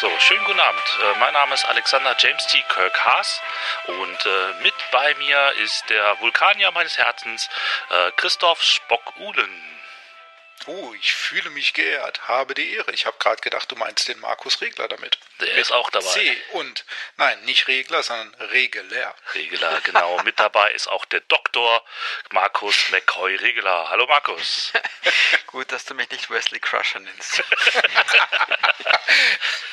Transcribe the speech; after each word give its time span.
So, 0.00 0.08
schönen 0.18 0.42
guten 0.46 0.60
Abend. 0.60 0.98
Äh, 1.02 1.18
mein 1.18 1.34
Name 1.34 1.52
ist 1.52 1.66
Alexander 1.66 2.16
James 2.18 2.46
T. 2.46 2.64
Kirk 2.70 3.04
Haas 3.04 3.42
und 3.86 4.24
äh, 4.24 4.62
mit 4.62 4.72
bei 4.90 5.14
mir 5.16 5.52
ist 5.62 5.90
der 5.90 6.18
Vulkanier 6.20 6.70
meines 6.70 6.96
Herzens, 6.96 7.50
äh, 7.90 8.10
Christoph 8.12 8.62
Spock-Uhlen. 8.62 9.69
Oh, 10.66 10.92
ich 10.94 11.12
fühle 11.12 11.48
mich 11.50 11.72
geehrt, 11.72 12.28
habe 12.28 12.54
die 12.54 12.74
Ehre. 12.74 12.92
Ich 12.92 13.06
habe 13.06 13.16
gerade 13.18 13.40
gedacht, 13.40 13.70
du 13.72 13.76
meinst 13.76 14.08
den 14.08 14.20
Markus 14.20 14.60
Regler 14.60 14.88
damit. 14.88 15.18
Der 15.40 15.48
Mit 15.48 15.56
ist 15.56 15.72
auch 15.72 15.88
dabei. 15.90 16.06
C 16.12 16.36
und, 16.52 16.84
nein, 17.16 17.40
nicht 17.44 17.66
Regler, 17.66 18.02
sondern 18.02 18.34
Regeler. 18.50 19.14
Regler, 19.34 19.80
genau. 19.80 20.22
Mit 20.22 20.38
dabei 20.38 20.70
ist 20.72 20.88
auch 20.88 21.06
der 21.06 21.20
Doktor 21.20 21.84
Markus 22.32 22.90
McCoy 22.90 23.36
Regler. 23.36 23.88
Hallo 23.88 24.06
Markus. 24.06 24.72
Gut, 25.46 25.72
dass 25.72 25.86
du 25.86 25.94
mich 25.94 26.10
nicht 26.10 26.30
Wesley 26.30 26.60
Crusher 26.60 27.00
nennst. 27.00 27.42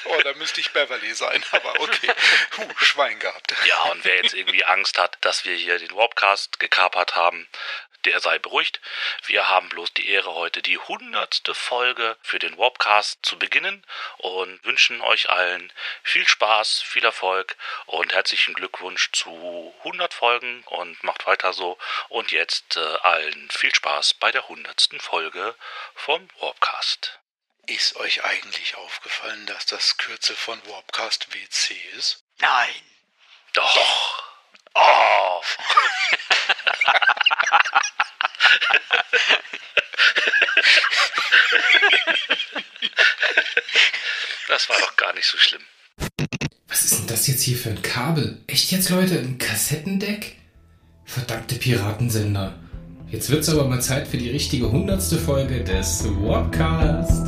Oh, 0.05 0.21
da 0.21 0.33
müsste 0.33 0.61
ich 0.61 0.71
Beverly 0.71 1.13
sein, 1.13 1.43
aber 1.51 1.79
okay. 1.81 2.11
Puh, 2.51 2.67
Schwein 2.77 3.19
gehabt. 3.19 3.53
Ja, 3.65 3.81
und 3.83 4.05
wer 4.05 4.15
jetzt 4.15 4.33
irgendwie 4.33 4.63
Angst 4.63 4.97
hat, 4.97 5.17
dass 5.21 5.43
wir 5.43 5.55
hier 5.55 5.77
den 5.79 5.93
Warpcast 5.93 6.59
gekapert 6.59 7.15
haben, 7.15 7.47
der 8.05 8.19
sei 8.21 8.39
beruhigt. 8.39 8.79
Wir 9.25 9.49
haben 9.49 9.69
bloß 9.69 9.93
die 9.93 10.09
Ehre, 10.09 10.33
heute 10.33 10.61
die 10.61 10.76
hundertste 10.77 11.53
Folge 11.53 12.17
für 12.21 12.39
den 12.39 12.57
Warpcast 12.57 13.25
zu 13.25 13.39
beginnen 13.39 13.85
und 14.17 14.63
wünschen 14.63 15.01
euch 15.01 15.29
allen 15.29 15.71
viel 16.03 16.27
Spaß, 16.27 16.81
viel 16.81 17.03
Erfolg 17.03 17.55
und 17.85 18.13
herzlichen 18.13 18.53
Glückwunsch 18.53 19.11
zu 19.11 19.73
100 19.79 20.13
Folgen 20.13 20.63
und 20.65 21.03
macht 21.03 21.25
weiter 21.27 21.53
so. 21.53 21.77
Und 22.09 22.31
jetzt 22.31 22.77
äh, 22.77 22.95
allen 23.03 23.49
viel 23.49 23.73
Spaß 23.73 24.15
bei 24.15 24.31
der 24.31 24.47
hundertsten 24.47 24.99
Folge 24.99 25.55
vom 25.95 26.27
Warpcast. 26.39 27.19
Ist 27.67 27.97
euch 27.97 28.23
eigentlich 28.23 28.75
aufgefallen, 28.75 29.45
dass 29.47 29.65
das 29.65 29.97
Kürzel 29.97 30.35
von 30.35 30.61
Warpcast 30.67 31.33
WC 31.33 31.75
ist? 31.97 32.23
Nein. 32.39 32.73
Doch. 33.53 34.23
Oh. 34.73 35.41
Das 44.47 44.69
war 44.69 44.77
doch 44.79 44.95
gar 44.95 45.13
nicht 45.13 45.27
so 45.27 45.37
schlimm. 45.37 45.61
Was 46.69 46.85
ist 46.85 46.99
denn 46.99 47.07
das 47.07 47.27
jetzt 47.27 47.41
hier 47.41 47.57
für 47.57 47.69
ein 47.69 47.81
Kabel? 47.81 48.37
Echt 48.47 48.71
jetzt, 48.71 48.89
Leute? 48.89 49.19
Ein 49.19 49.37
Kassettendeck? 49.37 50.37
Verdammte 51.05 51.55
Piratensender. 51.55 52.57
Jetzt 53.09 53.29
wird's 53.29 53.49
aber 53.49 53.65
mal 53.65 53.81
Zeit 53.81 54.07
für 54.07 54.17
die 54.17 54.29
richtige 54.29 54.71
hundertste 54.71 55.17
Folge 55.17 55.63
des 55.63 56.03
Warpcast. 56.05 57.26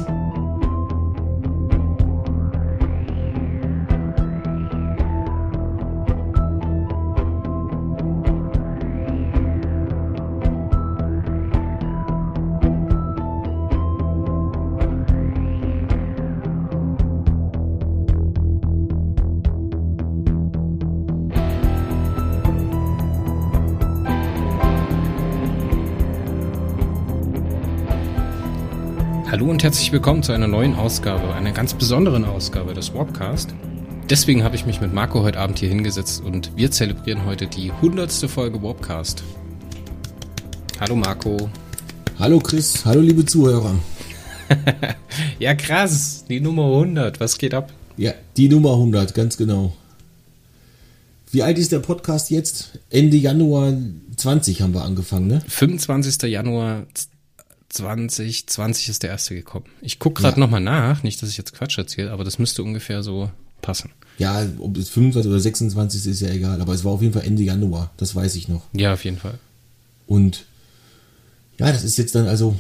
Herzlich 29.70 29.92
willkommen 29.92 30.24
zu 30.24 30.32
einer 30.32 30.48
neuen 30.48 30.74
Ausgabe, 30.74 31.32
einer 31.36 31.52
ganz 31.52 31.76
besonderen 31.76 32.26
Ausgabe 32.26 32.74
des 32.74 32.92
Warpcast. 32.96 33.54
Deswegen 34.10 34.44
habe 34.44 34.56
ich 34.56 34.66
mich 34.66 34.82
mit 34.82 34.96
Marco 34.96 35.22
heute 35.22 35.38
Abend 35.38 35.60
hier 35.60 35.70
hingesetzt 35.70 36.24
und 36.24 36.52
wir 36.56 36.72
zelebrieren 36.72 37.24
heute 37.26 37.46
die 37.46 37.72
hundertste 37.72 38.28
Folge 38.28 38.64
Warpcast. 38.64 39.24
Hallo 40.80 40.96
Marco. 40.96 41.52
Hallo 42.18 42.40
Chris, 42.40 42.84
hallo 42.84 43.02
liebe 43.02 43.26
Zuhörer. 43.26 43.76
Ja 45.38 45.54
krass, 45.54 46.26
die 46.28 46.40
Nummer 46.40 46.66
100, 46.66 47.20
was 47.20 47.38
geht 47.38 47.54
ab? 47.54 47.72
Ja, 47.96 48.14
die 48.38 48.50
Nummer 48.50 48.72
100, 48.72 49.14
ganz 49.14 49.38
genau. 49.38 49.76
Wie 51.30 51.44
alt 51.44 51.60
ist 51.60 51.72
der 51.72 51.78
Podcast 51.78 52.32
jetzt? 52.32 52.80
Ende 52.90 53.18
Januar 53.18 53.78
20 54.18 54.64
haben 54.64 54.74
wir 54.74 54.82
angefangen, 54.82 55.28
ne? 55.28 55.44
25. 55.48 56.24
Januar 56.24 56.88
2020 57.70 58.90
ist 58.90 59.04
der 59.04 59.12
erste 59.12 59.36
gekommen. 59.36 59.66
Ich 59.82 60.00
gucke 60.00 60.22
gerade 60.22 60.36
Ja. 60.36 60.40
nochmal 60.40 60.62
nach, 60.62 61.04
nicht, 61.04 61.22
dass 61.22 61.30
ich 61.30 61.38
jetzt 61.38 61.54
Quatsch 61.54 61.78
erzähle, 61.78 62.12
aber 62.12 62.24
das 62.24 62.40
müsste 62.40 62.64
ungefähr 62.64 63.04
so 63.04 63.30
passen. 63.62 63.92
Ja, 64.18 64.46
ob 64.60 64.78
es 64.78 64.90
25 64.90 65.30
oder 65.30 65.40
26 65.40 66.00
ist, 66.02 66.06
ist 66.08 66.22
ja 66.22 66.30
egal, 66.30 66.62
aber 66.62 66.74
es 66.74 66.84
war 66.84 66.92
auf 66.94 67.02
jeden 67.02 67.14
Fall 67.14 67.24
Ende 67.24 67.44
Januar, 67.44 67.92
das 67.98 68.16
weiß 68.16 68.36
ich 68.36 68.48
noch. 68.48 68.64
Ja, 68.74 68.94
auf 68.94 69.06
jeden 69.06 69.18
Fall. 69.18 69.38
Und 70.08 70.46
ja, 71.58 71.72
das 71.72 71.84
ist 71.84 71.98
jetzt 71.98 72.16
dann 72.16 72.28
also 72.28 72.58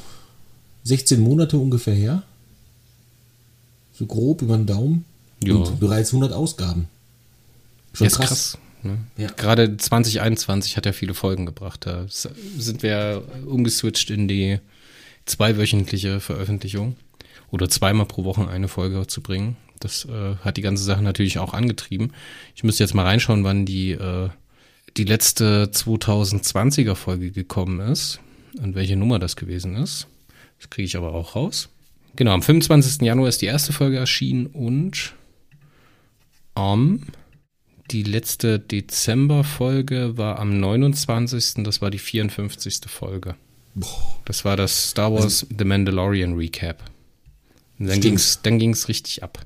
16 0.83 1.19
Monate 1.19 1.57
ungefähr 1.57 1.93
her. 1.95 2.23
So 3.93 4.05
grob 4.05 4.41
über 4.41 4.55
den 4.57 4.65
Daumen. 4.65 5.05
Ja. 5.43 5.55
Und 5.55 5.79
bereits 5.79 6.09
100 6.11 6.33
Ausgaben. 6.33 6.87
Schon 7.93 8.07
ist 8.07 8.17
krass. 8.17 8.57
ne? 8.83 8.97
Ja. 9.17 9.29
Gerade 9.31 9.75
2021 9.77 10.77
hat 10.77 10.85
ja 10.85 10.91
viele 10.93 11.13
Folgen 11.13 11.45
gebracht. 11.45 11.85
Da 11.85 12.05
sind 12.09 12.83
wir 12.83 13.23
umgeswitcht 13.45 14.09
in 14.09 14.27
die 14.27 14.59
zweiwöchentliche 15.29 16.19
Veröffentlichung 16.19 16.95
oder 17.51 17.69
zweimal 17.69 18.05
pro 18.05 18.23
Woche 18.23 18.47
eine 18.47 18.67
Folge 18.67 19.07
zu 19.07 19.21
bringen. 19.21 19.57
Das 19.79 20.05
äh, 20.05 20.35
hat 20.43 20.57
die 20.57 20.61
ganze 20.61 20.83
Sache 20.83 21.01
natürlich 21.01 21.39
auch 21.39 21.53
angetrieben. 21.53 22.11
Ich 22.55 22.63
müsste 22.63 22.83
jetzt 22.83 22.93
mal 22.93 23.05
reinschauen, 23.05 23.43
wann 23.43 23.65
die, 23.65 23.91
äh, 23.91 24.29
die 24.97 25.05
letzte 25.05 25.69
2020er 25.71 26.95
Folge 26.95 27.31
gekommen 27.31 27.79
ist 27.79 28.19
und 28.61 28.75
welche 28.75 28.97
Nummer 28.97 29.19
das 29.19 29.35
gewesen 29.35 29.75
ist. 29.75 30.07
Das 30.59 30.69
kriege 30.69 30.85
ich 30.85 30.97
aber 30.97 31.13
auch 31.13 31.35
raus. 31.35 31.69
Genau, 32.15 32.33
am 32.33 32.41
25. 32.41 33.01
Januar 33.03 33.29
ist 33.29 33.41
die 33.41 33.45
erste 33.45 33.71
Folge 33.71 33.97
erschienen 33.97 34.47
und 34.47 35.13
am 36.55 37.03
die 37.91 38.03
letzte 38.03 38.59
Dezemberfolge 38.59 40.17
war 40.17 40.37
am 40.37 40.59
29. 40.59 41.63
Das 41.63 41.81
war 41.81 41.89
die 41.89 41.97
54. 41.97 42.81
Folge. 42.87 43.35
Das 44.25 44.45
war 44.45 44.57
das 44.57 44.89
Star 44.89 45.13
Wars 45.13 45.45
The 45.57 45.63
Mandalorian 45.63 46.33
Recap. 46.33 46.83
Und 47.79 47.87
dann 47.87 47.97
Stimmt. 47.97 48.03
ging's, 48.03 48.39
dann 48.43 48.59
ging's 48.59 48.87
richtig 48.87 49.23
ab. 49.23 49.45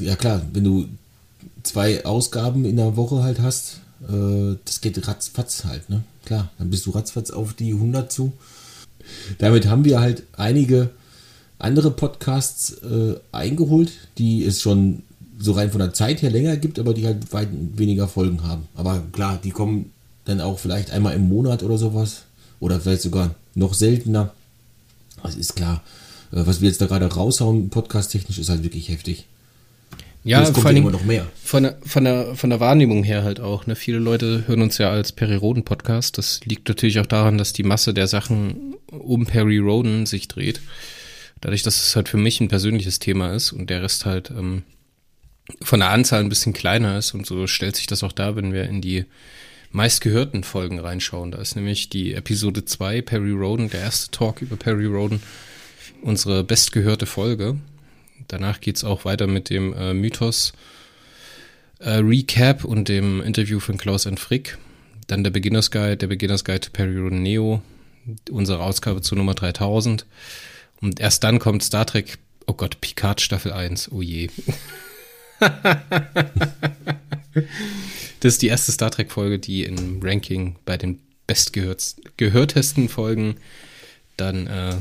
Ja 0.00 0.16
klar, 0.16 0.42
wenn 0.52 0.64
du 0.64 0.88
zwei 1.62 2.04
Ausgaben 2.04 2.64
in 2.64 2.76
der 2.76 2.96
Woche 2.96 3.22
halt 3.22 3.40
hast, 3.40 3.80
äh, 4.02 4.56
das 4.64 4.80
geht 4.80 5.06
ratzfatz 5.08 5.64
halt, 5.64 5.88
ne? 5.88 6.04
Klar, 6.26 6.50
dann 6.58 6.70
bist 6.70 6.86
du 6.86 6.90
ratzfatz 6.90 7.30
auf 7.30 7.54
die 7.54 7.72
100 7.72 8.12
zu. 8.12 8.32
Damit 9.38 9.66
haben 9.66 9.84
wir 9.84 10.00
halt 10.00 10.24
einige 10.36 10.90
andere 11.58 11.90
Podcasts 11.90 12.72
äh, 12.82 13.14
eingeholt, 13.32 13.92
die 14.18 14.44
es 14.44 14.60
schon 14.60 15.02
so 15.38 15.52
rein 15.52 15.70
von 15.70 15.80
der 15.80 15.92
Zeit 15.92 16.22
her 16.22 16.30
länger 16.30 16.56
gibt, 16.56 16.78
aber 16.78 16.94
die 16.94 17.06
halt 17.06 17.32
weit 17.32 17.48
weniger 17.52 18.08
Folgen 18.08 18.42
haben. 18.42 18.68
Aber 18.74 19.02
klar, 19.12 19.38
die 19.42 19.50
kommen 19.50 19.90
dann 20.24 20.40
auch 20.40 20.58
vielleicht 20.58 20.90
einmal 20.90 21.14
im 21.14 21.28
Monat 21.28 21.62
oder 21.62 21.78
sowas. 21.78 22.22
Oder 22.64 22.80
vielleicht 22.80 23.02
sogar 23.02 23.34
noch 23.54 23.74
seltener. 23.74 24.32
Das 25.22 25.34
ist 25.34 25.54
klar. 25.54 25.84
Äh, 26.32 26.46
Was 26.46 26.62
wir 26.62 26.68
jetzt 26.68 26.80
da 26.80 26.86
gerade 26.86 27.04
raushauen, 27.04 27.68
podcast-technisch, 27.68 28.38
ist 28.38 28.48
halt 28.48 28.62
wirklich 28.62 28.88
heftig. 28.88 29.26
Ja, 30.24 30.40
es 30.40 30.54
kommt 30.54 30.64
ja 30.64 30.70
immer 30.70 30.90
noch 30.90 31.04
mehr. 31.04 31.26
von 31.42 31.64
der, 31.64 31.76
von, 31.84 32.04
der, 32.04 32.34
von 32.34 32.48
der 32.48 32.60
Wahrnehmung 32.60 33.04
her 33.04 33.22
halt 33.22 33.38
auch. 33.38 33.66
Ne? 33.66 33.76
Viele 33.76 33.98
Leute 33.98 34.44
hören 34.46 34.62
uns 34.62 34.78
ja 34.78 34.90
als 34.90 35.12
Perry 35.12 35.34
Roden 35.34 35.66
Podcast. 35.66 36.16
Das 36.16 36.40
liegt 36.46 36.66
natürlich 36.66 36.98
auch 37.00 37.06
daran, 37.06 37.36
dass 37.36 37.52
die 37.52 37.64
Masse 37.64 37.92
der 37.92 38.06
Sachen 38.06 38.76
um 38.86 39.26
Perry 39.26 39.58
Roden 39.58 40.06
sich 40.06 40.26
dreht. 40.28 40.62
Dadurch, 41.42 41.64
dass 41.64 41.86
es 41.86 41.94
halt 41.96 42.08
für 42.08 42.16
mich 42.16 42.40
ein 42.40 42.48
persönliches 42.48 42.98
Thema 42.98 43.34
ist 43.34 43.52
und 43.52 43.68
der 43.68 43.82
Rest 43.82 44.06
halt 44.06 44.30
ähm, 44.30 44.62
von 45.60 45.80
der 45.80 45.90
Anzahl 45.90 46.20
ein 46.20 46.30
bisschen 46.30 46.54
kleiner 46.54 46.96
ist. 46.96 47.12
Und 47.12 47.26
so 47.26 47.46
stellt 47.46 47.76
sich 47.76 47.88
das 47.88 48.02
auch 48.02 48.12
da, 48.12 48.36
wenn 48.36 48.54
wir 48.54 48.64
in 48.64 48.80
die 48.80 49.04
meistgehörten 49.74 50.44
Folgen 50.44 50.78
reinschauen. 50.78 51.32
Da 51.32 51.38
ist 51.38 51.56
nämlich 51.56 51.88
die 51.88 52.14
Episode 52.14 52.64
2, 52.64 53.02
Perry 53.02 53.32
Roden, 53.32 53.68
der 53.68 53.80
erste 53.80 54.12
Talk 54.12 54.40
über 54.40 54.56
Perry 54.56 54.86
Roden, 54.86 55.20
unsere 56.00 56.44
bestgehörte 56.44 57.06
Folge. 57.06 57.58
Danach 58.28 58.60
geht's 58.60 58.84
auch 58.84 59.04
weiter 59.04 59.26
mit 59.26 59.50
dem 59.50 59.74
äh, 59.74 59.92
Mythos 59.92 60.52
äh, 61.80 61.94
Recap 61.96 62.64
und 62.64 62.88
dem 62.88 63.20
Interview 63.20 63.58
von 63.58 63.76
Klaus 63.76 64.06
und 64.06 64.20
Frick. 64.20 64.58
Dann 65.08 65.24
der 65.24 65.32
Beginner's 65.32 65.72
Guide, 65.72 65.96
der 65.96 66.06
Beginner's 66.06 66.44
Guide 66.44 66.60
to 66.60 66.70
Perry 66.72 66.96
Roden 66.96 67.22
Neo, 67.22 67.60
unsere 68.30 68.62
Ausgabe 68.62 69.02
zu 69.02 69.16
Nummer 69.16 69.34
3000. 69.34 70.06
Und 70.80 71.00
erst 71.00 71.24
dann 71.24 71.40
kommt 71.40 71.64
Star 71.64 71.84
Trek, 71.84 72.18
oh 72.46 72.54
Gott, 72.54 72.80
Picard 72.80 73.20
Staffel 73.20 73.52
1, 73.52 73.90
oh 73.90 74.02
je. 74.02 74.28
das 78.20 78.34
ist 78.34 78.42
die 78.42 78.48
erste 78.48 78.72
Star 78.72 78.90
Trek 78.90 79.12
Folge, 79.12 79.38
die 79.38 79.64
im 79.64 80.00
Ranking 80.02 80.56
bei 80.64 80.76
den 80.76 81.00
bestgehörtesten 81.26 82.88
Folgen 82.88 83.36
dann 84.16 84.46
äh, 84.46 84.76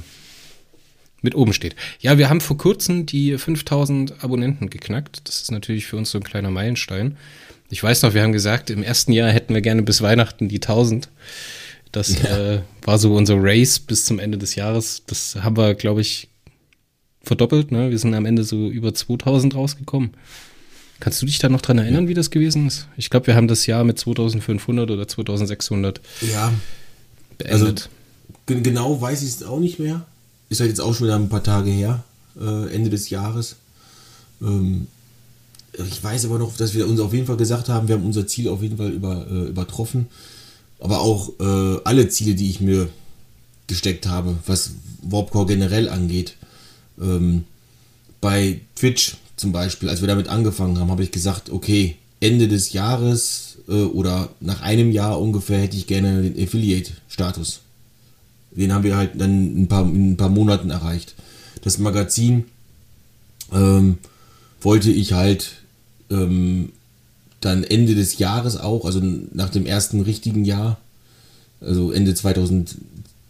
mit 1.22 1.36
oben 1.36 1.54
steht. 1.54 1.76
Ja, 2.00 2.18
wir 2.18 2.30
haben 2.30 2.42
vor 2.42 2.58
kurzem 2.58 3.06
die 3.06 3.38
5000 3.38 4.24
Abonnenten 4.24 4.70
geknackt. 4.70 5.22
Das 5.28 5.42
ist 5.42 5.52
natürlich 5.52 5.86
für 5.86 5.98
uns 5.98 6.12
so 6.12 6.18
ein 6.20 6.24
kleiner 6.24 6.52
Meilenstein. 6.52 7.18
Ich 7.70 7.82
weiß 7.82 8.04
noch, 8.04 8.14
wir 8.14 8.22
haben 8.22 8.34
gesagt, 8.34 8.70
im 8.70 8.84
ersten 8.84 9.14
Jahr 9.14 9.32
hätten 9.32 9.54
wir 9.54 9.62
gerne 9.62 9.82
bis 9.82 10.02
Weihnachten 10.02 10.50
die 10.50 10.58
1000. 10.58 11.10
Das 11.92 12.22
ja. 12.22 12.56
äh, 12.56 12.62
war 12.82 12.98
so 12.98 13.16
unser 13.16 13.36
Race 13.38 13.80
bis 13.80 14.06
zum 14.06 14.20
Ende 14.20 14.38
des 14.38 14.56
Jahres. 14.56 15.04
Das 15.08 15.38
haben 15.42 15.58
wir, 15.58 15.76
glaube 15.76 16.02
ich, 16.02 16.28
verdoppelt. 17.24 17.72
Ne? 17.72 17.90
Wir 17.90 17.98
sind 17.98 18.14
am 18.14 18.26
Ende 18.26 18.44
so 18.44 18.70
über 18.70 18.94
2000 18.94 19.56
rausgekommen. 19.56 20.12
Kannst 21.00 21.22
du 21.22 21.26
dich 21.26 21.40
da 21.40 21.50
noch 21.50 21.62
dran 21.62 21.78
erinnern, 21.80 22.04
ja. 22.04 22.10
wie 22.10 22.14
das 22.14 22.30
gewesen 22.30 22.68
ist? 22.68 22.88
Ich 22.98 23.10
glaube, 23.10 23.28
wir 23.28 23.36
haben 23.36 23.48
das 23.48 23.66
Jahr 23.66 23.84
mit 23.84 24.00
2500 24.00 24.90
oder 24.92 25.08
2600 25.08 26.00
ja. 26.22 26.54
beendet. 27.38 27.90
Also, 28.48 28.62
genau 28.62 29.02
weiß 29.02 29.24
ich 29.24 29.30
es 29.30 29.44
auch 29.44 29.60
nicht 29.60 29.80
mehr. 29.80 30.06
Ist 30.50 30.60
halt 30.60 30.70
jetzt 30.70 30.80
auch 30.80 30.94
schon 30.94 31.08
wieder 31.08 31.16
ein 31.16 31.30
paar 31.30 31.44
Tage 31.44 31.72
her, 31.72 32.04
äh, 32.40 32.74
Ende 32.74 32.90
des 32.90 33.10
Jahres. 33.10 33.56
Ähm, 34.42 34.88
ich 35.74 36.04
weiß 36.04 36.26
aber 36.26 36.38
noch, 36.38 36.56
dass 36.56 36.74
wir 36.74 36.88
uns 36.88 37.00
auf 37.00 37.14
jeden 37.14 37.26
Fall 37.26 37.38
gesagt 37.38 37.68
haben, 37.68 37.88
wir 37.88 37.96
haben 37.96 38.06
unser 38.06 38.28
Ziel 38.28 38.48
auf 38.48 38.62
jeden 38.62 38.78
Fall 38.78 38.92
über, 38.92 39.26
äh, 39.30 39.50
übertroffen. 39.50 40.08
Aber 40.80 41.00
auch 41.02 41.32
äh, 41.40 41.80
alle 41.84 42.10
Ziele, 42.10 42.36
die 42.36 42.50
ich 42.50 42.62
mir 42.62 42.90
gesteckt 43.68 44.06
habe, 44.06 44.38
was 44.46 44.72
Warpcore 45.02 45.48
generell 45.48 45.90
angeht. 45.90 46.36
Ähm, 47.00 47.46
bei 48.22 48.62
Twitch 48.76 49.18
zum 49.36 49.52
Beispiel, 49.52 49.90
als 49.90 50.02
wir 50.02 50.08
damit 50.08 50.28
angefangen 50.28 50.80
haben, 50.80 50.92
habe 50.92 51.04
ich 51.04 51.12
gesagt, 51.12 51.50
okay, 51.50 51.96
Ende 52.20 52.48
des 52.48 52.74
Jahres 52.74 53.58
äh, 53.68 53.84
oder 53.84 54.30
nach 54.40 54.62
einem 54.62 54.92
Jahr 54.92 55.20
ungefähr 55.20 55.60
hätte 55.60 55.76
ich 55.78 55.88
gerne 55.88 56.22
den 56.22 56.42
Affiliate-Status. 56.42 57.62
Den 58.52 58.74
haben 58.74 58.84
wir 58.84 58.96
halt 58.96 59.20
dann 59.20 59.64
ein 59.64 59.68
paar, 59.68 59.84
in 59.84 60.12
ein 60.12 60.18
paar 60.18 60.30
Monaten 60.30 60.70
erreicht. 60.70 61.16
Das 61.64 61.80
Magazin 61.80 62.46
ähm, 63.52 63.98
wollte 64.62 64.92
ich 64.92 65.14
halt 65.14 65.54
ähm, 66.10 66.72
dann 67.40 67.64
Ende 67.64 67.96
des 67.96 68.20
Jahres 68.20 68.58
auch, 68.58 68.86
also 68.86 69.02
nach 69.34 69.50
dem 69.50 69.66
ersten 69.66 70.02
richtigen 70.02 70.46
Jahr, 70.46 70.80
also 71.60 71.92
Ende 71.92 72.14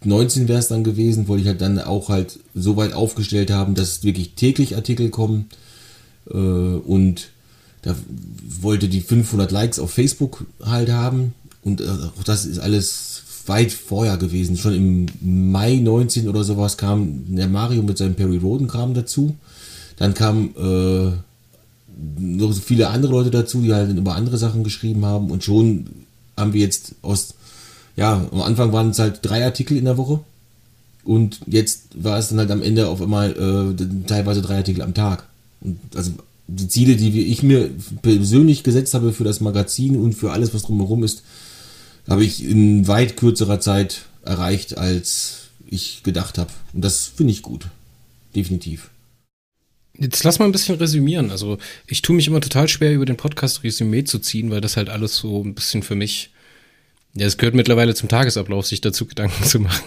2019 0.04 0.48
wäre 0.48 0.58
es 0.58 0.68
dann 0.68 0.84
gewesen, 0.84 1.28
wollte 1.28 1.42
ich 1.42 1.48
halt 1.48 1.60
dann 1.60 1.78
auch 1.78 2.08
halt 2.08 2.38
so 2.54 2.76
weit 2.76 2.92
aufgestellt 2.92 3.50
haben, 3.50 3.74
dass 3.74 4.04
wirklich 4.04 4.34
täglich 4.34 4.76
Artikel 4.76 5.10
kommen 5.10 5.46
äh, 6.30 6.36
und 6.36 7.30
da 7.82 7.94
wollte 8.60 8.88
die 8.88 9.00
500 9.00 9.50
Likes 9.50 9.78
auf 9.78 9.90
Facebook 9.90 10.46
halt 10.62 10.90
haben 10.90 11.34
und 11.62 11.80
äh, 11.80 11.84
auch 12.18 12.24
das 12.24 12.46
ist 12.46 12.58
alles 12.58 13.22
weit 13.46 13.72
vorher 13.72 14.16
gewesen. 14.16 14.56
Schon 14.56 14.74
im 14.74 15.06
Mai 15.52 15.76
19 15.76 16.28
oder 16.28 16.44
sowas 16.44 16.76
kam 16.76 17.36
der 17.36 17.48
Mario 17.48 17.82
mit 17.82 17.98
seinem 17.98 18.14
Perry 18.14 18.38
Roden 18.38 18.68
Kram 18.68 18.94
dazu. 18.94 19.36
Dann 19.96 20.14
kam 20.14 20.50
äh, 20.56 21.12
noch 22.18 22.52
so 22.52 22.60
viele 22.60 22.88
andere 22.88 23.12
Leute 23.12 23.30
dazu, 23.30 23.60
die 23.62 23.72
halt 23.72 23.96
über 23.96 24.14
andere 24.14 24.38
Sachen 24.38 24.64
geschrieben 24.64 25.04
haben 25.04 25.30
und 25.30 25.44
schon 25.44 25.86
haben 26.36 26.52
wir 26.52 26.60
jetzt 26.60 26.94
aus, 27.02 27.34
ja, 27.96 28.26
am 28.30 28.42
Anfang 28.42 28.72
waren 28.72 28.90
es 28.90 28.98
halt 28.98 29.20
drei 29.22 29.44
Artikel 29.44 29.76
in 29.76 29.84
der 29.84 29.96
Woche 29.96 30.20
und 31.04 31.40
jetzt 31.46 31.88
war 31.94 32.18
es 32.18 32.28
dann 32.28 32.38
halt 32.38 32.50
am 32.50 32.62
Ende 32.62 32.88
auf 32.88 33.00
einmal 33.00 33.32
äh, 33.32 34.06
teilweise 34.06 34.42
drei 34.42 34.56
Artikel 34.56 34.82
am 34.82 34.94
Tag. 34.94 35.26
Und 35.60 35.78
also 35.94 36.12
die 36.46 36.68
Ziele, 36.68 36.96
die 36.96 37.26
ich 37.26 37.42
mir 37.42 37.70
persönlich 38.02 38.62
gesetzt 38.62 38.94
habe 38.94 39.12
für 39.12 39.24
das 39.24 39.40
Magazin 39.40 39.96
und 39.96 40.14
für 40.14 40.32
alles, 40.32 40.52
was 40.52 40.62
drumherum 40.62 41.04
ist, 41.04 41.22
habe 42.08 42.24
ich 42.24 42.44
in 42.44 42.86
weit 42.86 43.16
kürzerer 43.16 43.60
Zeit 43.60 44.02
erreicht, 44.24 44.76
als 44.76 45.48
ich 45.66 46.02
gedacht 46.02 46.38
habe. 46.38 46.50
Und 46.72 46.84
das 46.84 47.06
finde 47.06 47.32
ich 47.32 47.42
gut. 47.42 47.66
Definitiv. 48.34 48.90
Jetzt 49.96 50.24
lass 50.24 50.38
mal 50.38 50.46
ein 50.46 50.52
bisschen 50.52 50.76
resümieren. 50.76 51.30
Also 51.30 51.58
ich 51.86 52.02
tue 52.02 52.16
mich 52.16 52.26
immer 52.26 52.40
total 52.40 52.68
schwer, 52.68 52.92
über 52.92 53.06
den 53.06 53.16
Podcast 53.16 53.62
Resümee 53.62 54.04
zu 54.04 54.18
ziehen, 54.18 54.50
weil 54.50 54.60
das 54.60 54.76
halt 54.76 54.88
alles 54.88 55.16
so 55.16 55.42
ein 55.42 55.54
bisschen 55.54 55.82
für 55.82 55.94
mich, 55.94 56.30
ja, 57.16 57.26
es 57.26 57.36
gehört 57.36 57.54
mittlerweile 57.54 57.94
zum 57.94 58.08
Tagesablauf, 58.08 58.66
sich 58.66 58.80
dazu 58.80 59.06
Gedanken 59.06 59.44
zu 59.44 59.60
machen. 59.60 59.84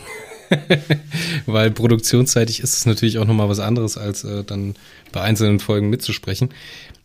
weil 1.46 1.72
produktionsseitig 1.72 2.62
ist 2.62 2.74
es 2.74 2.86
natürlich 2.86 3.18
auch 3.18 3.26
nochmal 3.26 3.50
was 3.50 3.60
anderes, 3.60 3.98
als 3.98 4.24
äh, 4.24 4.44
dann 4.44 4.76
bei 5.12 5.22
einzelnen 5.22 5.60
Folgen 5.60 5.90
mitzusprechen. 5.90 6.50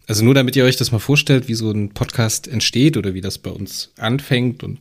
Also 0.07 0.25
nur 0.25 0.35
damit 0.35 0.57
ihr 0.57 0.65
euch 0.65 0.77
das 0.77 0.93
mal 0.93 0.99
vorstellt, 0.99 1.49
wie 1.49 1.55
so 1.55 1.71
ein 1.71 1.91
Podcast 1.91 2.49
entsteht 2.49 2.97
oder 2.97 3.15
wie 3.15 3.21
das 3.21 3.39
bei 3.39 3.51
uns 3.51 3.91
anfängt 3.97 4.63
und 4.63 4.79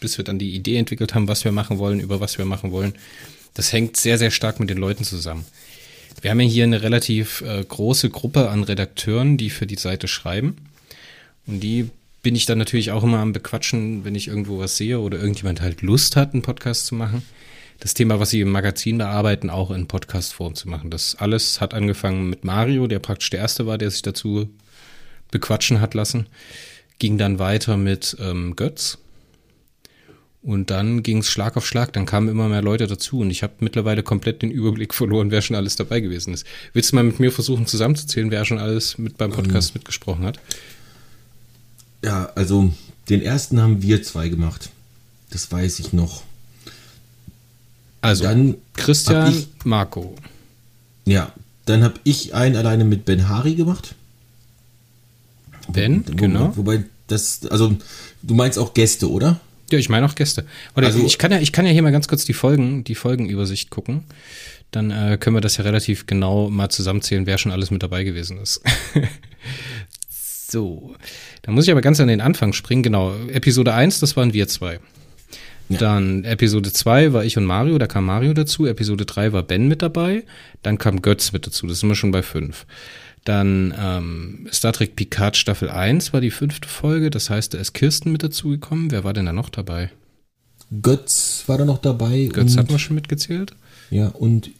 bis 0.00 0.16
wir 0.16 0.24
dann 0.24 0.38
die 0.38 0.54
Idee 0.54 0.76
entwickelt 0.76 1.14
haben, 1.14 1.28
was 1.28 1.44
wir 1.44 1.52
machen 1.52 1.78
wollen, 1.78 2.00
über 2.00 2.20
was 2.20 2.38
wir 2.38 2.44
machen 2.44 2.70
wollen. 2.70 2.94
Das 3.54 3.72
hängt 3.72 3.96
sehr, 3.96 4.18
sehr 4.18 4.30
stark 4.30 4.60
mit 4.60 4.70
den 4.70 4.78
Leuten 4.78 5.04
zusammen. 5.04 5.44
Wir 6.20 6.30
haben 6.30 6.40
ja 6.40 6.48
hier 6.48 6.64
eine 6.64 6.82
relativ 6.82 7.42
äh, 7.42 7.64
große 7.64 8.10
Gruppe 8.10 8.48
an 8.50 8.62
Redakteuren, 8.64 9.36
die 9.36 9.50
für 9.50 9.66
die 9.66 9.76
Seite 9.76 10.08
schreiben. 10.08 10.56
Und 11.46 11.60
die 11.60 11.90
bin 12.28 12.36
ich 12.36 12.44
dann 12.44 12.58
natürlich 12.58 12.90
auch 12.90 13.04
immer 13.04 13.20
am 13.20 13.32
Bequatschen, 13.32 14.04
wenn 14.04 14.14
ich 14.14 14.28
irgendwo 14.28 14.58
was 14.58 14.76
sehe 14.76 15.00
oder 15.00 15.18
irgendjemand 15.18 15.62
halt 15.62 15.80
Lust 15.80 16.14
hat, 16.14 16.34
einen 16.34 16.42
Podcast 16.42 16.84
zu 16.84 16.94
machen. 16.94 17.22
Das 17.80 17.94
Thema, 17.94 18.20
was 18.20 18.28
sie 18.28 18.42
im 18.42 18.50
Magazin 18.50 18.98
bearbeiten, 18.98 19.48
auch 19.48 19.70
in 19.70 19.88
Podcastform 19.88 20.54
zu 20.54 20.68
machen. 20.68 20.90
Das 20.90 21.14
alles 21.14 21.62
hat 21.62 21.72
angefangen 21.72 22.28
mit 22.28 22.44
Mario, 22.44 22.86
der 22.86 22.98
praktisch 22.98 23.30
der 23.30 23.40
Erste 23.40 23.66
war, 23.66 23.78
der 23.78 23.90
sich 23.90 24.02
dazu 24.02 24.50
bequatschen 25.30 25.80
hat 25.80 25.94
lassen. 25.94 26.26
Ging 26.98 27.16
dann 27.16 27.38
weiter 27.38 27.78
mit 27.78 28.14
ähm, 28.20 28.56
Götz, 28.56 28.98
und 30.42 30.68
dann 30.68 31.02
ging 31.02 31.18
es 31.18 31.30
Schlag 31.30 31.56
auf 31.56 31.66
Schlag, 31.66 31.94
dann 31.94 32.04
kamen 32.04 32.28
immer 32.28 32.48
mehr 32.48 32.62
Leute 32.62 32.86
dazu 32.86 33.20
und 33.20 33.30
ich 33.30 33.42
habe 33.42 33.54
mittlerweile 33.60 34.02
komplett 34.02 34.42
den 34.42 34.50
Überblick 34.50 34.92
verloren, 34.92 35.30
wer 35.30 35.40
schon 35.40 35.56
alles 35.56 35.76
dabei 35.76 36.00
gewesen 36.00 36.34
ist. 36.34 36.46
Willst 36.74 36.92
du 36.92 36.96
mal 36.96 37.04
mit 37.04 37.20
mir 37.20 37.32
versuchen 37.32 37.66
zusammenzuzählen, 37.66 38.30
wer 38.30 38.44
schon 38.44 38.58
alles 38.58 38.98
mit 38.98 39.16
beim 39.16 39.30
Podcast 39.30 39.70
ähm, 39.70 39.78
mitgesprochen 39.78 40.26
hat? 40.26 40.38
Ja, 42.04 42.30
also 42.34 42.72
den 43.08 43.22
ersten 43.22 43.60
haben 43.60 43.82
wir 43.82 44.02
zwei 44.02 44.28
gemacht. 44.28 44.70
Das 45.30 45.50
weiß 45.50 45.78
ich 45.80 45.92
noch. 45.92 46.22
Also 48.00 48.24
dann 48.24 48.54
Christian, 48.74 49.32
ich, 49.32 49.48
Marco. 49.64 50.14
Ja, 51.04 51.32
dann 51.66 51.82
habe 51.82 51.94
ich 52.04 52.34
einen 52.34 52.56
alleine 52.56 52.84
mit 52.84 53.04
Ben 53.04 53.28
Hari 53.28 53.54
gemacht. 53.54 53.94
Ben, 55.68 56.04
Wo, 56.06 56.14
genau. 56.14 56.56
Wobei 56.56 56.84
das, 57.08 57.44
also 57.46 57.76
du 58.22 58.34
meinst 58.34 58.58
auch 58.58 58.74
Gäste, 58.74 59.10
oder? 59.10 59.40
Ja, 59.70 59.78
ich 59.78 59.88
meine 59.88 60.06
auch 60.06 60.14
Gäste. 60.14 60.46
Oder 60.76 60.86
also, 60.86 61.04
ich 61.04 61.18
kann 61.18 61.30
ja, 61.30 61.40
ich 61.40 61.52
kann 61.52 61.66
ja 61.66 61.72
hier 61.72 61.82
mal 61.82 61.92
ganz 61.92 62.08
kurz 62.08 62.24
die 62.24 62.32
Folgen, 62.32 62.84
die 62.84 62.94
Folgenübersicht 62.94 63.68
gucken. 63.70 64.04
Dann 64.70 64.90
äh, 64.90 65.18
können 65.18 65.36
wir 65.36 65.40
das 65.40 65.56
ja 65.56 65.64
relativ 65.64 66.06
genau 66.06 66.50
mal 66.50 66.68
zusammenzählen, 66.70 67.26
wer 67.26 67.38
schon 67.38 67.52
alles 67.52 67.70
mit 67.70 67.82
dabei 67.82 68.04
gewesen 68.04 68.38
ist. 68.38 68.60
so. 70.50 70.94
Dann 71.42 71.54
muss 71.54 71.64
ich 71.64 71.70
aber 71.70 71.80
ganz 71.80 72.00
an 72.00 72.08
den 72.08 72.20
Anfang 72.20 72.52
springen. 72.52 72.82
Genau. 72.82 73.14
Episode 73.32 73.74
1, 73.74 74.00
das 74.00 74.16
waren 74.16 74.32
wir 74.32 74.48
zwei. 74.48 74.80
Ja. 75.68 75.78
Dann 75.78 76.24
Episode 76.24 76.72
2 76.72 77.12
war 77.12 77.24
ich 77.24 77.36
und 77.36 77.44
Mario, 77.44 77.76
da 77.78 77.86
kam 77.86 78.06
Mario 78.06 78.32
dazu. 78.32 78.66
Episode 78.66 79.04
3 79.04 79.32
war 79.32 79.42
Ben 79.42 79.68
mit 79.68 79.82
dabei. 79.82 80.24
Dann 80.62 80.78
kam 80.78 81.02
Götz 81.02 81.32
mit 81.32 81.46
dazu. 81.46 81.66
Das 81.66 81.80
sind 81.80 81.88
wir 81.88 81.94
schon 81.94 82.10
bei 82.10 82.22
5. 82.22 82.64
Dann 83.24 83.74
ähm, 83.78 84.48
Star 84.50 84.72
Trek 84.72 84.96
Picard 84.96 85.36
Staffel 85.36 85.68
1 85.68 86.14
war 86.14 86.22
die 86.22 86.30
fünfte 86.30 86.66
Folge. 86.68 87.10
Das 87.10 87.28
heißt, 87.28 87.52
da 87.52 87.58
ist 87.58 87.74
Kirsten 87.74 88.12
mit 88.12 88.22
dazugekommen. 88.22 88.90
Wer 88.90 89.04
war 89.04 89.12
denn 89.12 89.26
da 89.26 89.32
noch 89.34 89.50
dabei? 89.50 89.90
Götz 90.82 91.44
war 91.46 91.58
da 91.58 91.64
noch 91.66 91.78
dabei. 91.78 92.28
Götz 92.32 92.56
hat 92.56 92.70
man 92.70 92.78
schon 92.78 92.94
mitgezählt. 92.94 93.54
Ja, 93.90 94.08
und 94.08 94.50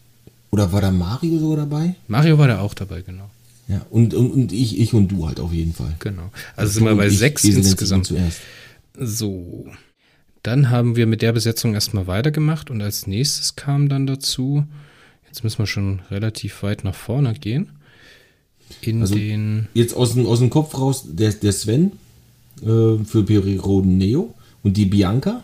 oder 0.50 0.72
war 0.72 0.80
da 0.80 0.90
Mario 0.90 1.38
sogar 1.38 1.58
dabei? 1.58 1.94
Mario 2.06 2.38
war 2.38 2.48
da 2.48 2.60
auch 2.60 2.74
dabei, 2.74 3.02
genau. 3.02 3.30
Ja, 3.68 3.84
und, 3.90 4.14
und, 4.14 4.30
und 4.30 4.52
ich, 4.52 4.80
ich 4.80 4.94
und 4.94 5.08
du 5.08 5.26
halt 5.26 5.40
auf 5.40 5.52
jeden 5.52 5.74
Fall. 5.74 5.94
Genau. 5.98 6.22
Also, 6.22 6.32
also 6.56 6.72
sind 6.72 6.84
wir 6.84 6.96
bei 6.96 7.08
sechs 7.10 7.44
insgesamt. 7.44 8.06
Zuerst. 8.06 8.40
So. 8.98 9.66
Dann 10.42 10.70
haben 10.70 10.96
wir 10.96 11.06
mit 11.06 11.20
der 11.20 11.32
Besetzung 11.32 11.74
erstmal 11.74 12.06
weitergemacht 12.06 12.70
und 12.70 12.80
als 12.80 13.06
nächstes 13.06 13.56
kam 13.56 13.88
dann 13.88 14.06
dazu, 14.06 14.64
jetzt 15.26 15.44
müssen 15.44 15.58
wir 15.58 15.66
schon 15.66 16.00
relativ 16.10 16.62
weit 16.62 16.84
nach 16.84 16.94
vorne 16.94 17.34
gehen 17.34 17.70
in 18.80 19.02
also 19.02 19.14
den. 19.14 19.68
Jetzt 19.74 19.94
aus 19.94 20.14
dem, 20.14 20.26
aus 20.26 20.38
dem 20.38 20.50
Kopf 20.50 20.76
raus, 20.78 21.04
der, 21.06 21.32
der 21.32 21.52
Sven 21.52 21.92
äh, 22.62 23.04
für 23.04 23.22
Periroden 23.24 23.98
Neo 23.98 24.34
und 24.62 24.76
die 24.76 24.86
Bianca. 24.86 25.42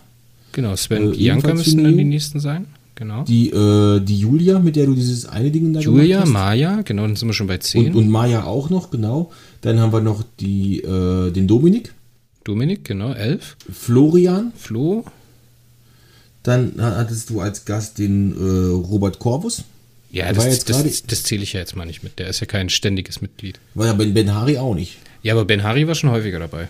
Genau, 0.52 0.76
Sven 0.76 1.08
und 1.08 1.14
äh, 1.14 1.18
Bianca 1.18 1.54
müssen 1.54 1.82
dann 1.82 1.96
die 1.96 2.04
nächsten 2.04 2.40
sein. 2.40 2.66
Genau. 2.96 3.24
Die, 3.24 3.50
äh, 3.50 4.00
die 4.00 4.18
Julia, 4.18 4.60
mit 4.60 4.76
der 4.76 4.86
du 4.86 4.94
dieses 4.94 5.26
eine 5.26 5.50
Ding 5.50 5.72
da 5.72 5.80
Julia, 5.80 6.20
gemacht 6.20 6.26
hast. 6.26 6.32
Maya, 6.32 6.82
genau, 6.82 7.02
dann 7.02 7.16
sind 7.16 7.28
wir 7.28 7.32
schon 7.32 7.48
bei 7.48 7.58
10. 7.58 7.88
Und, 7.88 7.94
und 7.96 8.08
Maya 8.08 8.44
auch 8.44 8.70
noch, 8.70 8.90
genau. 8.90 9.32
Dann 9.62 9.80
haben 9.80 9.92
wir 9.92 10.00
noch 10.00 10.22
die, 10.38 10.80
äh, 10.80 11.30
den 11.32 11.48
Dominik. 11.48 11.92
Dominik, 12.44 12.84
genau, 12.84 13.12
11. 13.12 13.56
Florian. 13.72 14.52
Flo. 14.56 15.04
Dann 16.44 16.74
hattest 16.78 17.30
du 17.30 17.40
als 17.40 17.64
Gast 17.64 17.98
den 17.98 18.32
äh, 18.32 18.70
Robert 18.70 19.18
Corvus. 19.18 19.64
Ja, 20.10 20.32
das, 20.32 20.64
das, 20.64 21.02
das, 21.02 21.22
zähle 21.24 21.42
ich 21.42 21.54
ja 21.54 21.60
jetzt 21.60 21.74
mal 21.74 21.86
nicht 21.86 22.04
mit. 22.04 22.20
Der 22.20 22.28
ist 22.28 22.38
ja 22.38 22.46
kein 22.46 22.68
ständiges 22.68 23.20
Mitglied. 23.20 23.58
War 23.74 23.86
ja 23.86 23.92
Ben, 23.94 24.14
ben 24.14 24.32
Hari 24.32 24.58
auch 24.58 24.74
nicht. 24.74 24.98
Ja, 25.22 25.32
aber 25.32 25.44
Ben 25.44 25.64
Hari 25.64 25.88
war 25.88 25.96
schon 25.96 26.10
häufiger 26.10 26.38
dabei. 26.38 26.68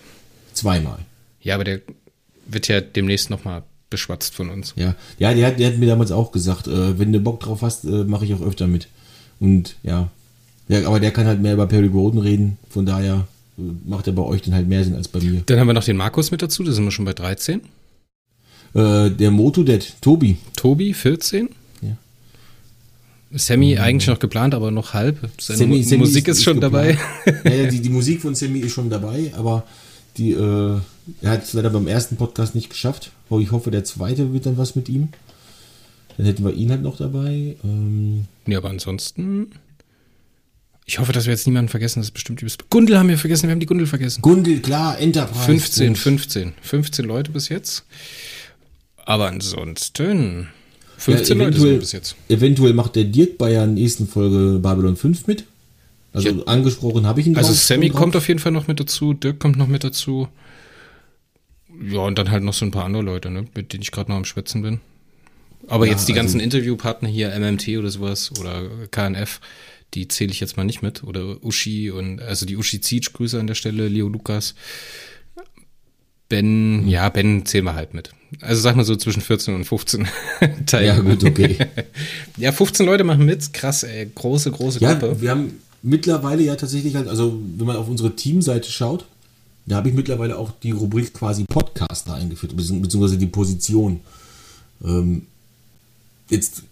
Zweimal. 0.55 1.01
Ja, 1.43 1.57
aber 1.57 1.65
der 1.65 1.81
wird 2.47 2.69
ja 2.69 2.81
demnächst 2.81 3.29
nochmal 3.29 3.65
beschwatzt 3.95 4.35
von 4.35 4.51
uns. 4.51 4.75
Ja, 4.77 4.95
ja 5.19 5.33
der, 5.35 5.47
hat, 5.47 5.59
der 5.61 5.69
hat 5.69 5.79
mir 5.79 5.87
damals 5.87 6.11
auch 6.13 6.33
gesagt, 6.33 6.67
äh, 6.67 6.99
wenn 6.99 7.13
du 7.13 7.21
Bock 7.21 7.41
drauf 7.41 7.63
hast, 7.63 7.85
äh, 7.85 8.05
mache 8.05 8.25
ich 8.25 8.35
auch 8.35 8.43
öfter 8.43 8.67
mit. 8.67 8.89
Und 9.41 9.77
ja. 9.83 10.09
ja, 10.69 10.87
aber 10.87 11.01
der 11.01 11.11
kann 11.13 11.27
halt 11.27 11.41
mehr 11.41 11.55
über 11.55 11.67
Perry 11.67 11.87
Roden 11.87 12.19
reden, 12.21 12.59
von 12.71 12.85
daher 12.87 13.27
äh, 13.59 13.63
macht 13.87 14.07
er 14.07 14.13
bei 14.13 14.23
euch 14.23 14.43
dann 14.43 14.55
halt 14.55 14.69
mehr 14.69 14.83
Sinn 14.85 14.95
als 14.95 15.09
bei 15.09 15.21
mir. 15.21 15.43
Dann 15.47 15.59
haben 15.61 15.67
wir 15.69 15.75
noch 15.75 15.85
den 15.85 15.97
Markus 15.97 16.31
mit 16.31 16.43
dazu, 16.43 16.63
da 16.65 16.73
sind 16.73 16.85
wir 16.85 16.91
schon 16.91 17.05
bei 17.05 17.13
13. 17.15 17.61
Äh, 18.75 19.11
der 19.11 19.31
Motodet, 19.31 19.95
Tobi. 20.01 20.37
Tobi, 20.57 20.93
14. 20.95 21.49
Ja. 21.83 21.97
Sammy 23.37 23.79
eigentlich 23.79 24.09
noch 24.09 24.19
geplant, 24.19 24.55
aber 24.55 24.71
noch 24.71 24.95
halb. 24.95 25.19
Seine 25.41 25.59
Sammy- 25.59 25.77
Mu- 25.79 25.83
Sammy 25.83 25.99
Musik 26.01 26.29
ist, 26.29 26.43
schon 26.45 26.61
geplant. 26.61 26.99
dabei. 27.25 27.39
Ja, 27.45 27.67
die, 27.71 27.81
die 27.81 27.89
Musik 27.91 28.21
von 28.23 28.35
Sammy 28.35 28.61
ist 28.61 28.73
schon 28.73 28.91
dabei, 28.91 29.33
aber 29.37 29.65
die, 30.17 30.33
äh, 30.33 30.79
er 31.23 31.31
hat 31.33 31.45
es 31.45 31.53
leider 31.53 31.71
beim 31.71 31.87
ersten 31.87 32.17
Podcast 32.17 32.55
nicht 32.55 32.71
geschafft. 32.71 33.11
Aber 33.31 33.41
ich 33.41 33.51
hoffe, 33.53 33.71
der 33.71 33.85
zweite 33.85 34.33
wird 34.33 34.47
dann 34.47 34.59
was 34.59 34.75
mit 34.77 34.89
ihm. 34.89 35.09
Dann 36.17 36.27
hätten 36.27 36.45
wir 36.45 36.53
ihn 36.55 36.71
halt 36.71 36.83
noch 36.83 36.97
dabei. 36.97 37.57
Ähm, 37.65 38.27
Ja, 38.47 38.59
aber 38.59 38.71
ansonsten. 38.71 39.51
Ich 40.87 40.99
hoffe, 40.99 41.13
dass 41.13 41.25
wir 41.25 41.33
jetzt 41.33 41.47
niemanden 41.47 41.71
vergessen, 41.71 42.01
das 42.01 42.09
ist 42.09 42.13
bestimmt 42.15 42.41
übelst. 42.43 42.69
Gundel 42.69 42.99
haben 42.99 43.09
wir 43.09 43.17
vergessen, 43.17 43.45
wir 43.45 43.53
haben 43.53 43.61
die 43.61 43.67
Gundel 43.67 43.87
vergessen. 43.87 44.21
Gundel, 44.21 44.61
klar, 44.61 44.99
Enterprise. 44.99 45.45
15, 45.45 45.87
Mensch. 45.87 46.01
15. 46.01 46.53
15 46.61 47.05
Leute 47.07 47.31
bis 47.31 47.49
jetzt. 47.49 47.85
Aber 49.07 49.29
ansonsten. 49.29 50.49
15 50.99 51.39
Ja, 51.39 51.45
Leute 51.45 51.59
sind 51.61 51.79
bis 51.81 51.93
jetzt. 51.93 52.17
Eventuell 52.29 52.75
macht 52.75 52.97
der 52.97 53.05
Dirk 53.05 53.39
bei 53.39 53.51
der 53.51 53.67
nächsten 53.67 54.07
Folge 54.07 54.59
Babylon 54.61 54.97
5 54.97 55.27
mit. 55.27 55.45
Also 56.13 56.29
Ja. 56.29 56.45
angesprochen 56.45 57.07
habe 57.07 57.21
ich 57.21 57.27
ihn 57.27 57.37
Also 57.37 57.53
Sammy 57.53 57.91
kommt 57.91 58.15
auf 58.15 58.29
jeden 58.29 58.39
Fall 58.41 58.53
noch 58.53 58.69
mit 58.69 58.79
dazu, 58.79 59.15
Dirk 59.15 59.41
kommt 59.41 59.57
noch 59.57 59.67
mit 59.67 59.83
dazu. 59.85 60.29
Ja, 61.91 62.01
und 62.01 62.19
dann 62.19 62.31
halt 62.31 62.43
noch 62.45 62.55
so 62.55 62.65
ein 62.65 62.71
paar 62.71 62.85
andere 62.85 63.03
Leute, 63.03 63.31
ne, 63.31 63.47
mit 63.55 63.73
denen 63.73 63.83
ich 63.83 63.91
gerade 63.91 64.11
noch 64.11 64.17
am 64.17 64.25
Schwätzen 64.25 64.63
bin. 64.63 64.81
Aber 65.67 65.87
Ja, 65.87 65.93
jetzt 65.93 66.09
die 66.09 66.13
also- 66.13 66.21
ganzen 66.23 66.41
Interviewpartner 66.41 67.09
hier, 67.09 67.33
MMT 67.35 67.79
oder 67.79 67.91
sowas, 67.91 68.31
oder 68.39 68.63
KNF, 68.91 69.41
die 69.95 70.09
zähle 70.09 70.31
ich 70.33 70.41
jetzt 70.41 70.57
mal 70.57 70.65
nicht 70.65 70.83
mit. 70.83 71.03
Oder 71.05 71.43
Uschi 71.45 71.91
und, 71.91 72.21
also 72.21 72.47
die 72.47 72.57
Uschi 72.57 72.81
Zietsch, 72.81 73.13
Grüße 73.13 73.39
an 73.41 73.47
der 73.47 73.55
Stelle, 73.55 73.89
Leo 73.89 74.09
Lukas. 74.09 74.55
Ben, 76.29 76.89
ja, 76.89 77.09
Ben 77.11 77.45
zählen 77.45 77.65
wir 77.65 77.75
halt 77.75 77.95
mit. 77.95 78.11
Also 78.41 78.61
sag 78.63 78.77
mal 78.77 78.85
so 78.85 78.97
zwischen 78.97 79.21
14 79.21 79.55
und 79.55 79.65
15 79.65 80.09
Teilnehmer. 80.67 80.97
Ja, 80.97 81.15
gut, 81.15 81.25
okay. 81.25 81.57
Ja, 82.37 82.51
15 82.51 82.87
Leute 82.87 83.05
machen 83.05 83.25
mit, 83.27 83.53
krass, 83.53 83.83
ey, 83.85 84.11
große, 84.13 84.51
große 84.51 84.81
Ja, 84.81 84.95
Gruppe. 84.95 85.21
wir 85.21 85.31
haben 85.31 85.53
mittlerweile 85.83 86.43
ja 86.43 86.57
tatsächlich 86.57 86.97
halt, 86.97 87.09
also 87.09 87.41
wenn 87.57 87.67
man 87.67 87.77
auf 87.77 87.89
unsere 87.89 88.17
Teamseite 88.17 88.71
schaut, 88.71 89.07
da 89.67 89.77
habe 89.77 89.89
ich 89.89 89.95
mittlerweile 89.95 90.39
auch 90.39 90.53
die 90.63 90.73
Rubrik 90.73 91.15
quasi 91.15 91.45
Podcaster 91.45 92.15
eingeführt, 92.15 92.55
bezieh- 92.55 92.81
beziehungsweise 92.81 93.19
die 93.19 93.27
Position. 93.27 94.01
Ähm, 94.85 95.23
jetzt 96.29 96.63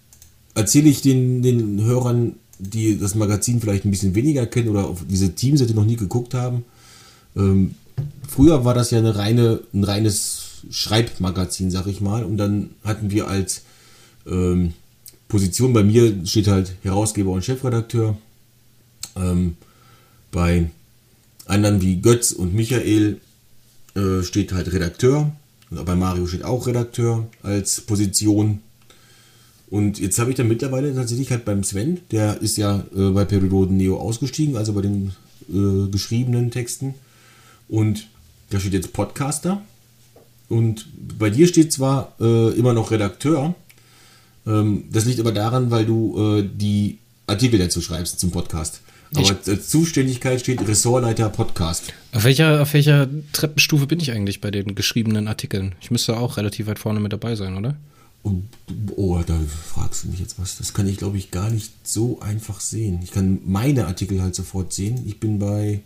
erzähle 0.54 0.88
ich 0.88 1.00
den, 1.00 1.42
den 1.42 1.82
Hörern, 1.82 2.34
die 2.58 2.99
das 2.99 3.14
Magazin 3.14 3.61
vielleicht 3.61 3.84
ein 3.84 3.90
bisschen 3.90 4.14
weniger 4.14 4.46
kennen 4.46 4.68
oder 4.68 4.87
auf 4.87 5.04
diese 5.08 5.34
Teamseite 5.34 5.75
noch 5.75 5.84
nie 5.84 5.96
geguckt 5.96 6.34
haben. 6.34 6.64
Ähm, 7.37 7.75
früher 8.28 8.64
war 8.64 8.75
das 8.75 8.90
ja 8.90 8.99
eine 8.99 9.16
reine, 9.16 9.61
ein 9.72 9.84
reines 9.84 10.42
Schreibmagazin, 10.70 11.70
sag 11.70 11.87
ich 11.87 12.00
mal. 12.00 12.25
Und 12.25 12.37
dann 12.37 12.70
hatten 12.84 13.11
wir 13.11 13.28
als 13.28 13.62
ähm, 14.26 14.75
Position 15.28 15.72
bei 15.72 15.82
mir 15.82 16.14
steht 16.26 16.46
halt 16.46 16.75
Herausgeber 16.82 17.32
und 17.32 17.44
Chefredakteur. 17.44 18.16
Ähm, 19.16 19.56
bei 20.30 20.70
anderen 21.46 21.80
wie 21.80 22.00
Götz 22.00 22.32
und 22.32 22.54
Michael 22.54 23.20
äh, 23.94 24.22
steht 24.22 24.52
halt 24.52 24.72
Redakteur. 24.72 25.32
Und 25.70 25.84
bei 25.84 25.94
Mario 25.94 26.26
steht 26.26 26.44
auch 26.44 26.66
Redakteur 26.66 27.26
als 27.42 27.80
Position. 27.80 28.61
Und 29.70 29.99
jetzt 29.99 30.18
habe 30.18 30.30
ich 30.30 30.37
dann 30.37 30.49
mittlerweile 30.49 30.94
tatsächlich 30.94 31.30
halt 31.30 31.44
beim 31.44 31.64
Sven, 31.64 32.00
der 32.11 32.42
ist 32.42 32.58
ja 32.58 32.84
äh, 32.94 33.11
bei 33.11 33.25
Perioden 33.25 33.76
Neo 33.78 33.99
ausgestiegen, 33.99 34.56
also 34.56 34.75
bei 34.75 34.82
den 34.82 35.12
äh, 35.49 35.90
geschriebenen 35.90 36.50
Texten. 36.50 36.94
Und 37.68 38.08
da 38.50 38.61
steht 38.61 38.75
jetzt 38.75 38.92
Podcaster. 38.92 39.62
Und 40.50 40.87
bei 41.18 41.30
dir 41.30 41.46
steht 41.46 41.72
zwar 41.72 42.14
äh, 42.20 42.50
immer 42.50 42.75
noch 42.75 42.90
Redakteur, 42.90 43.54
ähm, 44.46 44.84
das 44.90 45.04
liegt 45.04 45.20
aber 45.20 45.32
daran, 45.32 45.70
weil 45.70 45.87
du 45.87 46.38
äh, 46.38 46.49
die 46.52 46.99
Artikel 47.26 47.58
dazu 47.58 47.80
schreibst 47.80 48.20
zum 48.20 48.30
Podcast. 48.30 48.80
Aber 49.14 49.37
als 49.47 49.69
Zuständigkeit 49.69 50.40
steht 50.40 50.66
Ressortleiter 50.66 51.28
Podcast. 51.28 51.92
Auf 52.12 52.25
welcher, 52.25 52.62
auf 52.62 52.73
welcher 52.73 53.09
Treppenstufe 53.33 53.87
bin 53.87 54.00
ich 54.00 54.12
eigentlich 54.12 54.40
bei 54.40 54.50
den 54.50 54.75
geschriebenen 54.75 55.28
Artikeln? 55.28 55.75
Ich 55.81 55.90
müsste 55.90 56.16
auch 56.16 56.37
relativ 56.37 56.66
weit 56.66 56.78
vorne 56.78 57.00
mit 57.00 57.12
dabei 57.12 57.37
sein, 57.37 57.57
oder? 57.57 57.76
Oh, 58.97 59.21
da 59.26 59.38
fragst 59.75 60.04
du 60.04 60.09
mich 60.09 60.21
jetzt 60.21 60.38
was. 60.38 60.57
Das 60.57 60.75
kann 60.75 60.87
ich, 60.87 60.97
glaube 60.97 61.19
ich, 61.19 61.31
gar 61.31 61.50
nicht 61.50 61.73
so 61.83 62.21
einfach 62.21 62.61
sehen. 62.61 63.00
Ich 63.02 63.11
kann 63.11 63.40
meine 63.45 63.87
Artikel 63.87 64.23
halt 64.23 64.35
sofort 64.35 64.73
sehen. 64.73 65.02
Ich 65.07 65.19
bin 65.19 65.38
bei 65.38 65.81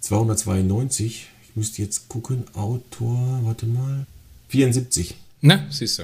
292. 0.00 1.28
Ich 1.48 1.56
müsste 1.56 1.82
jetzt 1.82 2.08
gucken. 2.08 2.44
Autor, 2.54 3.40
warte 3.44 3.66
mal. 3.66 4.06
74. 4.48 5.14
Na, 5.40 5.66
siehst 5.70 6.00
du. 6.00 6.02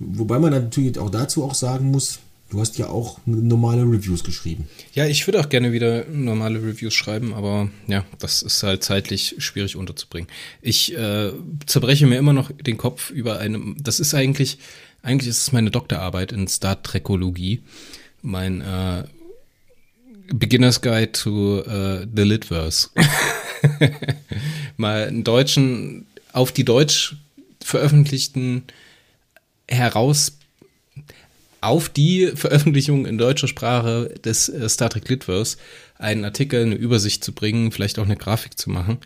Wobei 0.00 0.40
man 0.40 0.50
natürlich 0.50 0.98
auch 0.98 1.10
dazu 1.10 1.44
auch 1.44 1.54
sagen 1.54 1.92
muss, 1.92 2.18
du 2.54 2.60
hast 2.60 2.78
ja 2.78 2.88
auch 2.88 3.18
normale 3.26 3.82
Reviews 3.82 4.22
geschrieben. 4.22 4.68
Ja, 4.94 5.06
ich 5.06 5.26
würde 5.26 5.40
auch 5.40 5.48
gerne 5.48 5.72
wieder 5.72 6.04
normale 6.06 6.62
Reviews 6.62 6.94
schreiben, 6.94 7.34
aber 7.34 7.68
ja, 7.88 8.04
das 8.20 8.42
ist 8.42 8.62
halt 8.62 8.84
zeitlich 8.84 9.34
schwierig 9.38 9.74
unterzubringen. 9.74 10.30
Ich 10.62 10.96
äh, 10.96 11.32
zerbreche 11.66 12.06
mir 12.06 12.16
immer 12.16 12.32
noch 12.32 12.52
den 12.52 12.76
Kopf 12.76 13.10
über 13.10 13.40
eine. 13.40 13.74
Das 13.78 13.98
ist 13.98 14.14
eigentlich, 14.14 14.58
eigentlich 15.02 15.30
ist 15.30 15.42
es 15.42 15.52
meine 15.52 15.72
Doktorarbeit 15.72 16.30
in 16.30 16.46
Star 16.46 16.80
Trekologie. 16.80 17.62
Mein 18.22 18.60
äh, 18.60 19.04
Beginner's 20.28 20.80
Guide 20.80 21.10
to 21.10 21.60
äh, 21.62 22.06
the 22.14 22.22
Litverse. 22.22 22.90
Mal 24.76 25.08
einen 25.08 25.24
deutschen, 25.24 26.06
auf 26.32 26.52
die 26.52 26.64
deutsch 26.64 27.16
veröffentlichten 27.62 28.62
heraus 29.68 30.38
auf 31.64 31.88
die 31.88 32.32
Veröffentlichung 32.34 33.06
in 33.06 33.18
deutscher 33.18 33.48
Sprache 33.48 34.14
des 34.24 34.48
äh, 34.48 34.68
Star 34.68 34.90
Trek 34.90 35.08
Litverse 35.08 35.56
einen 35.98 36.24
Artikel, 36.24 36.62
eine 36.62 36.74
Übersicht 36.74 37.24
zu 37.24 37.32
bringen, 37.32 37.72
vielleicht 37.72 37.98
auch 37.98 38.04
eine 38.04 38.16
Grafik 38.16 38.58
zu 38.58 38.70
machen. 38.70 38.98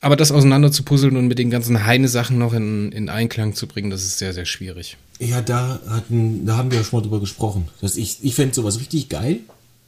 Aber 0.00 0.16
das 0.16 0.32
auseinander 0.32 0.72
zu 0.72 0.82
puzzeln 0.82 1.16
und 1.16 1.28
mit 1.28 1.38
den 1.38 1.50
ganzen 1.50 1.86
Heine-Sachen 1.86 2.36
noch 2.36 2.54
in, 2.54 2.90
in 2.90 3.08
Einklang 3.08 3.54
zu 3.54 3.68
bringen, 3.68 3.90
das 3.90 4.02
ist 4.02 4.18
sehr, 4.18 4.32
sehr 4.32 4.46
schwierig. 4.46 4.96
Ja, 5.20 5.40
da, 5.40 5.80
hatten, 5.88 6.44
da 6.44 6.56
haben 6.56 6.72
wir 6.72 6.78
ja 6.78 6.84
schon 6.84 6.98
mal 6.98 7.04
drüber 7.04 7.20
gesprochen. 7.20 7.68
Dass 7.80 7.96
ich 7.96 8.18
ich 8.22 8.34
fände 8.34 8.54
sowas 8.54 8.80
richtig 8.80 9.08
geil. 9.08 9.38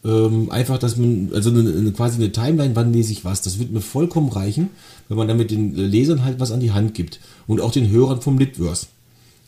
Ähm, 0.04 0.50
einfach, 0.50 0.78
dass 0.78 0.97
man, 0.97 1.31
also 1.35 1.50
eine, 1.50 1.69
eine, 1.69 1.93
quasi 1.93 2.16
eine 2.16 2.31
Timeline, 2.31 2.76
wann 2.76 2.93
lese 2.93 3.11
ich 3.11 3.25
was. 3.25 3.43
Das 3.43 3.59
wird 3.59 3.73
mir 3.73 3.81
vollkommen 3.81 4.28
reichen, 4.28 4.71
wenn 5.09 5.16
man 5.16 5.26
damit 5.26 5.50
den 5.50 5.75
Lesern 5.75 6.25
halt 6.25 6.38
was 6.38 6.52
an 6.52 6.61
die 6.61 6.71
Hand 6.71 6.95
gibt. 6.95 7.19
Und 7.49 7.61
auch 7.61 7.73
den 7.73 7.90
Hörern 7.90 8.21
vom 8.21 8.38
Litverse. 8.38 8.87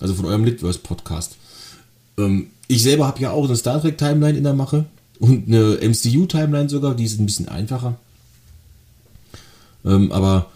Also 0.00 0.14
von 0.14 0.24
eurem 0.24 0.44
Litverse-Podcast. 0.44 1.36
Ähm, 2.18 2.48
ich 2.68 2.82
selber 2.82 3.06
habe 3.06 3.20
ja 3.20 3.30
auch 3.30 3.44
eine 3.44 3.56
Star 3.56 3.80
Trek-Timeline 3.80 4.38
in 4.38 4.44
der 4.44 4.54
Mache. 4.54 4.86
Und 5.18 5.46
eine 5.46 5.78
MCU-Timeline 5.80 6.68
sogar, 6.68 6.94
die 6.94 7.04
ist 7.04 7.18
ein 7.18 7.26
bisschen 7.26 7.48
einfacher. 7.48 7.96
Ähm, 9.84 10.12
aber 10.12 10.50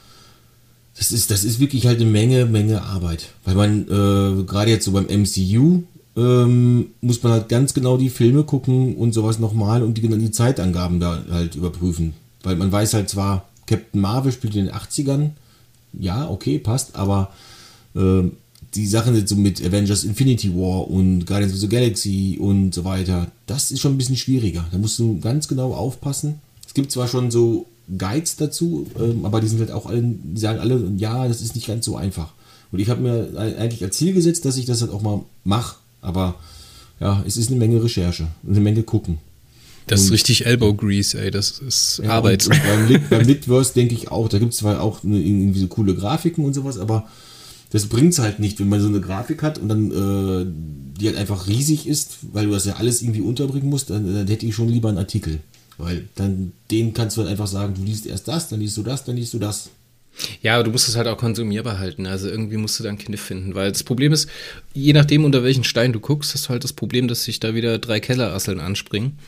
das 0.97 1.13
ist, 1.13 1.31
das 1.31 1.45
ist 1.45 1.61
wirklich 1.61 1.87
halt 1.87 2.01
eine 2.01 2.11
Menge, 2.11 2.45
Menge 2.45 2.83
Arbeit. 2.83 3.31
Weil 3.45 3.55
man, 3.55 3.83
äh, 3.83 4.43
gerade 4.45 4.71
jetzt 4.71 4.85
so 4.85 4.93
beim 4.93 5.07
MCU, 5.07 5.83
ähm, 6.17 6.89
muss 7.01 7.23
man 7.23 7.33
halt 7.33 7.49
ganz 7.49 7.73
genau 7.73 7.97
die 7.97 8.11
Filme 8.11 8.45
gucken 8.45 8.97
und 8.97 9.15
sowas 9.15 9.39
nochmal 9.39 9.83
und 9.83 9.95
die, 9.95 10.07
die 10.07 10.31
Zeitangaben 10.31 11.01
da 11.01 11.23
halt 11.31 11.55
überprüfen. 11.55 12.15
Weil 12.43 12.57
man 12.57 12.71
weiß 12.73 12.95
halt 12.95 13.09
zwar, 13.09 13.49
Captain 13.67 14.01
Marvel 14.01 14.33
spielt 14.33 14.57
in 14.57 14.67
den 14.67 14.75
80ern, 14.75 15.31
ja, 15.93 16.29
okay, 16.29 16.59
passt, 16.59 16.97
aber 16.97 17.31
äh, 17.95 18.25
die 18.75 18.87
Sachen 18.87 19.15
sind 19.15 19.29
so 19.29 19.37
mit 19.37 19.65
Avengers 19.65 20.05
Infinity 20.05 20.55
War 20.55 20.89
und 20.89 21.27
Guardians 21.27 21.55
of 21.55 21.61
the 21.61 21.69
Galaxy 21.69 22.39
und 22.41 22.75
so 22.75 22.85
weiter, 22.85 23.31
das 23.47 23.71
ist 23.71 23.81
schon 23.81 23.95
ein 23.95 23.99
bisschen 23.99 24.17
schwieriger. 24.17 24.65
Da 24.71 24.79
musst 24.79 24.99
du 24.99 25.19
ganz 25.21 25.49
genau 25.49 25.75
aufpassen. 25.75 26.41
Es 26.67 26.75
gibt 26.75 26.93
zwar 26.93 27.09
schon 27.09 27.31
so 27.31 27.67
Guides 27.99 28.37
dazu, 28.37 28.87
ähm, 28.99 29.25
aber 29.25 29.41
die 29.41 29.49
sind 29.49 29.59
halt 29.59 29.73
auch 29.73 29.87
alle, 29.87 30.03
die 30.03 30.41
sagen 30.41 30.61
alle, 30.61 30.93
ja, 30.97 31.27
das 31.27 31.43
ist 31.43 31.57
nicht 31.57 31.67
ganz 31.67 31.85
so 31.85 31.97
einfach. 31.97 32.33
Und 32.71 32.79
ich 32.79 32.89
habe 32.89 33.01
mir 33.01 33.37
eigentlich 33.37 33.83
als 33.83 33.97
Ziel 33.97 34.13
gesetzt, 34.13 34.45
dass 34.45 34.57
ich 34.57 34.67
das 34.67 34.81
halt 34.81 34.93
auch 34.93 35.03
mal 35.03 35.23
mache. 35.43 35.77
Aber 36.01 36.37
ja, 37.01 37.25
es 37.27 37.37
ist 37.37 37.51
eine 37.51 37.59
Menge 37.59 37.83
Recherche, 37.83 38.29
eine 38.49 38.61
Menge 38.61 38.85
gucken. 38.85 39.19
Das 39.87 40.03
ist 40.03 40.13
richtig 40.13 40.47
Elbow 40.47 40.73
Grease, 40.75 41.21
ey, 41.21 41.33
das 41.33 41.59
ist 41.59 42.01
Ja, 42.05 42.11
Arbeit. 42.11 42.47
Und, 42.47 42.53
und 42.53 42.89
beim, 42.89 43.03
beim 43.11 43.27
Litverse 43.27 43.75
denke 43.75 43.95
ich 43.95 44.09
auch, 44.13 44.29
da 44.29 44.39
gibt 44.39 44.53
es 44.53 44.59
zwar 44.61 44.81
auch 44.81 45.03
eine, 45.03 45.19
irgendwie 45.19 45.59
so 45.59 45.67
coole 45.67 45.95
Grafiken 45.97 46.45
und 46.45 46.55
sowas, 46.55 46.79
aber 46.79 47.09
das 47.71 47.87
bringt 47.87 48.13
es 48.13 48.19
halt 48.19 48.41
nicht, 48.41 48.59
wenn 48.61 48.69
man 48.69 48.81
so 48.81 48.89
eine 48.89 49.01
Grafik 49.01 49.43
hat 49.43 49.59
und 49.59 49.69
dann 49.69 49.91
äh, 49.91 50.47
die 51.01 51.07
halt 51.07 51.17
einfach 51.17 51.47
riesig 51.47 51.87
ist, 51.87 52.19
weil 52.33 52.47
du 52.47 52.53
das 52.53 52.67
ja 52.67 52.75
alles 52.75 53.01
irgendwie 53.01 53.23
unterbringen 53.23 53.71
musst, 53.71 53.91
dann, 53.91 54.13
dann 54.13 54.27
hätte 54.27 54.47
ich 54.47 54.55
schon 54.55 54.69
lieber 54.69 54.89
einen 54.89 54.99
Artikel. 54.99 55.41
Weil 55.79 56.09
dann 56.15 56.53
den 56.71 56.93
kannst 56.93 57.17
du 57.17 57.23
halt 57.23 57.31
einfach 57.31 57.47
sagen, 57.47 57.75
du 57.75 57.83
liest 57.83 58.07
erst 58.07 58.29
das, 58.29 58.49
dann 58.49 58.61
liest 58.61 58.77
du 58.77 58.83
das, 58.83 59.05
dann 59.05 59.17
liest 59.17 59.33
du 59.33 59.39
das. 59.39 59.71
Ja, 60.43 60.55
aber 60.55 60.65
du 60.65 60.71
musst 60.71 60.89
es 60.89 60.97
halt 60.97 61.07
auch 61.07 61.17
konsumierbar 61.17 61.79
halten. 61.79 62.07
Also 62.07 62.29
irgendwie 62.29 62.57
musst 62.57 62.79
du 62.79 62.83
da 62.83 62.91
einen 62.91 62.99
Kniff 62.99 63.21
finden. 63.21 63.55
Weil 63.55 63.73
das 63.73 63.85
Problem 63.85 64.13
ist, 64.13 64.29
je 64.75 64.93
nachdem, 64.93 65.25
unter 65.25 65.43
welchen 65.43 65.65
Stein 65.65 65.93
du 65.93 66.01
guckst, 66.01 66.35
hast 66.35 66.47
du 66.47 66.49
halt 66.51 66.65
das 66.65 66.73
Problem, 66.73 67.09
dass 67.09 67.25
sich 67.25 67.41
da 67.41 67.55
wieder 67.55 67.79
drei 67.79 68.01
Kellerasseln 68.01 68.61
anspringen. 68.61 69.19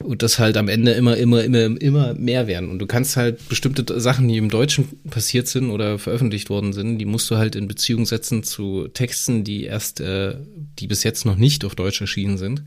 Und 0.00 0.22
das 0.22 0.38
halt 0.38 0.56
am 0.56 0.68
Ende 0.68 0.92
immer, 0.92 1.16
immer, 1.16 1.42
immer, 1.42 1.80
immer 1.80 2.14
mehr 2.14 2.46
werden. 2.46 2.70
Und 2.70 2.78
du 2.78 2.86
kannst 2.86 3.16
halt 3.16 3.48
bestimmte 3.48 4.00
Sachen, 4.00 4.28
die 4.28 4.36
im 4.36 4.48
Deutschen 4.48 4.88
passiert 5.10 5.48
sind 5.48 5.70
oder 5.70 5.98
veröffentlicht 5.98 6.50
worden 6.50 6.72
sind, 6.72 6.98
die 6.98 7.04
musst 7.04 7.28
du 7.30 7.36
halt 7.36 7.56
in 7.56 7.66
Beziehung 7.66 8.06
setzen 8.06 8.44
zu 8.44 8.86
Texten, 8.88 9.42
die 9.42 9.64
erst, 9.64 10.00
äh, 10.00 10.36
die 10.78 10.86
bis 10.86 11.02
jetzt 11.02 11.24
noch 11.24 11.36
nicht 11.36 11.64
auf 11.64 11.74
Deutsch 11.74 12.00
erschienen 12.00 12.38
sind. 12.38 12.62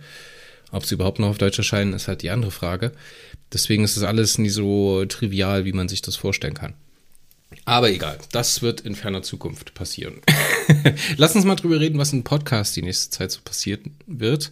Ob 0.71 0.85
sie 0.85 0.95
überhaupt 0.95 1.19
noch 1.19 1.29
auf 1.29 1.37
Deutsch 1.37 1.57
erscheinen, 1.57 1.93
ist 1.93 2.07
halt 2.07 2.21
die 2.21 2.29
andere 2.31 2.51
Frage. 2.51 2.91
Deswegen 3.53 3.83
ist 3.83 3.97
das 3.97 4.03
alles 4.03 4.37
nie 4.37 4.49
so 4.49 5.05
trivial, 5.05 5.65
wie 5.65 5.73
man 5.73 5.89
sich 5.89 6.01
das 6.01 6.15
vorstellen 6.15 6.53
kann. 6.53 6.73
Aber 7.65 7.89
egal, 7.91 8.17
das 8.31 8.61
wird 8.61 8.81
in 8.81 8.95
ferner 8.95 9.23
Zukunft 9.23 9.73
passieren. 9.73 10.21
Lass 11.17 11.35
uns 11.35 11.45
mal 11.45 11.55
drüber 11.55 11.79
reden, 11.79 11.99
was 11.99 12.13
in 12.13 12.23
Podcast 12.23 12.75
die 12.75 12.81
nächste 12.81 13.09
Zeit 13.09 13.31
so 13.31 13.41
passieren 13.43 13.95
wird. 14.07 14.51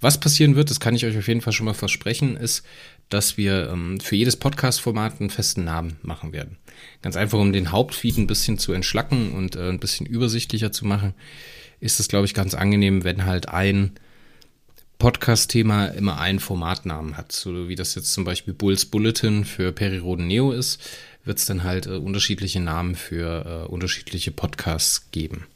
Was 0.00 0.18
passieren 0.18 0.56
wird, 0.56 0.70
das 0.70 0.80
kann 0.80 0.94
ich 0.94 1.04
euch 1.04 1.18
auf 1.18 1.28
jeden 1.28 1.42
Fall 1.42 1.52
schon 1.52 1.66
mal 1.66 1.74
versprechen, 1.74 2.36
ist, 2.36 2.64
dass 3.10 3.36
wir 3.36 3.68
ähm, 3.70 4.00
für 4.00 4.16
jedes 4.16 4.36
Podcast-Format 4.36 5.20
einen 5.20 5.30
festen 5.30 5.64
Namen 5.64 5.98
machen 6.02 6.32
werden. 6.32 6.56
Ganz 7.02 7.16
einfach, 7.16 7.38
um 7.38 7.52
den 7.52 7.70
Hauptfeed 7.70 8.16
ein 8.16 8.26
bisschen 8.26 8.56
zu 8.56 8.72
entschlacken 8.72 9.32
und 9.32 9.56
äh, 9.56 9.68
ein 9.68 9.80
bisschen 9.80 10.06
übersichtlicher 10.06 10.72
zu 10.72 10.86
machen, 10.86 11.12
ist 11.80 12.00
es, 12.00 12.08
glaube 12.08 12.26
ich, 12.26 12.34
ganz 12.34 12.54
angenehm, 12.54 13.04
wenn 13.04 13.26
halt 13.26 13.48
ein 13.48 13.92
Podcast-Thema 14.98 15.86
immer 15.86 16.20
einen 16.20 16.40
Formatnamen 16.40 17.16
hat. 17.16 17.32
So 17.32 17.68
wie 17.68 17.74
das 17.74 17.94
jetzt 17.94 18.12
zum 18.12 18.24
Beispiel 18.24 18.54
Bulls 18.54 18.86
Bulletin 18.86 19.44
für 19.44 19.72
Periroden 19.72 20.26
Neo 20.26 20.52
ist, 20.52 20.80
wird 21.24 21.38
es 21.38 21.46
dann 21.46 21.64
halt 21.64 21.86
äh, 21.86 21.90
unterschiedliche 21.90 22.60
Namen 22.60 22.94
für 22.94 23.66
äh, 23.66 23.70
unterschiedliche 23.70 24.30
Podcasts 24.30 25.10
geben. 25.10 25.46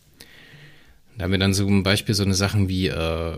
Da 1.17 1.25
haben 1.25 1.31
wir 1.31 1.39
dann 1.39 1.55
zum 1.55 1.83
Beispiel 1.83 2.15
so 2.15 2.25
eine 2.25 2.35
Sachen 2.35 2.69
wie, 2.69 2.89
äh, 2.89 3.37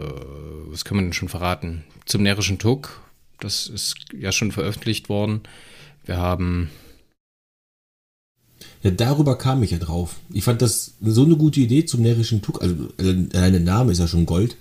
was 0.69 0.85
können 0.85 1.01
wir 1.01 1.05
denn 1.05 1.13
schon 1.13 1.29
verraten? 1.29 1.85
Zum 2.07 2.23
närrischen 2.23 2.59
Tuck, 2.59 3.01
das 3.39 3.67
ist 3.67 3.97
ja 4.19 4.33
schon 4.33 4.53
veröffentlicht 4.53 5.09
worden. 5.09 5.41
Wir 6.05 6.17
haben. 6.17 6.71
Ja, 8.83 8.91
darüber 8.91 9.37
kam 9.37 9.63
ich 9.63 9.73
ja 9.73 9.79
drauf. 9.79 10.17
Ich 10.33 10.45
fand 10.45 10.63
das 10.63 10.95
so 11.03 11.25
eine 11.25 11.37
gute 11.37 11.61
Idee 11.61 11.85
zum 11.85 12.03
närrischen 12.03 12.41
Tuck. 12.41 12.63
Also, 12.63 12.75
allein 12.99 13.53
der 13.53 13.61
Name 13.61 13.93
ist 13.93 13.99
ja 13.99 14.07
schon 14.07 14.27
Gold. 14.27 14.57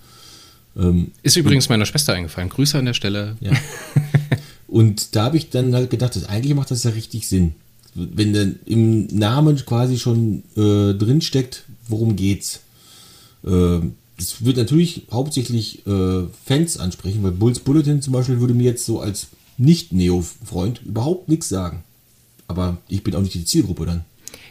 Ähm, 0.76 1.12
ist 1.22 1.36
übrigens 1.36 1.68
meiner 1.68 1.86
Schwester 1.86 2.12
eingefallen. 2.12 2.50
Grüße 2.50 2.78
an 2.78 2.84
der 2.84 2.94
Stelle. 2.94 3.36
Ja. 3.40 3.52
Und 4.68 5.14
da 5.14 5.24
habe 5.24 5.36
ich 5.36 5.48
dann 5.48 5.74
halt 5.74 5.90
gedacht, 5.90 6.16
dass 6.16 6.28
eigentlich 6.28 6.54
macht 6.54 6.70
das 6.70 6.84
ja 6.84 6.90
richtig 6.90 7.28
Sinn. 7.28 7.54
Wenn 7.94 8.34
dann 8.34 8.58
im 8.66 9.06
Namen 9.06 9.56
quasi 9.64 9.98
schon 9.98 10.42
äh, 10.54 10.92
drin 10.92 11.22
steckt, 11.22 11.64
worum 11.88 12.16
geht's. 12.16 12.60
Äh, 13.46 13.80
das 14.18 14.44
wird 14.44 14.56
natürlich 14.56 15.02
hauptsächlich 15.12 15.86
äh, 15.86 16.24
Fans 16.44 16.78
ansprechen, 16.78 17.22
weil 17.22 17.32
Bulls 17.32 17.60
Bulletin 17.60 18.00
zum 18.00 18.12
Beispiel 18.12 18.40
würde 18.40 18.54
mir 18.54 18.64
jetzt 18.64 18.86
so 18.86 19.00
als 19.00 19.28
Nicht-Neo-Freund 19.58 20.82
überhaupt 20.84 21.28
nichts 21.28 21.48
sagen. 21.48 21.84
Aber 22.48 22.78
ich 22.88 23.02
bin 23.02 23.14
auch 23.14 23.20
nicht 23.20 23.34
die 23.34 23.44
Zielgruppe 23.44 23.86
dann. 23.86 24.04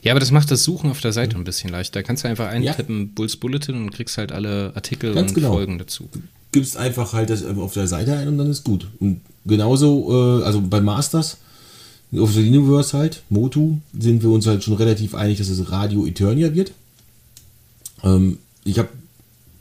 Ja, 0.04 0.14
aber 0.14 0.20
das 0.20 0.30
macht 0.30 0.52
das 0.52 0.64
Suchen 0.64 0.92
auf 0.92 1.02
der 1.02 1.14
Seite 1.14 1.36
ein 1.36 1.44
bisschen 1.44 1.72
leichter. 1.72 2.00
Da 2.00 2.04
kannst 2.04 2.24
du 2.24 2.28
einfach 2.28 2.48
eintippen 2.48 3.00
ja. 3.00 3.08
Bulls 3.16 3.38
Bulletin 3.38 3.76
und 3.76 3.92
kriegst 3.92 4.20
halt 4.20 4.32
alle 4.32 4.72
Artikel 4.76 5.16
Ganz 5.16 5.32
und 5.32 5.36
genau. 5.36 5.54
Folgen 5.54 5.80
dazu. 5.80 6.08
Gibst 6.52 6.78
einfach 6.78 7.14
halt 7.14 7.32
das 7.32 7.44
auf 7.44 7.74
der 7.74 7.88
Seite 7.88 8.16
ein 8.16 8.28
und 8.28 8.38
dann 8.38 8.52
ist 8.52 8.64
gut. 8.64 8.88
Und 9.00 9.22
genauso, 9.46 10.42
äh, 10.42 10.44
also 10.44 10.62
bei 10.62 10.80
Masters, 10.80 11.38
auf 12.16 12.34
der 12.34 12.44
Universe 12.44 12.96
halt, 12.96 13.24
Motu, 13.30 13.78
sind 13.98 14.22
wir 14.22 14.30
uns 14.30 14.46
halt 14.46 14.64
schon 14.64 14.76
relativ 14.76 15.16
einig, 15.16 15.40
dass 15.40 15.50
es 15.50 15.72
Radio 15.72 16.06
Eternia 16.06 16.54
wird. 16.54 16.72
Ähm, 18.04 18.38
ich 18.66 18.78
habe 18.80 18.90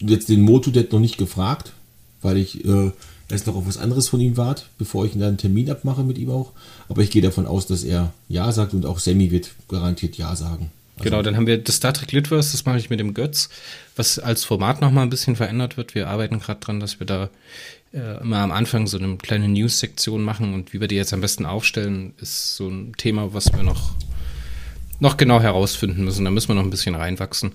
jetzt 0.01 0.29
den 0.29 0.41
Motudet 0.41 0.93
noch 0.93 1.01
nicht 1.01 1.19
gefragt, 1.19 1.73
weil 2.21 2.37
ich 2.37 2.65
äh, 2.65 2.91
erst 3.29 3.47
noch 3.47 3.55
auf 3.55 3.67
was 3.67 3.79
anderes 3.79 4.09
von 4.09 4.21
ihm 4.21 4.37
warte, 4.37 4.65
bevor 4.79 5.05
ich 5.05 5.13
dann 5.13 5.23
einen 5.23 5.39
Termin 5.39 5.71
abmache 5.71 6.03
mit 6.03 6.19
ihm 6.19 6.31
auch. 6.31 6.53
Aber 6.89 7.03
ich 7.03 7.11
gehe 7.11 7.23
davon 7.23 7.47
aus, 7.47 7.67
dass 7.67 7.85
er 7.85 8.13
Ja 8.29 8.51
sagt 8.51 8.75
und 8.75 8.87
auch 8.87 8.99
Sammy 8.99 9.31
wird 9.31 9.53
garantiert 9.69 10.17
Ja 10.17 10.35
sagen. 10.35 10.71
Also 10.97 11.05
genau, 11.05 11.23
dann 11.23 11.37
haben 11.37 11.47
wir 11.47 11.59
das 11.59 11.77
Star 11.77 11.93
Trek 11.93 12.13
Litverse, 12.13 12.53
das 12.53 12.65
mache 12.67 12.79
ich 12.79 12.89
mit 12.89 13.01
dem 13.01 13.15
Götz, 13.15 13.49
was 13.97 14.19
als 14.19 14.45
Format 14.45 14.81
nochmal 14.81 15.03
ein 15.05 15.11
bisschen 15.11 15.35
verändert 15.35 15.77
wird. 15.77 15.95
Wir 15.95 16.09
arbeiten 16.09 16.39
gerade 16.39 16.61
dran, 16.61 16.79
dass 16.79 17.01
wir 17.01 17.07
da 17.07 17.31
äh, 17.93 18.21
immer 18.21 18.39
am 18.39 18.53
Anfang 18.53 18.87
so 18.87 18.99
eine 18.99 19.17
kleine 19.17 19.49
News-Sektion 19.49 20.23
machen 20.23 20.55
und 20.55 20.73
wie 20.73 20.81
wir 20.81 20.87
die 20.87 20.95
jetzt 20.95 21.13
am 21.13 21.21
besten 21.21 21.47
aufstellen, 21.47 22.15
ist 22.21 22.57
so 22.57 22.69
ein 22.69 22.93
Thema, 22.97 23.35
was 23.35 23.53
wir 23.53 23.65
noch, 23.65 23.95
noch 25.01 25.17
genau 25.17 25.41
herausfinden 25.41 26.05
müssen. 26.05 26.25
Da 26.25 26.31
müssen 26.31 26.49
wir 26.49 26.55
noch 26.55 26.63
ein 26.63 26.71
bisschen 26.71 26.95
reinwachsen. 26.95 27.53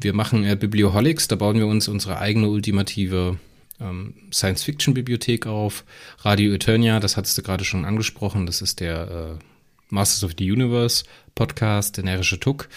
Wir 0.00 0.14
machen 0.14 0.44
äh, 0.44 0.54
Biblioholics, 0.54 1.26
da 1.26 1.34
bauen 1.34 1.58
wir 1.58 1.66
uns 1.66 1.88
unsere 1.88 2.20
eigene 2.20 2.48
ultimative 2.48 3.36
ähm, 3.80 4.14
Science-Fiction-Bibliothek 4.32 5.48
auf. 5.48 5.84
Radio 6.20 6.52
Eternia, 6.52 7.00
das 7.00 7.16
hattest 7.16 7.36
du 7.36 7.42
gerade 7.42 7.64
schon 7.64 7.84
angesprochen, 7.84 8.46
das 8.46 8.62
ist 8.62 8.78
der 8.78 9.38
äh, 9.40 9.44
Masters 9.88 10.22
of 10.22 10.36
the 10.38 10.52
Universe 10.52 11.04
Podcast, 11.34 11.96
der 11.96 12.04
närrische 12.04 12.38
Tuck. 12.38 12.68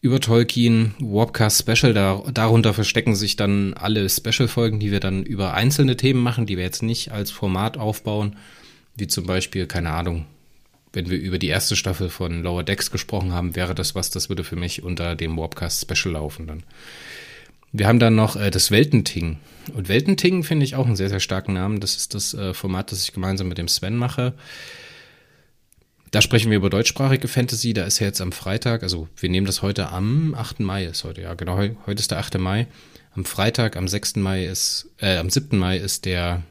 Über 0.00 0.18
Tolkien, 0.18 0.96
Warpcast 0.98 1.60
Special, 1.62 1.94
da, 1.94 2.20
darunter 2.34 2.74
verstecken 2.74 3.14
sich 3.14 3.36
dann 3.36 3.74
alle 3.74 4.08
Special-Folgen, 4.08 4.80
die 4.80 4.90
wir 4.90 4.98
dann 4.98 5.22
über 5.22 5.54
einzelne 5.54 5.96
Themen 5.96 6.20
machen, 6.20 6.46
die 6.46 6.56
wir 6.56 6.64
jetzt 6.64 6.82
nicht 6.82 7.12
als 7.12 7.30
Format 7.30 7.76
aufbauen, 7.76 8.34
wie 8.96 9.06
zum 9.06 9.24
Beispiel, 9.24 9.68
keine 9.68 9.90
Ahnung, 9.90 10.26
wenn 10.92 11.10
wir 11.10 11.18
über 11.18 11.38
die 11.38 11.48
erste 11.48 11.76
Staffel 11.76 12.08
von 12.08 12.42
Lower 12.42 12.62
Decks 12.62 12.90
gesprochen 12.90 13.32
haben, 13.32 13.56
wäre 13.56 13.74
das 13.74 13.94
was, 13.94 14.10
das 14.10 14.28
würde 14.28 14.44
für 14.44 14.56
mich 14.56 14.82
unter 14.82 15.16
dem 15.16 15.36
Warpcast 15.36 15.82
Special 15.82 16.14
laufen 16.14 16.46
dann. 16.46 16.62
Wir 17.72 17.86
haben 17.86 17.98
dann 17.98 18.14
noch 18.14 18.36
äh, 18.36 18.50
das 18.50 18.70
Weltenting. 18.70 19.38
Und 19.74 19.88
Weltenting 19.88 20.42
finde 20.42 20.64
ich 20.64 20.74
auch 20.74 20.86
einen 20.86 20.96
sehr, 20.96 21.10
sehr 21.10 21.20
starken 21.20 21.52
Namen. 21.52 21.80
Das 21.80 21.96
ist 21.96 22.14
das 22.14 22.32
äh, 22.32 22.54
Format, 22.54 22.92
das 22.92 23.02
ich 23.02 23.12
gemeinsam 23.12 23.48
mit 23.48 23.58
dem 23.58 23.68
Sven 23.68 23.96
mache. 23.96 24.32
Da 26.10 26.22
sprechen 26.22 26.50
wir 26.50 26.56
über 26.56 26.70
deutschsprachige 26.70 27.28
Fantasy. 27.28 27.74
Da 27.74 27.84
ist 27.84 27.98
ja 27.98 28.06
jetzt 28.06 28.22
am 28.22 28.32
Freitag, 28.32 28.82
also 28.82 29.08
wir 29.16 29.28
nehmen 29.28 29.46
das 29.46 29.60
heute 29.60 29.90
am 29.90 30.34
8. 30.34 30.60
Mai 30.60 30.84
ist 30.84 31.04
heute, 31.04 31.20
ja, 31.20 31.34
genau, 31.34 31.58
heute 31.58 32.00
ist 32.00 32.10
der 32.10 32.18
8. 32.18 32.38
Mai. 32.38 32.66
Am 33.14 33.26
Freitag, 33.26 33.76
am 33.76 33.88
6. 33.88 34.16
Mai 34.16 34.46
ist, 34.46 34.88
äh, 34.98 35.18
am 35.18 35.28
7. 35.28 35.58
Mai 35.58 35.76
ist 35.76 36.06
der 36.06 36.42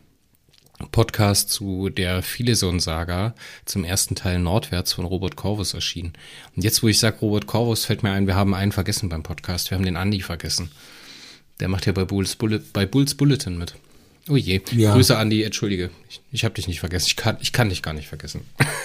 Podcast 0.91 1.49
zu 1.49 1.89
der 1.89 2.21
Fileson-Saga 2.21 3.33
zum 3.65 3.83
ersten 3.83 4.15
Teil 4.15 4.39
Nordwärts 4.39 4.93
von 4.93 5.05
Robert 5.05 5.35
Corvus 5.35 5.73
erschienen. 5.73 6.13
Und 6.55 6.63
jetzt, 6.63 6.83
wo 6.83 6.87
ich 6.87 6.99
sage 6.99 7.17
Robert 7.21 7.47
Corvus, 7.47 7.85
fällt 7.85 8.03
mir 8.03 8.11
ein, 8.11 8.27
wir 8.27 8.35
haben 8.35 8.53
einen 8.53 8.71
vergessen 8.71 9.09
beim 9.09 9.23
Podcast. 9.23 9.71
Wir 9.71 9.77
haben 9.77 9.85
den 9.85 9.97
Andi 9.97 10.21
vergessen. 10.21 10.71
Der 11.59 11.67
macht 11.67 11.85
ja 11.87 11.93
bei 11.93 12.05
Bulls, 12.05 12.35
Bullet, 12.35 12.61
bei 12.73 12.85
Bulls 12.85 13.15
Bulletin 13.15 13.57
mit. 13.57 13.75
Oh 14.29 14.35
je. 14.35 14.61
Ja. 14.71 14.93
Grüße, 14.93 15.17
Andi, 15.17 15.43
entschuldige. 15.43 15.89
Ich, 16.09 16.21
ich 16.31 16.43
habe 16.43 16.53
dich 16.53 16.67
nicht 16.67 16.79
vergessen. 16.79 17.07
Ich 17.07 17.15
kann, 17.15 17.37
ich 17.41 17.53
kann 17.53 17.69
dich 17.69 17.81
gar 17.81 17.93
nicht 17.93 18.07
vergessen. 18.07 18.41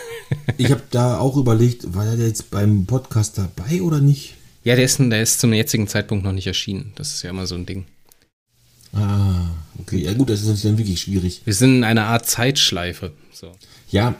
ich 0.56 0.70
habe 0.70 0.82
da 0.90 1.18
auch 1.18 1.36
überlegt, 1.36 1.94
war 1.94 2.04
der 2.16 2.26
jetzt 2.26 2.50
beim 2.50 2.86
Podcast 2.86 3.38
dabei 3.38 3.82
oder 3.82 4.00
nicht? 4.00 4.34
Ja, 4.64 4.76
der 4.76 4.84
ist, 4.84 4.98
der 4.98 5.22
ist 5.22 5.40
zum 5.40 5.52
jetzigen 5.52 5.88
Zeitpunkt 5.88 6.24
noch 6.24 6.32
nicht 6.32 6.46
erschienen. 6.46 6.92
Das 6.94 7.12
ist 7.12 7.22
ja 7.22 7.30
immer 7.30 7.46
so 7.46 7.56
ein 7.56 7.66
Ding. 7.66 7.84
Ah, 8.92 9.46
okay. 9.78 10.02
Ja 10.02 10.12
gut, 10.14 10.30
das 10.30 10.40
ist 10.40 10.46
natürlich 10.46 10.62
dann 10.62 10.78
wirklich 10.78 11.00
schwierig. 11.00 11.42
Wir 11.44 11.54
sind 11.54 11.76
in 11.76 11.84
einer 11.84 12.04
Art 12.04 12.26
Zeitschleife. 12.26 13.12
So. 13.32 13.52
Ja. 13.90 14.14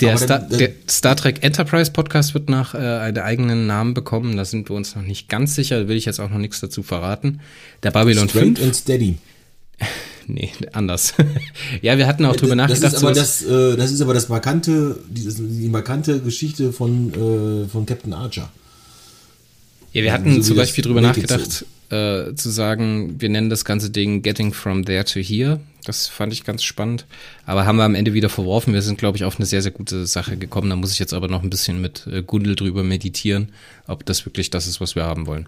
Der 0.00 0.18
Star, 0.18 0.40
dann, 0.40 0.58
der 0.58 0.72
Star, 0.88 1.16
Trek 1.16 1.42
Enterprise 1.42 1.90
Podcast 1.90 2.34
wird 2.34 2.50
nach 2.50 2.74
äh, 2.74 2.78
einen 2.78 3.18
eigenen 3.18 3.66
Namen 3.66 3.94
bekommen. 3.94 4.36
Da 4.36 4.44
sind 4.44 4.68
wir 4.68 4.76
uns 4.76 4.94
noch 4.94 5.02
nicht 5.02 5.28
ganz 5.28 5.54
sicher. 5.54 5.80
Da 5.80 5.88
will 5.88 5.96
ich 5.96 6.04
jetzt 6.04 6.20
auch 6.20 6.28
noch 6.28 6.38
nichts 6.38 6.60
dazu 6.60 6.82
verraten. 6.82 7.40
Der 7.82 7.92
Babylon 7.92 8.28
Straight 8.28 8.58
5. 8.58 8.62
and 8.62 8.76
Steady. 8.76 9.18
nee, 10.26 10.50
anders. 10.72 11.14
ja, 11.82 11.96
wir 11.96 12.06
hatten 12.06 12.26
auch 12.26 12.36
drüber 12.36 12.56
das 12.56 12.68
nachgedacht. 12.68 12.92
Ist 12.92 13.02
aber 13.02 13.12
das, 13.12 13.42
äh, 13.42 13.76
das 13.76 13.90
ist 13.90 14.02
aber 14.02 14.12
das 14.12 14.28
markante, 14.28 14.98
die, 15.08 15.28
die 15.28 15.68
markante 15.68 16.20
Geschichte 16.20 16.72
von, 16.72 17.12
äh, 17.14 17.68
von 17.68 17.86
Captain 17.86 18.12
Archer. 18.12 18.50
Ja, 19.96 20.02
wir 20.02 20.12
hatten 20.12 20.42
so 20.42 20.48
zum 20.48 20.56
Beispiel 20.58 20.84
drüber 20.84 21.00
nachgedacht, 21.00 21.64
äh, 21.88 22.34
zu 22.34 22.50
sagen, 22.50 23.18
wir 23.18 23.30
nennen 23.30 23.48
das 23.48 23.64
ganze 23.64 23.88
Ding 23.88 24.20
Getting 24.20 24.52
from 24.52 24.84
There 24.84 25.06
to 25.06 25.20
Here. 25.20 25.58
Das 25.84 26.06
fand 26.06 26.34
ich 26.34 26.44
ganz 26.44 26.64
spannend. 26.64 27.06
Aber 27.46 27.64
haben 27.64 27.76
wir 27.76 27.84
am 27.84 27.94
Ende 27.94 28.12
wieder 28.12 28.28
verworfen. 28.28 28.74
Wir 28.74 28.82
sind, 28.82 28.98
glaube 28.98 29.16
ich, 29.16 29.24
auf 29.24 29.36
eine 29.36 29.46
sehr, 29.46 29.62
sehr 29.62 29.70
gute 29.70 30.06
Sache 30.06 30.36
gekommen. 30.36 30.68
Da 30.68 30.76
muss 30.76 30.92
ich 30.92 30.98
jetzt 30.98 31.14
aber 31.14 31.28
noch 31.28 31.42
ein 31.42 31.48
bisschen 31.48 31.80
mit 31.80 32.06
äh, 32.12 32.22
Gundel 32.22 32.56
drüber 32.56 32.82
meditieren, 32.82 33.52
ob 33.86 34.04
das 34.04 34.26
wirklich 34.26 34.50
das 34.50 34.66
ist, 34.66 34.82
was 34.82 34.96
wir 34.96 35.04
haben 35.04 35.26
wollen. 35.26 35.46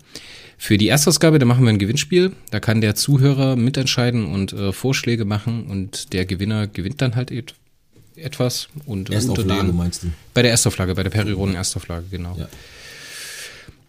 Für 0.56 0.78
die 0.78 0.88
Erstausgabe, 0.88 1.38
da 1.38 1.44
machen 1.44 1.64
wir 1.64 1.68
ein 1.68 1.78
Gewinnspiel. 1.78 2.32
Da 2.50 2.58
kann 2.58 2.80
der 2.80 2.94
Zuhörer 2.94 3.54
mitentscheiden 3.54 4.24
und 4.24 4.54
äh, 4.54 4.72
Vorschläge 4.72 5.26
machen 5.26 5.66
und 5.66 6.14
der 6.14 6.24
Gewinner 6.24 6.68
gewinnt 6.68 7.02
dann 7.02 7.16
halt 7.16 7.30
et 7.30 7.54
etwas. 8.16 8.68
Und 8.86 9.10
Erstauflage 9.10 9.66
den, 9.66 9.76
meinst 9.76 10.04
du? 10.04 10.06
Bei 10.32 10.40
der 10.40 10.52
Erstauflage, 10.52 10.94
bei 10.94 11.02
der 11.02 11.10
Periroden 11.10 11.54
Erstauflage, 11.54 12.06
genau. 12.10 12.34
Ja. 12.38 12.48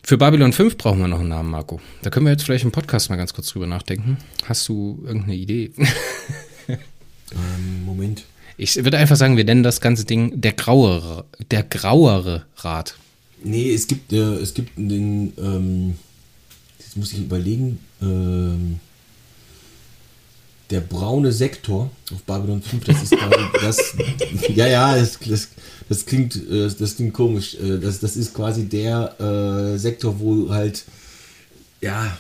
Für 0.10 0.18
Babylon 0.18 0.54
5 0.54 0.76
brauchen 0.76 1.02
wir 1.02 1.08
noch 1.08 1.20
einen 1.20 1.30
Namen, 1.30 1.52
Marco. 1.52 1.80
Da 2.02 2.10
können 2.10 2.26
wir 2.26 2.32
jetzt 2.32 2.44
vielleicht 2.44 2.64
im 2.64 2.72
Podcast 2.72 3.12
mal 3.12 3.16
ganz 3.16 3.32
kurz 3.32 3.50
drüber 3.50 3.68
nachdenken. 3.68 4.18
Hast 4.44 4.68
du 4.68 5.04
irgendeine 5.06 5.36
Idee? 5.36 5.72
ähm, 6.68 7.86
Moment. 7.86 8.24
Ich 8.58 8.84
würde 8.84 8.98
einfach 8.98 9.18
sagen, 9.18 9.38
wir 9.38 9.44
nennen 9.44 9.62
das 9.62 9.82
ganze 9.82 10.06
Ding 10.06 10.42
der 10.42 10.54
grauere, 10.54 11.26
der 11.52 11.62
grauere 11.62 12.48
Rat. 12.56 12.96
Nee, 13.44 13.72
es 13.72 13.86
gibt, 13.86 14.12
äh, 14.12 14.34
es 14.38 14.56
gibt 14.56 14.80
den, 14.80 15.32
ähm, 15.38 15.94
jetzt 16.80 16.98
muss 16.98 17.14
ich 17.14 17.20
überlegen, 17.20 17.78
ähm, 18.02 18.80
der 20.72 20.82
braune 20.82 21.32
Sektor 21.32 21.92
auf 22.12 22.24
Babylon 22.24 22.64
5, 22.64 22.84
das 22.84 23.04
ist 23.04 23.16
das, 23.62 23.96
ja, 24.56 24.66
ja, 24.66 24.96
das, 24.96 25.20
das, 25.20 25.50
das 25.90 26.06
klingt, 26.06 26.36
äh, 26.36 26.70
das 26.70 26.96
klingt 26.96 27.14
komisch, 27.14 27.56
äh, 27.56 27.80
das, 27.80 28.00
das 28.00 28.16
ist 28.16 28.34
quasi 28.34 28.66
der 28.66 29.20
äh, 29.20 29.78
Sektor, 29.78 30.20
wo 30.20 30.50
halt, 30.50 30.86
ja, 31.82 32.18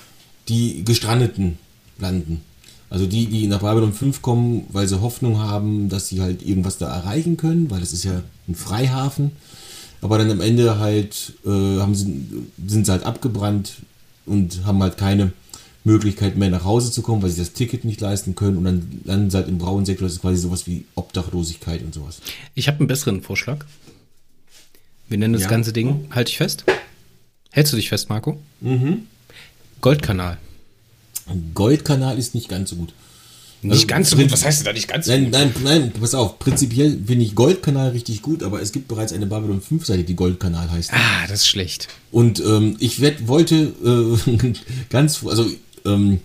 die 0.49 0.83
Gestrandeten 0.83 1.57
landen. 1.99 2.41
Also 2.89 3.05
die, 3.05 3.27
die 3.27 3.47
nach 3.47 3.59
Babylon 3.59 3.93
5 3.93 4.23
kommen, 4.23 4.65
weil 4.69 4.87
sie 4.87 4.99
Hoffnung 4.99 5.37
haben, 5.37 5.89
dass 5.89 6.07
sie 6.07 6.21
halt 6.21 6.41
irgendwas 6.41 6.79
da 6.79 6.91
erreichen 6.91 7.37
können, 7.37 7.69
weil 7.69 7.79
das 7.79 7.93
ist 7.93 8.03
ja 8.03 8.23
ein 8.47 8.55
Freihafen. 8.55 9.31
Aber 10.01 10.17
dann 10.17 10.31
am 10.31 10.41
Ende 10.41 10.79
halt 10.79 11.33
äh, 11.45 11.49
haben 11.49 11.93
sie, 11.93 12.27
sind 12.65 12.85
sie 12.85 12.91
halt 12.91 13.03
abgebrannt 13.03 13.73
und 14.25 14.65
haben 14.65 14.81
halt 14.81 14.97
keine 14.97 15.33
Möglichkeit 15.83 16.35
mehr 16.37 16.49
nach 16.49 16.65
Hause 16.65 16.91
zu 16.91 17.01
kommen, 17.01 17.21
weil 17.21 17.29
sie 17.29 17.39
das 17.39 17.53
Ticket 17.53 17.85
nicht 17.85 18.01
leisten 18.01 18.35
können 18.35 18.57
und 18.57 18.65
dann 18.65 19.01
landen 19.05 19.29
sie 19.29 19.37
halt 19.37 19.47
im 19.47 19.57
braunen 19.57 19.85
Sektor, 19.85 20.05
das 20.07 20.15
ist 20.15 20.21
quasi 20.21 20.37
sowas 20.37 20.67
wie 20.67 20.85
Obdachlosigkeit 20.95 21.81
und 21.83 21.93
sowas. 21.93 22.19
Ich 22.55 22.67
habe 22.67 22.79
einen 22.79 22.87
besseren 22.87 23.21
Vorschlag. 23.21 23.65
Wir 25.07 25.17
nennen 25.17 25.33
das 25.33 25.43
Ja. 25.43 25.49
ganze 25.49 25.73
Ding, 25.73 26.07
halt 26.11 26.27
dich 26.27 26.37
fest. 26.37 26.65
Hältst 27.51 27.73
du 27.73 27.77
dich 27.77 27.89
fest, 27.89 28.09
Marco? 28.09 28.39
Mhm. 28.61 29.03
Goldkanal. 29.81 30.37
Goldkanal 31.53 32.17
ist 32.17 32.35
nicht 32.35 32.49
ganz 32.49 32.69
so 32.71 32.75
gut. 32.75 32.93
Nicht 33.61 33.73
Also, 33.73 33.87
ganz 33.87 34.09
so 34.11 34.15
gut. 34.17 34.31
Was 34.31 34.45
heißt 34.45 34.59
denn 34.59 34.65
da 34.67 34.73
nicht 34.73 34.87
ganz 34.87 35.05
so 35.07 35.11
Nein, 35.11 35.25
gut? 35.25 35.33
nein, 35.33 35.53
nein, 35.63 35.91
pass 35.99 36.15
auf. 36.15 36.39
Prinzipiell 36.39 36.97
finde 37.05 37.25
ich 37.25 37.35
Goldkanal 37.35 37.89
richtig 37.89 38.21
gut, 38.21 38.41
aber 38.41 38.61
es 38.61 38.71
gibt 38.71 38.87
bereits 38.87 39.11
eine 39.11 39.25
Babylon 39.25 39.61
5 39.61 39.85
Seite, 39.85 40.03
die 40.05 40.15
Goldkanal 40.15 40.71
heißt. 40.71 40.91
Ah, 40.93 41.27
das 41.27 41.41
ist 41.41 41.47
schlecht. 41.47 41.89
Und 42.11 42.39
ähm, 42.39 42.77
ich 42.79 43.01
werd, 43.01 43.27
wollte 43.27 43.73
äh, 43.83 44.53
ganz, 44.89 45.25
also 45.25 45.45
ähm, 45.85 46.19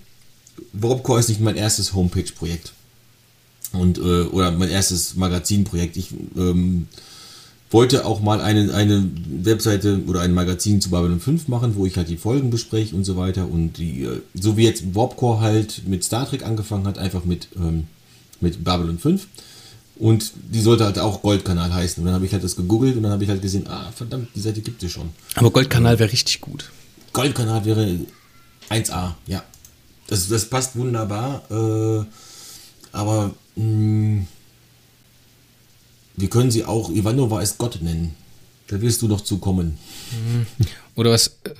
Warpcore 0.72 1.20
ist 1.20 1.28
nicht 1.28 1.40
mein 1.40 1.56
erstes 1.56 1.94
Homepage-Projekt. 1.94 2.72
Und, 3.72 3.98
äh, 3.98 4.22
oder 4.22 4.52
mein 4.52 4.68
erstes 4.68 5.16
Magazinprojekt. 5.16 5.96
Ich 5.96 6.10
ähm, 6.36 6.86
wollte 7.70 8.06
auch 8.06 8.20
mal 8.20 8.40
eine, 8.40 8.72
eine 8.72 9.10
Webseite 9.26 10.00
oder 10.06 10.20
ein 10.20 10.32
Magazin 10.32 10.80
zu 10.80 10.90
Babylon 10.90 11.20
5 11.20 11.48
machen, 11.48 11.74
wo 11.74 11.84
ich 11.86 11.96
halt 11.96 12.08
die 12.08 12.16
Folgen 12.16 12.50
bespreche 12.50 12.94
und 12.94 13.04
so 13.04 13.16
weiter. 13.16 13.48
Und 13.48 13.78
die, 13.78 14.02
äh, 14.02 14.20
so 14.34 14.56
wie 14.56 14.64
jetzt 14.64 14.94
Warpcore 14.94 15.40
halt 15.40 15.82
mit 15.86 16.04
Star 16.04 16.28
Trek 16.28 16.44
angefangen 16.44 16.86
hat, 16.86 16.98
einfach 16.98 17.24
mit, 17.24 17.48
ähm, 17.56 17.88
mit 18.40 18.62
Babylon 18.62 18.98
5. 18.98 19.26
Und 19.96 20.32
die 20.52 20.60
sollte 20.60 20.84
halt 20.84 20.98
auch 20.98 21.22
Goldkanal 21.22 21.72
heißen. 21.72 22.00
Und 22.00 22.06
dann 22.06 22.14
habe 22.14 22.26
ich 22.26 22.32
halt 22.32 22.44
das 22.44 22.56
gegoogelt 22.56 22.96
und 22.96 23.02
dann 23.02 23.12
habe 23.12 23.24
ich 23.24 23.30
halt 23.30 23.42
gesehen, 23.42 23.66
ah, 23.68 23.90
verdammt, 23.94 24.28
die 24.34 24.40
Seite 24.40 24.60
gibt 24.60 24.82
es 24.82 24.92
schon. 24.92 25.10
Aber 25.34 25.50
Goldkanal 25.50 25.98
wäre 25.98 26.12
richtig 26.12 26.40
gut. 26.40 26.70
Goldkanal 27.12 27.64
wäre 27.64 28.00
1A, 28.70 29.14
ja. 29.26 29.42
Das, 30.06 30.28
das 30.28 30.48
passt 30.48 30.76
wunderbar. 30.76 31.42
Äh, 31.50 32.04
aber 32.92 33.34
mh, 33.56 34.24
wir 36.16 36.30
können 36.30 36.50
sie 36.50 36.64
auch 36.64 36.90
Ivanova 36.90 37.40
ist 37.40 37.58
Gott 37.58 37.80
nennen. 37.82 38.14
Da 38.68 38.80
wirst 38.80 39.02
du 39.02 39.08
noch 39.08 39.20
zu 39.20 39.38
kommen. 39.38 39.78
Oder 40.94 41.10
was? 41.10 41.28
Äh, 41.44 41.50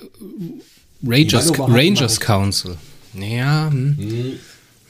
Rangers, 1.05 1.51
Rangers 1.59 2.19
Council. 2.19 2.77
Ja, 3.13 3.69
hm. 3.71 4.39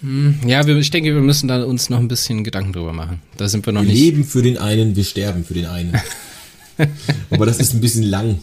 Hm. 0.01 0.39
ja, 0.47 0.65
wir, 0.65 0.77
ich 0.77 0.91
denke, 0.91 1.13
wir 1.13 1.21
müssen 1.21 1.47
da 1.47 1.63
uns 1.63 1.89
noch 1.89 1.99
ein 1.99 2.07
bisschen 2.07 2.43
Gedanken 2.43 2.73
drüber 2.73 2.93
machen. 2.93 3.21
Da 3.37 3.47
sind 3.49 3.65
wir 3.65 3.73
noch 3.73 3.81
Wir 3.81 3.89
nicht. 3.89 3.99
leben 3.99 4.23
für 4.23 4.41
den 4.41 4.57
einen, 4.57 4.95
wir 4.95 5.03
sterben 5.03 5.43
für 5.43 5.53
den 5.53 5.65
einen. 5.65 5.93
aber 7.31 7.45
das 7.45 7.59
ist 7.59 7.73
ein 7.73 7.81
bisschen 7.81 8.03
lang. 8.03 8.39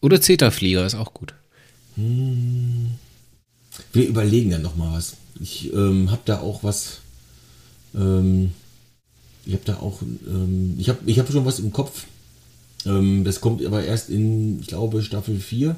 Oder 0.00 0.20
Zeta-Flieger 0.20 0.84
ist 0.86 0.94
auch 0.94 1.12
gut. 1.12 1.34
Wir 3.92 4.06
überlegen 4.06 4.50
dann 4.50 4.62
noch 4.62 4.76
mal 4.76 4.92
was. 4.92 5.16
Ich 5.40 5.72
ähm, 5.72 6.10
habe 6.10 6.22
da 6.24 6.40
auch 6.40 6.62
was. 6.62 6.98
Ähm, 7.94 8.52
ich 9.46 9.54
habe 9.54 9.64
da 9.64 9.76
auch. 9.76 10.02
Ähm, 10.02 10.76
ich 10.78 10.88
habe 10.88 10.98
ich 11.06 11.18
hab 11.18 11.30
schon 11.30 11.44
was 11.44 11.58
im 11.58 11.72
Kopf. 11.72 12.04
Ähm, 12.86 13.24
das 13.24 13.40
kommt 13.40 13.64
aber 13.64 13.84
erst 13.84 14.10
in, 14.10 14.60
ich 14.60 14.66
glaube, 14.66 15.02
Staffel 15.02 15.38
4 15.38 15.76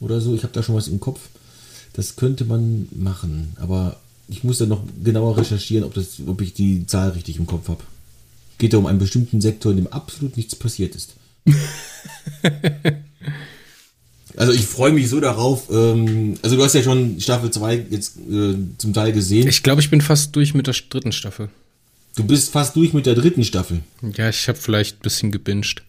oder 0.00 0.20
so. 0.20 0.34
Ich 0.34 0.42
habe 0.42 0.52
da 0.52 0.62
schon 0.62 0.76
was 0.76 0.88
im 0.88 1.00
Kopf. 1.00 1.20
Das 1.92 2.16
könnte 2.16 2.44
man 2.44 2.88
machen. 2.92 3.56
Aber 3.56 3.96
ich 4.28 4.44
muss 4.44 4.58
dann 4.58 4.68
noch 4.68 4.82
genauer 5.02 5.36
recherchieren, 5.36 5.84
ob, 5.84 5.94
das, 5.94 6.20
ob 6.26 6.40
ich 6.40 6.52
die 6.52 6.86
Zahl 6.86 7.10
richtig 7.10 7.38
im 7.38 7.46
Kopf 7.46 7.68
habe. 7.68 7.82
Geht 8.58 8.72
da 8.72 8.78
um 8.78 8.86
einen 8.86 8.98
bestimmten 8.98 9.40
Sektor, 9.40 9.72
in 9.72 9.78
dem 9.78 9.86
absolut 9.88 10.36
nichts 10.36 10.56
passiert 10.56 10.94
ist. 10.94 11.14
Also 14.46 14.56
ich 14.56 14.66
freue 14.66 14.92
mich 14.92 15.08
so 15.08 15.18
darauf. 15.18 15.64
Ähm, 15.70 16.34
also 16.42 16.54
du 16.54 16.62
hast 16.62 16.74
ja 16.74 16.82
schon 16.82 17.20
Staffel 17.20 17.50
2 17.50 17.86
jetzt 17.90 18.16
äh, 18.30 18.54
zum 18.78 18.94
Teil 18.94 19.12
gesehen. 19.12 19.48
Ich 19.48 19.64
glaube, 19.64 19.80
ich 19.80 19.90
bin 19.90 20.00
fast 20.00 20.36
durch 20.36 20.54
mit 20.54 20.68
der 20.68 20.74
dritten 20.88 21.10
Staffel. 21.10 21.48
Du 22.14 22.24
bist 22.24 22.52
fast 22.52 22.76
durch 22.76 22.92
mit 22.92 23.06
der 23.06 23.16
dritten 23.16 23.42
Staffel. 23.42 23.80
Ja, 24.16 24.28
ich 24.28 24.46
habe 24.46 24.56
vielleicht 24.56 24.98
ein 24.98 25.02
bisschen 25.02 25.32
gebinged. 25.32 25.82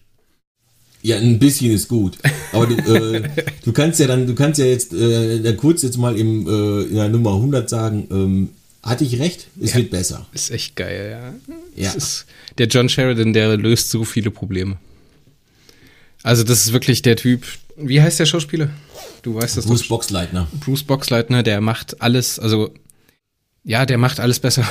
Ja, 1.02 1.18
ein 1.18 1.38
bisschen 1.38 1.70
ist 1.70 1.86
gut. 1.86 2.18
Aber 2.52 2.66
du, 2.66 2.74
äh, 2.74 3.28
du 3.64 3.72
kannst 3.72 4.00
ja 4.00 4.08
dann, 4.08 4.26
du 4.26 4.34
kannst 4.34 4.58
ja 4.58 4.66
jetzt 4.66 4.92
äh, 4.92 5.40
dann 5.40 5.56
kurz 5.56 5.82
jetzt 5.82 5.96
mal 5.96 6.18
im, 6.18 6.48
äh, 6.48 6.82
in 6.82 6.96
der 6.96 7.08
Nummer 7.08 7.34
100 7.34 7.70
sagen, 7.70 8.08
ähm, 8.10 8.48
hatte 8.82 9.04
ich 9.04 9.20
recht? 9.20 9.46
Es 9.60 9.76
wird 9.76 9.90
besser. 9.90 10.26
Ist 10.32 10.50
echt 10.50 10.74
geil, 10.74 11.34
ja. 11.46 11.54
Ja. 11.84 11.92
Ist, 11.92 12.26
der 12.58 12.66
John 12.66 12.88
Sheridan, 12.88 13.32
der 13.32 13.56
löst 13.56 13.90
so 13.90 14.02
viele 14.02 14.32
Probleme. 14.32 14.78
Also, 16.28 16.44
das 16.44 16.66
ist 16.66 16.74
wirklich 16.74 17.00
der 17.00 17.16
Typ. 17.16 17.46
Wie 17.74 18.02
heißt 18.02 18.20
der 18.20 18.26
Schauspieler? 18.26 18.68
Du 19.22 19.36
weißt 19.36 19.56
das 19.56 19.64
Bruce 19.64 19.80
doch. 19.80 19.88
Boxleitner. 19.88 20.46
Bruce 20.60 20.82
Boxleitner, 20.82 21.42
der 21.42 21.62
macht 21.62 22.02
alles, 22.02 22.38
also 22.38 22.74
ja, 23.64 23.86
der 23.86 23.96
macht 23.96 24.20
alles 24.20 24.38
besser. 24.38 24.68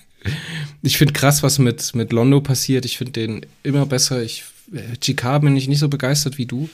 ich 0.82 0.96
finde 0.96 1.12
krass, 1.12 1.42
was 1.42 1.58
mit, 1.58 1.94
mit 1.94 2.10
Londo 2.10 2.40
passiert. 2.40 2.86
Ich 2.86 2.96
finde 2.96 3.12
den 3.12 3.46
immer 3.62 3.84
besser. 3.84 4.22
Ich, 4.22 4.44
äh, 4.72 4.96
GK 4.98 5.40
bin 5.40 5.54
ich 5.58 5.68
nicht 5.68 5.78
so 5.78 5.90
begeistert 5.90 6.38
wie 6.38 6.46
du, 6.46 6.70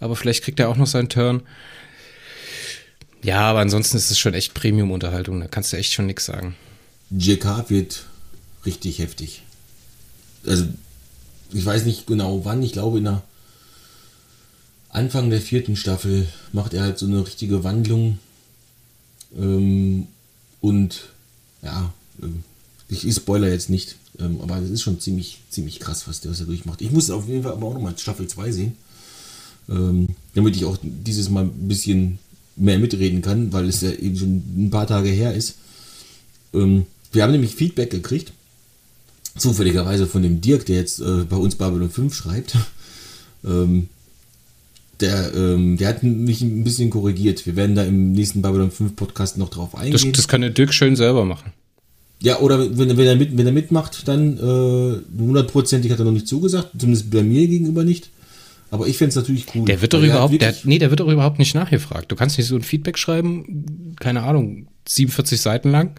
aber 0.00 0.16
vielleicht 0.16 0.42
kriegt 0.42 0.58
er 0.58 0.70
auch 0.70 0.76
noch 0.76 0.86
seinen 0.86 1.10
Turn. 1.10 1.42
Ja, 3.22 3.40
aber 3.40 3.58
ansonsten 3.58 3.98
ist 3.98 4.10
es 4.10 4.18
schon 4.18 4.32
echt 4.32 4.54
Premium-Unterhaltung. 4.54 5.40
Da 5.40 5.46
kannst 5.46 5.74
du 5.74 5.76
echt 5.76 5.92
schon 5.92 6.06
nichts 6.06 6.24
sagen. 6.24 6.56
JK 7.10 7.68
wird 7.68 8.06
richtig 8.64 8.98
heftig. 8.98 9.42
Also, 10.46 10.68
ich 11.52 11.64
weiß 11.64 11.84
nicht 11.84 12.06
genau 12.06 12.44
wann, 12.44 12.62
ich 12.62 12.72
glaube 12.72 12.98
in 12.98 13.04
der 13.04 13.22
Anfang 14.88 15.28
der 15.30 15.40
vierten 15.40 15.76
Staffel 15.76 16.26
macht 16.52 16.72
er 16.72 16.82
halt 16.82 16.98
so 16.98 17.06
eine 17.06 17.26
richtige 17.26 17.64
Wandlung. 17.64 18.18
Ähm, 19.36 20.06
und 20.60 21.08
ja, 21.62 21.92
ähm, 22.22 22.42
ich, 22.88 23.12
spoiler 23.14 23.48
jetzt 23.48 23.68
nicht, 23.68 23.96
ähm, 24.18 24.40
aber 24.40 24.56
es 24.58 24.70
ist 24.70 24.82
schon 24.82 24.98
ziemlich, 24.98 25.40
ziemlich 25.50 25.80
krass, 25.80 26.08
was 26.08 26.20
der, 26.20 26.30
was 26.30 26.40
er 26.40 26.46
durchmacht. 26.46 26.80
Ich 26.80 26.92
muss 26.92 27.10
auf 27.10 27.28
jeden 27.28 27.42
Fall 27.42 27.52
aber 27.52 27.66
auch 27.66 27.74
nochmal 27.74 27.98
Staffel 27.98 28.26
2 28.26 28.52
sehen. 28.52 28.76
Ähm, 29.68 30.08
damit 30.34 30.56
ich 30.56 30.64
auch 30.64 30.78
dieses 30.80 31.28
Mal 31.28 31.44
ein 31.44 31.68
bisschen 31.68 32.18
mehr 32.54 32.78
mitreden 32.78 33.20
kann, 33.20 33.52
weil 33.52 33.68
es 33.68 33.80
ja 33.80 33.90
eben 33.90 34.16
schon 34.16 34.36
ein 34.56 34.70
paar 34.70 34.86
Tage 34.86 35.10
her 35.10 35.34
ist. 35.34 35.56
Ähm, 36.54 36.86
wir 37.12 37.22
haben 37.22 37.32
nämlich 37.32 37.54
Feedback 37.54 37.90
gekriegt, 37.90 38.32
zufälligerweise 39.36 40.06
von 40.06 40.22
dem 40.22 40.40
Dirk, 40.40 40.66
der 40.66 40.76
jetzt 40.76 41.00
äh, 41.00 41.24
bei 41.28 41.36
uns 41.36 41.54
Babylon 41.56 41.90
5 41.90 42.14
schreibt. 42.14 42.56
Ähm, 43.44 43.88
der, 45.00 45.34
ähm, 45.34 45.76
der 45.76 45.88
hat 45.88 46.02
mich 46.02 46.40
ein 46.40 46.64
bisschen 46.64 46.90
korrigiert. 46.90 47.44
Wir 47.46 47.54
werden 47.54 47.74
da 47.76 47.84
im 47.84 48.12
nächsten 48.12 48.40
Babylon 48.42 48.70
5 48.70 48.96
Podcast 48.96 49.36
noch 49.38 49.50
drauf 49.50 49.70
Das, 49.72 49.80
eingehen. 49.82 50.12
das 50.14 50.26
kann 50.26 50.40
der 50.40 50.50
Dirk 50.50 50.72
schön 50.72 50.96
selber 50.96 51.24
machen. 51.24 51.52
ja, 52.20 52.38
oder 52.40 52.58
wenn, 52.78 52.96
wenn, 52.96 53.06
er 53.06 53.16
mit, 53.16 53.36
wenn 53.36 53.46
er 53.46 53.52
mitmacht, 53.52 54.08
dann 54.08 54.38
äh, 54.38 55.20
hundertprozentig 55.20 55.92
hat 55.92 55.98
er 55.98 56.06
noch 56.06 56.12
nicht 56.12 56.26
zugesagt, 56.28 56.70
zumindest 56.78 57.10
bei 57.10 57.22
mir 57.22 57.46
gegenüber 57.46 57.84
nicht. 57.84 58.08
Aber 58.70 58.88
ich 58.88 58.96
fände 58.96 59.10
es 59.10 59.16
natürlich 59.16 59.46
cool. 59.54 59.66
Der 59.66 59.80
wird 59.80 59.92
doch 59.92 60.00
er 60.00 60.06
überhaupt, 60.06 60.40
der, 60.40 60.54
nee, 60.64 60.78
der 60.78 60.90
wird 60.90 61.00
doch 61.00 61.08
überhaupt 61.08 61.38
nicht 61.38 61.54
nachgefragt. 61.54 62.10
Du 62.10 62.16
kannst 62.16 62.36
nicht 62.38 62.48
so 62.48 62.56
ein 62.56 62.62
Feedback 62.62 62.98
schreiben, 62.98 63.94
keine 64.00 64.22
Ahnung, 64.22 64.66
47 64.88 65.40
Seiten 65.40 65.70
lang 65.70 65.90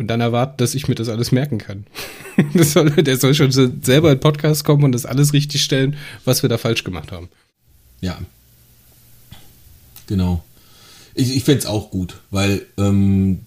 und 0.00 0.08
dann 0.08 0.20
erwarten, 0.20 0.56
dass 0.56 0.74
ich 0.74 0.88
mir 0.88 0.94
das 0.94 1.08
alles 1.08 1.30
merken 1.30 1.58
kann. 1.58 1.84
Das 2.54 2.72
soll, 2.72 2.90
der 2.90 3.18
soll 3.18 3.34
schon 3.34 3.52
selber 3.52 4.10
in 4.10 4.14
den 4.14 4.20
Podcast 4.20 4.64
kommen 4.64 4.84
und 4.84 4.92
das 4.92 5.04
alles 5.04 5.34
richtig 5.34 5.62
stellen, 5.62 5.96
was 6.24 6.42
wir 6.42 6.48
da 6.48 6.56
falsch 6.56 6.84
gemacht 6.84 7.12
haben. 7.12 7.28
Ja. 8.00 8.18
Genau. 10.06 10.42
Ich, 11.14 11.36
ich 11.36 11.44
fände 11.44 11.58
es 11.58 11.66
auch 11.66 11.90
gut, 11.90 12.16
weil, 12.30 12.64
ähm, 12.78 13.40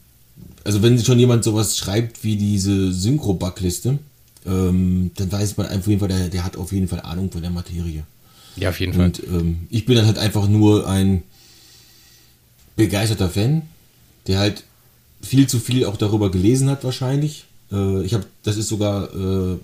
also 0.63 0.83
wenn 0.83 1.03
schon 1.03 1.17
jemand 1.17 1.43
sowas 1.43 1.75
schreibt 1.75 2.23
wie 2.23 2.35
diese 2.35 2.93
Synchro-Backliste, 2.93 3.97
ähm, 4.45 5.09
dann 5.15 5.31
weiß 5.31 5.57
man 5.57 5.67
auf 5.67 5.87
jeden 5.87 5.99
Fall, 5.99 6.09
der, 6.09 6.29
der 6.29 6.43
hat 6.43 6.55
auf 6.55 6.71
jeden 6.71 6.87
Fall 6.87 7.01
Ahnung 7.01 7.31
von 7.31 7.41
der 7.41 7.49
Materie. 7.49 8.03
Ja, 8.55 8.69
auf 8.69 8.79
jeden 8.79 8.93
Fall. 8.93 9.05
Und 9.05 9.23
ähm, 9.23 9.67
ich 9.71 9.85
bin 9.85 9.95
dann 9.95 10.05
halt 10.05 10.19
einfach 10.19 10.47
nur 10.47 10.87
ein 10.87 11.23
begeisterter 12.75 13.29
Fan, 13.29 13.63
der 14.27 14.37
halt 14.37 14.63
viel 15.23 15.47
zu 15.47 15.59
viel 15.59 15.86
auch 15.86 15.97
darüber 15.97 16.29
gelesen 16.29 16.69
hat 16.69 16.83
wahrscheinlich. 16.83 17.45
Äh, 17.71 18.03
ich 18.03 18.13
habe, 18.13 18.25
das 18.43 18.57
ist 18.57 18.67
sogar, 18.67 19.13
äh, 19.13 19.57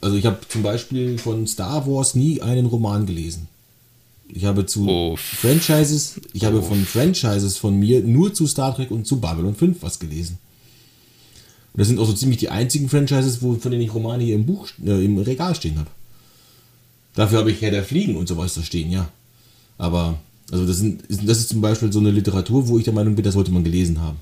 also 0.00 0.16
ich 0.16 0.26
habe 0.26 0.38
zum 0.48 0.62
Beispiel 0.62 1.18
von 1.18 1.46
Star 1.46 1.86
Wars 1.86 2.14
nie 2.14 2.42
einen 2.42 2.66
Roman 2.66 3.06
gelesen. 3.06 3.48
Ich 4.34 4.44
habe 4.44 4.66
zu 4.66 4.88
Uff. 4.88 5.20
Franchises, 5.20 6.20
ich 6.32 6.44
habe 6.44 6.62
von 6.62 6.84
Franchises 6.84 7.58
von 7.58 7.78
mir 7.78 8.00
nur 8.00 8.32
zu 8.32 8.46
Star 8.46 8.74
Trek 8.74 8.90
und 8.90 9.06
zu 9.06 9.20
Babylon 9.20 9.54
5 9.54 9.82
was 9.82 9.98
gelesen. 9.98 10.38
Und 11.72 11.80
das 11.80 11.88
sind 11.88 11.98
auch 11.98 12.06
so 12.06 12.12
ziemlich 12.12 12.38
die 12.38 12.48
einzigen 12.48 12.88
Franchises, 12.88 13.42
wo, 13.42 13.54
von 13.54 13.70
denen 13.70 13.82
ich 13.82 13.94
Romane 13.94 14.24
hier 14.24 14.34
im 14.34 14.46
Buch, 14.46 14.68
äh, 14.84 15.04
im 15.04 15.18
Regal 15.18 15.54
stehen 15.54 15.78
habe. 15.78 15.90
Dafür 17.14 17.40
habe 17.40 17.50
ich 17.50 17.60
Herr 17.60 17.70
der 17.70 17.84
Fliegen 17.84 18.16
und 18.16 18.26
so 18.26 18.36
was 18.36 18.54
da 18.54 18.62
stehen, 18.62 18.90
ja. 18.90 19.08
Aber, 19.76 20.18
also 20.50 20.66
das, 20.66 20.78
sind, 20.78 21.02
das 21.08 21.38
ist 21.38 21.50
zum 21.50 21.60
Beispiel 21.60 21.92
so 21.92 21.98
eine 21.98 22.10
Literatur, 22.10 22.68
wo 22.68 22.78
ich 22.78 22.84
der 22.84 22.94
Meinung 22.94 23.14
bin, 23.14 23.24
das 23.24 23.34
sollte 23.34 23.50
man 23.50 23.64
gelesen 23.64 24.00
haben. 24.00 24.18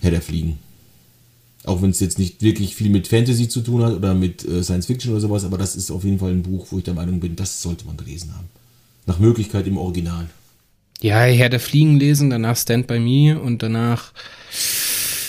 Herr 0.00 0.10
der 0.10 0.22
Fliegen. 0.22 0.58
Auch 1.64 1.82
wenn 1.82 1.90
es 1.90 2.00
jetzt 2.00 2.18
nicht 2.18 2.42
wirklich 2.42 2.74
viel 2.74 2.88
mit 2.88 3.08
Fantasy 3.08 3.48
zu 3.48 3.60
tun 3.60 3.82
hat 3.82 3.94
oder 3.94 4.14
mit 4.14 4.46
äh, 4.46 4.62
Science 4.62 4.86
Fiction 4.86 5.12
oder 5.12 5.20
sowas, 5.20 5.44
aber 5.44 5.58
das 5.58 5.76
ist 5.76 5.90
auf 5.90 6.04
jeden 6.04 6.18
Fall 6.18 6.30
ein 6.30 6.42
Buch, 6.42 6.68
wo 6.70 6.78
ich 6.78 6.84
der 6.84 6.94
Meinung 6.94 7.20
bin, 7.20 7.36
das 7.36 7.60
sollte 7.60 7.84
man 7.86 7.96
gelesen 7.96 8.34
haben. 8.34 8.48
Nach 9.06 9.18
Möglichkeit 9.18 9.66
im 9.66 9.76
Original. 9.76 10.28
Ja, 11.02 11.20
Herr 11.20 11.48
der 11.48 11.60
Fliegen 11.60 11.98
lesen, 11.98 12.30
danach 12.30 12.56
Stand 12.56 12.86
by 12.86 12.98
Me 12.98 13.38
und 13.38 13.62
danach 13.62 14.12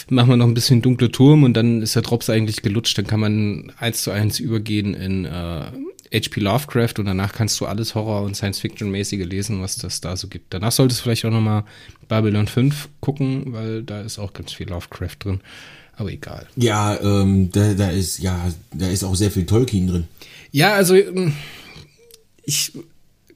machen 0.10 0.30
wir 0.30 0.38
noch 0.38 0.48
ein 0.48 0.54
bisschen 0.54 0.82
dunkle 0.82 1.12
Turm 1.12 1.44
und 1.44 1.54
dann 1.54 1.82
ist 1.82 1.96
der 1.96 2.02
Drops 2.02 2.30
eigentlich 2.30 2.62
gelutscht. 2.62 2.98
Dann 2.98 3.08
kann 3.08 3.22
man 3.22 3.72
eins 3.78 4.04
zu 4.04 4.12
eins 4.12 4.40
übergehen 4.40 4.94
in 4.94 5.26
äh, 5.26 5.66
H.P. 6.14 6.42
Lovecraft 6.42 7.00
und 7.00 7.06
danach 7.06 7.32
kannst 7.32 7.60
du 7.60 7.66
alles 7.66 7.96
Horror- 7.96 8.24
und 8.24 8.36
Science-Fiction-mäßige 8.36 9.26
lesen, 9.26 9.62
was 9.62 9.78
das 9.78 10.02
da 10.02 10.18
so 10.18 10.28
gibt. 10.28 10.54
Danach 10.54 10.72
solltest 10.72 11.00
du 11.00 11.04
vielleicht 11.04 11.26
auch 11.26 11.32
nochmal 11.32 11.64
Babylon 12.08 12.48
5 12.48 12.90
gucken, 13.00 13.54
weil 13.54 13.84
da 13.84 14.02
ist 14.02 14.20
auch 14.20 14.34
ganz 14.34 14.52
viel 14.52 14.70
Lovecraft 14.70 15.18
drin. 15.20 15.42
Aber 15.96 16.12
egal. 16.12 16.48
Ja, 16.56 17.00
ähm, 17.00 17.52
da, 17.52 17.74
da 17.74 17.90
ist, 17.90 18.20
ja, 18.20 18.52
da 18.74 18.90
ist 18.90 19.04
auch 19.04 19.16
sehr 19.16 19.32
viel 19.32 19.46
Tolkien 19.46 19.88
drin. 19.88 20.08
Ja, 20.52 20.74
also 20.74 20.96
ähm, 20.96 21.34
ich 22.44 22.74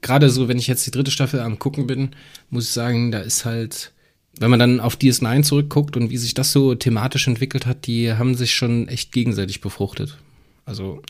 gerade 0.02 0.30
so, 0.30 0.48
wenn 0.48 0.58
ich 0.58 0.66
jetzt 0.66 0.86
die 0.86 0.90
dritte 0.90 1.10
Staffel 1.10 1.40
am 1.40 1.58
gucken 1.58 1.86
bin, 1.86 2.10
muss 2.50 2.64
ich 2.64 2.70
sagen, 2.70 3.10
da 3.10 3.18
ist 3.18 3.44
halt, 3.44 3.92
wenn 4.38 4.50
man 4.50 4.60
dann 4.60 4.80
auf 4.80 4.96
DS9 4.96 5.42
zurückguckt 5.42 5.96
und 5.96 6.10
wie 6.10 6.16
sich 6.16 6.34
das 6.34 6.52
so 6.52 6.74
thematisch 6.74 7.26
entwickelt 7.26 7.66
hat, 7.66 7.86
die 7.86 8.12
haben 8.12 8.34
sich 8.34 8.54
schon 8.54 8.88
echt 8.88 9.12
gegenseitig 9.12 9.60
befruchtet. 9.60 10.18
Also 10.64 11.02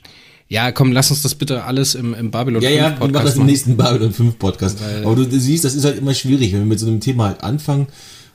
ja, 0.48 0.72
komm, 0.72 0.92
lass 0.92 1.10
uns 1.10 1.22
das 1.22 1.34
bitte 1.34 1.64
alles 1.64 1.94
im, 1.94 2.14
im 2.14 2.30
Babylon 2.30 2.62
Ja, 2.62 2.68
5 2.70 2.78
ja, 2.80 2.84
wir 2.84 2.90
machen 2.90 3.12
das 3.12 3.22
Podcast 3.22 3.34
im 3.36 3.40
machen. 3.40 3.46
nächsten 3.50 3.76
Babylon 3.76 4.12
5 4.12 4.38
Podcast. 4.38 4.78
Aber 5.04 5.16
du, 5.16 5.26
du 5.26 5.40
siehst, 5.40 5.64
das 5.64 5.74
ist 5.74 5.84
halt 5.84 5.98
immer 5.98 6.14
schwierig, 6.14 6.52
wenn 6.52 6.60
wir 6.60 6.66
mit 6.66 6.78
so 6.78 6.86
einem 6.86 7.00
Thema 7.00 7.26
halt 7.26 7.42
anfangen 7.42 7.86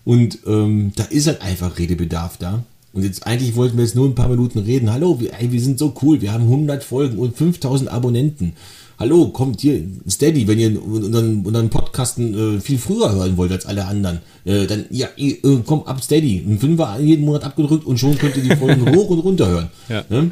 und 0.03 0.39
ähm, 0.47 0.91
da 0.95 1.03
ist 1.05 1.27
halt 1.27 1.41
einfach 1.41 1.77
Redebedarf 1.77 2.37
da. 2.37 2.63
Und 2.93 3.03
jetzt 3.03 3.25
eigentlich 3.25 3.55
wollten 3.55 3.77
wir 3.77 3.85
jetzt 3.85 3.95
nur 3.95 4.07
ein 4.07 4.15
paar 4.15 4.27
Minuten 4.27 4.59
reden. 4.59 4.91
Hallo, 4.91 5.19
wir, 5.21 5.31
ey, 5.39 5.51
wir 5.51 5.61
sind 5.61 5.79
so 5.79 5.93
cool, 6.01 6.21
wir 6.21 6.33
haben 6.33 6.43
100 6.43 6.83
Folgen 6.83 7.17
und 7.17 7.37
5000 7.37 7.89
Abonnenten. 7.89 8.53
Hallo, 8.99 9.29
kommt 9.29 9.61
hier 9.61 9.81
Steady, 10.09 10.47
wenn 10.47 10.59
ihr 10.59 10.83
unseren, 10.83 11.43
unseren 11.45 11.69
Podcasten 11.69 12.57
äh, 12.57 12.59
viel 12.59 12.77
früher 12.77 13.11
hören 13.13 13.37
wollt 13.37 13.51
als 13.51 13.65
alle 13.65 13.85
anderen. 13.85 14.19
Äh, 14.45 14.67
dann, 14.67 14.85
ja, 14.89 15.07
äh, 15.17 15.37
kommt 15.65 15.87
ab 15.87 16.03
Steady. 16.03 16.43
Ein 16.45 16.59
Fünfer 16.59 16.99
jeden 16.99 17.25
Monat 17.25 17.43
abgedrückt 17.45 17.85
und 17.85 17.97
schon 17.97 18.17
könnt 18.17 18.35
ihr 18.35 18.43
die 18.43 18.55
Folgen 18.55 18.85
hoch 18.95 19.09
und 19.09 19.19
runter 19.19 19.47
hören. 19.47 19.69
Ja. 19.87 20.03
Ne? 20.09 20.31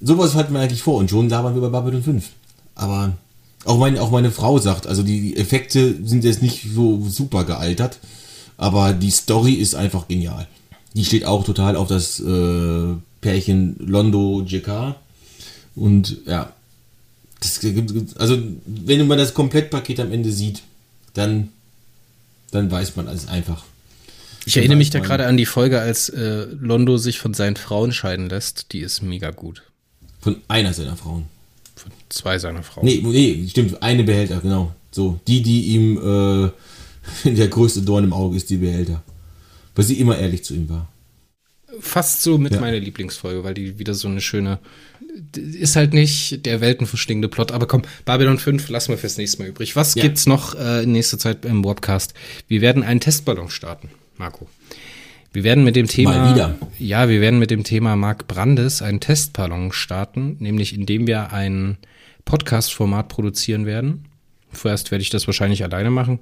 Sowas 0.00 0.34
hatten 0.34 0.54
wir 0.54 0.60
eigentlich 0.60 0.82
vor 0.82 0.96
und 0.96 1.10
schon 1.10 1.28
labern 1.28 1.54
wir 1.54 1.62
bei 1.62 1.68
Babylon 1.68 2.02
5. 2.02 2.28
Aber 2.74 3.12
auch, 3.64 3.78
mein, 3.78 3.98
auch 3.98 4.10
meine 4.10 4.30
Frau 4.30 4.58
sagt, 4.58 4.86
also 4.86 5.02
die, 5.02 5.36
Effekte 5.36 5.96
sind 6.04 6.24
jetzt 6.24 6.42
nicht 6.42 6.66
so 6.74 7.06
super 7.08 7.44
gealtert, 7.44 7.98
aber 8.56 8.94
die 8.94 9.10
Story 9.10 9.52
ist 9.52 9.74
einfach 9.74 10.08
genial. 10.08 10.46
Die 10.94 11.04
steht 11.04 11.24
auch 11.24 11.44
total 11.44 11.76
auf 11.76 11.88
das 11.88 12.20
äh, 12.20 12.94
Pärchen 13.20 13.76
Londo 13.78 14.42
JK. 14.46 14.96
Und 15.76 16.18
ja, 16.26 16.52
das 17.40 17.60
gibt, 17.60 18.18
also 18.18 18.38
wenn 18.66 19.06
man 19.06 19.18
das 19.18 19.34
Komplettpaket 19.34 20.00
am 20.00 20.12
Ende 20.12 20.32
sieht, 20.32 20.62
dann, 21.14 21.48
dann 22.50 22.70
weiß 22.70 22.96
man 22.96 23.08
es 23.08 23.28
einfach. 23.28 23.64
Ich 24.46 24.56
erinnere 24.56 24.78
mich 24.78 24.90
da 24.90 25.00
gerade 25.00 25.26
an 25.26 25.36
die 25.36 25.46
Folge, 25.46 25.80
als 25.80 26.08
äh, 26.08 26.46
Londo 26.58 26.96
sich 26.96 27.18
von 27.18 27.34
seinen 27.34 27.56
Frauen 27.56 27.92
scheiden 27.92 28.28
lässt. 28.28 28.72
Die 28.72 28.80
ist 28.80 29.02
mega 29.02 29.30
gut. 29.30 29.62
Von 30.20 30.36
einer 30.48 30.72
seiner 30.72 30.96
Frauen. 30.96 31.24
Von 31.76 31.92
zwei 32.08 32.38
seiner 32.38 32.62
Frauen. 32.62 32.84
Nee, 32.84 33.00
nee, 33.02 33.46
stimmt, 33.48 33.82
eine 33.82 34.04
Behälter, 34.04 34.40
genau. 34.40 34.74
So, 34.90 35.18
die, 35.26 35.42
die 35.42 35.66
ihm 35.74 35.96
äh, 35.96 36.50
der 37.30 37.48
größte 37.48 37.82
Dorn 37.82 38.04
im 38.04 38.12
Auge 38.12 38.36
ist, 38.36 38.50
die 38.50 38.56
Behälter. 38.58 39.02
Weil 39.74 39.84
sie 39.84 39.98
immer 40.00 40.18
ehrlich 40.18 40.44
zu 40.44 40.54
ihm 40.54 40.68
war. 40.68 40.88
fast 41.80 42.22
so 42.22 42.36
mit 42.36 42.52
Ja. 42.52 42.60
meiner 42.60 42.78
Lieblingsfolge, 42.78 43.44
weil 43.44 43.54
die 43.54 43.78
wieder 43.78 43.94
so 43.94 44.08
eine 44.08 44.20
schöne 44.20 44.58
ist 45.34 45.74
halt 45.76 45.92
nicht 45.92 46.44
der 46.46 46.60
weltenverschlingende 46.60 47.28
Plot, 47.28 47.50
aber 47.52 47.66
komm, 47.66 47.82
Babylon 48.04 48.38
5 48.38 48.68
lassen 48.68 48.90
wir 48.90 48.98
fürs 48.98 49.16
nächste 49.16 49.38
Mal 49.42 49.48
übrig. 49.48 49.74
Was 49.74 49.94
Ja. 49.94 50.02
gibt's 50.02 50.26
noch 50.26 50.54
äh, 50.54 50.84
in 50.84 50.92
nächster 50.92 51.18
Zeit 51.18 51.44
im 51.44 51.64
Webcast? 51.64 52.14
Wir 52.48 52.60
werden 52.60 52.82
einen 52.84 53.00
Testballon 53.00 53.50
starten, 53.50 53.90
Marco. 54.18 54.48
Wir 55.32 55.44
werden 55.44 55.62
mit 55.62 55.76
dem 55.76 55.86
Thema. 55.86 56.56
Ja, 56.78 57.08
wir 57.08 57.20
werden 57.20 57.38
mit 57.38 57.52
dem 57.52 57.62
Thema 57.62 57.94
Mark 57.94 58.26
Brandes 58.26 58.82
einen 58.82 58.98
Testballon 58.98 59.70
starten, 59.70 60.36
nämlich 60.40 60.74
indem 60.74 61.06
wir 61.06 61.32
ein 61.32 61.78
Podcast-Format 62.24 63.08
produzieren 63.08 63.64
werden. 63.64 64.06
Vorerst 64.50 64.90
werde 64.90 65.02
ich 65.02 65.10
das 65.10 65.28
wahrscheinlich 65.28 65.62
alleine 65.62 65.90
machen. 65.90 66.18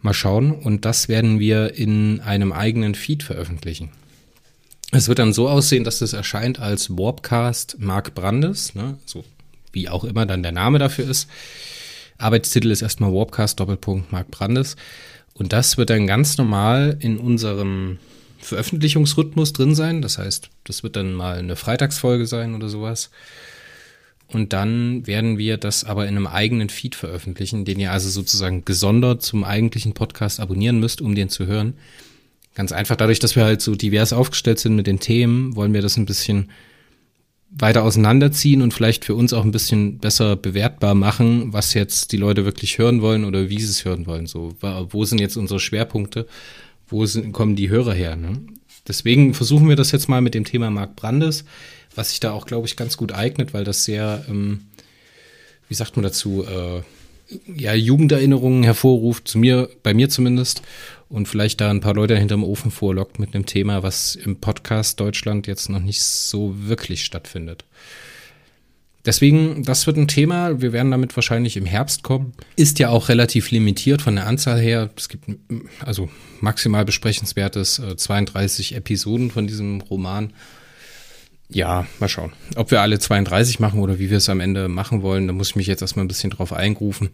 Mal 0.00 0.14
schauen. 0.14 0.52
Und 0.52 0.84
das 0.84 1.08
werden 1.08 1.40
wir 1.40 1.74
in 1.74 2.20
einem 2.20 2.52
eigenen 2.52 2.94
Feed 2.94 3.24
veröffentlichen. 3.24 3.90
Es 4.92 5.08
wird 5.08 5.18
dann 5.18 5.32
so 5.32 5.48
aussehen, 5.48 5.82
dass 5.82 6.00
es 6.00 6.12
erscheint 6.12 6.60
als 6.60 6.90
Warpcast 6.90 7.76
Mark 7.80 8.14
Brandes, 8.14 8.76
ne? 8.76 8.98
so 9.04 9.24
wie 9.72 9.88
auch 9.88 10.04
immer 10.04 10.26
dann 10.26 10.44
der 10.44 10.52
Name 10.52 10.78
dafür 10.78 11.08
ist. 11.08 11.28
Arbeitstitel 12.18 12.70
ist 12.70 12.82
erstmal 12.82 13.12
Warpcast 13.12 13.58
Doppelpunkt 13.58 14.12
Mark 14.12 14.30
Brandes. 14.30 14.76
Und 15.34 15.52
das 15.52 15.76
wird 15.76 15.90
dann 15.90 16.06
ganz 16.06 16.38
normal 16.38 16.96
in 17.00 17.18
unserem 17.18 17.98
Veröffentlichungsrhythmus 18.42 19.52
drin 19.52 19.74
sein. 19.74 20.02
Das 20.02 20.18
heißt, 20.18 20.50
das 20.64 20.82
wird 20.82 20.96
dann 20.96 21.14
mal 21.14 21.38
eine 21.38 21.56
Freitagsfolge 21.56 22.26
sein 22.26 22.54
oder 22.54 22.68
sowas. 22.68 23.10
Und 24.28 24.52
dann 24.52 25.06
werden 25.06 25.36
wir 25.36 25.58
das 25.58 25.84
aber 25.84 26.04
in 26.04 26.16
einem 26.16 26.26
eigenen 26.26 26.70
Feed 26.70 26.94
veröffentlichen, 26.94 27.64
den 27.64 27.78
ihr 27.78 27.92
also 27.92 28.08
sozusagen 28.08 28.64
gesondert 28.64 29.22
zum 29.22 29.44
eigentlichen 29.44 29.92
Podcast 29.92 30.40
abonnieren 30.40 30.80
müsst, 30.80 31.02
um 31.02 31.14
den 31.14 31.28
zu 31.28 31.46
hören. 31.46 31.74
Ganz 32.54 32.72
einfach, 32.72 32.96
dadurch, 32.96 33.18
dass 33.18 33.36
wir 33.36 33.44
halt 33.44 33.60
so 33.60 33.74
divers 33.74 34.12
aufgestellt 34.12 34.58
sind 34.58 34.76
mit 34.76 34.86
den 34.86 35.00
Themen, 35.00 35.54
wollen 35.56 35.74
wir 35.74 35.82
das 35.82 35.96
ein 35.96 36.06
bisschen 36.06 36.50
weiter 37.50 37.82
auseinanderziehen 37.82 38.62
und 38.62 38.72
vielleicht 38.72 39.04
für 39.04 39.14
uns 39.14 39.34
auch 39.34 39.44
ein 39.44 39.52
bisschen 39.52 39.98
besser 39.98 40.36
bewertbar 40.36 40.94
machen, 40.94 41.52
was 41.52 41.74
jetzt 41.74 42.12
die 42.12 42.16
Leute 42.16 42.46
wirklich 42.46 42.78
hören 42.78 43.02
wollen 43.02 43.26
oder 43.26 43.50
wie 43.50 43.60
sie 43.60 43.68
es 43.68 43.84
hören 43.84 44.06
wollen. 44.06 44.26
So, 44.26 44.54
wo 44.60 45.04
sind 45.04 45.20
jetzt 45.20 45.36
unsere 45.36 45.60
Schwerpunkte? 45.60 46.26
Wo 46.92 47.06
sind, 47.06 47.32
kommen 47.32 47.56
die 47.56 47.70
Hörer 47.70 47.94
her? 47.94 48.16
Ne? 48.16 48.40
Deswegen 48.86 49.34
versuchen 49.34 49.68
wir 49.68 49.76
das 49.76 49.92
jetzt 49.92 50.08
mal 50.08 50.20
mit 50.20 50.34
dem 50.34 50.44
Thema 50.44 50.70
Mark 50.70 50.94
Brandes, 50.94 51.44
was 51.94 52.10
sich 52.10 52.20
da 52.20 52.32
auch, 52.32 52.46
glaube 52.46 52.66
ich, 52.66 52.76
ganz 52.76 52.96
gut 52.96 53.12
eignet, 53.12 53.54
weil 53.54 53.64
das 53.64 53.84
sehr, 53.84 54.24
ähm, 54.28 54.66
wie 55.68 55.74
sagt 55.74 55.96
man 55.96 56.02
dazu, 56.02 56.44
äh, 56.44 56.82
ja, 57.56 57.72
Jugenderinnerungen 57.74 58.62
hervorruft, 58.62 59.26
zu 59.26 59.38
mir, 59.38 59.70
bei 59.82 59.94
mir 59.94 60.08
zumindest, 60.08 60.62
und 61.08 61.28
vielleicht 61.28 61.60
da 61.60 61.70
ein 61.70 61.80
paar 61.80 61.94
Leute 61.94 62.18
hinterm 62.18 62.44
Ofen 62.44 62.70
vorlockt 62.70 63.18
mit 63.18 63.34
einem 63.34 63.46
Thema, 63.46 63.82
was 63.82 64.14
im 64.14 64.36
Podcast 64.36 65.00
Deutschland 65.00 65.46
jetzt 65.46 65.68
noch 65.68 65.80
nicht 65.80 66.02
so 66.02 66.54
wirklich 66.56 67.04
stattfindet. 67.04 67.64
Deswegen, 69.04 69.64
das 69.64 69.86
wird 69.86 69.96
ein 69.96 70.06
Thema. 70.06 70.60
Wir 70.60 70.72
werden 70.72 70.92
damit 70.92 71.16
wahrscheinlich 71.16 71.56
im 71.56 71.66
Herbst 71.66 72.04
kommen. 72.04 72.34
Ist 72.54 72.78
ja 72.78 72.88
auch 72.88 73.08
relativ 73.08 73.50
limitiert 73.50 74.00
von 74.00 74.14
der 74.14 74.26
Anzahl 74.28 74.60
her. 74.60 74.90
Es 74.96 75.08
gibt 75.08 75.24
also 75.80 76.08
maximal 76.40 76.84
besprechenswertes 76.84 77.80
äh, 77.80 77.96
32 77.96 78.76
Episoden 78.76 79.30
von 79.30 79.48
diesem 79.48 79.80
Roman. 79.80 80.32
Ja, 81.48 81.86
mal 81.98 82.08
schauen. 82.08 82.32
Ob 82.54 82.70
wir 82.70 82.80
alle 82.80 82.98
32 82.98 83.58
machen 83.58 83.80
oder 83.80 83.98
wie 83.98 84.08
wir 84.08 84.18
es 84.18 84.28
am 84.28 84.40
Ende 84.40 84.68
machen 84.68 85.02
wollen, 85.02 85.26
da 85.26 85.32
muss 85.32 85.50
ich 85.50 85.56
mich 85.56 85.66
jetzt 85.66 85.82
erstmal 85.82 86.04
ein 86.04 86.08
bisschen 86.08 86.30
drauf 86.30 86.52
eingrufen, 86.52 87.10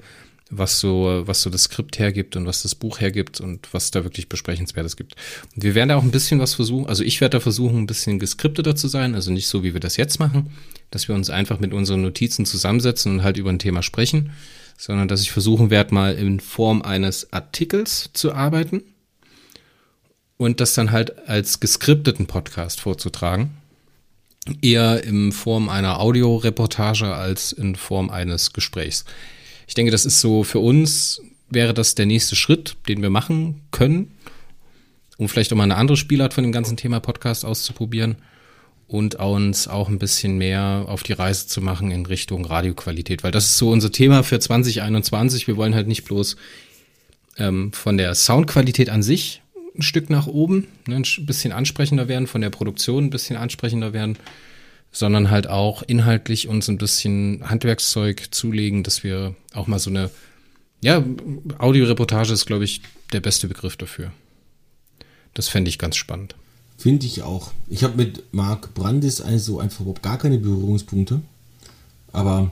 was 0.51 0.81
so, 0.81 1.23
was 1.27 1.43
so 1.43 1.51
das 1.51 1.65
Skript 1.65 1.99
hergibt 1.99 2.37
und 2.37 2.47
was 2.47 2.63
das 2.63 2.75
Buch 2.75 3.01
hergibt 3.01 3.41
und 3.41 3.73
was 3.73 3.91
da 3.91 4.05
wirklich 4.05 4.29
Besprechenswertes 4.29 4.97
gibt. 4.97 5.15
Und 5.55 5.63
wir 5.63 5.75
werden 5.75 5.91
da 5.91 5.97
auch 5.97 6.03
ein 6.03 6.11
bisschen 6.11 6.41
was 6.41 6.55
versuchen, 6.55 6.87
also 6.87 7.05
ich 7.05 7.21
werde 7.21 7.37
da 7.37 7.41
versuchen, 7.41 7.79
ein 7.79 7.87
bisschen 7.87 8.19
geskripteter 8.19 8.75
zu 8.75 8.89
sein, 8.89 9.15
also 9.15 9.31
nicht 9.31 9.49
so, 9.49 9.63
wie 9.63 9.75
wir 9.75 9.81
das 9.81 9.97
jetzt 9.97 10.19
machen, 10.19 10.51
dass 10.91 11.09
wir 11.09 11.15
uns 11.15 11.31
einfach 11.31 11.61
mit 11.61 11.73
unseren 11.73 12.03
Notizen 12.03 12.47
zusammensetzen 12.47 13.13
und 13.13 13.23
halt 13.23 13.37
über 13.37 13.51
ein 13.51 13.59
Thema 13.59 13.83
sprechen, 13.83 14.31
sondern 14.77 15.09
dass 15.09 15.23
ich 15.23 15.33
versuchen 15.33 15.71
werde, 15.71 15.95
mal 15.95 16.15
in 16.15 16.41
Form 16.41 16.83
eines 16.83 17.33
Artikels 17.33 18.11
zu 18.13 18.33
arbeiten 18.33 18.83
und 20.37 20.61
das 20.61 20.75
dann 20.75 20.93
halt 20.93 21.29
als 21.29 21.61
geskripteten 21.61 22.27
Podcast 22.27 22.81
vorzutragen 22.81 23.51
eher 24.63 25.05
in 25.05 25.33
Form 25.33 25.69
einer 25.69 26.01
Audioreportage 26.01 27.15
als 27.15 27.53
in 27.53 27.77
Form 27.77 28.11
eines 28.11 28.53
Gesprächs. 28.53 29.05
Ich 29.69 29.75
denke, 29.75 29.93
das 29.93 30.05
ist 30.05 30.21
so 30.21 30.43
für 30.43 30.59
uns 30.59 31.23
wäre 31.51 31.75
das 31.75 31.95
der 31.95 32.07
nächste 32.07 32.37
Schritt, 32.37 32.77
den 32.89 33.03
wir 33.03 33.11
machen 33.11 33.61
können. 33.71 34.13
um 35.19 35.29
vielleicht 35.29 35.53
auch 35.53 35.57
mal 35.57 35.65
eine 35.65 35.77
andere 35.77 35.97
Spielart 35.97 36.33
von 36.33 36.45
dem 36.45 36.53
ganzen 36.53 36.77
Thema 36.77 37.01
Podcast 37.01 37.45
auszuprobieren 37.45 38.17
und 38.87 39.17
uns 39.17 39.67
auch 39.67 39.89
ein 39.89 39.99
bisschen 39.99 40.39
mehr 40.39 40.85
auf 40.87 41.03
die 41.03 41.13
Reise 41.13 41.49
zu 41.49 41.61
machen 41.61 41.91
in 41.91 42.07
Richtung 42.07 42.45
Radioqualität, 42.45 43.25
weil 43.25 43.33
das 43.33 43.47
ist 43.47 43.59
so 43.59 43.71
unser 43.71 43.91
Thema 43.91 44.23
für 44.23 44.39
2021. 44.39 45.47
Wir 45.47 45.57
wollen 45.57 45.75
halt 45.75 45.89
nicht 45.89 46.05
bloß 46.05 46.37
ähm, 47.37 47.73
von 47.73 47.97
der 47.97 48.15
Soundqualität 48.15 48.91
an 48.91 49.03
sich 49.03 49.43
ein 49.77 49.83
Stück 49.83 50.09
nach 50.09 50.27
oben, 50.27 50.69
ne, 50.87 50.97
ein 50.97 51.27
bisschen 51.27 51.53
ansprechender 51.53 52.09
werden, 52.09 52.27
von 52.27 52.41
der 52.41 52.51
Produktion 52.51 53.07
ein 53.07 53.11
bisschen 53.11 53.37
ansprechender 53.37 53.93
werden, 53.93 54.17
sondern 54.93 55.31
halt 55.31 55.49
auch 55.49 55.83
inhaltlich 55.83 56.49
uns 56.49 56.69
ein 56.69 56.79
bisschen 56.79 57.49
Handwerkszeug 57.49 58.29
zulegen, 58.31 58.83
dass 58.83 59.05
wir 59.05 59.35
auch 59.53 59.67
mal 59.67 59.79
so 59.79 59.91
eine, 59.91 60.11
ja, 60.81 61.05
Audioreportage 61.59 62.33
ist, 62.33 62.47
glaube 62.47 62.65
ich, 62.65 62.83
der 63.13 63.21
beste 63.21 63.49
Begriff 63.49 63.77
dafür. 63.77 64.13
Das 65.35 65.49
fände 65.49 65.69
ich 65.69 65.79
ganz 65.79 65.97
spannend. 65.97 66.35
Finde 66.79 67.07
ich 67.07 67.23
auch. 67.23 67.53
Ich 67.69 67.83
habe 67.83 67.97
mit 67.97 68.33
Marc 68.33 68.75
Brandis 68.75 69.21
also 69.21 69.59
einfach 69.59 69.81
überhaupt 69.81 70.03
gar 70.03 70.19
keine 70.19 70.39
Berührungspunkte. 70.39 71.21
Aber 72.13 72.51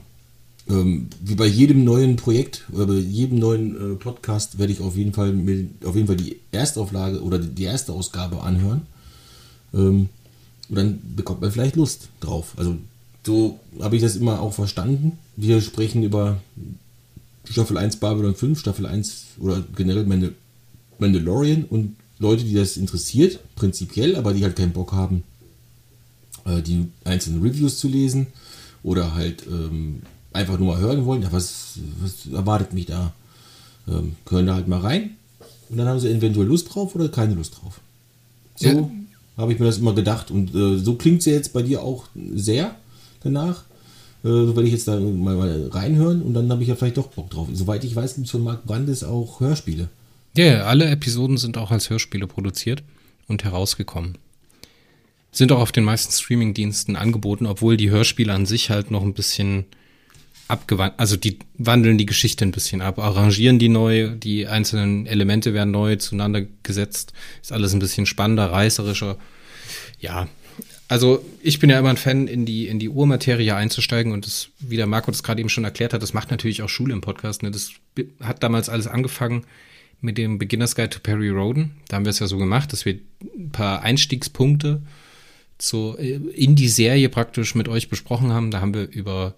ähm, 0.69 1.09
wie 1.21 1.35
bei 1.35 1.45
jedem 1.45 1.83
neuen 1.83 2.17
Projekt 2.17 2.65
oder 2.71 2.87
bei 2.87 2.95
jedem 2.95 3.39
neuen 3.39 3.93
äh, 3.93 3.95
Podcast 3.95 4.59
werde 4.59 4.73
ich 4.73 4.81
auf 4.81 4.97
jeden 4.97 5.13
Fall 5.13 5.31
mit, 5.31 5.85
auf 5.85 5.95
jeden 5.95 6.07
Fall 6.07 6.17
die 6.17 6.39
Erstauflage 6.51 7.21
oder 7.21 7.39
die 7.39 7.63
erste 7.63 7.93
Ausgabe 7.93 8.41
anhören. 8.41 8.81
Ähm, 9.73 10.09
und 10.69 10.75
dann 10.75 10.99
bekommt 11.15 11.41
man 11.41 11.51
vielleicht 11.51 11.75
Lust 11.75 12.09
drauf. 12.19 12.53
Also 12.57 12.77
so 13.25 13.59
habe 13.81 13.95
ich 13.95 14.01
das 14.01 14.15
immer 14.15 14.41
auch 14.41 14.53
verstanden. 14.53 15.19
Wir 15.35 15.61
sprechen 15.61 16.03
über 16.03 16.41
Staffel 17.49 17.77
1 17.77 17.97
Babylon 17.97 18.35
5, 18.35 18.59
Staffel 18.59 18.85
1 18.85 19.25
oder 19.39 19.63
generell 19.75 20.05
Mandal 20.05 20.33
Mandalorian 20.99 21.65
und 21.65 21.95
Leute, 22.19 22.43
die 22.43 22.55
das 22.55 22.77
interessiert, 22.77 23.39
prinzipiell, 23.55 24.15
aber 24.15 24.33
die 24.33 24.43
halt 24.43 24.55
keinen 24.55 24.71
Bock 24.71 24.93
haben, 24.93 25.23
äh, 26.45 26.61
die 26.63 26.87
einzelnen 27.03 27.43
Reviews 27.43 27.77
zu 27.77 27.87
lesen 27.87 28.27
oder 28.81 29.13
halt 29.13 29.45
ähm, 29.45 30.01
einfach 30.33 30.57
nur 30.57 30.73
mal 30.73 30.81
hören 30.81 31.05
wollen, 31.05 31.21
ja, 31.21 31.31
was, 31.31 31.77
was 32.01 32.33
erwartet 32.33 32.73
mich 32.73 32.87
da? 32.87 33.13
Ähm, 33.87 34.15
können 34.25 34.47
da 34.47 34.55
halt 34.55 34.67
mal 34.67 34.79
rein 34.79 35.11
und 35.69 35.77
dann 35.77 35.87
haben 35.87 35.99
sie 35.99 36.09
eventuell 36.09 36.47
Lust 36.47 36.73
drauf 36.73 36.95
oder 36.95 37.09
keine 37.09 37.35
Lust 37.35 37.57
drauf. 37.61 37.79
So 38.55 38.67
ja. 38.67 38.89
Habe 39.37 39.53
ich 39.53 39.59
mir 39.59 39.65
das 39.65 39.77
immer 39.77 39.93
gedacht 39.93 40.31
und 40.31 40.53
äh, 40.53 40.77
so 40.77 40.95
klingt 40.95 41.19
es 41.19 41.25
ja 41.25 41.33
jetzt 41.33 41.53
bei 41.53 41.61
dir 41.61 41.83
auch 41.83 42.05
sehr 42.33 42.75
danach. 43.23 43.63
Äh, 44.23 44.29
so 44.29 44.55
werde 44.55 44.67
ich 44.67 44.73
jetzt 44.73 44.87
da 44.87 44.99
mal, 44.99 45.35
mal 45.35 45.69
reinhören 45.71 46.21
und 46.21 46.33
dann 46.33 46.49
habe 46.51 46.63
ich 46.63 46.69
ja 46.69 46.75
vielleicht 46.75 46.97
doch 46.97 47.07
Bock 47.07 47.29
drauf. 47.29 47.47
Soweit 47.53 47.83
ich 47.83 47.95
weiß, 47.95 48.15
gibt 48.15 48.25
es 48.25 48.31
von 48.31 48.43
Marc 48.43 48.65
Brandes 48.65 49.03
auch 49.03 49.39
Hörspiele. 49.39 49.89
Ja, 50.35 50.45
yeah, 50.45 50.63
alle 50.65 50.85
Episoden 50.85 51.37
sind 51.37 51.57
auch 51.57 51.71
als 51.71 51.89
Hörspiele 51.89 52.27
produziert 52.27 52.83
und 53.27 53.43
herausgekommen. 53.43 54.17
Sind 55.31 55.51
auch 55.51 55.59
auf 55.59 55.71
den 55.71 55.83
meisten 55.83 56.11
Streaming-Diensten 56.11 56.95
angeboten, 56.95 57.45
obwohl 57.45 57.77
die 57.77 57.89
Hörspiele 57.89 58.33
an 58.33 58.45
sich 58.45 58.69
halt 58.69 58.91
noch 58.91 59.03
ein 59.03 59.13
bisschen 59.13 59.65
abgewandelt, 60.47 60.99
also 60.99 61.17
die 61.17 61.39
wandeln 61.57 61.97
die 61.97 62.05
Geschichte 62.05 62.45
ein 62.45 62.51
bisschen 62.51 62.81
ab, 62.81 62.99
arrangieren 62.99 63.59
die 63.59 63.69
neu, 63.69 64.09
die 64.09 64.47
einzelnen 64.47 65.05
Elemente 65.05 65.53
werden 65.53 65.71
neu 65.71 65.95
zueinander 65.97 66.43
gesetzt, 66.63 67.13
ist 67.41 67.51
alles 67.51 67.73
ein 67.73 67.79
bisschen 67.79 68.05
spannender, 68.05 68.51
reißerischer. 68.51 69.17
Ja, 69.99 70.27
also 70.87 71.23
ich 71.41 71.59
bin 71.59 71.69
ja 71.69 71.79
immer 71.79 71.89
ein 71.89 71.97
Fan, 71.97 72.27
in 72.27 72.45
die, 72.45 72.67
in 72.67 72.79
die 72.79 72.89
Urmaterie 72.89 73.51
einzusteigen 73.51 74.13
und 74.13 74.25
das, 74.25 74.49
wie 74.59 74.77
der 74.77 74.87
Marco 74.87 75.11
das 75.11 75.23
gerade 75.23 75.41
eben 75.41 75.49
schon 75.49 75.65
erklärt 75.65 75.93
hat, 75.93 76.01
das 76.01 76.13
macht 76.13 76.31
natürlich 76.31 76.61
auch 76.61 76.69
Schule 76.69 76.93
im 76.93 77.01
Podcast. 77.01 77.43
Ne? 77.43 77.51
Das 77.51 77.71
hat 78.21 78.41
damals 78.41 78.69
alles 78.69 78.87
angefangen 78.87 79.43
mit 79.99 80.17
dem 80.17 80.37
Beginner's 80.37 80.75
Guide 80.75 80.91
to 80.91 80.99
Perry 80.99 81.29
Roden. 81.29 81.75
Da 81.89 81.97
haben 81.97 82.05
wir 82.05 82.11
es 82.11 82.19
ja 82.19 82.27
so 82.27 82.37
gemacht, 82.37 82.71
dass 82.71 82.85
wir 82.85 82.99
ein 83.37 83.51
paar 83.51 83.81
Einstiegspunkte 83.81 84.81
zu, 85.57 85.97
äh, 85.97 86.15
in 86.33 86.55
die 86.55 86.69
Serie 86.69 87.09
praktisch 87.09 87.55
mit 87.55 87.67
euch 87.67 87.89
besprochen 87.89 88.31
haben. 88.31 88.51
Da 88.51 88.61
haben 88.61 88.73
wir 88.73 88.87
über 88.89 89.35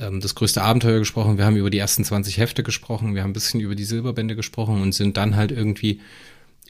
ähm, 0.00 0.20
das 0.20 0.34
größte 0.34 0.62
Abenteuer 0.62 0.98
gesprochen, 0.98 1.38
wir 1.38 1.44
haben 1.44 1.56
über 1.56 1.70
die 1.70 1.78
ersten 1.78 2.04
20 2.04 2.38
Hefte 2.38 2.62
gesprochen, 2.62 3.14
wir 3.14 3.22
haben 3.22 3.30
ein 3.30 3.34
bisschen 3.34 3.60
über 3.60 3.74
die 3.74 3.84
Silberbände 3.84 4.36
gesprochen 4.36 4.82
und 4.82 4.92
sind 4.92 5.16
dann 5.16 5.36
halt 5.36 5.52
irgendwie 5.52 6.00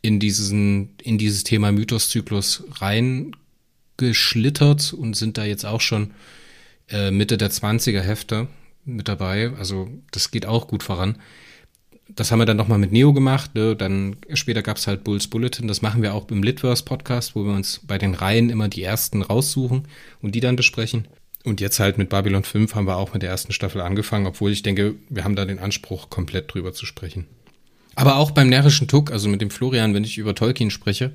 in 0.03 0.21
diesen, 0.21 0.95
in 1.03 1.19
dieses 1.19 1.45
Thema 1.45 1.73
Mythoszyklus 1.73 2.65
reingeschlittert 2.81 4.93
und 4.93 5.17
sind 5.17 5.39
da 5.39 5.45
jetzt 5.45 5.65
auch 5.65 5.81
schon 5.81 6.13
äh, 6.89 7.11
Mitte 7.11 7.39
der 7.39 7.51
20er 7.51 8.01
Hefte 8.01 8.49
mit 8.85 9.09
dabei. 9.09 9.53
Also 9.59 9.89
das 10.11 10.31
geht 10.31 10.47
auch 10.47 10.69
gut 10.69 10.83
voran 10.83 11.17
das 12.17 12.33
haben 12.33 12.39
wir 12.39 12.47
dann 12.47 12.57
nochmal 12.57 12.79
mit 12.79 12.93
Neo 12.93 13.13
gemacht. 13.13 13.55
Ne? 13.55 13.77
Dann 13.77 14.17
später 14.35 14.63
gab 14.63 14.77
es 14.77 14.87
halt 14.87 15.05
Bulls 15.05 15.29
Bulletin. 15.29 15.69
Das 15.69 15.83
machen 15.83 16.03
wir 16.03 16.15
auch 16.15 16.29
im 16.31 16.43
Litverse 16.43 16.85
Podcast, 16.85 17.35
wo 17.35 17.45
wir 17.45 17.53
uns 17.53 17.81
bei 17.87 17.99
den 17.99 18.15
Reihen 18.15 18.51
immer 18.51 18.69
die 18.69 18.83
ersten 18.83 19.23
raussuchen 19.23 19.87
und 20.21 20.35
die 20.35 20.41
dann 20.41 20.57
besprechen. 20.57 21.09
Und 21.45 21.61
jetzt 21.61 21.81
halt 21.81 21.97
mit 21.97 22.11
Babylon 22.11 22.45
5 22.45 22.75
haben 22.75 22.87
wir 22.87 22.97
auch 22.97 23.15
mit 23.15 23.23
der 23.23 23.31
ersten 23.31 23.53
Staffel 23.53 23.81
angefangen, 23.81 24.27
obwohl 24.27 24.53
ich 24.53 24.63
denke, 24.63 24.97
wir 25.09 25.25
haben 25.25 25.37
da 25.37 25.47
den 25.47 25.59
Anspruch, 25.59 26.11
komplett 26.11 26.53
drüber 26.53 26.75
zu 26.75 26.85
sprechen. 26.85 27.27
Aber 27.95 28.17
auch 28.17 28.31
beim 28.31 28.49
närrischen 28.49 28.89
Tuck, 28.89 29.11
also 29.11 29.29
mit 29.29 29.41
dem 29.41 29.51
Florian, 29.51 29.95
wenn 29.95 30.05
ich 30.05 30.19
über 30.19 30.35
Tolkien 30.35 30.71
spreche, 30.71 31.13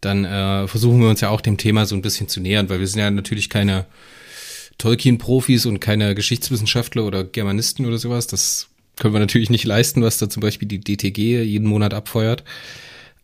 dann 0.00 0.24
äh, 0.24 0.66
versuchen 0.66 1.00
wir 1.00 1.08
uns 1.08 1.20
ja 1.20 1.28
auch 1.28 1.40
dem 1.40 1.56
Thema 1.56 1.84
so 1.84 1.94
ein 1.94 2.02
bisschen 2.02 2.28
zu 2.28 2.40
nähern, 2.40 2.68
weil 2.68 2.80
wir 2.80 2.86
sind 2.86 3.00
ja 3.00 3.10
natürlich 3.10 3.50
keine 3.50 3.86
Tolkien-Profis 4.78 5.66
und 5.66 5.80
keine 5.80 6.14
Geschichtswissenschaftler 6.14 7.04
oder 7.04 7.24
Germanisten 7.24 7.86
oder 7.86 7.98
sowas. 7.98 8.26
Das 8.26 8.68
können 8.96 9.14
wir 9.14 9.20
natürlich 9.20 9.50
nicht 9.50 9.64
leisten, 9.64 10.02
was 10.02 10.18
da 10.18 10.30
zum 10.30 10.40
Beispiel 10.40 10.68
die 10.68 10.80
DTG 10.80 11.42
jeden 11.42 11.68
Monat 11.68 11.92
abfeuert. 11.92 12.44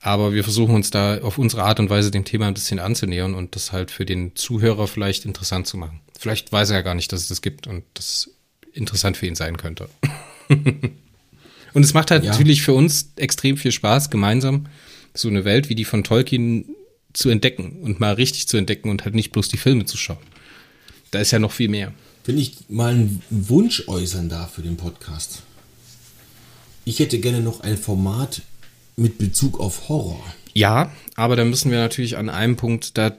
Aber 0.00 0.34
wir 0.34 0.44
versuchen 0.44 0.74
uns 0.74 0.90
da 0.90 1.18
auf 1.22 1.38
unsere 1.38 1.64
Art 1.64 1.80
und 1.80 1.88
Weise 1.88 2.10
dem 2.10 2.24
Thema 2.24 2.46
ein 2.46 2.54
bisschen 2.54 2.78
anzunähern 2.78 3.34
und 3.34 3.56
das 3.56 3.72
halt 3.72 3.90
für 3.90 4.04
den 4.04 4.36
Zuhörer 4.36 4.86
vielleicht 4.86 5.24
interessant 5.24 5.66
zu 5.66 5.78
machen. 5.78 6.00
Vielleicht 6.18 6.52
weiß 6.52 6.70
er 6.70 6.76
ja 6.76 6.82
gar 6.82 6.94
nicht, 6.94 7.12
dass 7.12 7.22
es 7.22 7.28
das 7.28 7.42
gibt 7.42 7.66
und 7.66 7.84
das 7.94 8.30
interessant 8.72 9.16
für 9.16 9.26
ihn 9.26 9.34
sein 9.34 9.56
könnte. 9.56 9.88
und 10.48 11.82
es 11.82 11.94
macht 11.94 12.10
halt 12.10 12.24
ja. 12.24 12.30
natürlich 12.30 12.62
für 12.62 12.72
uns 12.72 13.12
extrem 13.16 13.56
viel 13.56 13.72
Spaß, 13.72 14.10
gemeinsam 14.10 14.66
so 15.14 15.28
eine 15.28 15.44
Welt 15.44 15.68
wie 15.68 15.74
die 15.74 15.84
von 15.84 16.04
Tolkien 16.04 16.66
zu 17.12 17.30
entdecken 17.30 17.80
und 17.82 18.00
mal 18.00 18.14
richtig 18.14 18.48
zu 18.48 18.56
entdecken 18.56 18.90
und 18.90 19.04
halt 19.04 19.14
nicht 19.14 19.32
bloß 19.32 19.48
die 19.48 19.56
Filme 19.56 19.86
zu 19.86 19.96
schauen. 19.96 20.18
Da 21.10 21.20
ist 21.20 21.30
ja 21.30 21.38
noch 21.38 21.52
viel 21.52 21.68
mehr. 21.68 21.92
Wenn 22.24 22.38
ich 22.38 22.56
mal 22.68 22.92
einen 22.92 23.22
Wunsch 23.30 23.84
äußern 23.86 24.28
darf 24.28 24.54
für 24.54 24.62
den 24.62 24.76
Podcast. 24.76 25.42
Ich 26.84 26.98
hätte 26.98 27.18
gerne 27.18 27.40
noch 27.40 27.60
ein 27.60 27.78
Format 27.78 28.42
mit 28.96 29.18
Bezug 29.18 29.60
auf 29.60 29.88
Horror. 29.88 30.22
Ja, 30.54 30.92
aber 31.14 31.36
da 31.36 31.44
müssen 31.44 31.70
wir 31.70 31.78
natürlich 31.78 32.16
an 32.16 32.28
einem 32.28 32.56
Punkt, 32.56 32.96
da 32.98 33.16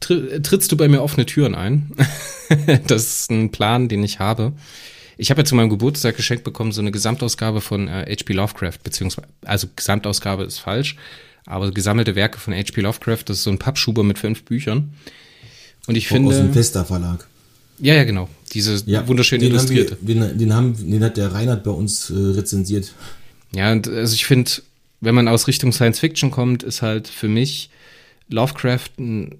trittst 0.00 0.70
du 0.70 0.76
bei 0.76 0.88
mir 0.88 1.02
offene 1.02 1.26
Türen 1.26 1.54
ein. 1.54 1.92
das 2.86 3.20
ist 3.20 3.30
ein 3.30 3.50
Plan, 3.50 3.88
den 3.88 4.02
ich 4.02 4.18
habe. 4.18 4.52
Ich 5.18 5.30
habe 5.30 5.40
ja 5.40 5.44
zu 5.44 5.54
meinem 5.54 5.70
Geburtstag 5.70 6.16
geschenkt 6.16 6.44
bekommen, 6.44 6.72
so 6.72 6.80
eine 6.80 6.90
Gesamtausgabe 6.90 7.60
von 7.60 7.88
äh, 7.88 8.14
H.P. 8.14 8.34
Lovecraft, 8.34 8.78
beziehungsweise, 8.84 9.28
also 9.44 9.66
Gesamtausgabe 9.74 10.44
ist 10.44 10.58
falsch, 10.58 10.96
aber 11.46 11.70
gesammelte 11.70 12.14
Werke 12.14 12.38
von 12.38 12.52
H.P. 12.52 12.82
Lovecraft, 12.82 13.24
das 13.26 13.38
ist 13.38 13.44
so 13.44 13.50
ein 13.50 13.58
Pappschuber 13.58 14.02
mit 14.04 14.18
fünf 14.18 14.44
Büchern. 14.44 14.92
Und 15.86 15.96
ich 15.96 16.08
finde. 16.08 16.28
Aus 16.30 16.36
dem 16.36 16.54
Vesta 16.54 16.84
Verlag. 16.84 17.26
Ja, 17.78 17.94
ja, 17.94 18.04
genau. 18.04 18.28
Diese 18.52 18.82
ja, 18.86 19.06
wunderschön 19.06 19.40
den 19.40 19.50
illustrierte. 19.50 19.92
Haben 19.96 20.08
wir, 20.08 20.14
den, 20.14 20.38
den, 20.38 20.54
haben, 20.54 20.90
den 20.90 21.04
hat 21.04 21.16
der 21.16 21.32
Reinhard 21.32 21.64
bei 21.64 21.70
uns 21.70 22.10
äh, 22.10 22.14
rezensiert. 22.14 22.92
Ja, 23.54 23.72
und 23.72 23.88
also 23.88 24.14
ich 24.14 24.26
finde, 24.26 24.50
wenn 25.00 25.14
man 25.14 25.28
aus 25.28 25.46
Richtung 25.46 25.72
Science 25.72 26.00
Fiction 26.00 26.30
kommt, 26.30 26.62
ist 26.62 26.82
halt 26.82 27.08
für 27.08 27.28
mich 27.28 27.70
Lovecraft 28.28 28.98
ein 28.98 29.38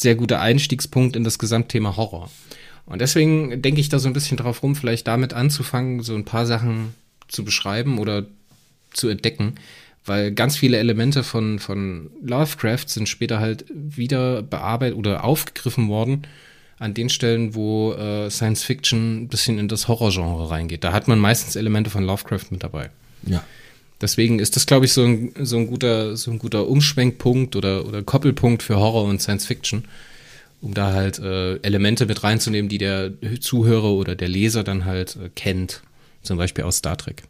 sehr 0.00 0.14
guter 0.14 0.40
Einstiegspunkt 0.40 1.16
in 1.16 1.24
das 1.24 1.38
Gesamtthema 1.38 1.96
Horror. 1.96 2.30
Und 2.86 3.00
deswegen 3.00 3.60
denke 3.60 3.80
ich 3.80 3.88
da 3.88 3.98
so 3.98 4.08
ein 4.08 4.14
bisschen 4.14 4.36
drauf 4.36 4.62
rum, 4.62 4.74
vielleicht 4.74 5.06
damit 5.06 5.34
anzufangen, 5.34 6.02
so 6.02 6.14
ein 6.14 6.24
paar 6.24 6.46
Sachen 6.46 6.94
zu 7.28 7.44
beschreiben 7.44 7.98
oder 7.98 8.24
zu 8.92 9.08
entdecken, 9.08 9.56
weil 10.06 10.32
ganz 10.32 10.56
viele 10.56 10.78
Elemente 10.78 11.22
von, 11.22 11.58
von 11.58 12.10
Lovecraft 12.22 12.84
sind 12.86 13.08
später 13.08 13.40
halt 13.40 13.66
wieder 13.68 14.42
bearbeitet 14.42 14.96
oder 14.96 15.24
aufgegriffen 15.24 15.88
worden 15.88 16.26
an 16.78 16.94
den 16.94 17.10
Stellen, 17.10 17.54
wo 17.54 17.92
äh, 17.92 18.30
Science 18.30 18.62
Fiction 18.62 19.24
ein 19.24 19.28
bisschen 19.28 19.58
in 19.58 19.68
das 19.68 19.88
Horrorgenre 19.88 20.50
reingeht. 20.50 20.84
Da 20.84 20.92
hat 20.92 21.08
man 21.08 21.18
meistens 21.18 21.56
Elemente 21.56 21.90
von 21.90 22.04
Lovecraft 22.04 22.46
mit 22.50 22.62
dabei. 22.62 22.90
Ja. 23.24 23.42
Deswegen 24.00 24.38
ist 24.38 24.54
das, 24.54 24.66
glaube 24.66 24.84
ich, 24.84 24.92
so 24.92 25.02
ein, 25.02 25.32
so 25.42 25.56
ein 25.56 25.66
guter, 25.66 26.16
so 26.16 26.30
ein 26.30 26.38
guter 26.38 26.68
Umschwenkpunkt 26.68 27.56
oder, 27.56 27.86
oder 27.86 28.02
Koppelpunkt 28.02 28.62
für 28.62 28.76
Horror 28.76 29.04
und 29.04 29.20
Science 29.20 29.46
Fiction, 29.46 29.84
um 30.60 30.72
da 30.72 30.92
halt 30.92 31.18
äh, 31.18 31.56
Elemente 31.56 32.06
mit 32.06 32.22
reinzunehmen, 32.22 32.68
die 32.68 32.78
der 32.78 33.12
Zuhörer 33.40 33.90
oder 33.90 34.14
der 34.14 34.28
Leser 34.28 34.62
dann 34.62 34.84
halt 34.84 35.16
äh, 35.16 35.30
kennt. 35.34 35.82
Zum 36.22 36.36
Beispiel 36.36 36.64
aus 36.64 36.76
Star 36.76 36.96
Trek. 36.96 37.24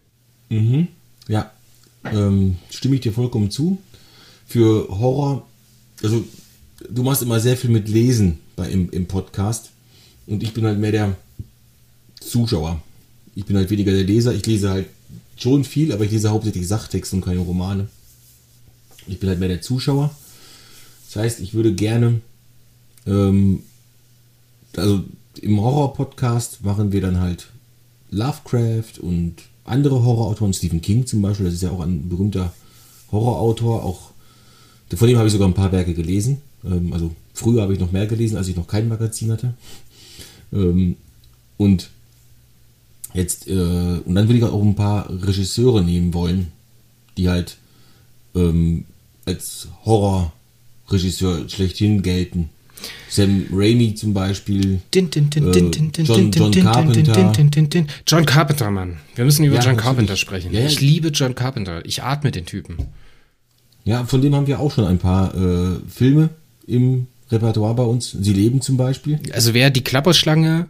Mhm. 0.50 0.88
Ja, 1.26 1.52
ähm, 2.04 2.56
stimme 2.70 2.96
ich 2.96 3.00
dir 3.00 3.12
vollkommen 3.12 3.50
zu. 3.50 3.78
Für 4.46 4.88
Horror, 4.88 5.46
also 6.02 6.24
du 6.88 7.02
machst 7.02 7.22
immer 7.22 7.40
sehr 7.40 7.56
viel 7.56 7.70
mit 7.70 7.88
Lesen 7.88 8.40
bei, 8.56 8.68
im, 8.68 8.90
im 8.90 9.06
Podcast. 9.06 9.70
Und 10.26 10.42
ich 10.42 10.52
bin 10.52 10.64
halt 10.64 10.78
mehr 10.78 10.92
der 10.92 11.16
Zuschauer. 12.20 12.82
Ich 13.34 13.44
bin 13.46 13.56
halt 13.56 13.70
weniger 13.70 13.92
der 13.92 14.04
Leser. 14.04 14.34
Ich 14.34 14.44
lese 14.44 14.70
halt 14.70 14.86
schon 15.43 15.64
viel, 15.64 15.93
aber 15.93 16.05
ich 16.05 16.11
lese 16.11 16.30
hauptsächlich 16.30 16.66
Sachtexte 16.66 17.16
und 17.16 17.24
keine 17.24 17.41
Romane. 17.41 17.89
Ich 19.07 19.20
bin 19.20 19.28
halt 19.28 19.39
mehr 19.39 19.49
der 19.49 19.62
Zuschauer. 19.62 20.11
Das 21.07 21.16
heißt, 21.16 21.41
ich 21.41 21.55
würde 21.55 21.72
gerne, 21.72 22.20
ähm, 23.07 23.62
also 24.76 25.05
im 25.41 25.61
Horror-Podcast 25.61 26.64
machen 26.64 26.93
wir 26.93 27.01
dann 27.01 27.20
halt 27.20 27.49
Lovecraft 28.11 29.01
und 29.01 29.34
andere 29.64 30.05
Horrorautoren, 30.05 30.53
Stephen 30.53 30.80
King 30.80 31.07
zum 31.07 31.22
Beispiel, 31.22 31.47
das 31.47 31.55
ist 31.55 31.62
ja 31.62 31.70
auch 31.70 31.80
ein 31.80 32.09
berühmter 32.09 32.53
Horrorautor, 33.11 33.84
auch 33.84 34.11
von 34.97 35.09
dem 35.09 35.18
habe 35.18 35.26
ich 35.26 35.32
sogar 35.32 35.49
ein 35.49 35.55
paar 35.55 35.72
Werke 35.72 35.95
gelesen. 35.95 36.41
Ähm, 36.64 36.93
also 36.93 37.14
früher 37.34 37.62
habe 37.62 37.74
ich 37.74 37.80
noch 37.80 37.93
mehr 37.93 38.07
gelesen, 38.07 38.36
als 38.36 38.49
ich 38.49 38.57
noch 38.57 38.66
kein 38.66 38.89
Magazin 38.89 39.30
hatte. 39.30 39.55
Ähm, 40.53 40.97
und 41.57 41.91
jetzt, 43.18 43.48
äh, 43.48 43.52
und 43.52 44.14
dann 44.14 44.28
würde 44.28 44.38
ich 44.38 44.44
auch 44.44 44.62
ein 44.62 44.74
paar 44.74 45.08
Regisseure 45.10 45.82
nehmen 45.82 46.14
wollen, 46.14 46.48
die 47.16 47.28
halt 47.28 47.58
ähm, 48.34 48.84
als 49.26 49.68
Horrorregisseur 49.84 51.48
schlechthin 51.48 52.02
gelten. 52.02 52.50
Sam 53.10 53.46
Raimi 53.52 53.94
zum 53.94 54.14
Beispiel. 54.14 54.80
Din, 54.94 55.10
din, 55.10 55.28
din, 55.30 55.48
äh, 55.48 56.02
John, 56.04 56.30
Carpenter. 58.24 58.64
John 58.64 58.74
Mann. 58.74 58.98
Wir 59.16 59.24
müssen 59.24 59.44
über 59.44 59.56
Ja, 59.56 59.60
John 59.60 59.72
natürlich. 59.72 59.84
Carpenter 59.84 60.16
sprechen. 60.16 60.52
Ja, 60.52 60.60
ja. 60.60 60.66
Ich 60.66 60.80
liebe 60.80 61.08
John 61.08 61.34
Carpenter. 61.34 61.84
Ich 61.84 62.02
atme 62.04 62.30
den 62.30 62.46
Typen. 62.46 62.76
Ja, 63.84 64.04
von 64.04 64.22
dem 64.22 64.34
haben 64.34 64.46
wir 64.46 64.60
auch 64.60 64.72
schon 64.72 64.84
ein 64.84 64.98
paar 64.98 65.34
äh, 65.34 65.80
Filme 65.88 66.28
im 66.66 67.08
Repertoire 67.32 67.74
bei 67.74 67.82
uns. 67.82 68.12
Sie 68.12 68.32
leben 68.32 68.60
zum 68.60 68.76
Beispiel. 68.76 69.18
Also 69.32 69.54
wer 69.54 69.70
die 69.70 69.82
Klapperschlange 69.82 70.68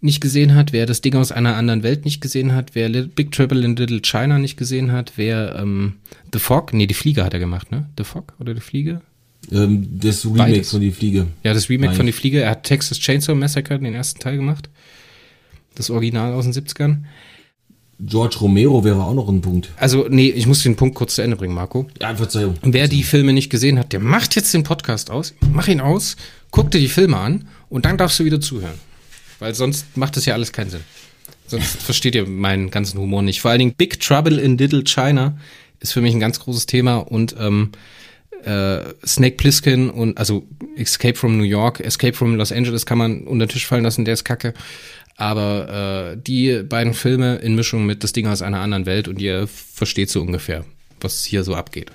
nicht 0.00 0.20
gesehen 0.20 0.54
hat, 0.54 0.72
wer 0.72 0.86
das 0.86 1.00
Ding 1.00 1.14
aus 1.16 1.32
einer 1.32 1.56
anderen 1.56 1.82
Welt 1.82 2.04
nicht 2.04 2.20
gesehen 2.20 2.54
hat, 2.54 2.74
wer 2.74 2.88
Big 2.88 3.32
Trouble 3.32 3.64
in 3.64 3.76
Little 3.76 4.00
China 4.00 4.38
nicht 4.38 4.56
gesehen 4.56 4.92
hat, 4.92 5.12
wer 5.16 5.56
ähm, 5.56 5.94
The 6.32 6.38
Fog, 6.38 6.72
nee, 6.72 6.86
die 6.86 6.94
Fliege 6.94 7.24
hat 7.24 7.34
er 7.34 7.40
gemacht, 7.40 7.70
ne? 7.72 7.88
The 7.98 8.04
Fog 8.04 8.34
oder 8.38 8.54
die 8.54 8.60
Fliege? 8.60 9.00
Ähm, 9.50 9.88
das 10.00 10.24
Remake 10.24 10.52
Beides. 10.52 10.70
von 10.70 10.80
Die 10.80 10.90
Fliege. 10.92 11.26
Ja, 11.42 11.54
das 11.54 11.68
Remake 11.68 11.88
Nein. 11.90 11.96
von 11.96 12.06
Die 12.06 12.12
Fliege. 12.12 12.40
Er 12.42 12.50
hat 12.50 12.64
Texas 12.64 12.98
Chainsaw 12.98 13.34
Massacre, 13.34 13.78
den 13.78 13.94
ersten 13.94 14.20
Teil 14.20 14.36
gemacht. 14.36 14.68
Das 15.74 15.90
Original 15.90 16.32
aus 16.32 16.44
den 16.44 16.52
70ern. 16.52 16.98
George 18.00 18.36
Romero 18.40 18.84
wäre 18.84 19.02
auch 19.02 19.14
noch 19.14 19.28
ein 19.28 19.40
Punkt. 19.40 19.70
Also, 19.76 20.06
nee, 20.08 20.28
ich 20.28 20.46
muss 20.46 20.62
den 20.62 20.76
Punkt 20.76 20.94
kurz 20.94 21.16
zu 21.16 21.22
Ende 21.22 21.36
bringen, 21.36 21.54
Marco. 21.54 21.88
Ja, 22.00 22.14
Verzeihung. 22.14 22.54
Wer 22.62 22.86
die 22.86 23.02
Filme 23.02 23.32
nicht 23.32 23.50
gesehen 23.50 23.78
hat, 23.78 23.92
der 23.92 23.98
macht 23.98 24.36
jetzt 24.36 24.54
den 24.54 24.62
Podcast 24.62 25.10
aus, 25.10 25.34
mach 25.52 25.66
ihn 25.66 25.80
aus, 25.80 26.16
guck 26.52 26.70
dir 26.70 26.78
die 26.78 26.88
Filme 26.88 27.16
an 27.16 27.48
und 27.68 27.84
dann 27.86 27.96
darfst 27.98 28.20
du 28.20 28.24
wieder 28.24 28.40
zuhören. 28.40 28.74
Weil 29.38 29.54
sonst 29.54 29.96
macht 29.96 30.16
das 30.16 30.26
ja 30.26 30.34
alles 30.34 30.52
keinen 30.52 30.70
Sinn. 30.70 30.80
Sonst 31.46 31.82
versteht 31.82 32.14
ihr 32.14 32.26
meinen 32.26 32.70
ganzen 32.70 32.98
Humor 32.98 33.22
nicht. 33.22 33.40
Vor 33.40 33.50
allen 33.50 33.60
Dingen 33.60 33.74
Big 33.74 34.00
Trouble 34.00 34.38
in 34.38 34.58
Little 34.58 34.84
China 34.84 35.38
ist 35.80 35.92
für 35.92 36.00
mich 36.00 36.14
ein 36.14 36.20
ganz 36.20 36.40
großes 36.40 36.66
Thema 36.66 36.96
und 36.96 37.34
ähm, 37.38 37.72
äh, 38.44 38.80
Snake 39.06 39.36
Plissken 39.36 39.90
und 39.90 40.18
also 40.18 40.46
Escape 40.76 41.14
from 41.14 41.38
New 41.38 41.44
York, 41.44 41.80
Escape 41.80 42.14
from 42.14 42.36
Los 42.36 42.52
Angeles 42.52 42.86
kann 42.86 42.98
man 42.98 43.22
unter 43.22 43.46
den 43.46 43.52
Tisch 43.52 43.66
fallen 43.66 43.84
lassen, 43.84 44.04
der 44.04 44.14
ist 44.14 44.24
kacke. 44.24 44.54
Aber 45.16 46.12
äh, 46.14 46.16
die 46.16 46.62
beiden 46.62 46.94
Filme 46.94 47.36
in 47.36 47.54
Mischung 47.56 47.86
mit 47.86 48.04
das 48.04 48.12
Ding 48.12 48.26
aus 48.28 48.42
einer 48.42 48.60
anderen 48.60 48.86
Welt 48.86 49.08
und 49.08 49.20
ihr 49.20 49.48
versteht 49.48 50.10
so 50.10 50.20
ungefähr, 50.20 50.64
was 51.00 51.24
hier 51.24 51.42
so 51.42 51.54
abgeht. 51.54 51.90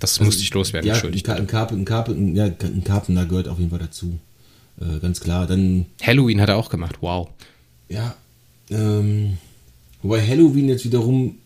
Das 0.00 0.18
musste 0.20 0.42
ich 0.42 0.52
loswerden, 0.52 0.88
Ja, 0.88 0.94
entschuldigt. 0.94 1.28
Ein, 1.28 1.46
Carp 1.46 1.70
ein, 1.70 1.84
Carp 1.84 2.08
ein, 2.08 2.34
ja, 2.34 2.44
ein 2.44 2.82
Carpenter 2.82 3.26
gehört 3.26 3.48
auf 3.48 3.58
jeden 3.58 3.70
Fall 3.70 3.78
dazu. 3.78 4.18
Äh, 4.80 4.98
ganz 5.00 5.20
klar. 5.20 5.46
Dann, 5.46 5.86
Halloween 6.02 6.40
hat 6.40 6.48
er 6.48 6.56
auch 6.56 6.70
gemacht, 6.70 6.96
wow. 7.00 7.28
ja, 7.88 8.14
ähm, 8.70 9.38
wobei 10.02 10.26
Halloween 10.26 10.68
jetzt 10.68 10.84
wiederum, 10.84 11.36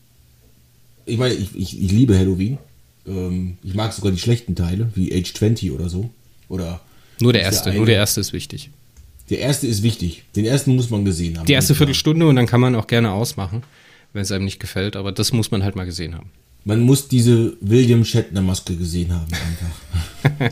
ich 1.07 1.19
meine, 1.19 1.35
ich, 1.35 1.55
ich, 1.57 1.81
ich 1.83 1.91
liebe 1.93 2.17
Halloween. 2.19 2.59
Ähm, 3.07 3.59
ich 3.63 3.75
mag 3.75 3.93
sogar 3.93 4.13
die 4.13 4.19
schlechten 4.19 4.55
Teile, 4.55 4.91
wie 4.95 5.13
Age 5.15 5.33
20 5.33 5.71
oder 5.73 5.89
so. 5.89 6.11
Oder 6.49 6.81
Nur 7.21 7.33
der 7.33 7.43
der 7.43 7.51
erste, 7.53 7.71
eine- 7.71 7.79
nur 7.79 7.87
der 7.87 7.97
erste 7.97 8.21
ist 8.21 8.33
wichtig. 8.33 8.71
der 9.31 9.39
erste 9.41 9.67
ist 9.67 9.83
wichtig. 9.83 10.23
Den 10.37 10.45
ersten 10.45 10.75
muss 10.77 10.91
man 10.91 11.05
gesehen 11.05 11.39
haben. 11.39 11.47
Die 11.47 11.53
erste. 11.53 11.75
Viertelstunde 11.75 12.27
und 12.29 12.37
dann 12.37 12.47
kann 12.47 12.61
man 12.61 12.75
auch 12.77 12.87
gerne 12.87 13.11
ausmachen, 13.13 13.63
wenn 14.13 14.23
es 14.23 14.31
einem 14.33 14.45
nicht 14.45 14.61
gefällt, 14.61 14.95
aber 14.97 15.11
das 15.13 15.33
muss 15.33 15.51
man 15.51 15.63
halt 15.65 15.75
mal 15.77 15.85
gesehen 15.87 16.15
haben. 16.15 16.31
Man 16.69 16.81
muss 16.81 17.07
diese 17.09 17.57
William 17.61 18.05
Shatner 18.05 18.43
Maske 18.43 18.75
gesehen 18.77 19.13
haben 19.15 19.33
einfach. 19.33 20.51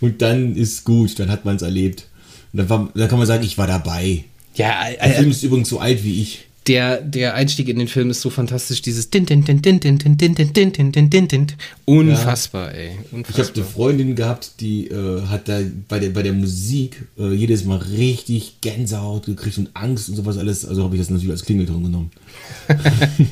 Und 0.00 0.22
dann 0.22 0.54
ist 0.56 0.84
gut, 0.84 1.18
dann 1.18 1.28
hat 1.30 1.44
man 1.44 1.56
es 1.56 1.62
erlebt. 1.62 2.06
Und 2.52 2.58
dann, 2.58 2.68
war, 2.68 2.88
dann 2.94 3.08
kann 3.08 3.18
man 3.18 3.26
sagen, 3.26 3.44
ich 3.44 3.58
war 3.58 3.66
dabei. 3.66 4.24
Ja, 4.54 4.84
Der 5.02 5.14
Film 5.14 5.30
ist 5.30 5.42
übrigens 5.42 5.68
so 5.68 5.80
alt 5.80 6.04
wie 6.04 6.22
ich. 6.22 6.44
der, 6.68 7.00
der 7.02 7.34
Einstieg 7.34 7.68
in 7.68 7.78
den 7.80 7.88
Film 7.88 8.08
ist 8.10 8.20
so 8.20 8.30
fantastisch, 8.30 8.80
dieses 8.80 9.10
din 9.10 9.26
din 9.26 9.44
din 9.44 9.60
din 9.60 9.80
din 9.80 9.98
din 9.98 10.16
din 10.16 10.34
din 10.34 10.72
din 10.72 10.92
din 10.92 11.10
din 11.10 11.28
din. 11.28 11.46
Unfassbar, 11.84 12.72
ey. 12.72 12.86
Ich 12.86 12.94
habe 12.94 13.08
eine 13.12 13.18
Unfassbar. 13.26 13.64
Freundin 13.64 14.14
gehabt, 14.14 14.52
die 14.60 14.86
äh, 14.86 15.22
hat 15.26 15.48
da 15.48 15.58
bei 15.88 15.98
der, 15.98 16.10
bei 16.10 16.22
der 16.22 16.32
Musik 16.32 17.04
äh, 17.18 17.34
jedes 17.34 17.64
Mal 17.64 17.78
richtig 17.78 18.60
Gänsehaut 18.62 19.26
gekriegt 19.26 19.58
und 19.58 19.70
Angst 19.74 20.08
und 20.08 20.14
sowas 20.16 20.38
alles. 20.38 20.64
Also 20.64 20.84
habe 20.84 20.94
ich 20.94 21.00
das 21.02 21.10
natürlich 21.10 21.32
als 21.32 21.44
Klingelton 21.44 21.82
genommen. 21.82 22.10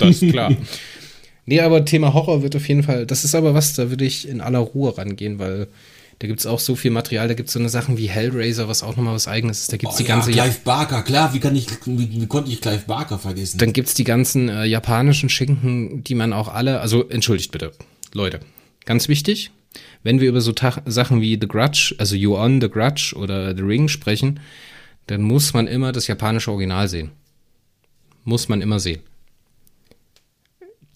Das 0.00 0.20
ist 0.20 0.30
klar. 0.32 0.55
Nee, 1.45 1.61
aber 1.61 1.84
Thema 1.84 2.14
Horror 2.14 2.43
wird 2.43 2.55
auf 2.55 2.68
jeden 2.68 2.82
Fall, 2.82 3.07
das 3.07 3.24
ist 3.24 3.34
aber 3.34 3.55
was, 3.55 3.74
da 3.74 3.90
würde 3.90 4.05
ich 4.05 4.28
in 4.28 4.40
aller 4.40 4.61
Ruhe 4.61 4.97
rangehen, 4.97 5.38
weil 5.38 5.66
da 6.20 6.28
gibt 6.28 6.38
es 6.38 6.47
auch 6.47 6.61
so 6.61 6.76
viel 6.76 6.93
Material, 6.93 7.26
da 7.26 7.34
gibt 7.34 7.49
es 7.49 7.53
so 7.55 7.59
eine 7.59 7.68
Sachen 7.68 7.99
wie 7.99 8.09
Hellraiser, 8.09 8.68
was 8.68 8.84
auch 8.84 8.97
nochmal 8.97 9.14
was 9.14 9.26
eigenes 9.26 9.62
ist. 9.62 9.72
Da 9.72 9.76
gibt 9.76 9.93
es 9.93 9.99
Oh 9.99 10.03
die 10.03 10.07
ganze 10.07 10.30
ja, 10.30 10.45
Clive 10.45 10.61
Barker, 10.62 11.03
klar, 11.03 11.34
wie, 11.34 11.40
kann 11.40 11.57
ich, 11.57 11.66
wie, 11.84 12.20
wie 12.20 12.26
konnte 12.26 12.51
ich 12.53 12.61
Clive 12.61 12.84
Barker 12.86 13.18
vergessen? 13.18 13.59
Dann 13.59 13.72
gibt's 13.72 13.95
die 13.95 14.05
ganzen 14.05 14.49
äh, 14.49 14.64
japanischen 14.64 15.28
Schinken, 15.28 16.05
die 16.05 16.14
man 16.14 16.32
auch 16.32 16.47
alle, 16.47 16.80
also 16.80 17.09
entschuldigt 17.09 17.51
bitte, 17.51 17.72
Leute, 18.12 18.38
ganz 18.84 19.09
wichtig, 19.09 19.51
wenn 20.05 20.20
wir 20.20 20.28
über 20.28 20.40
so 20.40 20.53
Tach 20.53 20.80
Sachen 20.86 21.20
wie 21.20 21.38
The 21.40 21.49
Grudge, 21.49 21.95
also 21.99 22.14
You 22.14 22.36
On, 22.36 22.61
The 22.61 22.68
Grudge 22.68 23.14
oder 23.16 23.57
The 23.57 23.62
Ring 23.62 23.88
sprechen, 23.88 24.38
dann 25.07 25.22
muss 25.22 25.55
man 25.55 25.66
immer 25.66 25.90
das 25.90 26.07
japanische 26.07 26.53
Original 26.53 26.88
sehen. 26.88 27.11
Muss 28.24 28.49
man 28.49 28.61
immer 28.61 28.78
sehen. 28.78 29.01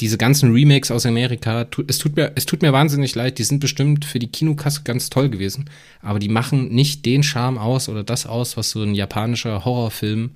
Diese 0.01 0.19
ganzen 0.19 0.53
Remakes 0.53 0.91
aus 0.91 1.07
Amerika, 1.07 1.65
tu, 1.65 1.83
es, 1.87 1.99
tut 1.99 2.17
mir, 2.17 2.33
es 2.35 2.45
tut 2.45 2.61
mir 2.61 2.73
wahnsinnig 2.73 3.15
leid, 3.15 3.39
die 3.39 3.45
sind 3.45 3.61
bestimmt 3.61 4.05
für 4.05 4.19
die 4.19 4.27
Kinokasse 4.31 4.83
ganz 4.85 5.09
toll 5.09 5.31
gewesen, 5.31 5.71
aber 6.03 6.19
die 6.19 6.29
machen 6.29 6.69
nicht 6.69 7.07
den 7.07 7.23
Charme 7.23 7.57
aus 7.57 7.89
oder 7.89 8.05
das 8.05 8.27
aus, 8.27 8.59
was 8.59 8.71
so 8.71 8.83
ein 8.83 8.95
japanischer 8.95 9.65
Horrorfilm 9.65 10.33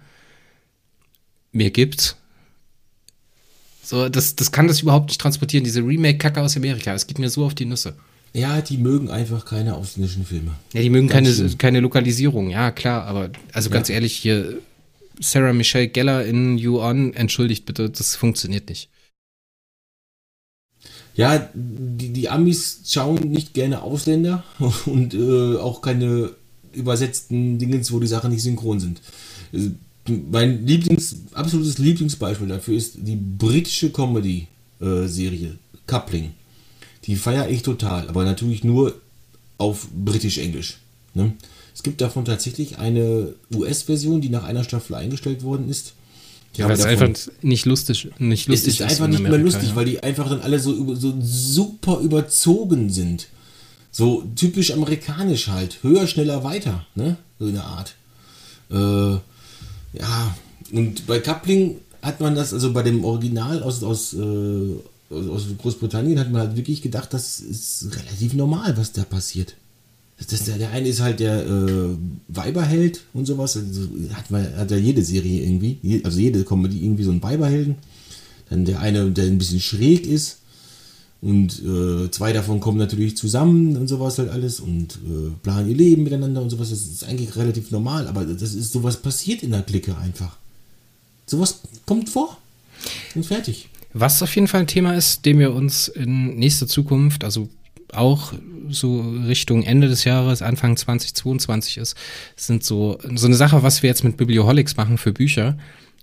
mir 1.53 1.71
gibt. 1.71 2.17
So, 3.83 4.09
das, 4.09 4.37
das 4.37 4.53
kann 4.53 4.69
das 4.69 4.81
überhaupt 4.81 5.09
nicht 5.09 5.21
transportieren, 5.21 5.65
diese 5.65 5.81
Remake-Kacke 5.81 6.41
aus 6.41 6.57
Amerika. 6.57 6.95
Es 6.95 7.07
geht 7.07 7.19
mir 7.19 7.29
so 7.29 7.45
auf 7.45 7.55
die 7.55 7.67
Nüsse. 7.67 7.97
ja, 8.33 8.61
die 8.63 8.79
mögen 8.79 9.11
einfach 9.11 9.45
keine 9.45 9.75
ausländischen 9.75 10.25
Filme. 10.25 10.53
Ja, 10.73 10.81
die 10.81 10.91
mögen 10.91 11.09
Ganz 11.09 11.37
keine, 11.37 11.57
keine 11.57 11.81
Lokalisierung, 11.81 12.51
ja, 12.51 12.71
klar, 12.71 13.05
aber 13.05 13.31
also 13.53 13.69
ganz 13.69 13.91
ehrlich, 13.91 14.15
hier 14.15 14.59
Sarah 15.21 15.53
Michelle 15.53 15.89
Geller 15.89 16.25
in 16.25 16.57
You 16.57 16.81
On, 16.81 17.13
entschuldigt 17.13 17.67
bitte, 17.67 17.91
das 17.91 18.17
funktioniert 18.17 18.69
nicht. 18.69 18.89
Ja, 21.21 21.51
die, 21.53 22.15
die 22.15 22.31
Amis 22.31 22.81
schauen 22.87 23.31
nicht 23.31 23.53
gerne 23.53 23.83
Ausländer 23.83 24.43
und 24.87 25.13
äh, 25.13 25.57
auch 25.59 25.83
keine 25.83 26.31
übersetzten 26.73 27.59
Dingens, 27.59 27.93
wo 27.93 28.01
die 28.01 28.07
Sachen 28.07 28.31
nicht 28.31 28.43
synchron 28.43 28.81
sind. 28.81 29.03
Äh, 29.53 29.69
Mein 30.31 30.67
Lieblings, 30.67 31.17
absolutes 31.35 31.77
Lieblingsbeispiel 31.77 32.49
dafür 32.49 32.75
ist 32.75 32.95
die 32.97 33.17
britische 33.17 33.91
Comedy-Serie 33.91 35.59
Coupling. 35.87 36.31
Die 37.05 37.17
feiere 37.17 37.51
ich 37.51 37.65
total, 37.65 38.09
aber 38.09 38.25
natürlich 38.25 38.65
nur 38.65 38.95
auf 39.59 39.89
britisch-englisch. 39.95 40.79
Ne? 41.13 41.35
Es 41.75 41.83
gibt 41.83 42.01
davon 42.01 42.25
tatsächlich 42.25 42.79
eine 42.79 43.35
US-Version, 43.55 44.23
die 44.23 44.31
nach 44.31 44.45
einer 44.45 44.65
Staffel 44.65 44.95
eingestellt 44.95 45.43
worden 45.43 45.69
ist. 45.69 45.93
Habe 46.59 46.71
weil 46.71 46.79
es 46.79 46.85
einfach 46.85 47.09
nicht 47.43 47.65
lustig, 47.65 48.11
nicht 48.19 48.43
es 48.43 48.49
lustig 48.49 48.81
ist 48.81 48.83
einfach 48.83 49.05
in 49.05 49.13
nicht 49.13 49.23
mehr 49.23 49.39
lustig, 49.39 49.71
ja. 49.71 49.77
weil 49.77 49.85
die 49.85 50.03
einfach 50.03 50.29
dann 50.29 50.41
alle 50.41 50.59
so, 50.59 50.95
so 50.95 51.15
super 51.21 52.01
überzogen 52.01 52.91
sind. 52.91 53.29
So 53.93 54.25
typisch 54.37 54.73
amerikanisch 54.73 55.49
halt. 55.49 55.79
Höher, 55.83 56.07
schneller, 56.07 56.45
weiter. 56.45 56.87
Ne? 56.95 57.17
So 57.39 57.47
in 57.47 57.55
der 57.55 57.65
Art. 57.65 57.95
Äh, 58.71 59.19
ja, 59.99 60.37
und 60.73 61.07
bei 61.07 61.19
Coupling 61.19 61.77
hat 62.03 62.21
man 62.21 62.35
das, 62.35 62.53
also 62.53 62.73
bei 62.73 62.83
dem 62.83 63.05
Original 63.05 63.63
aus, 63.63 63.83
aus, 63.83 64.15
äh, 64.15 64.75
aus 65.11 65.47
Großbritannien 65.59 66.19
hat 66.19 66.31
man 66.31 66.43
halt 66.43 66.57
wirklich 66.57 66.83
gedacht, 66.83 67.13
das 67.13 67.41
ist 67.41 67.89
relativ 67.97 68.35
normal, 68.35 68.77
was 68.77 68.93
da 68.93 69.05
passiert. 69.05 69.55
Das, 70.29 70.45
der, 70.45 70.59
der 70.59 70.71
eine 70.71 70.89
ist 70.89 71.01
halt 71.01 71.21
der 71.21 71.47
äh, 71.47 71.97
Weiberheld 72.29 73.03
und 73.15 73.27
sowas. 73.27 73.57
Also 73.57 73.89
hat, 74.13 74.31
hat 74.31 74.71
ja 74.71 74.77
jede 74.77 75.03
Serie 75.03 75.43
irgendwie, 75.43 76.03
also 76.05 76.21
jede 76.21 76.45
Comedy 76.45 76.85
irgendwie 76.85 77.05
so 77.05 77.11
einen 77.11 77.23
Weiberhelden. 77.23 77.77
Dann 78.51 78.65
der 78.65 78.81
eine, 78.81 79.11
der 79.11 79.25
ein 79.25 79.39
bisschen 79.39 79.61
schräg 79.61 80.07
ist. 80.07 80.39
Und 81.23 81.63
äh, 81.63 82.11
zwei 82.11 82.33
davon 82.33 82.61
kommen 82.61 82.79
natürlich 82.79 83.17
zusammen 83.17 83.77
und 83.77 83.89
sowas 83.89 84.19
halt 84.19 84.31
alles 84.31 84.59
und 84.59 84.95
äh, 84.95 85.31
planen 85.43 85.69
ihr 85.69 85.77
Leben 85.77 86.03
miteinander 86.03 86.41
und 86.41 86.49
sowas. 86.49 86.71
Das 86.71 86.81
ist 86.81 87.05
eigentlich 87.05 87.37
relativ 87.37 87.71
normal, 87.71 88.09
aber 88.09 88.25
das 88.25 88.55
ist 88.55 88.73
sowas 88.73 88.97
passiert 88.97 89.43
in 89.43 89.51
der 89.51 89.63
Clique 89.63 89.97
einfach. 89.99 90.39
Sowas 91.27 91.61
kommt 91.85 92.09
vor. 92.09 92.39
Und 93.15 93.27
fertig. 93.27 93.69
Was 93.93 94.23
auf 94.23 94.35
jeden 94.35 94.49
Fall 94.49 94.61
ein 94.61 94.67
Thema 94.67 94.95
ist, 94.95 95.27
dem 95.27 95.39
wir 95.39 95.53
uns 95.53 95.89
in 95.89 96.39
nächster 96.39 96.67
Zukunft, 96.67 97.25
also 97.25 97.49
auch 97.95 98.33
so 98.69 99.01
Richtung 99.01 99.63
Ende 99.63 99.89
des 99.89 100.05
Jahres, 100.05 100.43
Anfang 100.43 100.77
2022 100.77 101.79
ist, 101.79 101.97
sind 102.37 102.65
so, 102.65 102.99
so 103.15 103.27
eine 103.27 103.37
Sache, 103.37 103.63
was 103.63 103.83
wir 103.83 103.89
jetzt 103.89 104.05
mit 104.05 104.17
Biblioholics 104.17 104.77
machen 104.77 104.99
für 104.99 105.13
Bücher, 105.13 105.59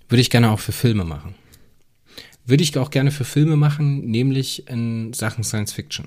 würde 0.08 0.20
ich 0.20 0.30
gerne 0.30 0.50
auch 0.50 0.60
für 0.60 0.72
Filme 0.72 1.04
machen. 1.04 1.34
Würde 2.46 2.62
ich 2.62 2.76
auch 2.78 2.90
gerne 2.90 3.10
für 3.10 3.24
Filme 3.24 3.56
machen, 3.56 4.06
nämlich 4.10 4.68
in 4.68 5.12
Sachen 5.12 5.44
Science 5.44 5.72
Fiction. 5.72 6.06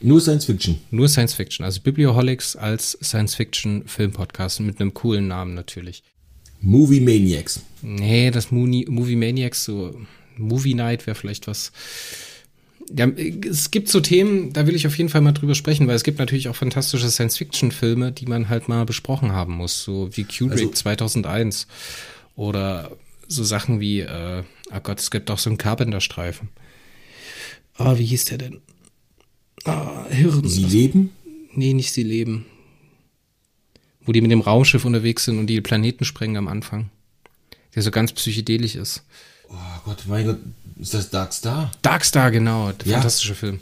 Nur 0.00 0.20
Science 0.20 0.44
Fiction. 0.44 0.78
Nur 0.90 1.08
Science 1.08 1.34
Fiction. 1.34 1.64
Also 1.64 1.80
Biblioholics 1.80 2.56
als 2.56 2.98
Science 3.02 3.34
Fiction 3.34 3.84
Filmpodcast 3.86 4.60
mit 4.60 4.80
einem 4.80 4.92
coolen 4.92 5.28
Namen 5.28 5.54
natürlich. 5.54 6.02
Movie 6.60 7.00
Maniacs. 7.00 7.62
Nee, 7.82 8.30
das 8.30 8.50
Movie, 8.50 8.86
Movie 8.88 9.16
Maniacs, 9.16 9.64
so 9.64 9.98
Movie 10.36 10.74
Night 10.74 11.06
wäre 11.06 11.14
vielleicht 11.14 11.46
was. 11.46 11.72
Ja, 12.96 13.08
es 13.08 13.70
gibt 13.70 13.88
so 13.88 14.00
Themen, 14.00 14.52
da 14.52 14.66
will 14.66 14.74
ich 14.74 14.86
auf 14.86 14.96
jeden 14.98 15.08
Fall 15.08 15.20
mal 15.22 15.32
drüber 15.32 15.54
sprechen, 15.54 15.86
weil 15.86 15.96
es 15.96 16.04
gibt 16.04 16.18
natürlich 16.18 16.48
auch 16.48 16.56
fantastische 16.56 17.10
Science-Fiction-Filme, 17.10 18.12
die 18.12 18.26
man 18.26 18.48
halt 18.48 18.68
mal 18.68 18.84
besprochen 18.84 19.32
haben 19.32 19.54
muss, 19.54 19.82
so 19.82 20.10
wie 20.16 20.24
Kubrick 20.24 20.60
Also- 20.60 20.70
2001 20.70 21.66
oder 22.36 22.90
so 23.26 23.42
Sachen 23.42 23.80
wie, 23.80 24.00
äh, 24.00 24.42
oh 24.70 24.80
Gott, 24.82 25.00
es 25.00 25.10
gibt 25.10 25.30
auch 25.30 25.38
so 25.38 25.48
einen 25.50 25.56
Carpenter-Streifen. 25.58 26.50
Ah, 27.76 27.96
wie 27.96 28.04
hieß 28.04 28.26
der 28.26 28.38
denn? 28.38 28.60
Ah, 29.64 30.06
Hirn. 30.10 30.46
Sie 30.46 30.64
leben. 30.64 31.10
Nee, 31.54 31.72
nicht 31.72 31.92
sie 31.92 32.02
leben. 32.02 32.44
Wo 34.04 34.12
die 34.12 34.20
mit 34.20 34.30
dem 34.30 34.42
Raumschiff 34.42 34.84
unterwegs 34.84 35.24
sind 35.24 35.38
und 35.38 35.46
die 35.46 35.60
Planeten 35.62 36.04
sprengen 36.04 36.36
am 36.36 36.48
Anfang. 36.48 36.90
Der 37.74 37.82
so 37.82 37.90
ganz 37.90 38.12
psychedelisch 38.12 38.74
ist. 38.76 39.02
Oh 39.48 39.54
Gott, 39.84 40.04
mein 40.06 40.24
Gott, 40.26 40.38
ist 40.80 40.94
das 40.94 41.10
Dark 41.10 41.32
Star? 41.32 41.70
Darkstar, 41.82 42.30
genau. 42.30 42.72
Der 42.72 42.86
Ja. 42.86 42.94
fantastische 42.96 43.34
Film. 43.34 43.60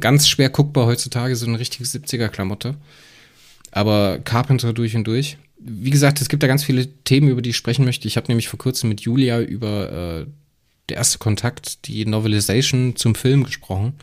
Ganz 0.00 0.28
schwer 0.28 0.48
guckbar 0.50 0.86
heutzutage, 0.86 1.36
so 1.36 1.46
eine 1.46 1.58
richtige 1.58 1.84
70er-Klamotte. 1.84 2.76
Aber 3.70 4.18
Carpenter 4.20 4.72
durch 4.72 4.94
und 4.96 5.04
durch. 5.04 5.38
Wie 5.58 5.90
gesagt, 5.90 6.20
es 6.20 6.28
gibt 6.28 6.42
da 6.42 6.46
ganz 6.46 6.64
viele 6.64 6.86
Themen, 7.04 7.28
über 7.28 7.40
die 7.42 7.50
ich 7.50 7.56
sprechen 7.56 7.84
möchte. 7.84 8.08
Ich 8.08 8.16
habe 8.16 8.26
nämlich 8.28 8.48
vor 8.48 8.58
kurzem 8.58 8.88
mit 8.88 9.02
Julia 9.02 9.40
über 9.40 10.22
äh, 10.22 10.26
der 10.88 10.96
erste 10.96 11.18
Kontakt, 11.18 11.86
die 11.86 12.04
Novelization 12.04 12.96
zum 12.96 13.14
Film 13.14 13.44
gesprochen. 13.44 13.94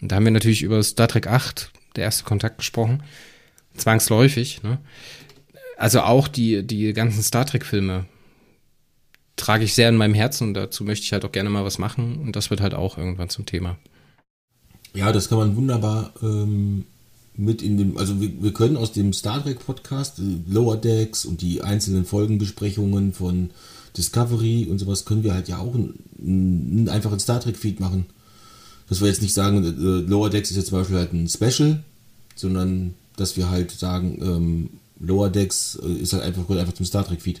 Und 0.00 0.10
da 0.12 0.16
haben 0.16 0.24
wir 0.24 0.30
natürlich 0.30 0.62
über 0.62 0.82
Star 0.82 1.08
Trek 1.08 1.26
8, 1.26 1.70
der 1.96 2.04
erste 2.04 2.24
Kontakt 2.24 2.58
gesprochen. 2.58 3.02
Zwangsläufig, 3.76 4.62
ne? 4.62 4.78
Also 5.78 6.02
auch 6.02 6.28
die, 6.28 6.62
die 6.62 6.92
ganzen 6.92 7.22
Star 7.22 7.44
Trek-Filme 7.46 8.04
trage 9.42 9.64
ich 9.64 9.74
sehr 9.74 9.88
in 9.88 9.96
meinem 9.96 10.14
Herzen 10.14 10.48
und 10.48 10.54
dazu 10.54 10.84
möchte 10.84 11.04
ich 11.04 11.12
halt 11.12 11.24
auch 11.24 11.32
gerne 11.32 11.50
mal 11.50 11.64
was 11.64 11.78
machen 11.78 12.20
und 12.22 12.36
das 12.36 12.50
wird 12.50 12.60
halt 12.60 12.74
auch 12.74 12.96
irgendwann 12.96 13.28
zum 13.28 13.44
Thema. 13.44 13.76
Ja, 14.94 15.12
das 15.12 15.28
kann 15.28 15.38
man 15.38 15.56
wunderbar 15.56 16.12
ähm, 16.22 16.84
mit 17.34 17.62
in 17.62 17.76
dem, 17.76 17.98
also 17.98 18.20
wir, 18.20 18.30
wir 18.42 18.52
können 18.52 18.76
aus 18.76 18.92
dem 18.92 19.12
Star 19.12 19.42
Trek 19.42 19.64
Podcast, 19.64 20.18
äh, 20.18 20.22
Lower 20.48 20.76
Decks 20.76 21.24
und 21.24 21.42
die 21.42 21.62
einzelnen 21.62 22.04
Folgenbesprechungen 22.04 23.12
von 23.12 23.50
Discovery 23.96 24.68
und 24.70 24.78
sowas, 24.78 25.04
können 25.04 25.24
wir 25.24 25.34
halt 25.34 25.48
ja 25.48 25.58
auch 25.58 25.74
ein, 25.74 25.94
ein, 26.18 26.88
einfach 26.88 27.12
ein 27.12 27.20
Star 27.20 27.40
Trek 27.40 27.56
Feed 27.56 27.80
machen. 27.80 28.06
Dass 28.88 29.00
wir 29.00 29.08
jetzt 29.08 29.22
nicht 29.22 29.34
sagen, 29.34 29.64
äh, 29.64 30.08
Lower 30.08 30.30
Decks 30.30 30.50
ist 30.50 30.56
jetzt 30.56 30.68
zum 30.68 30.78
Beispiel 30.78 30.98
halt 30.98 31.12
ein 31.12 31.28
Special, 31.28 31.82
sondern 32.34 32.94
dass 33.16 33.36
wir 33.36 33.50
halt 33.50 33.70
sagen, 33.70 34.18
ähm, 34.22 34.70
Lower 35.00 35.30
Decks 35.30 35.78
äh, 35.82 35.92
ist 35.92 36.12
halt 36.12 36.22
einfach, 36.22 36.42
gehört 36.42 36.60
einfach 36.60 36.74
zum 36.74 36.86
Star 36.86 37.06
Trek 37.06 37.22
Feed. 37.22 37.40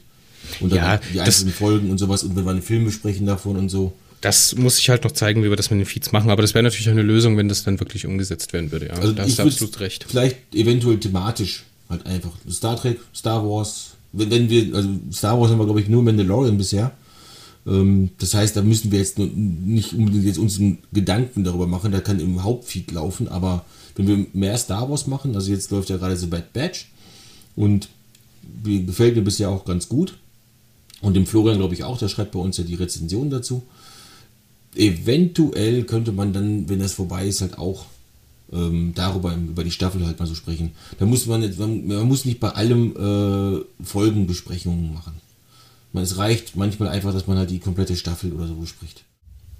Und 0.60 0.70
dann 0.70 0.78
Ja, 0.78 0.88
halt 0.88 1.02
die 1.12 1.16
das- 1.18 1.26
einzelnen 1.26 1.52
Folgen 1.54 1.90
und 1.90 1.98
sowas 1.98 2.22
und 2.24 2.36
wenn 2.36 2.44
wir 2.44 2.50
einen 2.50 2.62
Film 2.62 2.84
besprechen 2.84 3.26
davon 3.26 3.56
und 3.56 3.68
so. 3.68 3.92
Das 4.20 4.54
muss 4.54 4.78
ich 4.78 4.88
halt 4.88 5.02
noch 5.02 5.10
zeigen, 5.12 5.42
wie 5.42 5.48
wir 5.50 5.56
das 5.56 5.70
mit 5.70 5.80
den 5.80 5.86
Feeds 5.86 6.12
machen, 6.12 6.30
aber 6.30 6.42
das 6.42 6.54
wäre 6.54 6.62
natürlich 6.62 6.86
auch 6.88 6.92
eine 6.92 7.02
Lösung, 7.02 7.36
wenn 7.36 7.48
das 7.48 7.64
dann 7.64 7.80
wirklich 7.80 8.06
umgesetzt 8.06 8.52
werden 8.52 8.70
würde. 8.70 8.86
Ja, 8.86 8.92
Also 8.94 9.12
da 9.12 9.24
hast 9.24 9.38
du 9.38 9.42
absolut 9.42 9.80
recht. 9.80 10.06
Vielleicht 10.08 10.36
eventuell 10.54 10.98
thematisch 11.00 11.64
halt 11.88 12.06
einfach. 12.06 12.30
Star 12.48 12.76
Trek, 12.80 13.00
Star 13.14 13.44
Wars. 13.44 13.90
Wenn, 14.12 14.30
wenn 14.30 14.48
wir, 14.48 14.74
also 14.76 14.88
Star 15.12 15.40
Wars 15.40 15.50
haben 15.50 15.58
wir, 15.58 15.64
glaube 15.64 15.80
ich, 15.80 15.88
nur 15.88 16.02
Mandalorian 16.04 16.56
bisher. 16.56 16.92
Ähm, 17.66 18.10
das 18.18 18.34
heißt, 18.34 18.56
da 18.56 18.62
müssen 18.62 18.92
wir 18.92 18.98
jetzt 19.00 19.18
nicht 19.18 19.92
unbedingt 19.92 20.24
jetzt 20.24 20.38
uns 20.38 20.60
Gedanken 20.92 21.42
darüber 21.44 21.66
machen, 21.66 21.90
da 21.92 22.00
kann 22.00 22.20
im 22.20 22.42
Hauptfeed 22.44 22.92
laufen, 22.92 23.26
aber 23.28 23.64
wenn 23.96 24.06
wir 24.06 24.26
mehr 24.32 24.56
Star 24.58 24.88
Wars 24.90 25.06
machen, 25.06 25.34
also 25.34 25.50
jetzt 25.50 25.70
läuft 25.70 25.88
ja 25.90 25.96
gerade 25.96 26.16
The 26.16 26.26
Bad 26.26 26.52
Batch 26.52 26.88
und 27.56 27.88
gefällt 28.64 29.16
mir 29.16 29.22
bisher 29.22 29.48
auch 29.50 29.64
ganz 29.64 29.88
gut. 29.88 30.14
Und 31.02 31.14
dem 31.14 31.26
Florian, 31.26 31.58
glaube 31.58 31.74
ich, 31.74 31.84
auch, 31.84 31.98
der 31.98 32.08
schreibt 32.08 32.32
bei 32.32 32.38
uns 32.38 32.56
ja 32.56 32.64
die 32.64 32.76
Rezension 32.76 33.28
dazu. 33.28 33.64
Eventuell 34.74 35.84
könnte 35.84 36.12
man 36.12 36.32
dann, 36.32 36.68
wenn 36.70 36.78
das 36.78 36.94
vorbei 36.94 37.26
ist, 37.26 37.42
halt 37.42 37.58
auch 37.58 37.84
ähm, 38.52 38.92
darüber, 38.94 39.34
über 39.34 39.64
die 39.64 39.70
Staffel 39.70 40.06
halt 40.06 40.18
mal 40.18 40.26
so 40.26 40.34
sprechen. 40.34 40.72
Da 40.98 41.04
muss 41.04 41.26
man, 41.26 41.40
nicht, 41.40 41.58
man, 41.58 41.86
man 41.86 42.08
muss 42.08 42.24
nicht 42.24 42.40
bei 42.40 42.50
allem 42.50 42.96
äh, 42.96 43.84
Folgenbesprechungen 43.84 44.94
machen. 44.94 45.14
Man, 45.92 46.04
es 46.04 46.16
reicht 46.16 46.56
manchmal 46.56 46.88
einfach, 46.88 47.12
dass 47.12 47.26
man 47.26 47.36
halt 47.36 47.50
die 47.50 47.58
komplette 47.58 47.96
Staffel 47.96 48.32
oder 48.32 48.46
so 48.46 48.54
bespricht. 48.54 49.04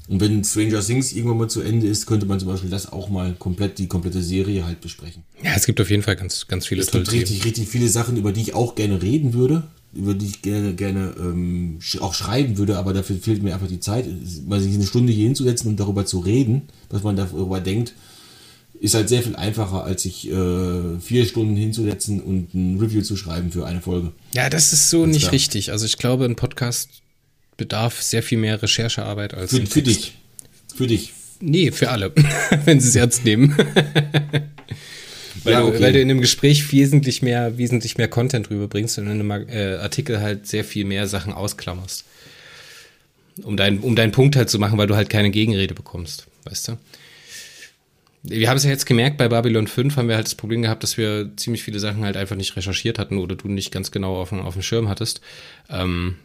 Und 0.09 0.21
wenn 0.21 0.43
Stranger 0.45 0.81
Things 0.81 1.13
irgendwann 1.13 1.39
mal 1.39 1.49
zu 1.49 1.61
Ende 1.61 1.87
ist, 1.87 2.07
könnte 2.07 2.27
man 2.27 2.41
zum 2.41 2.49
Beispiel 2.49 2.71
das 2.71 2.91
auch 2.91 3.09
mal 3.09 3.35
komplett, 3.35 3.79
die 3.79 3.87
komplette 3.87 4.23
Serie 4.23 4.65
halt 4.65 4.81
besprechen. 4.81 5.23
Ja, 5.43 5.53
es 5.55 5.67
gibt 5.67 5.81
auf 5.81 5.91
jeden 5.91 6.03
Fall 6.03 6.17
ganz, 6.17 6.47
ganz 6.49 6.67
viele 6.67 6.83
Es 6.83 6.89
tolle 6.89 7.05
gibt 7.05 7.11
Themen. 7.13 7.23
richtig, 7.23 7.45
richtig 7.45 7.69
viele 7.69 7.89
Sachen, 7.89 8.17
über 8.17 8.33
die 8.33 8.43
ich 8.43 8.55
auch 8.55 8.75
gerne 8.75 9.01
reden 9.01 9.33
würde, 9.33 9.65
über 9.95 10.15
die 10.15 10.27
ich 10.27 10.43
gerne, 10.43 10.75
gerne 10.75 11.15
ähm, 11.19 11.79
auch 12.01 12.15
schreiben 12.15 12.57
würde, 12.57 12.79
aber 12.79 12.93
dafür 12.93 13.17
fehlt 13.17 13.43
mir 13.43 13.55
einfach 13.55 13.69
die 13.69 13.81
Zeit, 13.81 14.07
mal 14.47 14.61
sich 14.61 14.75
eine 14.75 14.87
Stunde 14.87 15.13
hier 15.13 15.25
hinzusetzen 15.25 15.71
und 15.71 15.79
darüber 15.79 16.07
zu 16.07 16.21
reden, 16.21 16.63
was 16.89 17.03
man 17.03 17.17
darüber 17.17 17.61
denkt, 17.61 17.95
ist 18.81 18.95
halt 18.95 19.09
sehr 19.09 19.23
viel 19.23 19.37
einfacher, 19.37 19.85
als 19.85 20.03
sich 20.03 20.29
äh, 20.29 20.99
vier 21.01 21.25
Stunden 21.25 21.55
hinzusetzen 21.57 22.21
und 22.21 22.53
ein 22.55 22.81
Review 22.81 23.03
zu 23.03 23.17
schreiben 23.17 23.53
für 23.53 23.67
eine 23.67 23.81
Folge. 23.81 24.13
Ja, 24.35 24.51
das 24.51 24.73
ist 24.73 24.91
so 24.91 25.07
nicht 25.07 25.21
klar. 25.21 25.33
richtig. 25.33 25.71
Also 25.71 25.87
ich 25.87 25.99
glaube, 25.99 26.25
ein 26.25 26.35
Podcast 26.35 26.89
bedarf 27.57 28.03
sehr 28.03 28.23
viel 28.23 28.39
mehr 28.39 28.61
Recherchearbeit 28.61 29.35
als 29.35 29.51
Für, 29.51 29.65
für 29.67 29.83
dich. 29.83 30.15
Für 30.75 30.87
dich. 30.87 31.13
Nee, 31.41 31.71
für 31.71 31.91
alle, 31.91 32.13
wenn 32.65 32.81
sie 32.81 32.89
es 32.89 32.97
ernst 32.97 33.25
nehmen. 33.25 33.55
weil, 35.45 35.53
Ja, 35.53 35.61
du, 35.61 35.69
okay. 35.69 35.81
weil 35.81 35.93
du 35.93 36.01
in 36.01 36.11
einem 36.11 36.21
Gespräch 36.21 36.73
wesentlich 36.73 37.23
mehr, 37.23 37.59
wesentlich 37.59 37.97
mehr 37.99 38.09
Content 38.09 38.51
rüberbringst 38.51 38.99
und 38.99 39.07
in 39.07 39.21
einem 39.21 39.49
äh, 39.49 39.77
Artikel 39.77 40.21
halt 40.21 40.47
sehr 40.47 40.65
viel 40.65 40.85
mehr 40.85 41.07
Sachen 41.07 41.33
ausklammerst. 41.33 42.05
Um, 43.43 43.57
dein, 43.57 43.79
um 43.81 43.97
deinen 43.97 44.13
Punkt 44.13 44.37
halt 44.37 44.51
zu 44.51 44.59
machen, 44.59 44.77
weil 44.79 44.87
du 44.87 44.95
halt 44.95 45.09
keine 45.09 45.31
Gegenrede 45.31 45.75
bekommst, 45.75 46.27
weißt 46.45 46.69
du? 46.69 46.79
Wir 48.25 48.49
haben 48.49 48.59
es 48.59 48.65
ja 48.65 48.71
jetzt 48.71 48.87
gemerkt, 48.87 49.17
bei 49.17 49.29
Babylon 49.29 49.67
5 49.67 49.97
haben 49.97 50.09
wir 50.09 50.15
halt 50.15 50.27
das 50.27 50.35
Problem 50.35 50.63
gehabt, 50.63 50.83
dass 50.83 50.97
wir 50.97 51.31
ziemlich 51.37 51.63
viele 51.63 51.81
Sachen 51.81 52.05
halt 52.05 52.17
einfach 52.17 52.37
nicht 52.37 52.55
recherchiert 52.57 52.99
hatten 52.99 53.19
oder 53.19 53.35
du 53.35 53.49
nicht 53.49 53.73
ganz 53.73 53.91
genau 53.91 54.21
auf 54.21 54.29
dem, 54.29 54.41
auf 54.41 54.53
dem 54.53 54.63
Schirm 54.63 54.89
hattest. 54.89 55.23
Ähm, 55.69 56.17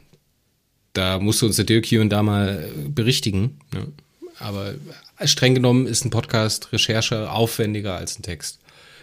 da 0.93 1.20
musste 1.20 1.45
uns 1.45 1.55
der 1.55 1.66
Dirk 1.66 1.86
hier 1.86 2.01
und 2.01 2.10
da 2.10 2.24
mal 2.24 2.66
äh, 2.66 2.89
berichtigen. 2.89 3.60
Ne? 3.74 3.88
Aber 4.39 4.76
streng 5.26 5.55
genommen 5.55 5.88
ist 5.88 6.05
ein 6.05 6.12
Podcast 6.12 6.72
Recherche 6.72 7.32
aufwendiger 7.32 7.95
als 7.95 8.20
ein 8.20 8.24
Text. 8.24 8.60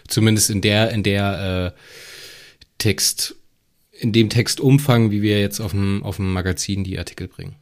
Zumindest 0.07 0.49
in 0.49 0.61
der, 0.61 0.91
in 0.91 1.03
der 1.03 1.73
äh, 1.75 1.79
Text, 2.77 3.35
in 3.91 4.13
dem 4.13 4.29
Textumfang, 4.29 5.11
wie 5.11 5.21
wir 5.21 5.39
jetzt 5.39 5.59
auf 5.59 5.71
dem, 5.71 6.03
auf 6.03 6.17
dem 6.17 6.31
Magazin 6.31 6.83
die 6.83 6.99
Artikel 6.99 7.27
bringen. 7.27 7.55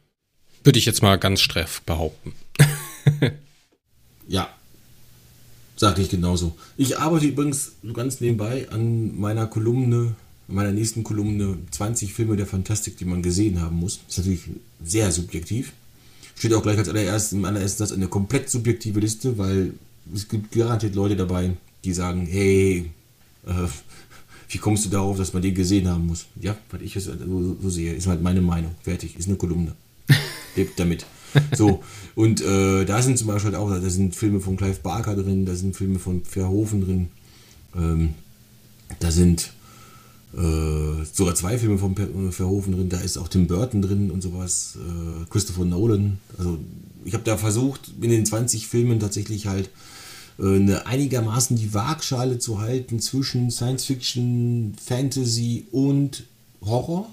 Würde 0.62 0.78
ich 0.78 0.86
jetzt 0.86 1.02
mal 1.02 1.18
ganz 1.18 1.40
streff 1.40 1.82
behaupten. 1.82 2.32
Ja. 4.28 4.48
Sag 5.76 5.98
ich 5.98 6.08
genauso. 6.08 6.56
Ich 6.76 6.98
arbeite 6.98 7.26
übrigens 7.26 7.72
ganz 7.92 8.20
nebenbei 8.20 8.68
an 8.70 9.18
meiner 9.18 9.46
Kolumne, 9.46 10.14
meiner 10.46 10.72
nächsten 10.72 11.02
Kolumne 11.02 11.58
20 11.72 12.14
Filme 12.14 12.36
der 12.36 12.46
Fantastik, 12.46 12.96
die 12.96 13.04
man 13.04 13.22
gesehen 13.22 13.60
haben 13.60 13.76
muss. 13.76 14.00
Ist 14.08 14.18
natürlich 14.18 14.42
sehr 14.84 15.10
subjektiv. 15.10 15.72
Steht 16.36 16.54
auch 16.54 16.62
gleich 16.62 16.78
als 16.78 16.88
allererstes 16.88 17.32
im 17.32 17.44
allerersten 17.44 17.78
Satz 17.78 17.92
eine 17.92 18.08
komplett 18.08 18.50
subjektive 18.50 19.00
Liste, 19.00 19.36
weil 19.36 19.74
es 20.14 20.28
gibt 20.28 20.52
garantiert 20.52 20.94
Leute 20.94 21.16
dabei, 21.16 21.52
die 21.84 21.92
sagen, 21.92 22.26
hey, 22.26 22.90
äh, 23.46 23.52
wie 24.48 24.58
kommst 24.58 24.84
du 24.84 24.88
darauf, 24.90 25.16
dass 25.16 25.32
man 25.32 25.42
den 25.42 25.54
gesehen 25.54 25.88
haben 25.88 26.06
muss? 26.06 26.26
Ja, 26.40 26.56
weil 26.70 26.82
ich 26.82 26.96
es 26.96 27.04
so, 27.04 27.56
so 27.60 27.70
sehe, 27.70 27.92
ist 27.92 28.06
halt 28.06 28.22
meine 28.22 28.40
Meinung. 28.40 28.72
Fertig, 28.82 29.16
ist 29.18 29.28
eine 29.28 29.36
Kolumne. 29.36 29.72
Lebt 30.56 30.78
damit. 30.78 31.06
So, 31.56 31.82
und 32.14 32.40
äh, 32.42 32.84
da 32.84 33.02
sind 33.02 33.18
zum 33.18 33.26
Beispiel 33.26 33.52
halt 33.52 33.60
auch, 33.60 33.68
da 33.70 33.90
sind 33.90 34.14
Filme 34.14 34.40
von 34.40 34.56
Clive 34.56 34.78
Barker 34.82 35.16
drin, 35.16 35.44
da 35.46 35.54
sind 35.56 35.76
Filme 35.76 35.98
von 35.98 36.22
Verhoeven 36.24 36.80
drin, 36.84 37.08
ähm, 37.74 38.14
da 39.00 39.10
sind 39.10 39.52
äh, 40.32 41.04
sogar 41.12 41.34
zwei 41.34 41.58
Filme 41.58 41.78
von 41.78 41.96
Per- 41.96 42.08
äh, 42.08 42.30
Verhoeven 42.30 42.74
drin, 42.76 42.88
da 42.88 43.00
ist 43.00 43.16
auch 43.18 43.26
Tim 43.26 43.48
Burton 43.48 43.82
drin 43.82 44.12
und 44.12 44.22
sowas, 44.22 44.78
äh, 44.78 45.24
Christopher 45.28 45.64
Nolan. 45.64 46.18
Also 46.38 46.58
ich 47.04 47.14
habe 47.14 47.24
da 47.24 47.36
versucht, 47.36 47.92
in 48.00 48.10
den 48.10 48.24
20 48.24 48.68
Filmen 48.68 49.00
tatsächlich 49.00 49.48
halt 49.48 49.66
äh, 49.66 49.70
eine 50.38 50.86
einigermaßen 50.86 51.56
die 51.56 51.74
Waagschale 51.74 52.38
zu 52.38 52.60
halten 52.60 53.00
zwischen 53.00 53.50
Science 53.50 53.84
Fiction, 53.84 54.74
Fantasy 54.82 55.66
und 55.70 56.24
Horror. 56.64 57.08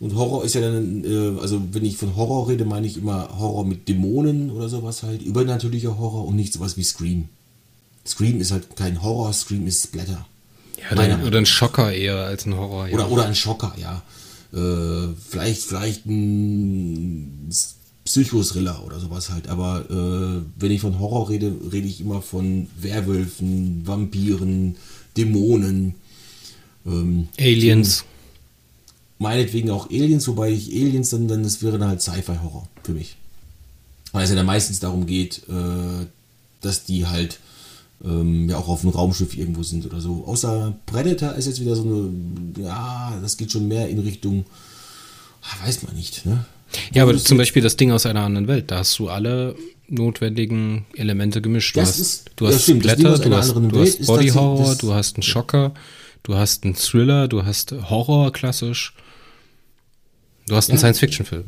Und 0.00 0.16
Horror 0.16 0.44
ist 0.44 0.54
ja 0.54 0.60
dann, 0.60 1.04
äh, 1.04 1.40
also 1.40 1.62
wenn 1.72 1.84
ich 1.84 1.96
von 1.96 2.16
Horror 2.16 2.48
rede, 2.48 2.64
meine 2.64 2.86
ich 2.86 2.96
immer 2.96 3.38
Horror 3.38 3.64
mit 3.64 3.88
Dämonen 3.88 4.50
oder 4.50 4.68
sowas 4.68 5.02
halt, 5.02 5.22
übernatürlicher 5.22 5.96
Horror 5.98 6.26
und 6.26 6.36
nicht 6.36 6.52
sowas 6.52 6.76
wie 6.76 6.84
Scream. 6.84 7.28
Scream 8.06 8.40
ist 8.40 8.50
halt 8.50 8.76
kein 8.76 9.02
Horror, 9.02 9.32
Scream 9.32 9.66
ist 9.66 9.84
Splatter. 9.84 10.26
Ja, 10.90 10.96
dann, 10.96 11.24
oder 11.24 11.38
ein 11.38 11.46
Schocker 11.46 11.92
eher 11.92 12.16
als 12.16 12.44
ein 12.44 12.56
Horror. 12.56 12.88
Ja. 12.88 12.94
Oder, 12.94 13.10
oder 13.10 13.26
ein 13.26 13.34
Schocker, 13.34 13.74
ja. 13.78 14.02
Äh, 14.52 15.14
vielleicht, 15.28 15.62
vielleicht 15.62 16.06
ein 16.06 17.48
Psychothriller 18.04 18.84
oder 18.84 19.00
sowas 19.00 19.30
halt. 19.30 19.48
Aber 19.48 19.90
äh, 19.90 20.42
wenn 20.60 20.70
ich 20.70 20.80
von 20.80 20.98
Horror 20.98 21.30
rede, 21.30 21.54
rede 21.72 21.88
ich 21.88 22.00
immer 22.00 22.22
von 22.22 22.68
Werwölfen, 22.80 23.86
Vampiren, 23.86 24.76
Dämonen. 25.16 25.94
Ähm, 26.86 27.28
Aliens. 27.38 28.04
meinetwegen 29.18 29.70
auch 29.70 29.88
Aliens, 29.88 30.28
wobei 30.28 30.50
ich 30.50 30.70
Aliens 30.70 31.10
dann, 31.10 31.28
dann 31.28 31.42
das 31.42 31.62
wäre 31.62 31.78
dann 31.78 31.88
halt 31.88 32.02
Sci-Fi-Horror 32.02 32.68
für 32.82 32.92
mich. 32.92 33.16
Weil 34.12 34.24
es 34.24 34.30
ja 34.30 34.36
dann 34.36 34.46
meistens 34.46 34.80
darum 34.80 35.06
geht, 35.06 35.42
äh, 35.48 36.06
dass 36.60 36.84
die 36.84 37.06
halt 37.06 37.40
ähm, 38.04 38.48
ja 38.50 38.58
auch 38.58 38.68
auf 38.68 38.82
einem 38.82 38.92
Raumschiff 38.92 39.36
irgendwo 39.36 39.62
sind 39.62 39.86
oder 39.86 40.00
so. 40.00 40.24
Außer 40.26 40.76
Predator 40.86 41.32
ist 41.34 41.46
jetzt 41.46 41.60
wieder 41.60 41.74
so 41.74 41.82
eine, 41.82 42.10
ja, 42.62 43.18
das 43.22 43.36
geht 43.36 43.50
schon 43.50 43.66
mehr 43.66 43.88
in 43.88 43.98
Richtung, 43.98 44.44
ah, 45.42 45.66
weiß 45.66 45.82
man 45.84 45.94
nicht, 45.96 46.26
ne? 46.26 46.44
Ja, 46.92 47.04
aber 47.04 47.16
zum 47.16 47.38
Beispiel 47.38 47.62
das 47.62 47.76
Ding 47.76 47.90
aus 47.92 48.06
einer 48.06 48.22
anderen 48.22 48.48
Welt, 48.48 48.70
da 48.70 48.78
hast 48.78 48.98
du 48.98 49.08
alle 49.08 49.54
notwendigen 49.88 50.86
Elemente 50.94 51.40
gemischt. 51.40 51.76
Du 51.76 51.80
Das 51.80 51.90
hast, 51.90 51.98
ist- 52.00 52.30
du 52.36 52.46
hast 52.46 52.62
stimmt, 52.62 52.86
aus 52.88 52.96
du 52.96 53.08
hast, 53.10 53.24
du 53.24 53.30
Welt 53.30 53.98
hast 53.98 54.06
Body 54.06 54.28
Horror, 54.30 54.74
du 54.76 54.94
hast 54.94 55.16
einen 55.16 55.22
Schocker, 55.22 55.74
du 56.22 56.34
hast 56.34 56.64
einen 56.64 56.74
Thriller, 56.74 57.28
du 57.28 57.44
hast 57.44 57.72
Horror 57.90 58.32
klassisch, 58.32 58.94
du 60.48 60.56
hast 60.56 60.70
einen 60.70 60.76
Ja. 60.76 60.80
Science-Fiction-Film. 60.80 61.44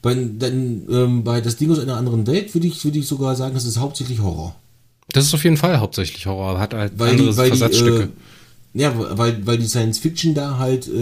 Bei, 0.00 0.14
dann, 0.14 0.82
ähm, 0.90 1.24
bei 1.24 1.40
das 1.40 1.56
Ding 1.56 1.70
aus 1.72 1.80
einer 1.80 1.96
anderen 1.96 2.26
Welt 2.26 2.54
würde 2.54 2.68
ich, 2.68 2.84
würde 2.84 2.98
ich 3.00 3.06
sogar 3.08 3.34
sagen, 3.34 3.54
das 3.54 3.64
ist 3.64 3.78
hauptsächlich 3.78 4.20
Horror. 4.20 4.54
Das 5.12 5.24
ist 5.24 5.34
auf 5.34 5.42
jeden 5.42 5.56
Fall 5.56 5.80
hauptsächlich 5.80 6.26
Horror, 6.26 6.58
hat 6.60 6.72
halt 6.74 6.92
Weil 6.96 7.10
andere 7.10 7.30
die, 7.30 7.36
weil 7.36 7.50
die, 7.50 7.56
Versatzstücke. 7.58 8.02
äh, 8.74 8.80
ja, 8.80 8.94
weil, 9.18 9.44
weil 9.46 9.58
die 9.58 9.66
Science 9.66 9.98
Fiction 9.98 10.34
da 10.34 10.58
halt 10.58 10.86
äh, 10.86 10.92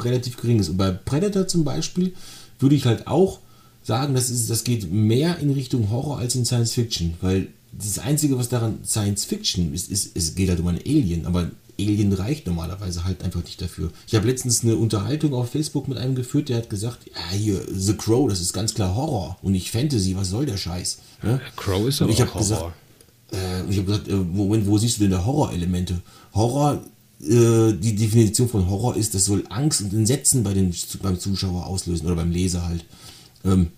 relativ 0.00 0.38
gering 0.38 0.60
ist. 0.60 0.70
Und 0.70 0.78
bei 0.78 0.90
Predator 0.92 1.46
zum 1.46 1.64
Beispiel 1.64 2.14
würde 2.58 2.74
ich 2.74 2.86
halt 2.86 3.06
auch 3.06 3.40
sagen, 3.82 4.14
das, 4.14 4.30
ist, 4.30 4.48
das 4.50 4.64
geht 4.64 4.90
mehr 4.90 5.38
in 5.38 5.50
Richtung 5.50 5.90
Horror 5.90 6.18
als 6.18 6.34
in 6.34 6.44
Science 6.44 6.72
Fiction. 6.72 7.14
Weil 7.20 7.48
das 7.72 7.98
Einzige, 7.98 8.38
was 8.38 8.48
daran 8.48 8.78
Science 8.84 9.24
Fiction 9.24 9.74
ist, 9.74 9.90
ist, 9.90 10.16
es 10.16 10.34
geht 10.34 10.48
halt 10.48 10.60
um 10.60 10.68
ein 10.68 10.78
Alien. 10.78 11.26
Aber 11.26 11.50
Alien 11.78 12.12
reicht 12.12 12.46
normalerweise 12.46 13.04
halt 13.04 13.22
einfach 13.24 13.42
nicht 13.44 13.60
dafür. 13.60 13.90
Ich 14.06 14.14
habe 14.14 14.26
letztens 14.28 14.62
eine 14.62 14.76
Unterhaltung 14.76 15.34
auf 15.34 15.50
Facebook 15.50 15.88
mit 15.88 15.98
einem 15.98 16.14
geführt, 16.14 16.48
der 16.48 16.58
hat 16.58 16.70
gesagt, 16.70 17.00
ja 17.06 17.36
hier, 17.36 17.60
The 17.72 17.94
Crow, 17.94 18.28
das 18.28 18.40
ist 18.40 18.52
ganz 18.52 18.74
klar 18.74 18.94
Horror 18.94 19.36
und 19.42 19.52
nicht 19.52 19.70
Fantasy, 19.70 20.16
was 20.16 20.30
soll 20.30 20.46
der 20.46 20.56
Scheiß? 20.56 20.98
Ne? 21.22 21.40
Crow 21.56 21.88
ist 21.88 22.00
Und 22.00 22.04
aber 22.04 22.12
ich 22.12 22.22
auch 22.22 22.28
habe 22.28 22.38
gesagt, 22.38 22.60
Horror. 22.60 22.74
äh, 23.32 23.70
ich 23.70 23.76
habe 23.78 23.86
gesagt, 23.86 24.08
äh, 24.08 24.14
Moment, 24.14 24.66
wo 24.68 24.78
siehst 24.78 24.98
du 24.98 25.02
denn 25.02 25.10
da 25.10 25.24
Horrorelemente? 25.24 26.00
Horror, 26.32 26.80
die 27.20 27.94
Definition 27.94 28.48
von 28.48 28.68
Horror 28.68 28.96
ist, 28.96 29.14
das 29.14 29.24
soll 29.24 29.44
Angst 29.48 29.80
und 29.80 29.92
Entsetzen 29.92 30.42
bei 30.42 30.52
den, 30.52 30.74
beim 31.02 31.18
Zuschauer 31.18 31.66
auslösen 31.66 32.06
oder 32.06 32.16
beim 32.16 32.30
Leser 32.30 32.66
halt. 32.66 32.84
Ähm, 33.44 33.68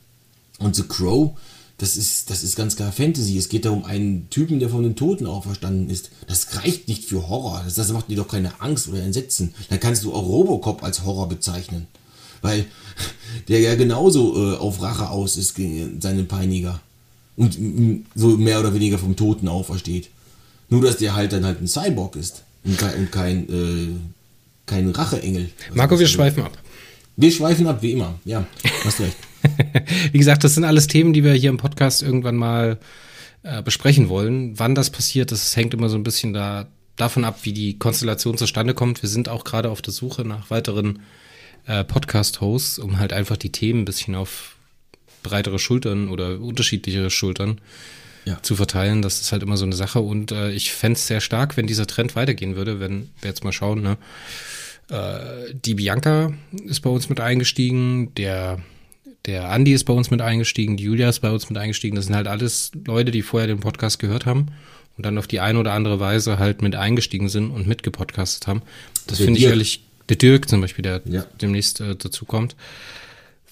und 0.58 0.74
The 0.74 0.84
Crow, 0.84 1.36
das 1.78 1.96
ist, 1.96 2.30
das 2.30 2.42
ist 2.42 2.56
ganz 2.56 2.76
klar 2.76 2.90
Fantasy. 2.90 3.36
Es 3.36 3.48
geht 3.48 3.66
da 3.66 3.70
um 3.70 3.84
einen 3.84 4.30
Typen, 4.30 4.58
der 4.60 4.70
von 4.70 4.82
den 4.82 4.96
Toten 4.96 5.26
auferstanden 5.26 5.90
ist. 5.90 6.10
Das 6.26 6.56
reicht 6.56 6.88
nicht 6.88 7.04
für 7.04 7.28
Horror. 7.28 7.62
Das, 7.64 7.74
das 7.74 7.92
macht 7.92 8.08
dir 8.08 8.16
doch 8.16 8.28
keine 8.28 8.60
Angst 8.60 8.88
oder 8.88 9.02
Entsetzen. 9.02 9.54
Dann 9.68 9.80
kannst 9.80 10.04
du 10.04 10.14
auch 10.14 10.26
Robocop 10.26 10.82
als 10.82 11.04
Horror 11.04 11.28
bezeichnen. 11.28 11.86
Weil 12.40 12.64
der 13.48 13.60
ja 13.60 13.74
genauso 13.74 14.54
äh, 14.54 14.56
auf 14.56 14.80
Rache 14.80 15.10
aus 15.10 15.36
ist 15.36 15.54
gegen 15.54 16.00
seinen 16.00 16.26
Peiniger. 16.26 16.80
Und 17.36 17.60
mm, 17.60 18.06
so 18.14 18.28
mehr 18.38 18.60
oder 18.60 18.72
weniger 18.72 18.98
vom 18.98 19.14
Toten 19.14 19.48
aufersteht. 19.48 20.08
Nur, 20.70 20.80
dass 20.80 20.96
der 20.96 21.14
halt 21.14 21.32
dann 21.32 21.44
halt 21.44 21.60
ein 21.60 21.68
Cyborg 21.68 22.16
ist. 22.16 22.42
Und 22.66 22.78
kein, 22.78 22.94
und 22.94 23.12
kein, 23.12 23.48
äh, 23.48 23.88
kein 24.66 24.90
Racheengel. 24.90 25.50
Marco, 25.72 25.98
wir 25.98 26.08
schweifen 26.08 26.42
ab. 26.42 26.58
Wir 27.16 27.32
schweifen 27.32 27.66
ab, 27.66 27.80
wie 27.80 27.92
immer. 27.92 28.18
Ja, 28.24 28.46
hast 28.84 29.00
recht. 29.00 29.16
Wie 30.12 30.18
gesagt, 30.18 30.42
das 30.42 30.54
sind 30.54 30.64
alles 30.64 30.88
Themen, 30.88 31.12
die 31.12 31.22
wir 31.22 31.32
hier 31.32 31.50
im 31.50 31.56
Podcast 31.56 32.02
irgendwann 32.02 32.36
mal 32.36 32.78
äh, 33.44 33.62
besprechen 33.62 34.08
wollen. 34.08 34.58
Wann 34.58 34.74
das 34.74 34.90
passiert, 34.90 35.30
das 35.30 35.56
hängt 35.56 35.72
immer 35.72 35.88
so 35.88 35.96
ein 35.96 36.02
bisschen 36.02 36.32
da, 36.32 36.66
davon 36.96 37.24
ab, 37.24 37.40
wie 37.42 37.52
die 37.52 37.78
Konstellation 37.78 38.36
zustande 38.36 38.74
kommt. 38.74 39.02
Wir 39.02 39.08
sind 39.08 39.28
auch 39.28 39.44
gerade 39.44 39.70
auf 39.70 39.82
der 39.82 39.92
Suche 39.92 40.24
nach 40.24 40.50
weiteren 40.50 40.98
äh, 41.66 41.84
Podcast-Hosts, 41.84 42.80
um 42.80 42.98
halt 42.98 43.12
einfach 43.12 43.36
die 43.36 43.52
Themen 43.52 43.82
ein 43.82 43.84
bisschen 43.84 44.16
auf 44.16 44.56
breitere 45.22 45.58
Schultern 45.58 46.08
oder 46.08 46.40
unterschiedlichere 46.40 47.10
Schultern 47.10 47.60
Ja. 48.26 48.38
zu 48.42 48.56
verteilen. 48.56 49.00
Das 49.02 49.20
ist 49.20 49.32
halt 49.32 49.42
immer 49.42 49.56
so 49.56 49.64
eine 49.64 49.74
Sache. 49.76 50.00
Und 50.00 50.32
äh, 50.32 50.50
ich 50.50 50.72
fänd's 50.72 51.06
sehr 51.06 51.20
stark, 51.20 51.56
wenn 51.56 51.66
dieser 51.66 51.86
Trend 51.86 52.16
weitergehen 52.16 52.56
würde, 52.56 52.80
wenn 52.80 53.08
wir 53.20 53.30
jetzt 53.30 53.44
mal 53.44 53.52
schauen, 53.52 53.80
ne? 53.82 53.96
Äh, 54.88 55.54
die 55.64 55.74
Bianca 55.74 56.32
ist 56.66 56.80
bei 56.80 56.90
uns 56.90 57.08
mit 57.08 57.20
eingestiegen, 57.20 58.14
der, 58.14 58.58
der 59.26 59.50
Andi 59.50 59.72
ist 59.72 59.84
bei 59.84 59.92
uns 59.92 60.10
mit 60.10 60.20
eingestiegen, 60.20 60.76
die 60.76 60.84
Julia 60.84 61.08
ist 61.08 61.20
bei 61.20 61.30
uns 61.30 61.48
mit 61.48 61.58
eingestiegen. 61.58 61.96
Das 61.96 62.06
sind 62.06 62.14
halt 62.16 62.26
alles 62.28 62.72
Leute, 62.86 63.10
die 63.10 63.22
vorher 63.22 63.46
den 63.46 63.60
Podcast 63.60 63.98
gehört 63.98 64.26
haben 64.26 64.48
und 64.96 65.04
dann 65.06 65.18
auf 65.18 65.26
die 65.26 65.40
eine 65.40 65.58
oder 65.58 65.72
andere 65.72 65.98
Weise 66.00 66.38
halt 66.38 66.62
mit 66.62 66.74
eingestiegen 66.76 67.28
sind 67.28 67.50
und 67.50 67.66
mitgepodcastet 67.66 68.46
haben. 68.46 68.62
Das 69.06 69.18
finde 69.18 69.38
ich 69.38 69.46
ehrlich, 69.46 69.84
der 70.08 70.16
Dirk 70.16 70.48
zum 70.48 70.60
Beispiel, 70.60 70.82
der 70.82 71.02
Ja. 71.04 71.24
demnächst 71.40 71.80
äh, 71.80 71.96
dazu 71.96 72.24
kommt. 72.24 72.54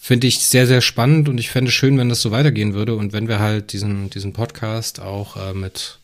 Finde 0.07 0.26
ich 0.26 0.40
sehr, 0.40 0.66
sehr 0.66 0.82
spannend 0.82 1.30
und 1.30 1.38
ich 1.38 1.48
fände 1.48 1.70
es 1.70 1.74
schön, 1.74 1.96
wenn 1.96 2.11
das 2.11 2.20
so 2.20 2.30
weitergehen 2.30 2.74
würde 2.74 2.94
und 2.94 3.14
wenn 3.14 3.26
wir 3.26 3.38
halt 3.38 3.72
diesen, 3.72 4.11
diesen 4.11 4.34
Podcast 4.34 5.00
auch 5.00 5.38
äh, 5.38 5.55
mit 5.55 5.98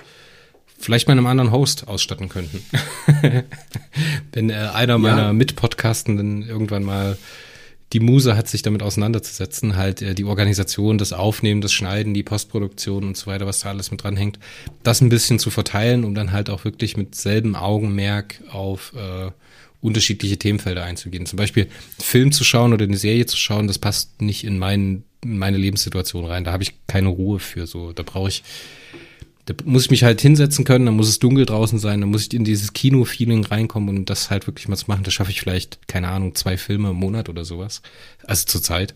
vielleicht 0.79 1.07
mal 1.07 1.13
einem 1.13 1.27
anderen 1.27 1.51
Host 1.51 1.87
ausstatten 1.87 2.31
könnten. 2.31 2.65
wenn 4.33 4.49
äh, 4.49 4.55
einer 4.55 4.97
meiner 4.97 5.35
Mitpodcastenden 5.35 6.49
irgendwann 6.49 6.83
mal 6.83 7.19
die 7.93 8.01
Muse 8.01 8.39
hat, 8.39 8.49
sich 8.49 8.63
damit 8.63 8.83
auseinanderzusetzen, 8.83 9.77
halt 9.77 10.01
äh, 10.01 10.15
die 10.15 10.25
Organisation, 10.25 10.97
das 10.97 11.13
Aufnehmen, 11.13 11.61
das 11.61 11.75
Schneiden, 11.75 12.15
die 12.15 12.23
Postproduktion 12.23 13.05
und 13.05 13.19
so 13.19 13.27
weiter, 13.27 13.47
was 13.47 13.61
da 13.61 13.69
alles 13.69 13.91
mit 13.91 14.03
dranhängt, 14.03 14.39
das 14.83 15.03
ein 15.03 15.11
bisschen 15.11 15.39
zu 15.39 15.51
verteilen, 15.51 16.05
um 16.05 16.15
dann 16.15 16.33
halt 16.33 16.49
auch 16.49 16.65
wirklich 16.65 16.97
mit 16.97 17.15
selben 17.15 17.55
Augenmerk 17.55 18.41
auf 18.51 18.95
äh, 18.97 19.31
unterschiedliche 19.81 20.39
Themenfelder 20.39 20.85
einzugehen. 20.85 21.27
Zum 21.27 21.37
Beispiel 21.37 21.65
einen 21.65 22.05
Film 22.05 22.33
zu 22.33 22.45
schauen 22.45 22.73
oder 22.73 22.85
eine 22.85 22.97
Serie 22.97 23.27
zu 23.27 23.37
schauen, 23.37 23.67
das 23.67 23.79
passt 23.79 24.21
nicht 24.21 24.45
in, 24.45 24.59
mein, 24.59 25.05
in 25.25 25.39
meine 25.39 25.57
Lebenssituation 25.57 26.25
rein. 26.25 26.45
Da 26.45 26.53
habe 26.53 26.63
ich 26.63 26.75
keine 26.87 27.09
Ruhe 27.09 27.39
für. 27.39 27.67
So, 27.67 27.93
da 27.93 28.03
brauche 28.03 28.29
ich 28.29 28.43
da 29.47 29.65
muss 29.65 29.87
ich 29.87 29.91
mich 29.91 30.05
halt 30.05 30.21
hinsetzen 30.21 30.65
können, 30.65 30.87
dann 30.87 30.95
muss 30.95 31.09
es 31.09 31.19
dunkel 31.19 31.45
draußen 31.45 31.79
sein, 31.79 32.01
dann 32.01 32.11
muss 32.11 32.27
ich 32.27 32.35
in 32.35 32.45
dieses 32.45 32.73
Kino-Feeling 32.73 33.45
reinkommen 33.45 33.97
und 33.97 34.11
das 34.11 34.31
halt 34.31 34.47
wirklich 34.47 34.69
mal 34.69 34.77
zu 34.77 34.85
machen. 34.87 35.03
Das 35.03 35.15
schaffe 35.15 35.31
ich 35.31 35.41
vielleicht, 35.41 35.89
keine 35.89 36.09
Ahnung, 36.09 36.35
zwei 36.35 36.57
Filme 36.57 36.91
im 36.91 36.97
Monat 36.97 37.29
oder 37.29 37.45
sowas. 37.45 37.83
Also 38.25 38.47
zur 38.47 38.63
Zeit. 38.63 38.95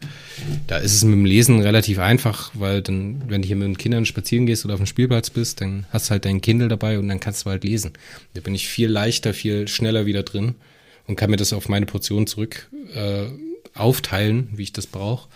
Da 0.67 0.79
ist 0.79 0.95
es 0.95 1.03
mit 1.03 1.15
dem 1.15 1.25
Lesen 1.25 1.61
relativ 1.61 1.99
einfach, 1.99 2.53
weil 2.55 2.83
dann, 2.83 3.23
wenn 3.27 3.43
du 3.43 3.49
hier 3.49 3.57
mit 3.57 3.67
den 3.67 3.79
Kindern 3.79 4.07
spazieren 4.07 4.47
gehst 4.47 4.65
oder 4.65 4.75
auf 4.75 4.81
dem 4.81 4.87
Spielplatz 4.87 5.31
bist, 5.31 5.61
dann 5.61 5.87
hast 5.91 6.07
du 6.07 6.11
halt 6.13 6.25
dein 6.25 6.41
Kindle 6.41 6.69
dabei 6.69 6.99
und 6.99 7.09
dann 7.09 7.21
kannst 7.21 7.47
du 7.47 7.51
halt 7.51 7.65
lesen. 7.65 7.93
Da 8.35 8.41
bin 8.41 8.55
ich 8.55 8.69
viel 8.69 8.89
leichter, 8.89 9.35
viel 9.35 9.67
schneller 9.67 10.07
wieder 10.07 10.23
drin 10.23 10.55
und 11.07 11.17
kann 11.17 11.31
mir 11.31 11.37
das 11.37 11.53
auf 11.53 11.69
meine 11.69 11.87
Portion 11.87 12.27
zurück 12.27 12.69
äh, 12.95 13.27
aufteilen, 13.75 14.49
wie 14.55 14.63
ich 14.63 14.73
das 14.73 14.87
brauche. 14.87 15.29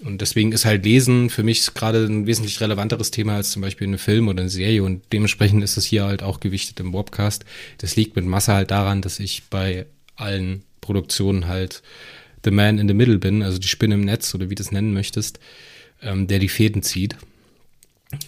Und 0.00 0.20
deswegen 0.20 0.52
ist 0.52 0.66
halt 0.66 0.84
Lesen 0.84 1.30
für 1.30 1.42
mich 1.42 1.72
gerade 1.72 2.04
ein 2.04 2.26
wesentlich 2.26 2.60
relevanteres 2.60 3.10
Thema 3.10 3.36
als 3.36 3.50
zum 3.50 3.62
Beispiel 3.62 3.86
eine 3.86 3.98
Film 3.98 4.28
oder 4.28 4.40
eine 4.40 4.50
Serie. 4.50 4.82
Und 4.82 5.02
dementsprechend 5.12 5.64
ist 5.64 5.78
es 5.78 5.86
hier 5.86 6.04
halt 6.04 6.22
auch 6.22 6.40
gewichtet 6.40 6.78
im 6.80 6.92
Wobcast. 6.92 7.46
Das 7.78 7.96
liegt 7.96 8.14
mit 8.14 8.26
Masse 8.26 8.52
halt 8.52 8.70
daran, 8.70 9.00
dass 9.00 9.18
ich 9.20 9.44
bei 9.48 9.86
allen 10.16 10.62
Produktionen 10.82 11.46
halt 11.46 11.82
the 12.44 12.50
man 12.50 12.78
in 12.78 12.88
the 12.88 12.94
middle 12.94 13.18
bin, 13.18 13.42
also 13.42 13.58
die 13.58 13.68
Spinne 13.68 13.94
im 13.94 14.02
Netz 14.02 14.34
oder 14.34 14.50
wie 14.50 14.54
du 14.54 14.62
es 14.62 14.70
nennen 14.70 14.92
möchtest, 14.92 15.40
ähm, 16.02 16.26
der 16.26 16.38
die 16.38 16.48
Fäden 16.48 16.82
zieht. 16.82 17.16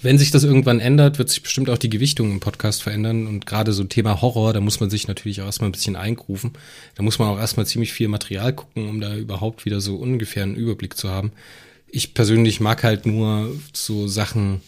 Wenn 0.02 0.18
sich 0.18 0.32
das 0.32 0.42
irgendwann 0.42 0.80
ändert, 0.80 1.18
wird 1.18 1.28
sich 1.30 1.42
bestimmt 1.42 1.70
auch 1.70 1.78
die 1.78 1.90
Gewichtung 1.90 2.32
im 2.32 2.40
Podcast 2.40 2.82
verändern. 2.82 3.28
Und 3.28 3.46
gerade 3.46 3.72
so 3.72 3.84
Thema 3.84 4.20
Horror, 4.20 4.52
da 4.52 4.60
muss 4.60 4.80
man 4.80 4.90
sich 4.90 5.06
natürlich 5.06 5.40
auch 5.40 5.46
erstmal 5.46 5.68
ein 5.68 5.72
bisschen 5.72 5.94
eingrufen. 5.94 6.52
Da 6.96 7.04
muss 7.04 7.18
man 7.18 7.28
auch 7.28 7.38
erstmal 7.38 7.66
ziemlich 7.66 7.92
viel 7.92 8.08
Material 8.08 8.52
gucken, 8.52 8.88
um 8.88 9.00
da 9.00 9.14
überhaupt 9.16 9.64
wieder 9.64 9.80
so 9.80 9.96
ungefähr 9.96 10.42
einen 10.42 10.56
Überblick 10.56 10.96
zu 10.96 11.08
haben. 11.08 11.32
Ich 11.86 12.12
persönlich 12.12 12.58
mag 12.60 12.82
halt 12.82 13.06
nur 13.06 13.54
so 13.72 14.08
Sachen, 14.08 14.62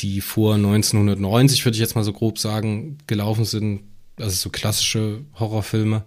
die 0.00 0.20
vor 0.20 0.54
1990, 0.54 1.64
würde 1.64 1.74
ich 1.74 1.80
jetzt 1.80 1.96
mal 1.96 2.04
so 2.04 2.12
grob 2.12 2.38
sagen, 2.38 2.98
gelaufen 3.08 3.44
sind. 3.44 3.82
Also 4.16 4.36
so 4.36 4.50
klassische 4.50 5.22
Horrorfilme. 5.40 6.04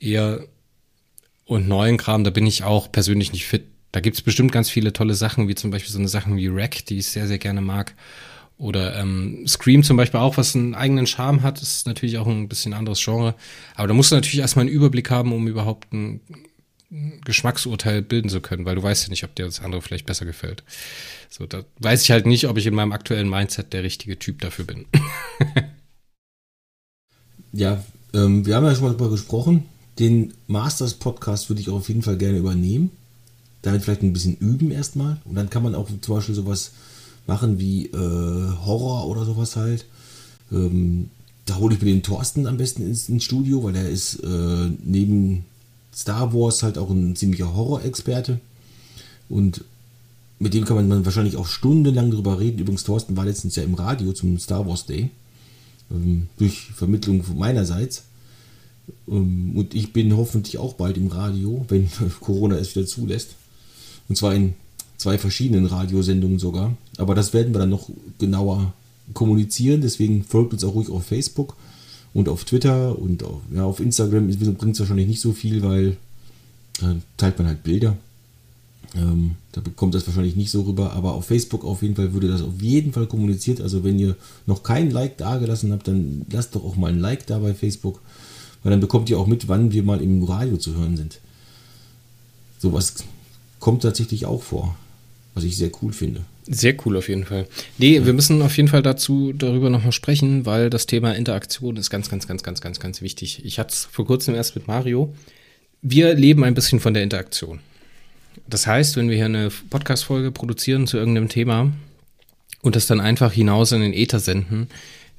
Eher 0.00 0.46
und 1.44 1.68
neuen 1.68 1.98
Kram, 1.98 2.24
da 2.24 2.30
bin 2.30 2.46
ich 2.46 2.64
auch 2.64 2.90
persönlich 2.90 3.32
nicht 3.32 3.44
fit. 3.44 3.66
Da 3.92 4.00
gibt's 4.00 4.22
bestimmt 4.22 4.52
ganz 4.52 4.70
viele 4.70 4.92
tolle 4.92 5.14
Sachen, 5.14 5.48
wie 5.48 5.54
zum 5.54 5.70
Beispiel 5.70 5.92
so 5.92 5.98
eine 5.98 6.08
Sachen 6.08 6.36
wie 6.36 6.52
Wreck, 6.52 6.86
die 6.86 6.98
ich 6.98 7.08
sehr, 7.08 7.26
sehr 7.26 7.38
gerne 7.38 7.60
mag. 7.60 7.94
Oder 8.58 8.98
ähm, 8.98 9.44
Scream 9.46 9.82
zum 9.82 9.96
Beispiel 9.96 10.20
auch, 10.20 10.36
was 10.36 10.54
einen 10.54 10.74
eigenen 10.74 11.06
Charme 11.06 11.42
hat, 11.42 11.60
ist 11.60 11.86
natürlich 11.86 12.18
auch 12.18 12.26
ein 12.26 12.48
bisschen 12.48 12.74
anderes 12.74 13.02
Genre. 13.02 13.34
Aber 13.74 13.88
da 13.88 13.94
musst 13.94 14.12
du 14.12 14.14
natürlich 14.14 14.40
erstmal 14.40 14.66
einen 14.66 14.74
Überblick 14.74 15.10
haben, 15.10 15.32
um 15.32 15.48
überhaupt 15.48 15.92
ein, 15.92 16.20
Geschmacksurteil 17.24 18.02
bilden 18.02 18.28
zu 18.28 18.42
können, 18.42 18.66
weil 18.66 18.74
du 18.74 18.82
weißt 18.82 19.04
ja 19.04 19.08
nicht, 19.08 19.24
ob 19.24 19.34
dir 19.34 19.46
das 19.46 19.60
andere 19.60 19.80
vielleicht 19.80 20.04
besser 20.04 20.26
gefällt. 20.26 20.62
So, 21.30 21.46
da 21.46 21.64
weiß 21.78 22.02
ich 22.02 22.10
halt 22.10 22.26
nicht, 22.26 22.46
ob 22.48 22.58
ich 22.58 22.66
in 22.66 22.74
meinem 22.74 22.92
aktuellen 22.92 23.30
Mindset 23.30 23.72
der 23.72 23.82
richtige 23.82 24.18
Typ 24.18 24.42
dafür 24.42 24.66
bin. 24.66 24.84
Ja, 27.52 27.84
ähm, 28.14 28.46
wir 28.46 28.56
haben 28.56 28.64
ja 28.64 28.74
schon 28.74 28.84
mal 28.84 28.94
darüber 28.94 29.10
gesprochen. 29.10 29.64
Den 29.98 30.32
Masters 30.46 30.94
Podcast 30.94 31.50
würde 31.50 31.60
ich 31.60 31.68
auch 31.68 31.76
auf 31.76 31.88
jeden 31.88 32.02
Fall 32.02 32.16
gerne 32.16 32.38
übernehmen. 32.38 32.90
Damit 33.62 33.82
vielleicht 33.82 34.02
ein 34.02 34.12
bisschen 34.12 34.36
üben 34.36 34.70
erstmal. 34.70 35.20
Und 35.24 35.36
dann 35.36 35.50
kann 35.50 35.62
man 35.62 35.74
auch 35.74 35.88
zum 36.00 36.14
Beispiel 36.14 36.34
sowas 36.34 36.72
machen 37.26 37.58
wie 37.58 37.86
äh, 37.86 38.52
Horror 38.64 39.06
oder 39.06 39.24
sowas 39.24 39.56
halt. 39.56 39.86
Ähm, 40.50 41.10
da 41.44 41.56
hole 41.56 41.74
ich 41.74 41.82
mir 41.82 41.92
den 41.92 42.02
Thorsten 42.02 42.46
am 42.46 42.56
besten 42.56 42.82
ins, 42.82 43.08
ins 43.08 43.24
Studio, 43.24 43.62
weil 43.64 43.76
er 43.76 43.88
ist 43.88 44.16
äh, 44.22 44.70
neben 44.84 45.44
Star 45.94 46.32
Wars 46.32 46.62
halt 46.62 46.78
auch 46.78 46.90
ein 46.90 47.16
ziemlicher 47.16 47.54
Horror-Experte. 47.54 48.40
Und 49.28 49.64
mit 50.38 50.54
dem 50.54 50.64
kann 50.64 50.76
man 50.76 51.04
wahrscheinlich 51.04 51.36
auch 51.36 51.46
stundenlang 51.46 52.10
drüber 52.10 52.40
reden. 52.40 52.58
Übrigens, 52.58 52.84
Thorsten 52.84 53.16
war 53.16 53.24
letztens 53.24 53.56
ja 53.56 53.62
im 53.62 53.74
Radio 53.74 54.12
zum 54.12 54.38
Star 54.38 54.66
Wars 54.66 54.86
Day. 54.86 55.10
Ähm, 55.90 56.28
durch 56.38 56.70
Vermittlung 56.74 57.24
meinerseits. 57.36 58.04
Ähm, 59.08 59.52
und 59.56 59.74
ich 59.74 59.92
bin 59.92 60.16
hoffentlich 60.16 60.58
auch 60.58 60.74
bald 60.74 60.96
im 60.96 61.08
Radio, 61.08 61.64
wenn 61.68 61.88
Corona 62.20 62.56
es 62.56 62.74
wieder 62.74 62.86
zulässt. 62.86 63.36
Und 64.08 64.16
zwar 64.16 64.34
in 64.34 64.54
zwei 64.96 65.18
verschiedenen 65.18 65.66
Radiosendungen 65.66 66.38
sogar. 66.38 66.76
Aber 66.96 67.14
das 67.14 67.32
werden 67.32 67.54
wir 67.54 67.58
dann 67.58 67.70
noch 67.70 67.88
genauer 68.18 68.72
kommunizieren. 69.14 69.80
Deswegen 69.80 70.24
folgt 70.24 70.52
uns 70.52 70.64
auch 70.64 70.74
ruhig 70.74 70.90
auf 70.90 71.04
Facebook 71.04 71.56
und 72.14 72.28
auf 72.28 72.44
Twitter 72.44 72.98
und 72.98 73.22
auf, 73.24 73.40
ja, 73.54 73.64
auf 73.64 73.80
Instagram 73.80 74.28
bringt 74.28 74.74
es 74.74 74.80
wahrscheinlich 74.80 75.08
nicht 75.08 75.20
so 75.20 75.32
viel, 75.32 75.62
weil 75.62 75.96
da 76.80 76.96
teilt 77.16 77.38
man 77.38 77.46
halt 77.48 77.62
Bilder. 77.62 77.96
Ähm, 78.94 79.36
da 79.52 79.60
bekommt 79.60 79.94
das 79.94 80.06
wahrscheinlich 80.06 80.36
nicht 80.36 80.50
so 80.50 80.62
rüber, 80.62 80.92
aber 80.92 81.14
auf 81.14 81.26
Facebook 81.26 81.64
auf 81.64 81.82
jeden 81.82 81.96
Fall 81.96 82.12
würde 82.12 82.28
das 82.28 82.42
auf 82.42 82.60
jeden 82.60 82.92
Fall 82.92 83.06
kommuniziert. 83.06 83.60
Also 83.60 83.84
wenn 83.84 83.98
ihr 83.98 84.16
noch 84.46 84.62
kein 84.62 84.90
Like 84.90 85.16
da 85.16 85.38
gelassen 85.38 85.72
habt, 85.72 85.88
dann 85.88 86.26
lasst 86.30 86.54
doch 86.54 86.64
auch 86.64 86.76
mal 86.76 86.92
ein 86.92 87.00
Like 87.00 87.26
da 87.26 87.38
bei 87.38 87.54
Facebook, 87.54 88.00
weil 88.62 88.70
dann 88.70 88.80
bekommt 88.80 89.08
ihr 89.08 89.18
auch 89.18 89.26
mit, 89.26 89.48
wann 89.48 89.72
wir 89.72 89.82
mal 89.82 90.02
im 90.02 90.22
Radio 90.24 90.58
zu 90.58 90.74
hören 90.76 90.96
sind. 90.96 91.20
Sowas 92.58 92.94
kommt 93.62 93.84
tatsächlich 93.84 94.26
auch 94.26 94.42
vor, 94.42 94.76
was 95.34 95.44
ich 95.44 95.56
sehr 95.56 95.70
cool 95.80 95.92
finde. 95.92 96.22
Sehr 96.48 96.74
cool 96.84 96.96
auf 96.96 97.08
jeden 97.08 97.24
Fall. 97.24 97.46
Nee, 97.78 97.96
ja. 97.96 98.04
wir 98.04 98.12
müssen 98.12 98.42
auf 98.42 98.56
jeden 98.56 98.68
Fall 98.68 98.82
dazu 98.82 99.32
darüber 99.32 99.70
nochmal 99.70 99.92
sprechen, 99.92 100.44
weil 100.44 100.68
das 100.68 100.86
Thema 100.86 101.12
Interaktion 101.12 101.76
ist 101.76 101.88
ganz, 101.88 102.10
ganz, 102.10 102.26
ganz, 102.26 102.42
ganz, 102.42 102.60
ganz, 102.60 102.80
ganz 102.80 103.00
wichtig. 103.02 103.44
Ich 103.44 103.60
hatte 103.60 103.72
es 103.72 103.84
vor 103.84 104.04
kurzem 104.04 104.34
erst 104.34 104.56
mit 104.56 104.66
Mario. 104.66 105.14
Wir 105.80 106.14
leben 106.14 106.42
ein 106.42 106.54
bisschen 106.54 106.80
von 106.80 106.92
der 106.92 107.04
Interaktion. 107.04 107.60
Das 108.48 108.66
heißt, 108.66 108.96
wenn 108.96 109.08
wir 109.08 109.16
hier 109.16 109.26
eine 109.26 109.50
Podcast-Folge 109.70 110.32
produzieren 110.32 110.88
zu 110.88 110.96
irgendeinem 110.96 111.28
Thema 111.28 111.72
und 112.62 112.74
das 112.74 112.88
dann 112.88 113.00
einfach 113.00 113.32
hinaus 113.32 113.70
in 113.70 113.80
den 113.80 113.94
Äther 113.94 114.18
senden, 114.18 114.66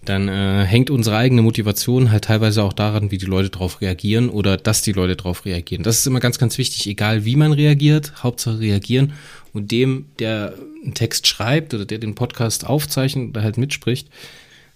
dann 0.05 0.27
äh, 0.27 0.65
hängt 0.65 0.89
unsere 0.89 1.17
eigene 1.17 1.41
Motivation 1.41 2.11
halt 2.11 2.25
teilweise 2.25 2.63
auch 2.63 2.73
daran, 2.73 3.11
wie 3.11 3.17
die 3.17 3.25
Leute 3.25 3.49
darauf 3.49 3.81
reagieren 3.81 4.29
oder 4.29 4.57
dass 4.57 4.81
die 4.81 4.91
Leute 4.91 5.15
darauf 5.15 5.45
reagieren. 5.45 5.83
Das 5.83 5.99
ist 5.99 6.07
immer 6.07 6.19
ganz, 6.19 6.37
ganz 6.37 6.57
wichtig, 6.57 6.87
egal 6.87 7.25
wie 7.25 7.35
man 7.35 7.53
reagiert, 7.53 8.23
Hauptsache 8.23 8.59
reagieren 8.59 9.13
und 9.53 9.71
dem, 9.71 10.05
der 10.19 10.55
einen 10.83 10.93
Text 10.93 11.27
schreibt 11.27 11.73
oder 11.73 11.85
der 11.85 11.99
den 11.99 12.15
Podcast 12.15 12.65
aufzeichnet 12.65 13.29
oder 13.29 13.43
halt 13.43 13.57
mitspricht, 13.57 14.09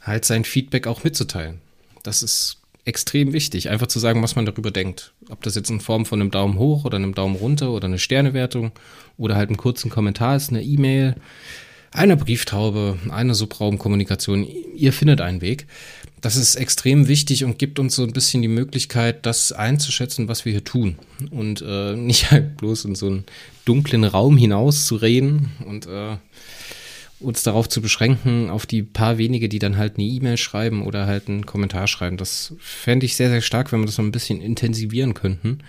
halt 0.02 0.26
sein 0.26 0.44
Feedback 0.44 0.88
auch 0.88 1.04
mitzuteilen. 1.04 1.60
Das 2.04 2.24
ist 2.24 2.62
extrem 2.86 3.34
wichtig, 3.34 3.70
einfach 3.70 3.88
zu 3.88 4.00
sagen, 4.00 4.24
was 4.24 4.38
man 4.38 4.46
darüber 4.46 4.72
denkt. 4.72 5.12
Ob 5.30 5.44
das 5.44 5.56
jetzt 5.56 5.70
in 5.70 5.82
Form 5.82 6.06
von 6.06 6.22
einem 6.22 6.32
Daumen 6.32 6.58
hoch 6.58 6.86
oder 6.86 6.96
einem 6.96 7.14
Daumen 7.14 7.36
runter 7.36 7.72
oder 7.72 7.86
eine 7.86 8.00
Sternewertung 8.00 8.72
oder 9.18 9.36
halt 9.36 9.50
einen 9.50 9.58
kurzen 9.58 9.92
Kommentar 9.92 10.38
ist, 10.38 10.50
eine 10.50 10.64
E-Mail, 10.64 11.16
eine 11.92 12.18
Brieftaube, 12.18 12.98
eine 13.10 13.36
Subraumkommunikation. 13.36 14.48
Ihr 14.76 14.94
findet 14.94 15.22
einen 15.22 15.42
Weg. 15.42 15.68
Das 16.22 16.36
ist 16.36 16.56
extrem 16.56 17.08
wichtig 17.08 17.44
und 17.44 17.60
gibt 17.60 17.80
uns 17.80 17.96
so 17.96 18.04
ein 18.04 18.14
bisschen 18.14 18.42
die 18.42 18.48
Möglichkeit, 18.48 19.26
das 19.26 19.52
einzuschätzen, 19.52 20.28
was 20.28 20.46
wir 20.46 20.52
hier 20.52 20.64
tun. 20.64 20.98
Und 21.30 21.64
äh, 21.66 21.96
nicht 21.96 22.32
halt 22.32 22.58
bloß 22.58 22.86
in 22.86 22.96
so 22.96 23.08
einen 23.08 23.26
dunklen 23.66 24.04
Raum 24.04 24.38
hinaus 24.38 24.86
zu 24.86 24.96
reden 24.96 25.52
und 25.66 25.86
äh, 25.86 26.18
uns 27.20 27.44
darauf 27.44 27.68
zu 27.68 27.82
beschränken, 27.82 28.50
auf 28.50 28.66
die 28.66 28.84
paar 28.84 29.18
wenige, 29.18 29.50
die 29.50 29.60
dann 29.60 29.78
halt 29.78 29.98
eine 29.98 30.06
E-Mail 30.06 30.38
schreiben 30.38 30.84
oder 30.84 31.08
halt 31.08 31.28
einen 31.28 31.46
Kommentar 31.46 31.88
schreiben. 31.88 32.18
Das 32.18 32.54
fände 32.60 33.06
ich 33.06 33.16
sehr, 33.16 33.30
sehr 33.30 33.42
stark, 33.42 33.72
wenn 33.72 33.80
wir 33.80 33.88
das 33.88 33.98
noch 33.98 34.06
ein 34.06 34.12
bisschen 34.12 34.42
intensivieren 34.42 35.14
könnten. 35.14 35.60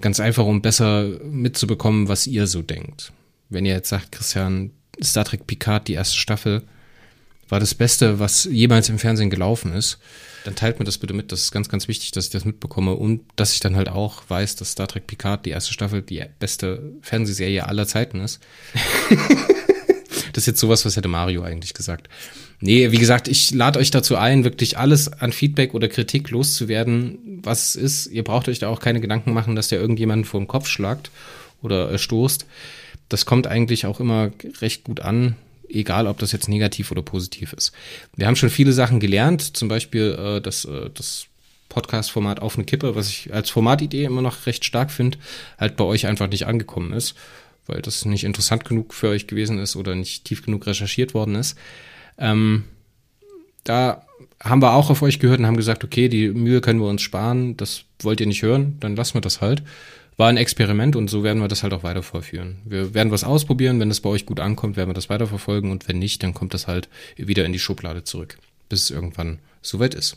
Ganz 0.00 0.20
einfach, 0.20 0.44
um 0.44 0.62
besser 0.62 1.04
mitzubekommen, 1.24 2.08
was 2.08 2.26
ihr 2.26 2.46
so 2.46 2.62
denkt. 2.62 3.12
Wenn 3.48 3.64
ihr 3.64 3.72
jetzt 3.72 3.88
sagt, 3.88 4.12
Christian, 4.12 4.70
Star 5.02 5.24
Trek 5.24 5.46
Picard, 5.46 5.88
die 5.88 5.94
erste 5.94 6.16
Staffel, 6.16 6.62
war 7.48 7.60
das 7.60 7.74
Beste, 7.74 8.18
was 8.18 8.44
jemals 8.44 8.88
im 8.88 8.98
Fernsehen 8.98 9.30
gelaufen 9.30 9.72
ist, 9.72 9.98
dann 10.44 10.54
teilt 10.54 10.78
mir 10.78 10.84
das 10.84 10.98
bitte 10.98 11.14
mit. 11.14 11.32
Das 11.32 11.42
ist 11.42 11.52
ganz, 11.52 11.68
ganz 11.68 11.88
wichtig, 11.88 12.12
dass 12.12 12.26
ich 12.26 12.30
das 12.30 12.44
mitbekomme 12.44 12.94
und 12.94 13.22
dass 13.36 13.54
ich 13.54 13.60
dann 13.60 13.76
halt 13.76 13.88
auch 13.88 14.22
weiß, 14.28 14.56
dass 14.56 14.72
Star 14.72 14.86
Trek 14.86 15.06
Picard, 15.06 15.46
die 15.46 15.50
erste 15.50 15.72
Staffel, 15.72 16.02
die 16.02 16.22
beste 16.38 16.92
Fernsehserie 17.02 17.66
aller 17.66 17.86
Zeiten 17.86 18.20
ist. 18.20 18.40
Das 20.32 20.42
ist 20.42 20.46
jetzt 20.46 20.60
sowas, 20.60 20.84
was 20.84 20.96
hätte 20.96 21.08
Mario 21.08 21.42
eigentlich 21.42 21.74
gesagt. 21.74 22.08
Nee, 22.60 22.92
wie 22.92 22.98
gesagt, 22.98 23.26
ich 23.26 23.50
lade 23.52 23.78
euch 23.80 23.90
dazu 23.90 24.14
ein, 24.14 24.44
wirklich 24.44 24.78
alles 24.78 25.12
an 25.12 25.32
Feedback 25.32 25.74
oder 25.74 25.88
Kritik 25.88 26.30
loszuwerden, 26.30 27.40
was 27.42 27.74
es 27.74 27.76
ist. 27.76 28.06
Ihr 28.12 28.22
braucht 28.22 28.48
euch 28.48 28.60
da 28.60 28.68
auch 28.68 28.78
keine 28.78 29.00
Gedanken 29.00 29.32
machen, 29.32 29.56
dass 29.56 29.66
der 29.66 29.80
irgendjemanden 29.80 30.24
vor 30.24 30.38
den 30.38 30.46
Kopf 30.46 30.68
schlagt 30.68 31.10
oder 31.60 31.90
äh, 31.90 31.98
stoßt. 31.98 32.46
Das 33.08 33.26
kommt 33.26 33.46
eigentlich 33.46 33.86
auch 33.86 34.00
immer 34.00 34.30
recht 34.60 34.84
gut 34.84 35.00
an, 35.00 35.36
egal 35.68 36.06
ob 36.06 36.18
das 36.18 36.32
jetzt 36.32 36.48
negativ 36.48 36.90
oder 36.90 37.02
positiv 37.02 37.52
ist. 37.52 37.72
Wir 38.16 38.26
haben 38.26 38.36
schon 38.36 38.50
viele 38.50 38.72
Sachen 38.72 39.00
gelernt, 39.00 39.56
zum 39.56 39.68
Beispiel 39.68 40.16
äh, 40.18 40.40
das, 40.40 40.64
äh, 40.64 40.90
das 40.92 41.26
Podcast-Format 41.68 42.40
auf 42.40 42.56
eine 42.56 42.64
Kippe, 42.64 42.94
was 42.94 43.08
ich 43.08 43.32
als 43.32 43.50
Formatidee 43.50 44.04
immer 44.04 44.22
noch 44.22 44.46
recht 44.46 44.64
stark 44.64 44.90
finde, 44.90 45.18
halt 45.58 45.76
bei 45.76 45.84
euch 45.84 46.06
einfach 46.06 46.28
nicht 46.28 46.46
angekommen 46.46 46.92
ist 46.92 47.14
weil 47.68 47.82
das 47.82 48.04
nicht 48.04 48.24
interessant 48.24 48.64
genug 48.64 48.94
für 48.94 49.08
euch 49.08 49.28
gewesen 49.28 49.58
ist 49.58 49.76
oder 49.76 49.94
nicht 49.94 50.24
tief 50.24 50.44
genug 50.44 50.66
recherchiert 50.66 51.14
worden 51.14 51.36
ist. 51.36 51.56
Ähm, 52.16 52.64
da 53.62 54.04
haben 54.42 54.62
wir 54.62 54.72
auch 54.72 54.90
auf 54.90 55.02
euch 55.02 55.20
gehört 55.20 55.38
und 55.38 55.46
haben 55.46 55.56
gesagt, 55.56 55.84
okay, 55.84 56.08
die 56.08 56.28
Mühe 56.30 56.60
können 56.60 56.80
wir 56.80 56.88
uns 56.88 57.02
sparen, 57.02 57.56
das 57.56 57.84
wollt 58.02 58.20
ihr 58.20 58.26
nicht 58.26 58.42
hören, 58.42 58.76
dann 58.80 58.96
lassen 58.96 59.14
wir 59.14 59.20
das 59.20 59.40
halt. 59.40 59.62
War 60.18 60.28
ein 60.28 60.36
Experiment 60.36 60.96
und 60.96 61.08
so 61.08 61.22
werden 61.22 61.40
wir 61.40 61.48
das 61.48 61.62
halt 61.62 61.72
auch 61.72 61.84
weiter 61.84 62.02
vorführen. 62.02 62.58
Wir 62.64 62.92
werden 62.92 63.12
was 63.12 63.22
ausprobieren, 63.22 63.78
wenn 63.78 63.90
es 63.90 64.00
bei 64.00 64.10
euch 64.10 64.26
gut 64.26 64.40
ankommt, 64.40 64.76
werden 64.76 64.90
wir 64.90 64.94
das 64.94 65.08
weiterverfolgen 65.08 65.70
und 65.70 65.88
wenn 65.88 66.00
nicht, 66.00 66.22
dann 66.22 66.34
kommt 66.34 66.52
das 66.52 66.66
halt 66.66 66.88
wieder 67.16 67.44
in 67.44 67.52
die 67.52 67.60
Schublade 67.60 68.02
zurück, 68.02 68.36
bis 68.68 68.82
es 68.82 68.90
irgendwann 68.90 69.38
soweit 69.62 69.94
ist. 69.94 70.16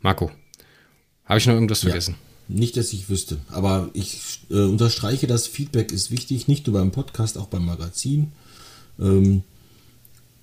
Marco, 0.00 0.32
habe 1.24 1.38
ich 1.38 1.46
noch 1.46 1.54
irgendwas 1.54 1.82
ja. 1.82 1.90
vergessen? 1.90 2.16
Nicht, 2.48 2.76
dass 2.76 2.92
ich 2.92 3.08
wüsste. 3.08 3.38
Aber 3.50 3.90
ich 3.92 4.40
äh, 4.50 4.62
unterstreiche, 4.62 5.26
das 5.26 5.46
Feedback 5.46 5.92
ist 5.92 6.10
wichtig, 6.10 6.48
nicht 6.48 6.66
nur 6.66 6.74
beim 6.74 6.90
Podcast, 6.90 7.38
auch 7.38 7.46
beim 7.46 7.66
Magazin. 7.66 8.32
Ähm, 8.98 9.42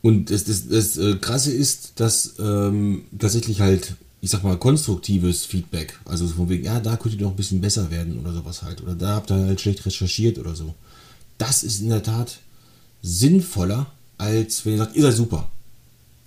und 0.01 0.29
das, 0.29 0.45
das, 0.45 0.69
das 0.69 0.97
äh, 0.97 1.15
Krasse 1.15 1.51
ist, 1.51 1.99
dass 1.99 2.35
ähm, 2.39 3.05
tatsächlich 3.17 3.59
halt, 3.59 3.95
ich 4.25 4.31
sag 4.31 4.43
mal, 4.43 4.57
konstruktives 4.57 5.45
Feedback, 5.45 5.99
also 6.03 6.27
von 6.27 6.49
wegen, 6.49 6.65
ja, 6.65 6.79
da 6.79 6.97
könnte 6.97 7.15
ihr 7.15 7.21
noch 7.25 7.29
ein 7.29 7.35
bisschen 7.35 7.61
besser 7.61 7.91
werden 7.91 8.19
oder 8.19 8.33
sowas 8.33 8.63
halt. 8.63 8.81
Oder 8.81 8.95
da 8.95 9.09
habt 9.09 9.29
ihr 9.29 9.35
halt 9.35 9.61
schlecht 9.61 9.85
recherchiert 9.85 10.39
oder 10.39 10.55
so. 10.55 10.73
Das 11.37 11.61
ist 11.61 11.79
in 11.79 11.89
der 11.89 12.01
Tat 12.01 12.39
sinnvoller, 13.03 13.85
als 14.17 14.65
wenn 14.65 14.73
ihr 14.73 14.77
sagt, 14.79 14.95
ihr 14.95 15.03
seid 15.03 15.13
super. 15.13 15.51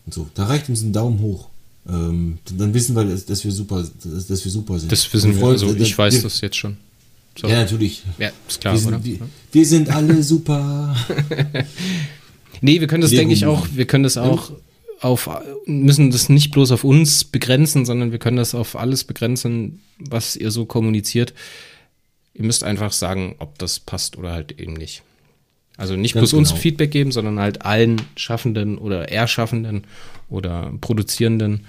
Und 0.06 0.14
so. 0.14 0.28
Da 0.34 0.46
reicht 0.46 0.68
uns 0.68 0.82
ein 0.82 0.92
Daumen 0.92 1.18
hoch. 1.18 1.48
Ähm, 1.88 2.38
dann 2.56 2.72
wissen 2.72 2.94
wir, 2.94 3.04
dass, 3.04 3.26
dass, 3.26 3.44
wir 3.44 3.50
super, 3.50 3.84
dass, 4.04 4.28
dass 4.28 4.44
wir 4.44 4.52
super 4.52 4.78
sind. 4.78 4.92
Das 4.92 5.12
wissen 5.12 5.36
wir, 5.36 5.44
also 5.44 5.74
ich 5.74 5.98
weiß 5.98 6.14
wir, 6.14 6.22
das 6.22 6.40
jetzt 6.40 6.56
schon. 6.56 6.76
So. 7.36 7.48
Ja, 7.48 7.62
natürlich. 7.62 8.04
Ja, 8.16 8.30
ist 8.46 8.60
klar, 8.60 8.74
wir 8.74 8.80
sind, 8.80 8.94
oder? 8.94 9.04
Wir, 9.04 9.18
wir, 9.50 9.66
sind 9.66 9.90
alle 9.90 10.22
super. 10.22 10.94
nee, 12.60 12.78
wir 12.78 12.86
können 12.86 13.02
das, 13.02 13.10
denke 13.10 13.34
ich, 13.34 13.44
auch, 13.44 13.66
wir 13.74 13.86
können 13.86 14.04
das 14.04 14.16
auch 14.16 14.52
auf, 15.00 15.30
müssen 15.66 16.10
das 16.10 16.28
nicht 16.28 16.50
bloß 16.52 16.72
auf 16.72 16.84
uns 16.84 17.24
begrenzen, 17.24 17.86
sondern 17.86 18.12
wir 18.12 18.18
können 18.18 18.36
das 18.36 18.54
auf 18.54 18.76
alles 18.76 19.04
begrenzen, 19.04 19.80
was 19.98 20.36
ihr 20.36 20.50
so 20.50 20.66
kommuniziert. 20.66 21.34
Ihr 22.34 22.44
müsst 22.44 22.64
einfach 22.64 22.92
sagen, 22.92 23.36
ob 23.38 23.58
das 23.58 23.80
passt 23.80 24.16
oder 24.16 24.32
halt 24.32 24.60
eben 24.60 24.74
nicht. 24.74 25.02
Also 25.76 25.94
nicht 25.94 26.14
Ganz 26.14 26.22
bloß 26.22 26.30
genau. 26.30 26.40
uns 26.40 26.52
Feedback 26.52 26.90
geben, 26.90 27.12
sondern 27.12 27.38
halt 27.38 27.62
allen 27.62 28.02
Schaffenden 28.16 28.78
oder 28.78 29.10
Erschaffenden 29.10 29.84
oder 30.28 30.72
produzierenden 30.80 31.66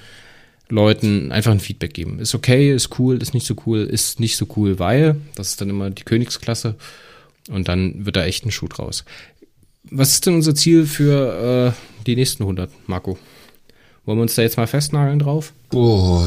Leuten 0.68 1.32
einfach 1.32 1.52
ein 1.52 1.60
Feedback 1.60 1.94
geben. 1.94 2.20
Ist 2.20 2.36
okay, 2.36 2.74
ist 2.74 3.00
cool, 3.00 3.22
ist 3.22 3.34
nicht 3.34 3.46
so 3.46 3.56
cool, 3.66 3.82
ist 3.82 4.20
nicht 4.20 4.38
so 4.38 4.48
cool, 4.56 4.80
weil, 4.80 5.16
das 5.36 5.50
ist 5.50 5.62
dann 5.62 5.70
immer 5.70 5.90
die 5.90 6.04
Königsklasse 6.04 6.76
und 7.50 7.68
dann 7.68 8.06
wird 8.06 8.16
da 8.16 8.26
echt 8.26 8.46
ein 8.46 8.52
Schuh 8.52 8.68
draus. 8.68 9.06
Was 9.92 10.12
ist 10.12 10.26
denn 10.26 10.36
unser 10.36 10.56
Ziel 10.56 10.86
für 10.86 11.74
äh, 11.76 12.04
die 12.06 12.16
nächsten 12.16 12.44
100, 12.44 12.70
Marco? 12.88 13.18
Wollen 14.06 14.18
wir 14.18 14.24
uns 14.24 14.36
da 14.36 14.42
jetzt 14.42 14.58
mal 14.58 14.68
festnageln 14.68 15.20
drauf? 15.20 15.54
Oh, 15.74 16.24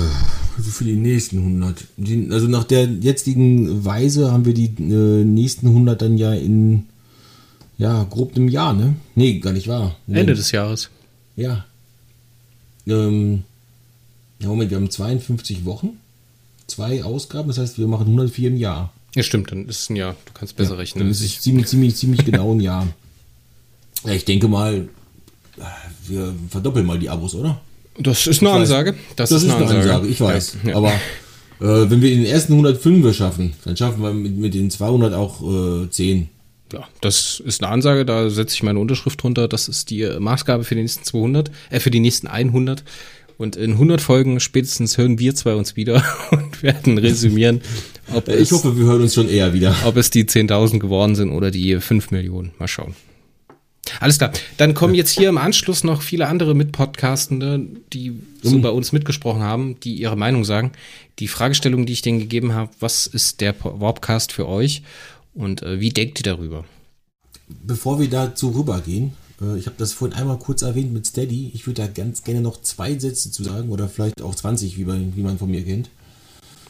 Also 0.56 0.70
für 0.70 0.84
die 0.84 0.94
nächsten 0.94 1.38
100. 1.38 1.84
Die, 1.96 2.28
also 2.30 2.46
nach 2.48 2.64
der 2.64 2.84
jetzigen 2.84 3.84
Weise 3.84 4.30
haben 4.30 4.44
wir 4.44 4.54
die 4.54 4.66
äh, 4.78 5.24
nächsten 5.24 5.68
100 5.68 6.00
dann 6.00 6.18
ja 6.18 6.32
in, 6.32 6.84
ja, 7.78 8.04
grob 8.04 8.36
einem 8.36 8.48
Jahr, 8.48 8.72
ne? 8.72 8.94
Nee, 9.14 9.38
gar 9.38 9.52
nicht 9.52 9.68
wahr. 9.68 9.96
Nee. 10.06 10.20
Ende 10.20 10.34
des 10.34 10.52
Jahres. 10.52 10.90
Ja. 11.36 11.64
Ähm, 12.86 13.42
ja, 14.40 14.48
Moment, 14.48 14.70
wir 14.70 14.76
haben 14.76 14.90
52 14.90 15.64
Wochen, 15.64 15.98
zwei 16.66 17.04
Ausgaben, 17.04 17.48
das 17.48 17.58
heißt, 17.58 17.78
wir 17.78 17.86
machen 17.86 18.06
104 18.06 18.48
im 18.48 18.56
Jahr. 18.56 18.92
Ja, 19.14 19.22
stimmt, 19.22 19.52
dann 19.52 19.68
ist 19.68 19.82
es 19.82 19.90
ein 19.90 19.96
Jahr. 19.96 20.16
Du 20.24 20.32
kannst 20.34 20.56
besser 20.56 20.78
rechnen 20.78 21.04
Dann 21.04 21.10
ist 21.10 21.20
es 21.20 21.40
ziemlich, 21.40 21.66
ziemlich, 21.66 21.96
ziemlich 21.96 22.24
genau 22.24 22.52
ein 22.54 22.60
Jahr. 22.60 22.86
Ja, 24.04 24.12
ich 24.12 24.24
denke 24.24 24.48
mal, 24.48 24.88
wir 26.06 26.34
verdoppeln 26.48 26.86
mal 26.86 26.98
die 26.98 27.08
Abos, 27.08 27.34
oder? 27.34 27.60
Das 27.98 28.26
ist 28.26 28.40
eine 28.40 28.50
Ich. 28.50 28.56
Ansage. 28.56 28.94
Das, 29.16 29.30
ist 29.32 29.48
eine 29.48 29.66
Ansage. 29.66 30.06
ich 30.08 30.20
weiß. 30.20 30.56
Ja, 30.64 30.70
ja. 30.70 30.76
Aber 30.76 30.92
äh, 31.60 31.90
wenn 31.90 32.00
wir 32.00 32.10
den 32.10 32.24
ersten 32.24 32.52
105 32.54 33.14
schaffen, 33.14 33.52
dann 33.64 33.76
schaffen 33.76 34.02
wir 34.02 34.12
mit, 34.12 34.36
mit 34.36 34.54
den 34.54 34.70
200 34.70 35.14
auch 35.14 35.82
äh, 35.84 35.90
10. 35.90 36.28
Ja, 36.72 36.84
das 37.02 37.42
ist 37.44 37.62
eine 37.62 37.70
Ansage, 37.70 38.06
da 38.06 38.30
setze 38.30 38.54
ich 38.54 38.62
meine 38.62 38.78
Unterschrift 38.78 39.22
drunter. 39.22 39.46
Das 39.46 39.68
ist 39.68 39.90
die 39.90 40.02
äh, 40.02 40.18
Maßgabe 40.18 40.64
für 40.64 40.74
die 40.74 40.80
nächsten 40.80 41.04
200, 41.04 41.50
äh, 41.70 41.80
für 41.80 41.90
die 41.90 42.00
nächsten 42.00 42.26
100. 42.26 42.82
Und 43.36 43.56
in 43.56 43.72
100 43.72 44.00
Folgen 44.00 44.40
spätestens 44.40 44.96
hören 44.98 45.18
wir 45.18 45.34
zwei 45.34 45.54
uns 45.54 45.76
wieder 45.76 46.02
und 46.30 46.62
werden 46.62 46.96
resümieren, 46.96 47.60
ob, 48.14 48.28
Ich 48.28 48.34
es, 48.34 48.52
hoffe, 48.52 48.76
wir 48.78 48.86
hören 48.86 49.02
uns 49.02 49.14
schon 49.14 49.28
eher 49.28 49.52
wieder. 49.52 49.74
ob 49.84 49.96
es 49.96 50.10
die 50.10 50.24
10.000 50.24 50.78
geworden 50.78 51.14
sind 51.14 51.30
oder 51.30 51.50
die 51.50 51.78
5 51.78 52.10
Millionen. 52.10 52.52
Mal 52.58 52.68
schauen. 52.68 52.94
Alles 54.00 54.18
klar. 54.18 54.32
Dann 54.56 54.74
kommen 54.74 54.94
jetzt 54.94 55.10
hier 55.10 55.28
im 55.28 55.38
Anschluss 55.38 55.84
noch 55.84 56.02
viele 56.02 56.28
andere 56.28 56.54
Mitpodcastende, 56.54 57.66
die 57.92 58.12
so 58.42 58.58
bei 58.60 58.70
uns 58.70 58.92
mitgesprochen 58.92 59.42
haben, 59.42 59.78
die 59.80 59.94
ihre 59.94 60.16
Meinung 60.16 60.44
sagen. 60.44 60.72
Die 61.18 61.28
Fragestellung, 61.28 61.86
die 61.86 61.92
ich 61.92 62.02
denen 62.02 62.18
gegeben 62.18 62.54
habe, 62.54 62.70
was 62.80 63.06
ist 63.06 63.40
der 63.40 63.54
Warpcast 63.62 64.32
für 64.32 64.48
euch 64.48 64.82
und 65.34 65.62
äh, 65.62 65.80
wie 65.80 65.90
denkt 65.90 66.20
ihr 66.20 66.24
darüber? 66.24 66.64
Bevor 67.64 68.00
wir 68.00 68.08
dazu 68.08 68.50
rübergehen, 68.50 69.12
äh, 69.40 69.58
ich 69.58 69.66
habe 69.66 69.76
das 69.78 69.92
vorhin 69.92 70.16
einmal 70.16 70.38
kurz 70.38 70.62
erwähnt 70.62 70.92
mit 70.92 71.06
Steady. 71.06 71.50
Ich 71.54 71.66
würde 71.66 71.82
da 71.82 71.88
ganz 71.88 72.24
gerne 72.24 72.40
noch 72.40 72.62
zwei 72.62 72.98
Sätze 72.98 73.30
zu 73.30 73.44
sagen 73.44 73.68
oder 73.70 73.88
vielleicht 73.88 74.22
auch 74.22 74.34
20, 74.34 74.76
wie 74.78 74.84
man, 74.84 75.14
wie 75.16 75.22
man 75.22 75.38
von 75.38 75.50
mir 75.50 75.64
kennt. 75.64 75.90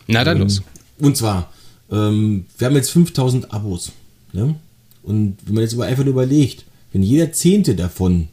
Na 0.07 0.25
dann 0.25 0.39
Ähm, 0.39 0.43
los. 0.45 0.63
Und 0.99 1.17
zwar, 1.17 1.53
ähm, 1.91 2.47
wir 2.59 2.67
haben 2.67 2.75
jetzt 2.77 2.91
5000 2.91 3.53
Abos. 3.53 3.93
Ne? 4.33 4.57
Und 5.03 5.39
wenn 5.45 5.55
man 5.55 5.63
jetzt 5.63 5.79
einfach 5.79 6.05
nur 6.05 6.13
überlegt, 6.13 6.65
wenn 6.93 7.03
jeder 7.03 7.33
Zehnte 7.33 7.75
davon 7.75 8.29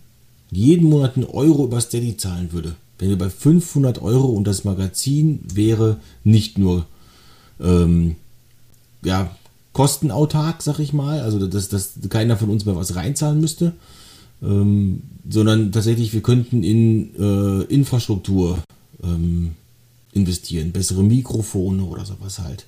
jeden 0.52 0.90
Monat 0.90 1.16
einen 1.16 1.26
Euro 1.26 1.66
über 1.66 1.80
Steady 1.80 2.18
zahlen 2.18 2.52
würde, 2.52 2.76
wenn 2.98 3.10
wir 3.10 3.18
bei 3.18 3.30
500 3.30 4.02
Euro 4.02 4.28
und 4.28 4.46
das 4.46 4.64
Magazin 4.64 5.40
wäre 5.54 5.98
nicht 6.24 6.58
nur 6.58 6.86
ähm, 7.62 8.16
ja, 9.04 9.36
kostenautark, 9.74 10.62
sag 10.62 10.80
ich 10.80 10.94
mal, 10.94 11.22
also 11.22 11.46
dass, 11.48 11.70
dass 11.70 11.94
keiner 12.10 12.38
von 12.38 12.50
uns 12.50 12.66
mehr 12.66 12.76
was 12.76 12.96
reinzahlen 12.96 13.40
müsste, 13.40 13.74
ähm, 14.42 15.04
sondern 15.30 15.72
tatsächlich 15.72 16.14
wir 16.14 16.22
könnten 16.22 16.64
in 16.64 17.16
äh, 17.16 17.64
Infrastruktur 17.66 18.60
ähm, 19.04 19.52
investieren, 20.12 20.72
bessere 20.72 21.04
Mikrofone 21.04 21.84
oder 21.84 22.06
sowas 22.06 22.40
halt. 22.40 22.66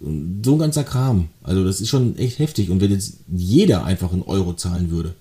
So 0.00 0.52
ein 0.52 0.58
ganzer 0.58 0.84
Kram. 0.84 1.28
Also 1.42 1.64
das 1.64 1.80
ist 1.80 1.88
schon 1.88 2.16
echt 2.16 2.38
heftig. 2.38 2.70
Und 2.70 2.80
wenn 2.80 2.90
jetzt 2.90 3.18
jeder 3.30 3.84
einfach 3.84 4.12
einen 4.12 4.22
Euro 4.22 4.54
zahlen 4.54 4.90
würde, 4.90 5.14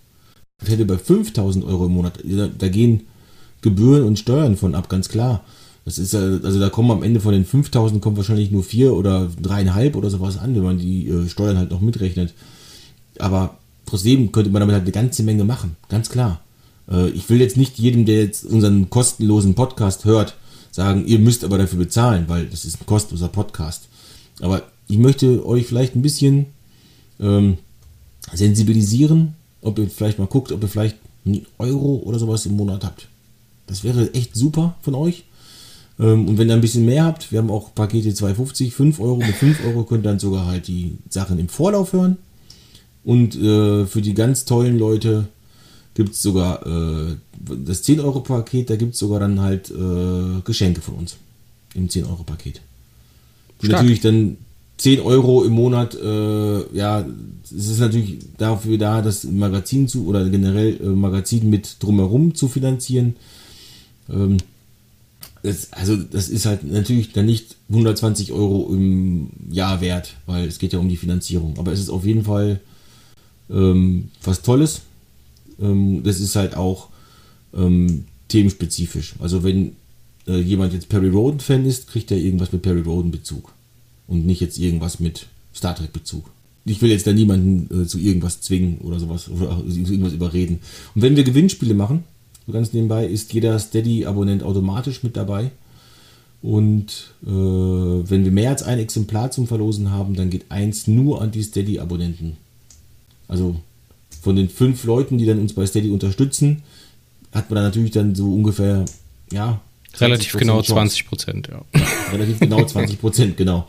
dann 0.59 0.69
hätte 0.69 0.85
bei 0.85 0.97
5000 0.97 1.65
Euro 1.65 1.85
im 1.85 1.93
Monat, 1.93 2.19
da, 2.57 2.69
gehen 2.69 3.01
Gebühren 3.61 4.03
und 4.03 4.19
Steuern 4.19 4.55
von 4.55 4.75
ab, 4.75 4.89
ganz 4.89 5.09
klar. 5.09 5.43
Das 5.85 5.97
ist 5.97 6.13
ja, 6.13 6.19
also 6.19 6.59
da 6.59 6.69
kommen 6.69 6.91
am 6.91 7.03
Ende 7.03 7.19
von 7.19 7.33
den 7.33 7.45
5000 7.45 8.01
kommt 8.01 8.17
wahrscheinlich 8.17 8.51
nur 8.51 8.63
vier 8.63 8.93
oder 8.93 9.29
dreieinhalb 9.41 9.95
oder 9.95 10.09
sowas 10.09 10.37
an, 10.37 10.55
wenn 10.55 10.63
man 10.63 10.77
die 10.77 11.09
äh, 11.09 11.27
Steuern 11.27 11.57
halt 11.57 11.71
noch 11.71 11.81
mitrechnet. 11.81 12.33
Aber 13.17 13.57
trotzdem 13.85 14.31
könnte 14.31 14.51
man 14.51 14.59
damit 14.61 14.73
halt 14.73 14.83
eine 14.83 14.91
ganze 14.91 15.23
Menge 15.23 15.43
machen, 15.43 15.75
ganz 15.89 16.09
klar. 16.09 16.41
Äh, 16.89 17.09
ich 17.09 17.29
will 17.29 17.41
jetzt 17.41 17.57
nicht 17.57 17.79
jedem, 17.79 18.05
der 18.05 18.23
jetzt 18.23 18.45
unseren 18.45 18.89
kostenlosen 18.89 19.55
Podcast 19.55 20.05
hört, 20.05 20.35
sagen, 20.71 21.05
ihr 21.05 21.19
müsst 21.19 21.43
aber 21.43 21.57
dafür 21.57 21.79
bezahlen, 21.79 22.25
weil 22.27 22.45
das 22.45 22.65
ist 22.65 22.81
ein 22.81 22.85
kostenloser 22.85 23.29
Podcast. 23.29 23.87
Aber 24.41 24.63
ich 24.87 24.97
möchte 24.97 25.45
euch 25.45 25.65
vielleicht 25.65 25.95
ein 25.95 26.01
bisschen 26.01 26.47
ähm, 27.19 27.57
sensibilisieren, 28.33 29.35
ob 29.61 29.79
ihr 29.79 29.89
vielleicht 29.89 30.19
mal 30.19 30.27
guckt, 30.27 30.51
ob 30.51 30.61
ihr 30.61 30.67
vielleicht 30.67 30.97
einen 31.25 31.45
Euro 31.57 32.01
oder 32.05 32.19
sowas 32.19 32.45
im 32.45 32.55
Monat 32.55 32.83
habt. 32.83 33.07
Das 33.67 33.83
wäre 33.83 34.13
echt 34.13 34.35
super 34.35 34.75
von 34.81 34.95
euch. 34.95 35.25
Ähm, 35.99 36.27
und 36.27 36.37
wenn 36.37 36.49
ihr 36.49 36.55
ein 36.55 36.61
bisschen 36.61 36.85
mehr 36.85 37.03
habt, 37.03 37.31
wir 37.31 37.39
haben 37.39 37.51
auch 37.51 37.73
Pakete 37.75 38.13
250, 38.13 38.73
5 38.73 38.99
Euro. 38.99 39.17
Mit 39.17 39.35
5 39.35 39.65
Euro 39.65 39.83
könnt 39.83 40.05
ihr 40.05 40.09
dann 40.09 40.19
sogar 40.19 40.45
halt 40.47 40.67
die 40.67 40.97
Sachen 41.09 41.37
im 41.39 41.49
Vorlauf 41.49 41.93
hören. 41.93 42.17
Und 43.03 43.35
äh, 43.35 43.85
für 43.85 44.01
die 44.01 44.13
ganz 44.13 44.45
tollen 44.45 44.77
Leute 44.77 45.27
gibt 45.93 46.11
es 46.11 46.21
sogar 46.21 46.65
äh, 46.65 47.15
das 47.65 47.83
10-Euro-Paket, 47.83 48.69
da 48.69 48.75
gibt 48.75 48.93
es 48.93 48.99
sogar 48.99 49.19
dann 49.19 49.39
halt 49.41 49.69
äh, 49.71 50.41
Geschenke 50.43 50.81
von 50.81 50.95
uns. 50.95 51.17
Im 51.73 51.87
10-Euro-Paket. 51.87 52.61
Stark. 53.59 53.81
natürlich 53.81 54.01
dann 54.01 54.37
10 54.77 55.01
Euro 55.01 55.43
im 55.43 55.53
Monat, 55.53 55.95
äh, 55.95 56.75
ja, 56.75 57.05
es 57.43 57.51
ist 57.51 57.79
natürlich 57.79 58.19
dafür 58.37 58.77
da, 58.77 59.01
das 59.01 59.25
Magazin 59.25 59.87
zu 59.87 60.07
oder 60.07 60.27
generell 60.29 60.79
äh, 60.81 60.85
Magazin 60.85 61.49
mit 61.49 61.77
drumherum 61.79 62.33
zu 62.33 62.47
finanzieren. 62.47 63.15
Ähm, 64.09 64.37
das, 65.43 65.71
also 65.73 65.95
das 65.95 66.29
ist 66.29 66.45
halt 66.45 66.63
natürlich 66.63 67.11
dann 67.13 67.25
nicht 67.25 67.55
120 67.69 68.31
Euro 68.31 68.69
im 68.73 69.29
Jahr 69.51 69.81
wert, 69.81 70.15
weil 70.25 70.47
es 70.47 70.59
geht 70.59 70.73
ja 70.73 70.79
um 70.79 70.89
die 70.89 70.97
Finanzierung. 70.97 71.57
Aber 71.57 71.71
es 71.71 71.79
ist 71.79 71.89
auf 71.89 72.05
jeden 72.05 72.23
Fall 72.23 72.59
ähm, 73.49 74.09
was 74.23 74.41
Tolles. 74.41 74.81
Ähm, 75.61 76.03
das 76.03 76.19
ist 76.19 76.35
halt 76.35 76.55
auch 76.55 76.89
ähm, 77.53 78.05
themenspezifisch. 78.27 79.15
Also 79.19 79.43
wenn 79.43 79.75
äh, 80.27 80.39
jemand 80.39 80.73
jetzt 80.73 80.89
Perry 80.89 81.09
Roden 81.09 81.39
Fan 81.39 81.65
ist, 81.65 81.87
kriegt 81.87 82.11
er 82.11 82.17
irgendwas 82.17 82.51
mit 82.51 82.61
Perry 82.61 82.81
Roden 82.81 83.11
Bezug 83.11 83.53
und 84.07 84.25
nicht 84.25 84.41
jetzt 84.41 84.57
irgendwas 84.57 84.99
mit 84.99 85.27
Star 85.53 85.75
Trek 85.75 85.93
Bezug. 85.93 86.29
Ich 86.65 86.81
will 86.81 86.91
jetzt 86.91 87.07
da 87.07 87.13
niemanden 87.13 87.83
äh, 87.83 87.87
zu 87.87 87.99
irgendwas 87.99 88.41
zwingen 88.41 88.79
oder 88.79 88.99
sowas 88.99 89.29
oder 89.29 89.61
irgendwas 89.67 90.13
überreden. 90.13 90.59
Und 90.95 91.01
wenn 91.01 91.15
wir 91.15 91.23
Gewinnspiele 91.23 91.73
machen, 91.73 92.03
so 92.45 92.53
ganz 92.53 92.73
nebenbei, 92.73 93.05
ist 93.05 93.33
jeder 93.33 93.57
Steady-Abonnent 93.59 94.43
automatisch 94.43 95.03
mit 95.03 95.15
dabei. 95.15 95.51
Und 96.41 97.13
äh, 97.23 97.29
wenn 97.29 98.23
wir 98.23 98.31
mehr 98.31 98.49
als 98.49 98.63
ein 98.63 98.79
Exemplar 98.79 99.31
zum 99.31 99.47
Verlosen 99.47 99.91
haben, 99.91 100.15
dann 100.15 100.29
geht 100.29 100.45
eins 100.49 100.87
nur 100.87 101.21
an 101.21 101.31
die 101.31 101.43
Steady-Abonnenten. 101.43 102.37
Also 103.27 103.55
von 104.21 104.35
den 104.35 104.49
fünf 104.49 104.83
Leuten, 104.83 105.17
die 105.17 105.25
dann 105.25 105.39
uns 105.39 105.53
bei 105.53 105.65
Steady 105.65 105.89
unterstützen, 105.89 106.63
hat 107.31 107.49
man 107.49 107.55
dann 107.55 107.65
natürlich 107.65 107.91
dann 107.91 108.15
so 108.15 108.33
ungefähr, 108.33 108.85
ja, 109.31 109.61
Relativ 109.99 110.33
20% 110.35 110.37
genau 110.39 110.55
Chance. 110.61 110.71
20 110.73 111.07
Prozent, 111.07 111.49
ja. 111.51 111.61
Relativ 112.13 112.39
genau 112.39 112.63
20 112.63 112.99
Prozent, 113.01 113.37
genau. 113.37 113.67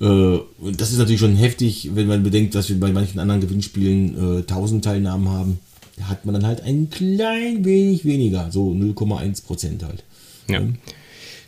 Äh, 0.00 0.04
und 0.04 0.80
das 0.80 0.92
ist 0.92 0.98
natürlich 0.98 1.20
schon 1.20 1.36
heftig, 1.36 1.90
wenn 1.94 2.06
man 2.06 2.22
bedenkt, 2.22 2.54
dass 2.54 2.68
wir 2.68 2.78
bei 2.78 2.90
manchen 2.92 3.18
anderen 3.18 3.40
Gewinnspielen 3.40 4.38
äh, 4.38 4.40
1000 4.40 4.84
Teilnahmen 4.84 5.28
haben. 5.28 5.58
Da 5.96 6.08
hat 6.08 6.24
man 6.24 6.34
dann 6.34 6.46
halt 6.46 6.62
ein 6.62 6.88
klein 6.90 7.64
wenig 7.64 8.04
weniger, 8.04 8.50
so 8.50 8.70
0,1 8.72 9.44
Prozent 9.44 9.82
halt. 9.84 10.04
ja. 10.48 10.60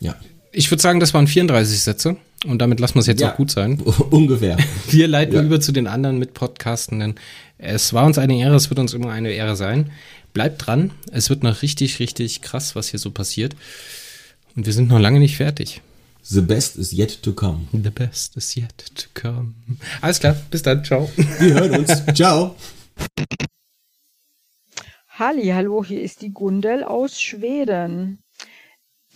Ja, 0.01 0.17
Ich 0.53 0.71
würde 0.71 0.83
sagen, 0.83 1.01
das 1.01 1.15
waren 1.15 1.27
34 1.27 1.81
Sätze 1.81 2.17
und 2.47 2.59
damit 2.61 2.79
lassen 2.81 2.95
wir 2.97 3.01
es 3.01 3.07
jetzt 3.07 3.21
Ja. 3.21 3.33
auch 3.33 3.37
gut 3.37 3.51
sein. 3.51 3.81
ungefähr. 4.11 4.59
Wir 4.91 5.09
leiten 5.09 5.35
Ja. 5.35 5.43
über 5.43 5.61
zu 5.61 5.73
den 5.73 5.87
anderen 5.87 6.19
Mitpodcastenden. 6.19 7.15
Es 7.59 7.93
war 7.95 8.05
uns 8.05 8.19
eine 8.19 8.39
Ehre, 8.39 8.55
es 8.57 8.69
wird 8.71 8.81
uns 8.81 8.93
immer 8.93 9.11
eine 9.11 9.31
Ehre 9.31 9.57
sein. 9.57 9.91
Bleibt 10.35 10.67
dran, 10.67 10.91
es 11.13 11.31
wird 11.31 11.43
noch 11.43 11.63
richtig, 11.63 12.01
richtig 12.01 12.43
krass, 12.43 12.75
was 12.75 12.89
hier 12.89 12.99
so 12.99 13.11
passiert. 13.13 13.55
Und 14.57 14.67
wir 14.67 14.73
sind 14.73 14.89
noch 14.89 15.01
lange 15.01 15.19
nicht 15.19 15.37
fertig. 15.37 15.83
The 16.23 16.41
best 16.41 16.77
is 16.77 16.93
yet 16.93 17.23
to 17.23 17.33
come. 17.33 17.67
The 17.73 17.91
best 17.91 18.37
is 18.37 18.55
yet 18.57 18.73
to 18.95 19.09
come. 19.13 19.55
Alles 20.01 20.21
klar, 20.21 20.37
bis 20.51 20.63
dann, 20.63 20.85
ciao. 20.85 21.11
Wir 21.39 21.55
hören 21.55 21.81
uns. 21.81 22.03
Ciao. 22.15 22.55
Halli, 25.09 25.49
hallo, 25.49 25.85
hier 25.85 26.03
ist 26.03 26.23
die 26.23 26.33
Gundel 26.33 26.85
aus 26.85 27.21
Schweden. 27.21 28.23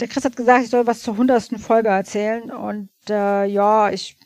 Der 0.00 0.08
Chris 0.08 0.24
hat 0.24 0.36
gesagt, 0.36 0.64
ich 0.64 0.70
soll 0.70 0.86
was 0.86 1.02
zur 1.02 1.16
hundertsten 1.16 1.58
Folge 1.58 1.88
erzählen 1.88 2.50
und 2.50 2.90
äh, 3.08 3.46
ja, 3.46 3.90
ich, 3.90 4.16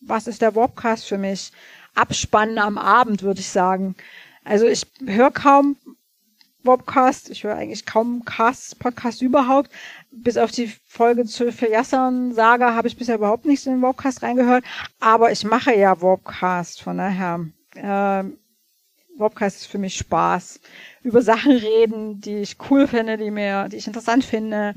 was 0.00 0.26
ist 0.26 0.42
der 0.42 0.54
Wobcast 0.54 1.06
für 1.06 1.18
mich? 1.18 1.50
Abspannen 1.94 2.58
am 2.58 2.78
Abend, 2.78 3.22
würde 3.22 3.40
ich 3.40 3.48
sagen. 3.48 3.96
Also 4.44 4.66
ich 4.66 4.86
höre 5.04 5.30
kaum 5.30 5.76
Wobcast, 6.64 7.30
ich 7.30 7.44
höre 7.44 7.56
eigentlich 7.56 7.86
kaum 7.86 8.24
Cast, 8.24 8.78
Podcast 8.78 9.22
überhaupt. 9.22 9.70
Bis 10.10 10.36
auf 10.36 10.50
die 10.50 10.72
Folge 10.86 11.24
zu 11.24 11.48
Yassan 11.48 12.34
Saga 12.34 12.74
habe 12.74 12.88
ich 12.88 12.96
bisher 12.96 13.16
überhaupt 13.16 13.46
nichts 13.46 13.66
in 13.66 13.72
den 13.72 13.82
Wobcast 13.82 14.22
reingehört, 14.22 14.64
aber 15.00 15.32
ich 15.32 15.44
mache 15.44 15.74
ja 15.74 16.00
Wobcast, 16.00 16.82
von 16.82 16.98
daher 16.98 17.46
ähm, 17.74 18.38
Wobcast 19.16 19.62
ist 19.62 19.66
für 19.66 19.78
mich 19.78 19.96
Spaß. 19.96 20.60
Über 21.02 21.22
Sachen 21.22 21.52
reden, 21.52 22.20
die 22.20 22.38
ich 22.38 22.56
cool 22.70 22.86
finde, 22.86 23.16
die 23.18 23.30
mir, 23.30 23.68
die 23.68 23.76
ich 23.76 23.86
interessant 23.86 24.24
finde. 24.24 24.74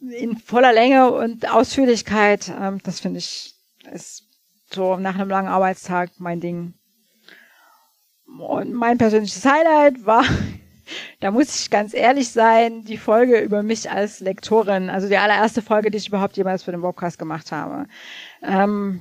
in 0.00 0.36
voller 0.38 0.72
Länge 0.72 1.12
und 1.12 1.50
Ausführlichkeit. 1.50 2.52
Ähm, 2.60 2.80
das 2.82 3.00
finde 3.00 3.18
ich 3.18 3.54
ist 3.92 4.28
so 4.70 4.96
nach 4.96 5.14
einem 5.14 5.28
langen 5.28 5.48
Arbeitstag 5.48 6.10
mein 6.18 6.40
Ding. 6.40 6.74
Und 8.26 8.72
mein 8.72 8.98
persönliches 8.98 9.44
Highlight 9.44 10.06
war, 10.06 10.24
da 11.20 11.30
muss 11.30 11.60
ich 11.60 11.70
ganz 11.70 11.94
ehrlich 11.94 12.30
sein, 12.30 12.84
die 12.84 12.96
Folge 12.96 13.40
über 13.40 13.62
mich 13.62 13.90
als 13.90 14.20
Lektorin. 14.20 14.90
Also 14.90 15.08
die 15.08 15.16
allererste 15.16 15.62
Folge, 15.62 15.90
die 15.90 15.98
ich 15.98 16.08
überhaupt 16.08 16.36
jemals 16.36 16.62
für 16.62 16.72
den 16.72 16.80
Podcast 16.80 17.18
gemacht 17.18 17.52
habe. 17.52 17.86
Ähm, 18.42 19.00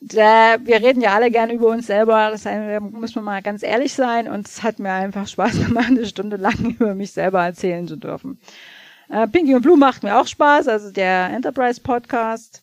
da, 0.00 0.56
wir 0.60 0.76
reden 0.76 1.00
ja 1.00 1.14
alle 1.14 1.30
gerne 1.30 1.52
über 1.52 1.68
uns 1.68 1.86
selber, 1.86 2.30
das 2.30 2.44
da 2.44 2.80
muss 2.80 3.14
man 3.14 3.24
mal 3.24 3.42
ganz 3.42 3.62
ehrlich 3.62 3.94
sein 3.94 4.28
und 4.28 4.46
es 4.46 4.62
hat 4.62 4.78
mir 4.78 4.92
einfach 4.92 5.26
Spaß 5.26 5.58
gemacht, 5.66 5.88
eine 5.88 6.06
Stunde 6.06 6.36
lang 6.36 6.76
über 6.78 6.94
mich 6.94 7.12
selber 7.12 7.44
erzählen 7.44 7.86
zu 7.88 7.96
dürfen. 7.96 8.40
Äh, 9.08 9.26
Pinky 9.26 9.54
und 9.54 9.62
Blue 9.62 9.76
macht 9.76 10.02
mir 10.02 10.18
auch 10.18 10.26
Spaß, 10.26 10.68
also 10.68 10.92
der 10.92 11.30
Enterprise 11.30 11.80
Podcast. 11.80 12.62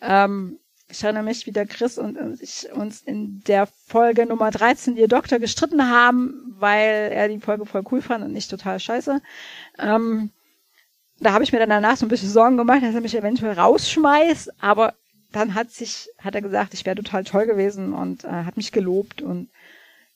Ähm, 0.00 0.58
ich 0.92 1.02
erinnere 1.02 1.22
mich, 1.22 1.46
wie 1.46 1.52
der 1.52 1.66
Chris 1.66 1.96
und 1.98 2.18
ich 2.40 2.70
uns 2.72 3.00
in 3.00 3.42
der 3.44 3.66
Folge 3.66 4.26
Nummer 4.26 4.50
13 4.50 4.96
ihr 4.96 5.08
Doktor 5.08 5.38
gestritten 5.38 5.88
haben, 5.88 6.54
weil 6.58 7.10
er 7.12 7.28
die 7.28 7.40
Folge 7.40 7.64
voll 7.64 7.82
cool 7.90 8.02
fand 8.02 8.24
und 8.24 8.32
nicht 8.32 8.50
total 8.50 8.78
scheiße. 8.78 9.22
Ähm, 9.78 10.30
da 11.18 11.32
habe 11.32 11.44
ich 11.44 11.52
mir 11.52 11.58
dann 11.60 11.70
danach 11.70 11.96
so 11.96 12.04
ein 12.04 12.10
bisschen 12.10 12.28
Sorgen 12.28 12.58
gemacht, 12.58 12.82
dass 12.82 12.94
er 12.94 13.00
mich 13.00 13.16
eventuell 13.16 13.58
rausschmeißt, 13.58 14.62
aber 14.62 14.94
dann 15.32 15.54
hat 15.54 15.70
sich, 15.70 16.10
hat 16.18 16.34
er 16.34 16.42
gesagt, 16.42 16.74
ich 16.74 16.84
wäre 16.84 16.96
total 16.96 17.24
toll 17.24 17.46
gewesen 17.46 17.94
und 17.94 18.24
äh, 18.24 18.28
hat 18.28 18.58
mich 18.58 18.70
gelobt 18.70 19.22
und 19.22 19.48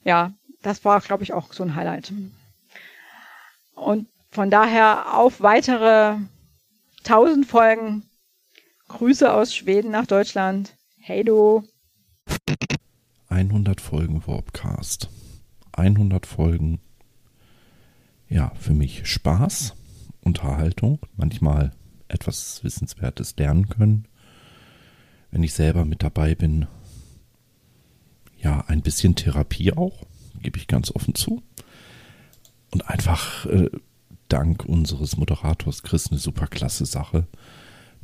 ja, 0.04 0.32
das 0.62 0.84
war, 0.84 1.00
glaube 1.00 1.22
ich, 1.22 1.32
auch 1.32 1.52
so 1.52 1.62
ein 1.62 1.74
Highlight. 1.74 2.12
Und 3.74 4.08
von 4.30 4.50
daher 4.50 5.16
auf 5.16 5.40
weitere 5.40 6.16
tausend 7.02 7.46
Folgen. 7.46 8.02
Grüße 8.88 9.32
aus 9.32 9.54
Schweden 9.54 9.90
nach 9.90 10.06
Deutschland. 10.06 10.74
Hey 10.98 11.24
du. 11.24 11.62
100 13.28 13.80
Folgen 13.80 14.26
Warpcast. 14.26 15.08
100 15.72 16.26
Folgen. 16.26 16.80
Ja, 18.28 18.52
für 18.58 18.74
mich 18.74 19.06
Spaß, 19.06 19.74
Unterhaltung, 20.20 20.98
manchmal 21.16 21.72
etwas 22.08 22.64
Wissenswertes 22.64 23.36
lernen 23.36 23.68
können 23.68 24.08
wenn 25.36 25.42
ich 25.42 25.52
selber 25.52 25.84
mit 25.84 26.02
dabei 26.02 26.34
bin, 26.34 26.66
ja, 28.38 28.64
ein 28.68 28.80
bisschen 28.80 29.16
Therapie 29.16 29.72
auch, 29.72 30.06
gebe 30.40 30.58
ich 30.58 30.66
ganz 30.66 30.90
offen 30.90 31.14
zu. 31.14 31.42
Und 32.70 32.88
einfach 32.88 33.44
äh, 33.44 33.70
dank 34.28 34.64
unseres 34.64 35.18
Moderators 35.18 35.82
Chris 35.82 36.10
eine 36.10 36.18
super 36.18 36.46
klasse 36.46 36.86
Sache, 36.86 37.26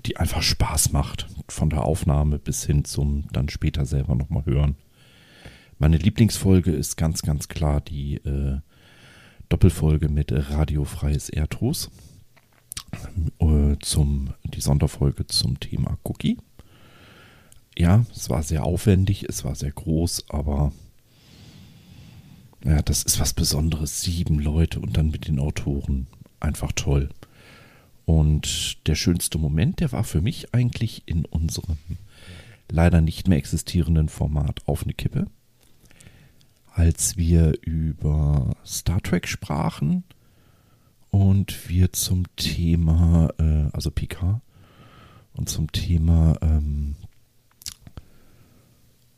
die 0.07 0.17
einfach 0.17 0.43
Spaß 0.43 0.93
macht. 0.93 1.29
Von 1.49 1.71
der 1.71 1.85
Aufnahme 1.85 2.39
bis 2.39 2.65
hin 2.65 2.85
zum 2.85 3.25
dann 3.33 3.49
später 3.49 3.87
selber 3.87 4.15
nochmal 4.15 4.45
hören. 4.47 4.77
Meine 5.79 5.97
Lieblingsfolge 5.97 6.71
ist 6.73 6.97
ganz, 6.97 7.23
ganz 7.23 7.49
klar 7.49 7.81
die 7.81 8.17
äh, 8.17 8.59
Doppelfolge 9.49 10.09
mit 10.09 10.33
Radiofreies 10.33 11.29
Erdros. 11.29 11.91
Äh, 13.39 13.77
zum, 13.81 14.35
die 14.45 14.61
Sonderfolge 14.61 15.27
zum 15.27 15.59
Thema 15.61 15.99
Cookie 16.05 16.39
ja, 17.79 18.05
es 18.15 18.29
war 18.31 18.43
sehr 18.43 18.65
aufwendig, 18.65 19.25
es 19.29 19.45
war 19.45 19.55
sehr 19.55 19.73
groß, 19.73 20.27
aber 20.29 20.73
ja, 22.65 22.83
das 22.83 23.03
ist 23.03 23.19
was 23.19 23.33
Besonderes. 23.33 24.03
Sieben 24.03 24.39
Leute 24.39 24.79
und 24.81 24.97
dann 24.97 25.11
mit 25.11 25.27
den 25.27 25.41
Autoren. 25.41 26.07
Einfach 26.39 26.73
toll. 26.73 27.09
Und 28.13 28.87
der 28.87 28.95
schönste 28.95 29.39
Moment, 29.39 29.81
der 29.81 29.91
war 29.91 30.05
für 30.05 30.21
mich 30.21 30.55
eigentlich 30.55 31.03
in 31.07 31.25
unserem 31.25 31.79
leider 32.71 33.01
nicht 33.01 33.27
mehr 33.27 33.39
existierenden 33.39 34.11
Format 34.11 34.61
auf 34.67 34.83
eine 34.83 34.93
Kippe. 34.93 35.29
Als 36.75 37.17
wir 37.17 37.55
über 37.63 38.55
Star 38.67 39.01
Trek 39.01 39.27
sprachen 39.27 40.05
und 41.11 41.71
wir 41.71 41.95
zum 41.95 42.25
Thema, 42.37 43.31
äh, 43.39 43.71
also 43.73 43.91
Picard, 43.91 44.43
und 45.33 45.49
zum 45.49 45.73
Thema 45.73 46.37
ähm, 46.43 46.97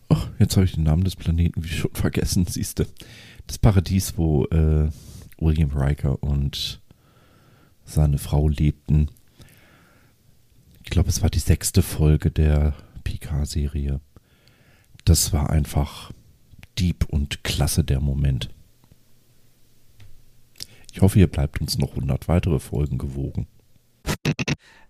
Ach, 0.08 0.28
jetzt 0.38 0.54
habe 0.54 0.66
ich 0.66 0.74
den 0.74 0.84
Namen 0.84 1.02
des 1.02 1.16
Planeten 1.16 1.64
wie 1.64 1.68
schon 1.80 1.90
vergessen, 1.94 2.46
siehst 2.46 2.78
du. 2.78 2.84
Das 3.48 3.58
Paradies, 3.58 4.16
wo 4.16 4.44
äh, 4.44 4.88
William 5.38 5.72
Riker 5.72 6.22
und 6.22 6.80
seine 7.84 8.18
Frau 8.18 8.48
lebten. 8.48 9.10
Ich 10.82 10.90
glaube, 10.90 11.08
es 11.08 11.22
war 11.22 11.30
die 11.30 11.38
sechste 11.38 11.82
Folge 11.82 12.30
der 12.30 12.74
Picard-Serie. 13.04 14.00
Das 15.04 15.32
war 15.32 15.50
einfach 15.50 16.12
deep 16.78 17.06
und 17.08 17.44
klasse 17.44 17.84
der 17.84 18.00
Moment. 18.00 18.50
Ich 20.92 21.00
hoffe, 21.00 21.18
ihr 21.18 21.26
bleibt 21.26 21.60
uns 21.60 21.78
noch 21.78 21.90
100 21.90 22.28
weitere 22.28 22.60
Folgen 22.60 22.98
gewogen. 22.98 23.48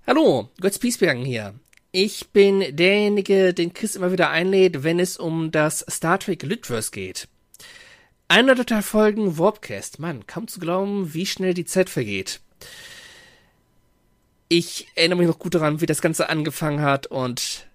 Hallo, 0.07 0.51
Götz 0.61 0.79
Piesbergen 0.79 1.25
hier. 1.25 1.55
Ich 1.93 2.29
bin 2.31 2.77
derjenige, 2.77 3.55
den 3.55 3.73
Chris 3.73 3.97
immer 3.97 4.13
wieder 4.13 4.31
einlädt, 4.31 4.83
wenn 4.83 4.99
es 4.99 5.17
um 5.17 5.51
das 5.51 5.85
Star 5.89 6.19
Trek 6.19 6.43
Litverse 6.43 6.91
geht. 6.91 7.29
100 8.29 8.85
Folgen 8.85 9.39
Warpcast. 9.39 9.99
Mann, 10.01 10.27
kaum 10.27 10.49
zu 10.49 10.61
glauben, 10.61 11.15
wie 11.15 11.25
schnell 11.25 11.55
die 11.55 11.65
Zeit 11.65 11.89
vergeht. 11.89 12.41
Ich 14.49 14.89
erinnere 14.95 15.19
mich 15.19 15.29
noch 15.29 15.39
gut 15.39 15.55
daran, 15.55 15.81
wie 15.81 15.87
das 15.87 16.03
Ganze 16.03 16.29
angefangen 16.29 16.81
hat 16.81 17.07
und 17.07 17.67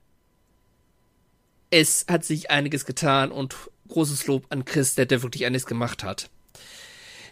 es 1.72 2.06
hat 2.10 2.26
sich 2.26 2.50
einiges 2.52 2.86
getan 2.86 3.32
und 3.32 3.56
großes 3.88 4.28
Lob 4.28 4.46
an 4.50 4.66
Chris, 4.66 4.96
der, 4.96 5.06
der 5.06 5.22
wirklich 5.24 5.46
einiges 5.46 5.66
gemacht 5.66 6.04
hat. 6.04 6.30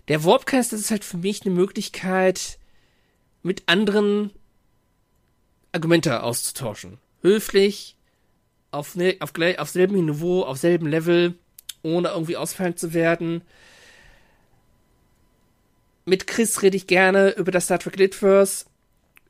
Der 0.08 0.24
Warpcast, 0.24 0.74
ist 0.74 0.92
halt 0.92 1.04
für 1.04 1.18
mich 1.18 1.46
eine 1.46 1.54
Möglichkeit, 1.54 2.60
mit 3.44 3.64
anderen 3.68 4.32
Argumente 5.72 6.24
auszutauschen. 6.24 6.98
Höflich, 7.22 7.96
auf, 8.72 8.96
ne, 8.96 9.18
auf, 9.20 9.32
auf 9.58 9.70
selben 9.70 10.06
Niveau, 10.06 10.44
auf 10.44 10.58
selben 10.58 10.88
Level, 10.88 11.36
ohne 11.84 12.10
irgendwie 12.10 12.38
ausfallend 12.38 12.80
zu 12.80 12.94
werden. 12.94 13.42
Mit 16.08 16.26
Chris 16.26 16.62
rede 16.62 16.78
ich 16.78 16.88
gerne 16.88 17.32
über 17.32 17.52
das 17.52 17.66
Star 17.66 17.80
Trek 17.80 17.98
Litverse, 17.98 18.64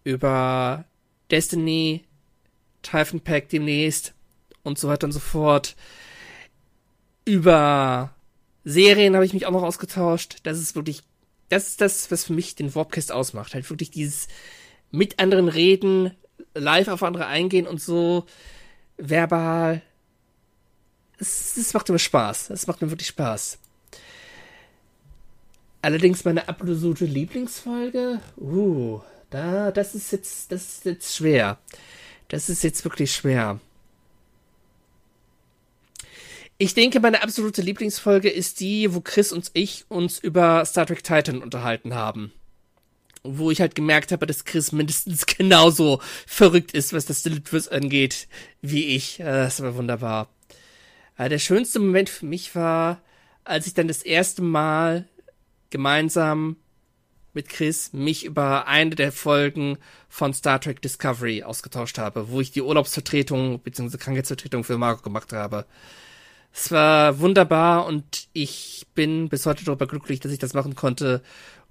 über 0.04 0.86
Destiny, 1.32 2.04
Typhon 2.84 3.20
Pack 3.20 3.50
demnächst 3.50 4.14
und 4.62 4.78
so 4.78 4.88
weiter 4.88 5.06
und 5.06 5.12
so 5.12 5.20
fort. 5.20 5.76
Über 7.26 8.14
Serien 8.64 9.16
habe 9.16 9.26
ich 9.26 9.34
mich 9.34 9.48
auch 9.48 9.52
noch 9.52 9.64
ausgetauscht. 9.64 10.38
Das 10.44 10.60
ist 10.60 10.76
wirklich, 10.76 11.02
das 11.50 11.68
ist 11.68 11.82
das, 11.82 12.12
was 12.12 12.26
für 12.26 12.34
mich 12.34 12.54
den 12.54 12.76
Warpcast 12.76 13.12
ausmacht. 13.12 13.56
Halt 13.56 13.68
wirklich 13.72 13.90
dieses 13.90 14.28
mit 14.92 15.18
anderen 15.18 15.48
reden, 15.48 16.12
live 16.54 16.90
auf 16.90 17.02
andere 17.02 17.26
eingehen 17.26 17.66
und 17.66 17.82
so 17.82 18.28
verbal. 18.98 19.82
Es, 21.18 21.58
es 21.58 21.74
macht 21.74 21.90
mir 21.90 21.98
Spaß. 21.98 22.52
Es 22.52 22.68
macht 22.68 22.84
mir 22.84 22.92
wirklich 22.92 23.08
Spaß. 23.08 23.58
Allerdings 25.82 26.26
meine 26.26 26.50
absolute 26.50 27.06
Lieblingsfolge, 27.06 28.20
uh, 28.38 29.00
da, 29.30 29.72
das 29.72 29.96
ist 29.96 30.12
jetzt, 30.12 30.52
das 30.52 30.64
ist 30.64 30.86
jetzt 30.86 31.16
schwer. 31.16 31.60
Das 32.30 32.50
ist 32.50 32.64
jetzt 32.64 32.84
wirklich 32.84 33.14
schwer. 33.14 33.60
Ich 36.58 36.74
denke, 36.74 37.00
meine 37.00 37.22
absolute 37.22 37.62
Lieblingsfolge 37.62 38.30
ist 38.30 38.60
die, 38.60 38.94
wo 38.94 39.00
Chris 39.00 39.32
und 39.32 39.52
ich 39.54 39.86
uns 39.90 40.18
über 40.18 40.66
Star 40.66 40.88
Trek 40.88 41.04
Titan 41.04 41.44
unterhalten 41.44 41.94
haben 41.94 42.32
wo 43.28 43.52
ich 43.52 43.62
halt 43.62 43.76
gemerkt 43.76 44.12
habe, 44.12 44.26
dass 44.26 44.46
Chris 44.46 44.72
mindestens 44.72 45.26
genauso 45.38 46.02
verrückt 46.26 46.72
ist, 46.72 46.94
was 46.94 47.06
das 47.06 47.24
Delitwurst 47.24 47.72
angeht, 47.72 48.28
wie 48.62 48.96
ich. 48.96 49.18
Das 49.18 49.62
war 49.62 49.76
wunderbar. 49.76 50.30
Der 51.18 51.40
schönste 51.40 51.80
Moment 51.80 52.10
für 52.10 52.26
mich 52.26 52.56
war, 52.56 53.02
als 53.44 53.68
ich 53.68 53.74
dann 53.74 53.88
das 53.88 54.04
erste 54.04 54.42
Mal 54.42 55.08
gemeinsam 55.70 56.58
mit 57.34 57.50
Chris 57.50 57.94
mich 57.94 58.26
über 58.26 58.68
eine 58.68 58.96
der 58.96 59.12
Folgen 59.12 59.78
von 60.10 60.34
Star 60.34 60.60
Trek 60.60 60.82
Discovery 60.82 61.44
ausgetauscht 61.44 62.00
habe, 62.00 62.30
wo 62.30 62.42
ich 62.42 62.52
die 62.52 62.64
Urlaubsvertretung 62.64 63.60
bzw. 63.60 63.98
Krankheitsvertretung 63.98 64.64
für 64.64 64.78
Marco 64.78 65.04
gemacht 65.04 65.32
habe. 65.34 65.66
Es 66.52 66.72
war 66.72 67.20
wunderbar 67.20 67.86
und 67.86 68.28
ich 68.34 68.88
bin 68.96 69.30
bis 69.30 69.46
heute 69.46 69.64
darüber 69.64 69.86
glücklich, 69.86 70.20
dass 70.20 70.32
ich 70.32 70.40
das 70.40 70.56
machen 70.56 70.74
konnte 70.74 71.22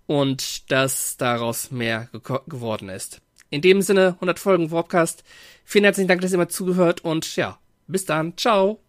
und 0.07 0.71
dass 0.71 1.17
daraus 1.17 1.73
mehr 1.73 2.09
ge 2.13 2.39
geworden 2.47 2.89
ist. 2.89 3.21
In 3.51 3.61
dem 3.61 3.83
Sinne, 3.83 4.15
100 4.15 4.39
Folgen 4.39 4.71
Warpcast. 4.71 5.25
Vielen 5.65 5.85
herzlichen 5.85 6.09
Dank, 6.09 6.21
dass 6.21 6.31
ihr 6.31 6.37
immer 6.37 6.49
zugehört 6.49 7.05
und 7.05 7.35
ja, 7.37 7.59
bis 7.89 8.05
dann. 8.05 8.37
Ciao. 8.37 8.81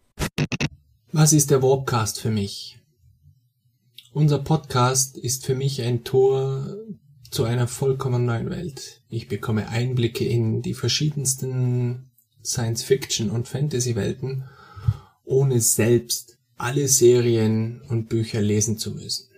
Was 1.11 1.33
ist 1.33 1.49
der 1.49 1.63
Warpcast 1.63 2.21
für 2.21 2.29
mich? 2.29 2.77
Unser 4.17 4.39
Podcast 4.39 5.15
ist 5.15 5.45
für 5.45 5.53
mich 5.53 5.79
ein 5.83 6.03
Tor 6.03 6.75
zu 7.29 7.43
einer 7.43 7.67
vollkommen 7.67 8.25
neuen 8.25 8.49
Welt. 8.49 9.03
Ich 9.09 9.27
bekomme 9.27 9.69
Einblicke 9.69 10.25
in 10.25 10.63
die 10.63 10.73
verschiedensten 10.73 12.09
Science-Fiction- 12.43 13.29
und 13.29 13.47
Fantasy-Welten, 13.47 14.45
ohne 15.23 15.61
selbst 15.61 16.39
alle 16.55 16.87
Serien 16.87 17.83
und 17.89 18.09
Bücher 18.09 18.41
lesen 18.41 18.79
zu 18.79 18.95
müssen. 18.95 19.29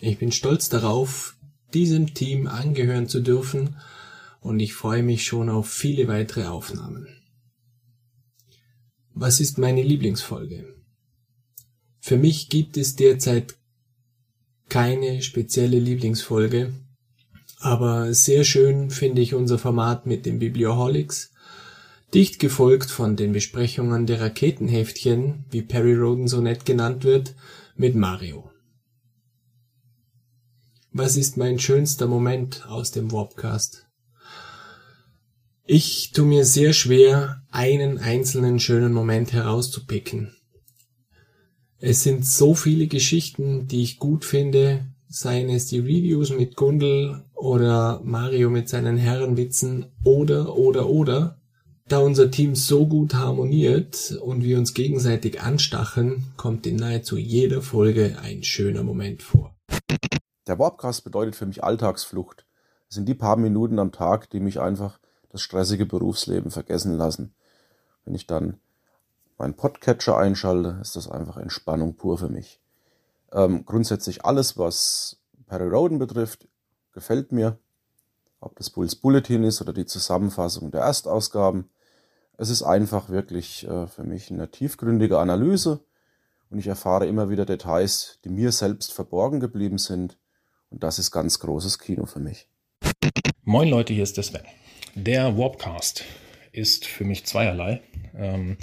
Ich 0.00 0.16
bin 0.16 0.32
stolz 0.32 0.70
darauf, 0.70 1.36
diesem 1.74 2.14
Team 2.14 2.46
angehören 2.46 3.08
zu 3.08 3.20
dürfen 3.20 3.76
und 4.40 4.58
ich 4.58 4.72
freue 4.72 5.02
mich 5.02 5.26
schon 5.26 5.50
auf 5.50 5.68
viele 5.68 6.08
weitere 6.08 6.46
Aufnahmen. 6.46 7.08
Was 9.12 9.38
ist 9.38 9.58
meine 9.58 9.82
Lieblingsfolge? 9.82 10.64
Für 12.00 12.16
mich 12.16 12.48
gibt 12.48 12.78
es 12.78 12.96
derzeit 12.96 13.58
keine 14.68 15.22
spezielle 15.22 15.78
Lieblingsfolge, 15.78 16.72
aber 17.60 18.14
sehr 18.14 18.44
schön 18.44 18.90
finde 18.90 19.22
ich 19.22 19.34
unser 19.34 19.58
Format 19.58 20.06
mit 20.06 20.26
den 20.26 20.38
Biblioholics, 20.38 21.32
dicht 22.14 22.38
gefolgt 22.38 22.90
von 22.90 23.16
den 23.16 23.32
Besprechungen 23.32 24.06
der 24.06 24.20
Raketenheftchen, 24.20 25.44
wie 25.50 25.62
Perry 25.62 25.94
Roden 25.94 26.28
so 26.28 26.40
nett 26.40 26.64
genannt 26.64 27.04
wird, 27.04 27.34
mit 27.76 27.94
Mario. 27.94 28.50
Was 30.92 31.16
ist 31.16 31.36
mein 31.36 31.58
schönster 31.58 32.06
Moment 32.06 32.66
aus 32.66 32.90
dem 32.92 33.12
Warpcast? 33.12 33.86
Ich 35.64 36.12
tu 36.12 36.24
mir 36.24 36.46
sehr 36.46 36.72
schwer, 36.72 37.42
einen 37.50 37.98
einzelnen 37.98 38.58
schönen 38.58 38.92
Moment 38.92 39.32
herauszupicken. 39.32 40.37
Es 41.80 42.02
sind 42.02 42.26
so 42.26 42.54
viele 42.54 42.88
Geschichten, 42.88 43.68
die 43.68 43.82
ich 43.82 44.00
gut 44.00 44.24
finde, 44.24 44.84
seien 45.08 45.48
es 45.48 45.66
die 45.66 45.78
Reviews 45.78 46.30
mit 46.30 46.56
Gundel 46.56 47.22
oder 47.36 48.00
Mario 48.02 48.50
mit 48.50 48.68
seinen 48.68 48.96
Herrenwitzen 48.96 49.86
oder, 50.02 50.56
oder, 50.56 50.88
oder. 50.88 51.38
Da 51.86 52.00
unser 52.00 52.32
Team 52.32 52.56
so 52.56 52.84
gut 52.88 53.14
harmoniert 53.14 54.18
und 54.20 54.42
wir 54.42 54.58
uns 54.58 54.74
gegenseitig 54.74 55.40
anstacheln, 55.40 56.24
kommt 56.36 56.66
in 56.66 56.74
nahezu 56.74 57.16
jeder 57.16 57.62
Folge 57.62 58.18
ein 58.20 58.42
schöner 58.42 58.82
Moment 58.82 59.22
vor. 59.22 59.54
Der 60.48 60.58
Warpcast 60.58 61.04
bedeutet 61.04 61.36
für 61.36 61.46
mich 61.46 61.62
Alltagsflucht. 61.62 62.44
Es 62.88 62.96
sind 62.96 63.08
die 63.08 63.14
paar 63.14 63.36
Minuten 63.36 63.78
am 63.78 63.92
Tag, 63.92 64.30
die 64.30 64.40
mich 64.40 64.58
einfach 64.60 64.98
das 65.28 65.42
stressige 65.42 65.86
Berufsleben 65.86 66.50
vergessen 66.50 66.96
lassen. 66.96 67.36
Wenn 68.04 68.16
ich 68.16 68.26
dann 68.26 68.58
meinen 69.38 69.54
Podcatcher 69.54 70.18
einschalte, 70.18 70.78
ist 70.82 70.96
das 70.96 71.08
einfach 71.08 71.36
Entspannung 71.36 71.94
pur 71.94 72.18
für 72.18 72.28
mich. 72.28 72.60
Ähm, 73.32 73.64
grundsätzlich 73.64 74.24
alles, 74.24 74.58
was 74.58 75.18
Perry 75.46 75.68
Roden 75.68 75.98
betrifft, 75.98 76.48
gefällt 76.92 77.32
mir. 77.32 77.58
Ob 78.40 78.56
das 78.56 78.70
Bulls 78.70 78.94
Bulletin 78.94 79.44
ist 79.44 79.60
oder 79.60 79.72
die 79.72 79.86
Zusammenfassung 79.86 80.70
der 80.70 80.82
Erstausgaben. 80.82 81.68
Es 82.36 82.50
ist 82.50 82.62
einfach 82.62 83.08
wirklich 83.08 83.66
äh, 83.66 83.86
für 83.88 84.04
mich 84.04 84.30
eine 84.30 84.50
tiefgründige 84.50 85.18
Analyse 85.18 85.80
und 86.50 86.58
ich 86.58 86.68
erfahre 86.68 87.06
immer 87.06 87.30
wieder 87.30 87.44
Details, 87.44 88.18
die 88.24 88.28
mir 88.28 88.52
selbst 88.52 88.92
verborgen 88.92 89.40
geblieben 89.40 89.78
sind. 89.78 90.18
Und 90.70 90.82
das 90.82 90.98
ist 90.98 91.10
ganz 91.10 91.40
großes 91.40 91.78
Kino 91.78 92.06
für 92.06 92.20
mich. 92.20 92.48
Moin 93.42 93.68
Leute, 93.68 93.92
hier 93.92 94.04
ist 94.04 94.16
der 94.16 94.24
Sven. 94.24 94.42
Der 94.94 95.36
Warpcast 95.36 96.04
ist 96.58 96.84
für 96.84 97.04
mich 97.04 97.24
zweierlei. 97.24 97.80
Ähm, 98.16 98.56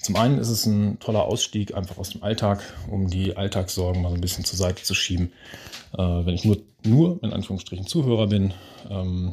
zum 0.00 0.16
einen 0.16 0.38
ist 0.38 0.48
es 0.48 0.66
ein 0.66 0.98
toller 1.00 1.24
Ausstieg 1.24 1.74
einfach 1.74 1.98
aus 1.98 2.10
dem 2.10 2.22
Alltag, 2.22 2.62
um 2.88 3.08
die 3.08 3.36
Alltagssorgen 3.36 4.00
mal 4.00 4.10
so 4.10 4.14
ein 4.14 4.20
bisschen 4.20 4.44
zur 4.44 4.58
Seite 4.58 4.82
zu 4.82 4.94
schieben. 4.94 5.32
Äh, 5.92 5.98
wenn 5.98 6.34
ich 6.34 6.44
nur, 6.44 6.58
nur 6.84 7.22
in 7.22 7.32
Anführungsstrichen 7.32 7.86
Zuhörer 7.86 8.28
bin, 8.28 8.54
ähm, 8.88 9.32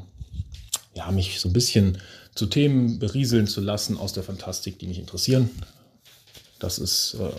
ja, 0.95 1.11
mich 1.11 1.39
so 1.39 1.49
ein 1.49 1.53
bisschen 1.53 1.99
zu 2.33 2.47
Themen 2.47 2.99
berieseln 2.99 3.47
zu 3.47 3.61
lassen 3.61 3.97
aus 3.97 4.13
der 4.13 4.23
Fantastik, 4.23 4.79
die 4.79 4.87
mich 4.87 4.99
interessieren. 4.99 5.49
Das 6.59 6.79
ist 6.79 7.15
äh, 7.15 7.29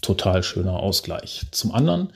total 0.00 0.42
schöner 0.42 0.78
Ausgleich. 0.78 1.42
Zum 1.50 1.72
anderen, 1.72 2.12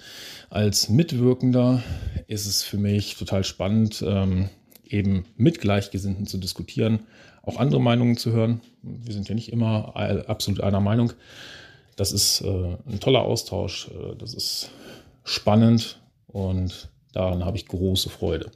als 0.51 0.89
Mitwirkender 0.89 1.83
ist 2.29 2.47
es 2.47 2.63
für 2.63 2.79
mich 2.79 3.17
total 3.17 3.43
spannend, 3.43 4.05
ähm, 4.07 4.51
eben 4.93 5.25
mit 5.37 5.61
Gleichgesinnten 5.61 6.27
zu 6.27 6.39
diskutieren, 6.39 7.01
auch 7.43 7.59
andere 7.59 7.81
Meinungen 7.81 8.17
zu 8.17 8.33
hören. 8.33 8.61
Wir 8.83 9.13
sind 9.13 9.29
ja 9.29 9.35
nicht 9.35 9.53
immer 9.53 9.95
absolut 10.29 10.61
einer 10.61 10.81
Meinung. 10.81 11.13
Das 11.97 12.13
ist 12.13 12.41
äh, 12.41 12.77
ein 12.87 13.01
toller 13.01 13.23
Austausch, 13.23 13.89
äh, 13.89 14.17
das 14.17 14.35
ist 14.35 14.71
spannend 15.23 16.01
und 16.27 16.89
daran 17.13 17.45
habe 17.45 17.57
ich 17.57 17.67
große 17.67 18.11
Freude. 18.11 18.51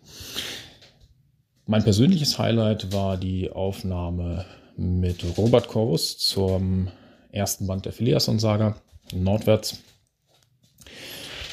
Mein 1.66 1.84
persönliches 1.84 2.38
Highlight 2.38 2.92
war 2.92 3.16
die 3.16 3.50
Aufnahme 3.50 4.44
mit 4.76 5.24
Robert 5.36 5.68
Corvus 5.68 6.18
zum 6.18 6.88
ersten 7.30 7.66
Band 7.66 7.84
der 7.84 7.92
Phileason-Saga, 7.92 8.76
Nordwärts. 9.12 9.78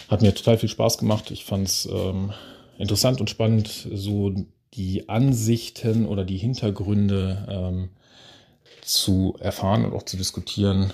Hat 0.08 0.22
mir 0.22 0.34
total 0.34 0.58
viel 0.58 0.70
Spaß 0.70 0.98
gemacht. 1.00 1.32
Ich 1.32 1.46
fand 1.46 1.68
es 1.68 1.86
ähm, 1.92 2.32
interessant 2.78 3.20
und 3.20 3.30
spannend, 3.30 3.88
so 3.92 4.34
die 4.76 5.10
Ansichten 5.10 6.06
oder 6.06 6.26
die 6.26 6.38
Hintergründe 6.38 7.48
ähm, 7.50 7.90
zu 8.82 9.36
erfahren 9.40 9.86
und 9.86 9.94
auch 9.94 10.04
zu 10.04 10.18
diskutieren, 10.18 10.92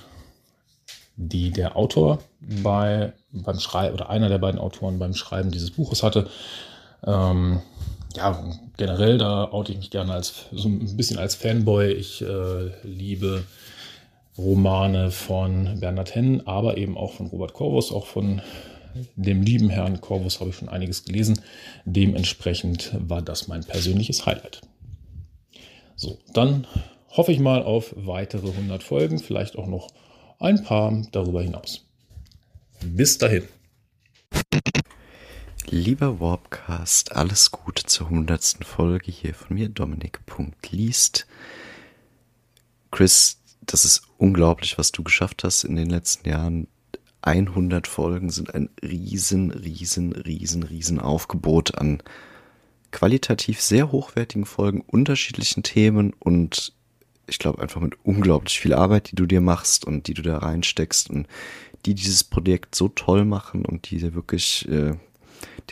die 1.15 1.51
der 1.51 1.75
Autor 1.75 2.19
bei, 2.39 3.13
beim 3.31 3.59
Schreiben 3.59 3.93
oder 3.93 4.09
einer 4.09 4.29
der 4.29 4.37
beiden 4.37 4.59
Autoren 4.59 4.99
beim 4.99 5.13
Schreiben 5.13 5.51
dieses 5.51 5.71
Buches 5.71 6.03
hatte. 6.03 6.29
Ähm, 7.05 7.61
ja, 8.15 8.43
generell, 8.77 9.17
da 9.17 9.51
oute 9.51 9.71
ich 9.71 9.77
mich 9.77 9.89
gerne 9.89 10.13
als 10.13 10.45
so 10.51 10.67
ein 10.67 10.97
bisschen 10.97 11.17
als 11.17 11.35
Fanboy. 11.35 11.91
Ich 11.91 12.21
äh, 12.21 12.71
liebe 12.83 13.43
Romane 14.37 15.11
von 15.11 15.79
Bernhard 15.79 16.15
Hennen, 16.15 16.47
aber 16.47 16.77
eben 16.77 16.97
auch 16.97 17.13
von 17.13 17.27
Robert 17.27 17.53
Corvus, 17.53 17.91
auch 17.91 18.05
von 18.05 18.41
dem 19.15 19.41
lieben 19.41 19.69
Herrn 19.69 20.01
Corvus 20.01 20.39
habe 20.39 20.49
ich 20.49 20.55
schon 20.55 20.69
einiges 20.69 21.05
gelesen. 21.05 21.41
Dementsprechend 21.85 22.91
war 22.97 23.21
das 23.21 23.47
mein 23.47 23.63
persönliches 23.63 24.25
Highlight. 24.25 24.61
So, 25.95 26.19
dann 26.33 26.67
hoffe 27.09 27.31
ich 27.31 27.39
mal 27.39 27.63
auf 27.63 27.93
weitere 27.95 28.49
100 28.49 28.81
Folgen, 28.83 29.19
vielleicht 29.19 29.57
auch 29.57 29.67
noch 29.67 29.89
ein 30.39 30.63
paar 30.63 31.05
darüber 31.11 31.41
hinaus. 31.41 31.85
Bis 32.83 33.17
dahin. 33.17 33.43
Lieber 35.69 36.19
Warpcast, 36.19 37.15
alles 37.15 37.51
Gute 37.51 37.83
zur 37.83 38.07
100. 38.07 38.57
Folge 38.65 39.11
hier 39.11 39.33
von 39.33 39.55
mir, 39.55 39.69
Dominik.liest. 39.69 41.27
Chris, 42.89 43.37
das 43.61 43.85
ist 43.85 44.01
unglaublich, 44.17 44.77
was 44.77 44.91
du 44.91 45.03
geschafft 45.03 45.43
hast 45.43 45.63
in 45.63 45.75
den 45.75 45.89
letzten 45.89 46.27
Jahren. 46.27 46.67
100 47.21 47.87
Folgen 47.87 48.29
sind 48.29 48.53
ein 48.53 48.69
riesen, 48.81 49.51
riesen, 49.51 50.13
riesen, 50.13 50.63
riesen 50.63 50.99
Aufgebot 50.99 51.75
an 51.75 52.01
qualitativ 52.91 53.61
sehr 53.61 53.91
hochwertigen 53.91 54.45
Folgen, 54.45 54.81
unterschiedlichen 54.81 55.63
Themen 55.63 56.13
und 56.19 56.73
ich 57.27 57.39
glaube 57.39 57.61
einfach 57.61 57.79
mit 57.79 57.95
unglaublich 58.03 58.59
viel 58.59 58.73
Arbeit, 58.73 59.11
die 59.11 59.15
du 59.15 59.25
dir 59.25 59.41
machst 59.41 59.85
und 59.85 60.07
die 60.07 60.13
du 60.13 60.21
da 60.21 60.39
reinsteckst 60.39 61.09
und 61.09 61.27
die 61.85 61.95
dieses 61.95 62.23
Projekt 62.23 62.75
so 62.75 62.89
toll 62.89 63.23
machen 63.25 63.65
und 63.65 63.89
die 63.89 64.13
wirklich 64.13 64.67
äh, 64.67 64.95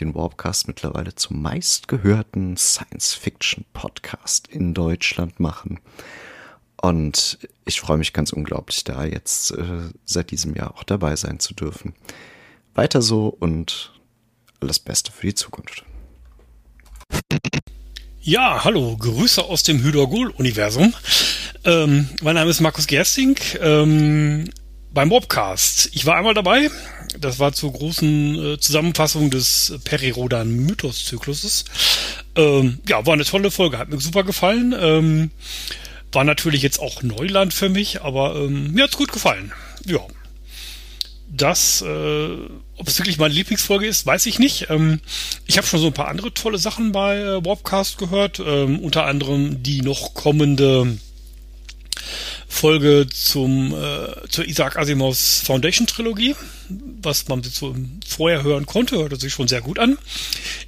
den 0.00 0.14
Warpcast 0.14 0.66
mittlerweile 0.68 1.14
zum 1.14 1.42
meistgehörten 1.42 2.56
Science-Fiction-Podcast 2.56 4.48
in 4.48 4.74
Deutschland 4.74 5.38
machen. 5.38 5.80
Und 6.82 7.38
ich 7.66 7.80
freue 7.80 7.98
mich 7.98 8.12
ganz 8.12 8.32
unglaublich, 8.32 8.84
da 8.84 9.04
jetzt 9.04 9.50
äh, 9.52 9.90
seit 10.06 10.30
diesem 10.30 10.54
Jahr 10.54 10.74
auch 10.74 10.84
dabei 10.84 11.14
sein 11.16 11.38
zu 11.38 11.52
dürfen. 11.52 11.94
Weiter 12.74 13.02
so 13.02 13.28
und 13.28 13.92
alles 14.60 14.78
Beste 14.78 15.12
für 15.12 15.26
die 15.26 15.34
Zukunft. 15.34 15.84
Ja, 18.22 18.64
hallo, 18.64 18.96
Grüße 18.96 19.42
aus 19.42 19.62
dem 19.62 19.82
Hydrogol-Universum. 19.82 20.94
Ähm, 21.64 22.08
mein 22.22 22.34
Name 22.34 22.50
ist 22.50 22.60
Markus 22.60 22.86
Gersting 22.86 23.36
ähm, 23.60 24.48
beim 24.92 25.08
Mobcast. 25.08 25.90
Ich 25.92 26.06
war 26.06 26.16
einmal 26.16 26.34
dabei. 26.34 26.70
Das 27.18 27.38
war 27.38 27.52
zur 27.52 27.72
großen 27.72 28.54
äh, 28.54 28.58
Zusammenfassung 28.58 29.30
des 29.30 29.74
Perirodan-Mythos-Zykluses. 29.84 31.64
Ähm, 32.36 32.78
ja, 32.88 33.04
war 33.04 33.14
eine 33.14 33.24
tolle 33.24 33.50
Folge, 33.50 33.78
hat 33.78 33.90
mir 33.90 34.00
super 34.00 34.22
gefallen. 34.24 34.74
Ähm, 34.78 35.30
war 36.12 36.24
natürlich 36.24 36.62
jetzt 36.62 36.80
auch 36.80 37.02
Neuland 37.02 37.54
für 37.54 37.68
mich, 37.68 38.02
aber 38.02 38.36
ähm, 38.36 38.72
mir 38.72 38.84
hat's 38.84 38.96
gut 38.96 39.12
gefallen. 39.12 39.52
Ja. 39.86 40.00
Das, 41.32 41.82
äh, 41.82 42.36
ob 42.76 42.88
es 42.88 42.98
wirklich 42.98 43.18
meine 43.18 43.32
Lieblingsfolge 43.32 43.86
ist, 43.86 44.04
weiß 44.04 44.26
ich 44.26 44.40
nicht. 44.40 44.68
Ähm, 44.68 45.00
ich 45.46 45.58
habe 45.58 45.66
schon 45.66 45.78
so 45.78 45.86
ein 45.86 45.92
paar 45.92 46.08
andere 46.08 46.34
tolle 46.34 46.58
Sachen 46.58 46.90
bei 46.90 47.18
äh, 47.18 47.44
Warpcast 47.44 47.98
gehört, 47.98 48.40
ähm, 48.44 48.80
unter 48.80 49.06
anderem 49.06 49.62
die 49.62 49.82
noch 49.82 50.14
kommende 50.14 50.98
Folge 52.48 53.06
zum 53.08 53.72
äh, 53.72 54.28
zur 54.28 54.44
Isaac 54.46 54.76
Asimovs 54.76 55.42
Foundation 55.44 55.86
Trilogie, 55.86 56.34
was 57.02 57.28
man 57.28 57.42
so 57.42 57.74
vorher 58.06 58.42
hören 58.42 58.66
konnte, 58.66 58.96
hörte 58.96 59.16
sich 59.16 59.32
schon 59.32 59.48
sehr 59.48 59.60
gut 59.60 59.78
an. 59.78 59.98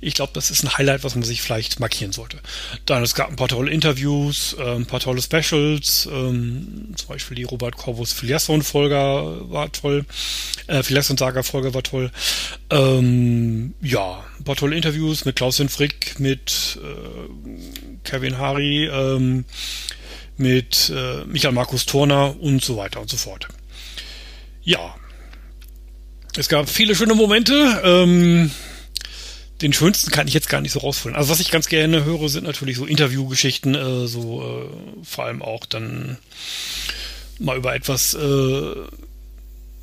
Ich 0.00 0.14
glaube, 0.14 0.32
das 0.34 0.50
ist 0.50 0.64
ein 0.64 0.76
Highlight, 0.76 1.04
was 1.04 1.14
man 1.14 1.24
sich 1.24 1.42
vielleicht 1.42 1.80
markieren 1.80 2.12
sollte. 2.12 2.38
Dann 2.86 3.02
es 3.02 3.14
gab 3.14 3.30
ein 3.30 3.36
paar 3.36 3.48
tolle 3.48 3.70
Interviews, 3.70 4.54
äh, 4.58 4.74
ein 4.74 4.86
paar 4.86 5.00
tolle 5.00 5.22
Specials, 5.22 6.08
ähm, 6.10 6.92
zum 6.96 7.08
Beispiel 7.08 7.36
die 7.36 7.44
Robert 7.44 7.76
Corvus 7.76 8.12
Filiasson 8.12 8.62
Folge 8.62 8.94
war 8.94 9.70
toll, 9.72 10.04
äh, 10.66 10.82
Filiasson 10.82 11.16
Saga 11.16 11.42
Folge 11.42 11.74
war 11.74 11.82
toll. 11.82 12.10
Ähm, 12.70 13.74
ja, 13.80 14.24
ein 14.38 14.44
paar 14.44 14.56
tolle 14.56 14.76
Interviews 14.76 15.24
mit 15.24 15.36
Klaus 15.36 15.62
Frick, 15.68 16.18
mit 16.18 16.78
äh, 16.82 17.98
Kevin 18.04 18.38
Hari, 18.38 18.86
ähm, 18.86 19.44
mit 20.36 20.90
äh, 20.94 21.24
Michael 21.26 21.52
Markus 21.52 21.86
Turner 21.86 22.34
und 22.40 22.64
so 22.64 22.76
weiter 22.76 23.00
und 23.00 23.08
so 23.08 23.16
fort. 23.16 23.48
Ja, 24.64 24.94
es 26.36 26.48
gab 26.48 26.68
viele 26.68 26.94
schöne 26.94 27.14
Momente. 27.14 27.80
Ähm, 27.84 28.50
den 29.60 29.72
schönsten 29.72 30.10
kann 30.10 30.26
ich 30.26 30.34
jetzt 30.34 30.48
gar 30.48 30.60
nicht 30.60 30.72
so 30.72 30.80
rausholen. 30.80 31.16
Also 31.16 31.30
was 31.30 31.40
ich 31.40 31.50
ganz 31.50 31.68
gerne 31.68 32.04
höre, 32.04 32.28
sind 32.28 32.44
natürlich 32.44 32.76
so 32.76 32.84
Interviewgeschichten, 32.84 33.74
äh, 33.74 34.06
so 34.08 34.42
äh, 34.42 35.04
vor 35.04 35.24
allem 35.24 35.42
auch 35.42 35.66
dann 35.66 36.18
mal 37.38 37.56
über 37.56 37.74
etwas 37.74 38.14
äh, 38.14 38.74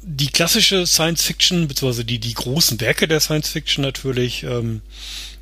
die 0.01 0.27
klassische 0.27 0.87
Science 0.87 1.23
Fiction, 1.23 1.67
beziehungsweise 1.67 2.05
die, 2.05 2.19
die 2.19 2.33
großen 2.33 2.79
Werke 2.81 3.07
der 3.07 3.19
Science 3.19 3.49
Fiction 3.49 3.83
natürlich. 3.83 4.43
Ähm, 4.43 4.81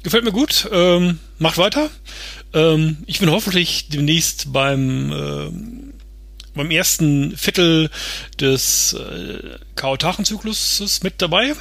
gefällt 0.04 0.24
mir 0.24 0.32
gut. 0.32 0.70
Ähm, 0.72 1.20
macht 1.40 1.58
weiter. 1.58 1.90
Ähm, 2.54 2.98
ich 3.06 3.20
bin 3.20 3.30
hoffentlich 3.30 3.90
demnächst 3.90 4.52
beim 4.52 5.12
äh, 5.12 5.87
beim 6.58 6.72
ersten 6.72 7.36
Viertel 7.38 7.90
des 8.40 8.94
äh, 8.94 9.60
Chaotachenzyklus 9.76 11.02
mit 11.04 11.22
dabei. 11.22 11.54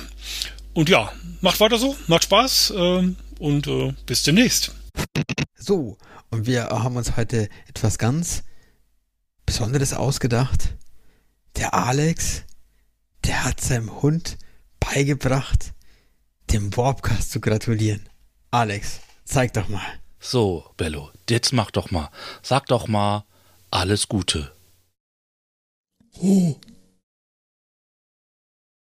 Und 0.75 0.89
ja, 0.89 1.13
macht 1.41 1.61
weiter 1.61 1.79
so, 1.79 1.97
macht 2.07 2.25
Spaß 2.25 2.71
äh, 2.71 3.15
und 3.39 3.67
äh, 3.67 3.95
bis 4.07 4.23
demnächst. 4.23 4.75
So, 5.59 5.97
und 6.31 6.47
wir 6.47 6.65
haben 6.65 6.97
uns 6.97 7.17
heute 7.17 7.49
etwas 7.69 7.99
ganz 7.99 8.43
Besonderes 9.47 9.95
ausgedacht. 9.95 10.75
Der 11.57 11.75
Alex, 11.75 12.43
der 13.25 13.45
hat 13.45 13.61
seinem 13.61 14.03
Hund 14.03 14.37
beigebracht, 14.81 15.73
dem 16.51 16.77
Warpcast 16.77 17.31
zu 17.31 17.41
gratulieren. 17.41 18.09
Alex, 18.51 19.01
zeig 19.25 19.55
doch 19.55 19.69
mal. 19.69 19.87
So, 20.21 20.65
Bello, 20.77 21.11
jetzt 21.29 21.53
mach 21.53 21.71
doch 21.71 21.91
mal. 21.91 22.11
Sag 22.43 22.67
doch 22.67 22.89
mal 22.89 23.25
alles 23.71 24.09
Gute. 24.09 24.56
Oh. 26.23 26.57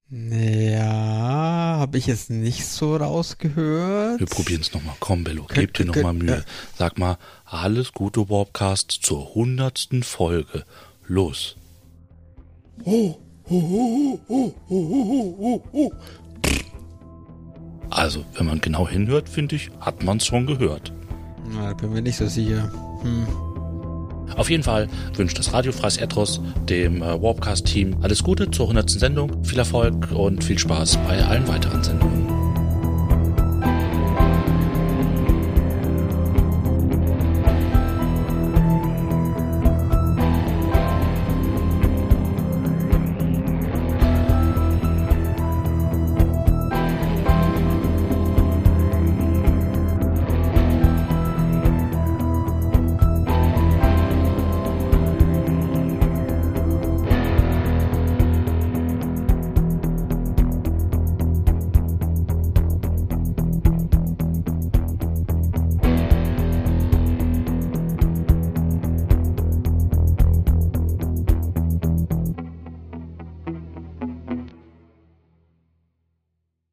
Ja, 0.10 1.78
habe 1.80 1.98
ich 1.98 2.08
jetzt 2.08 2.30
nicht 2.30 2.66
so 2.66 2.96
rausgehört. 2.96 4.22
Wir 4.22 4.28
probieren 4.28 4.62
es 4.62 4.74
nochmal. 4.74 4.96
Komm, 5.02 5.26
Bello, 5.26 5.46
gib 5.54 5.74
dir 5.74 5.86
nochmal 5.86 6.14
Mühe. 6.14 6.46
Sag 6.78 6.98
mal, 6.98 7.18
alles 7.44 7.92
Gute 7.92 8.30
Warpcast 8.30 8.92
zur 8.92 9.36
hundertsten 9.36 10.04
Folge. 10.04 10.64
Los. 11.08 11.58
Oh, 12.86 13.18
oh, 13.50 13.50
oh, 13.50 14.20
oh, 14.30 14.54
oh, 14.70 14.76
oh, 14.78 15.36
oh, 15.40 15.64
oh. 15.74 15.92
Also, 17.90 18.24
wenn 18.36 18.46
man 18.46 18.62
genau 18.62 18.88
hinhört, 18.88 19.28
finde 19.28 19.58
ich, 19.58 19.72
hat 19.82 20.04
man 20.04 20.18
es 20.18 20.26
schon 20.26 20.48
gehört. 20.48 20.94
Na, 21.50 21.70
da 21.70 21.74
bin 21.74 21.92
mir 21.92 22.02
nicht 22.02 22.18
so 22.18 22.28
sicher. 22.28 22.72
Hm. 23.02 23.28
Auf 24.36 24.50
jeden 24.50 24.64
Fall 24.64 24.88
wünscht 25.16 25.40
das 25.40 25.54
Radiofreies 25.54 25.98
Ethos 25.98 26.42
dem 26.70 27.02
äh, 27.02 27.22
Warpcast-Team 27.22 27.98
alles 28.02 28.24
Gute 28.24 28.50
zur 28.52 28.66
100. 28.66 28.90
Sendung, 28.90 29.44
viel 29.44 29.60
Erfolg 29.60 30.12
und 30.12 30.44
viel 30.44 30.60
Spaß 30.60 30.98
bei 31.08 31.24
allen 31.24 31.48
weiteren 31.48 31.84
Sendungen. 31.84 32.37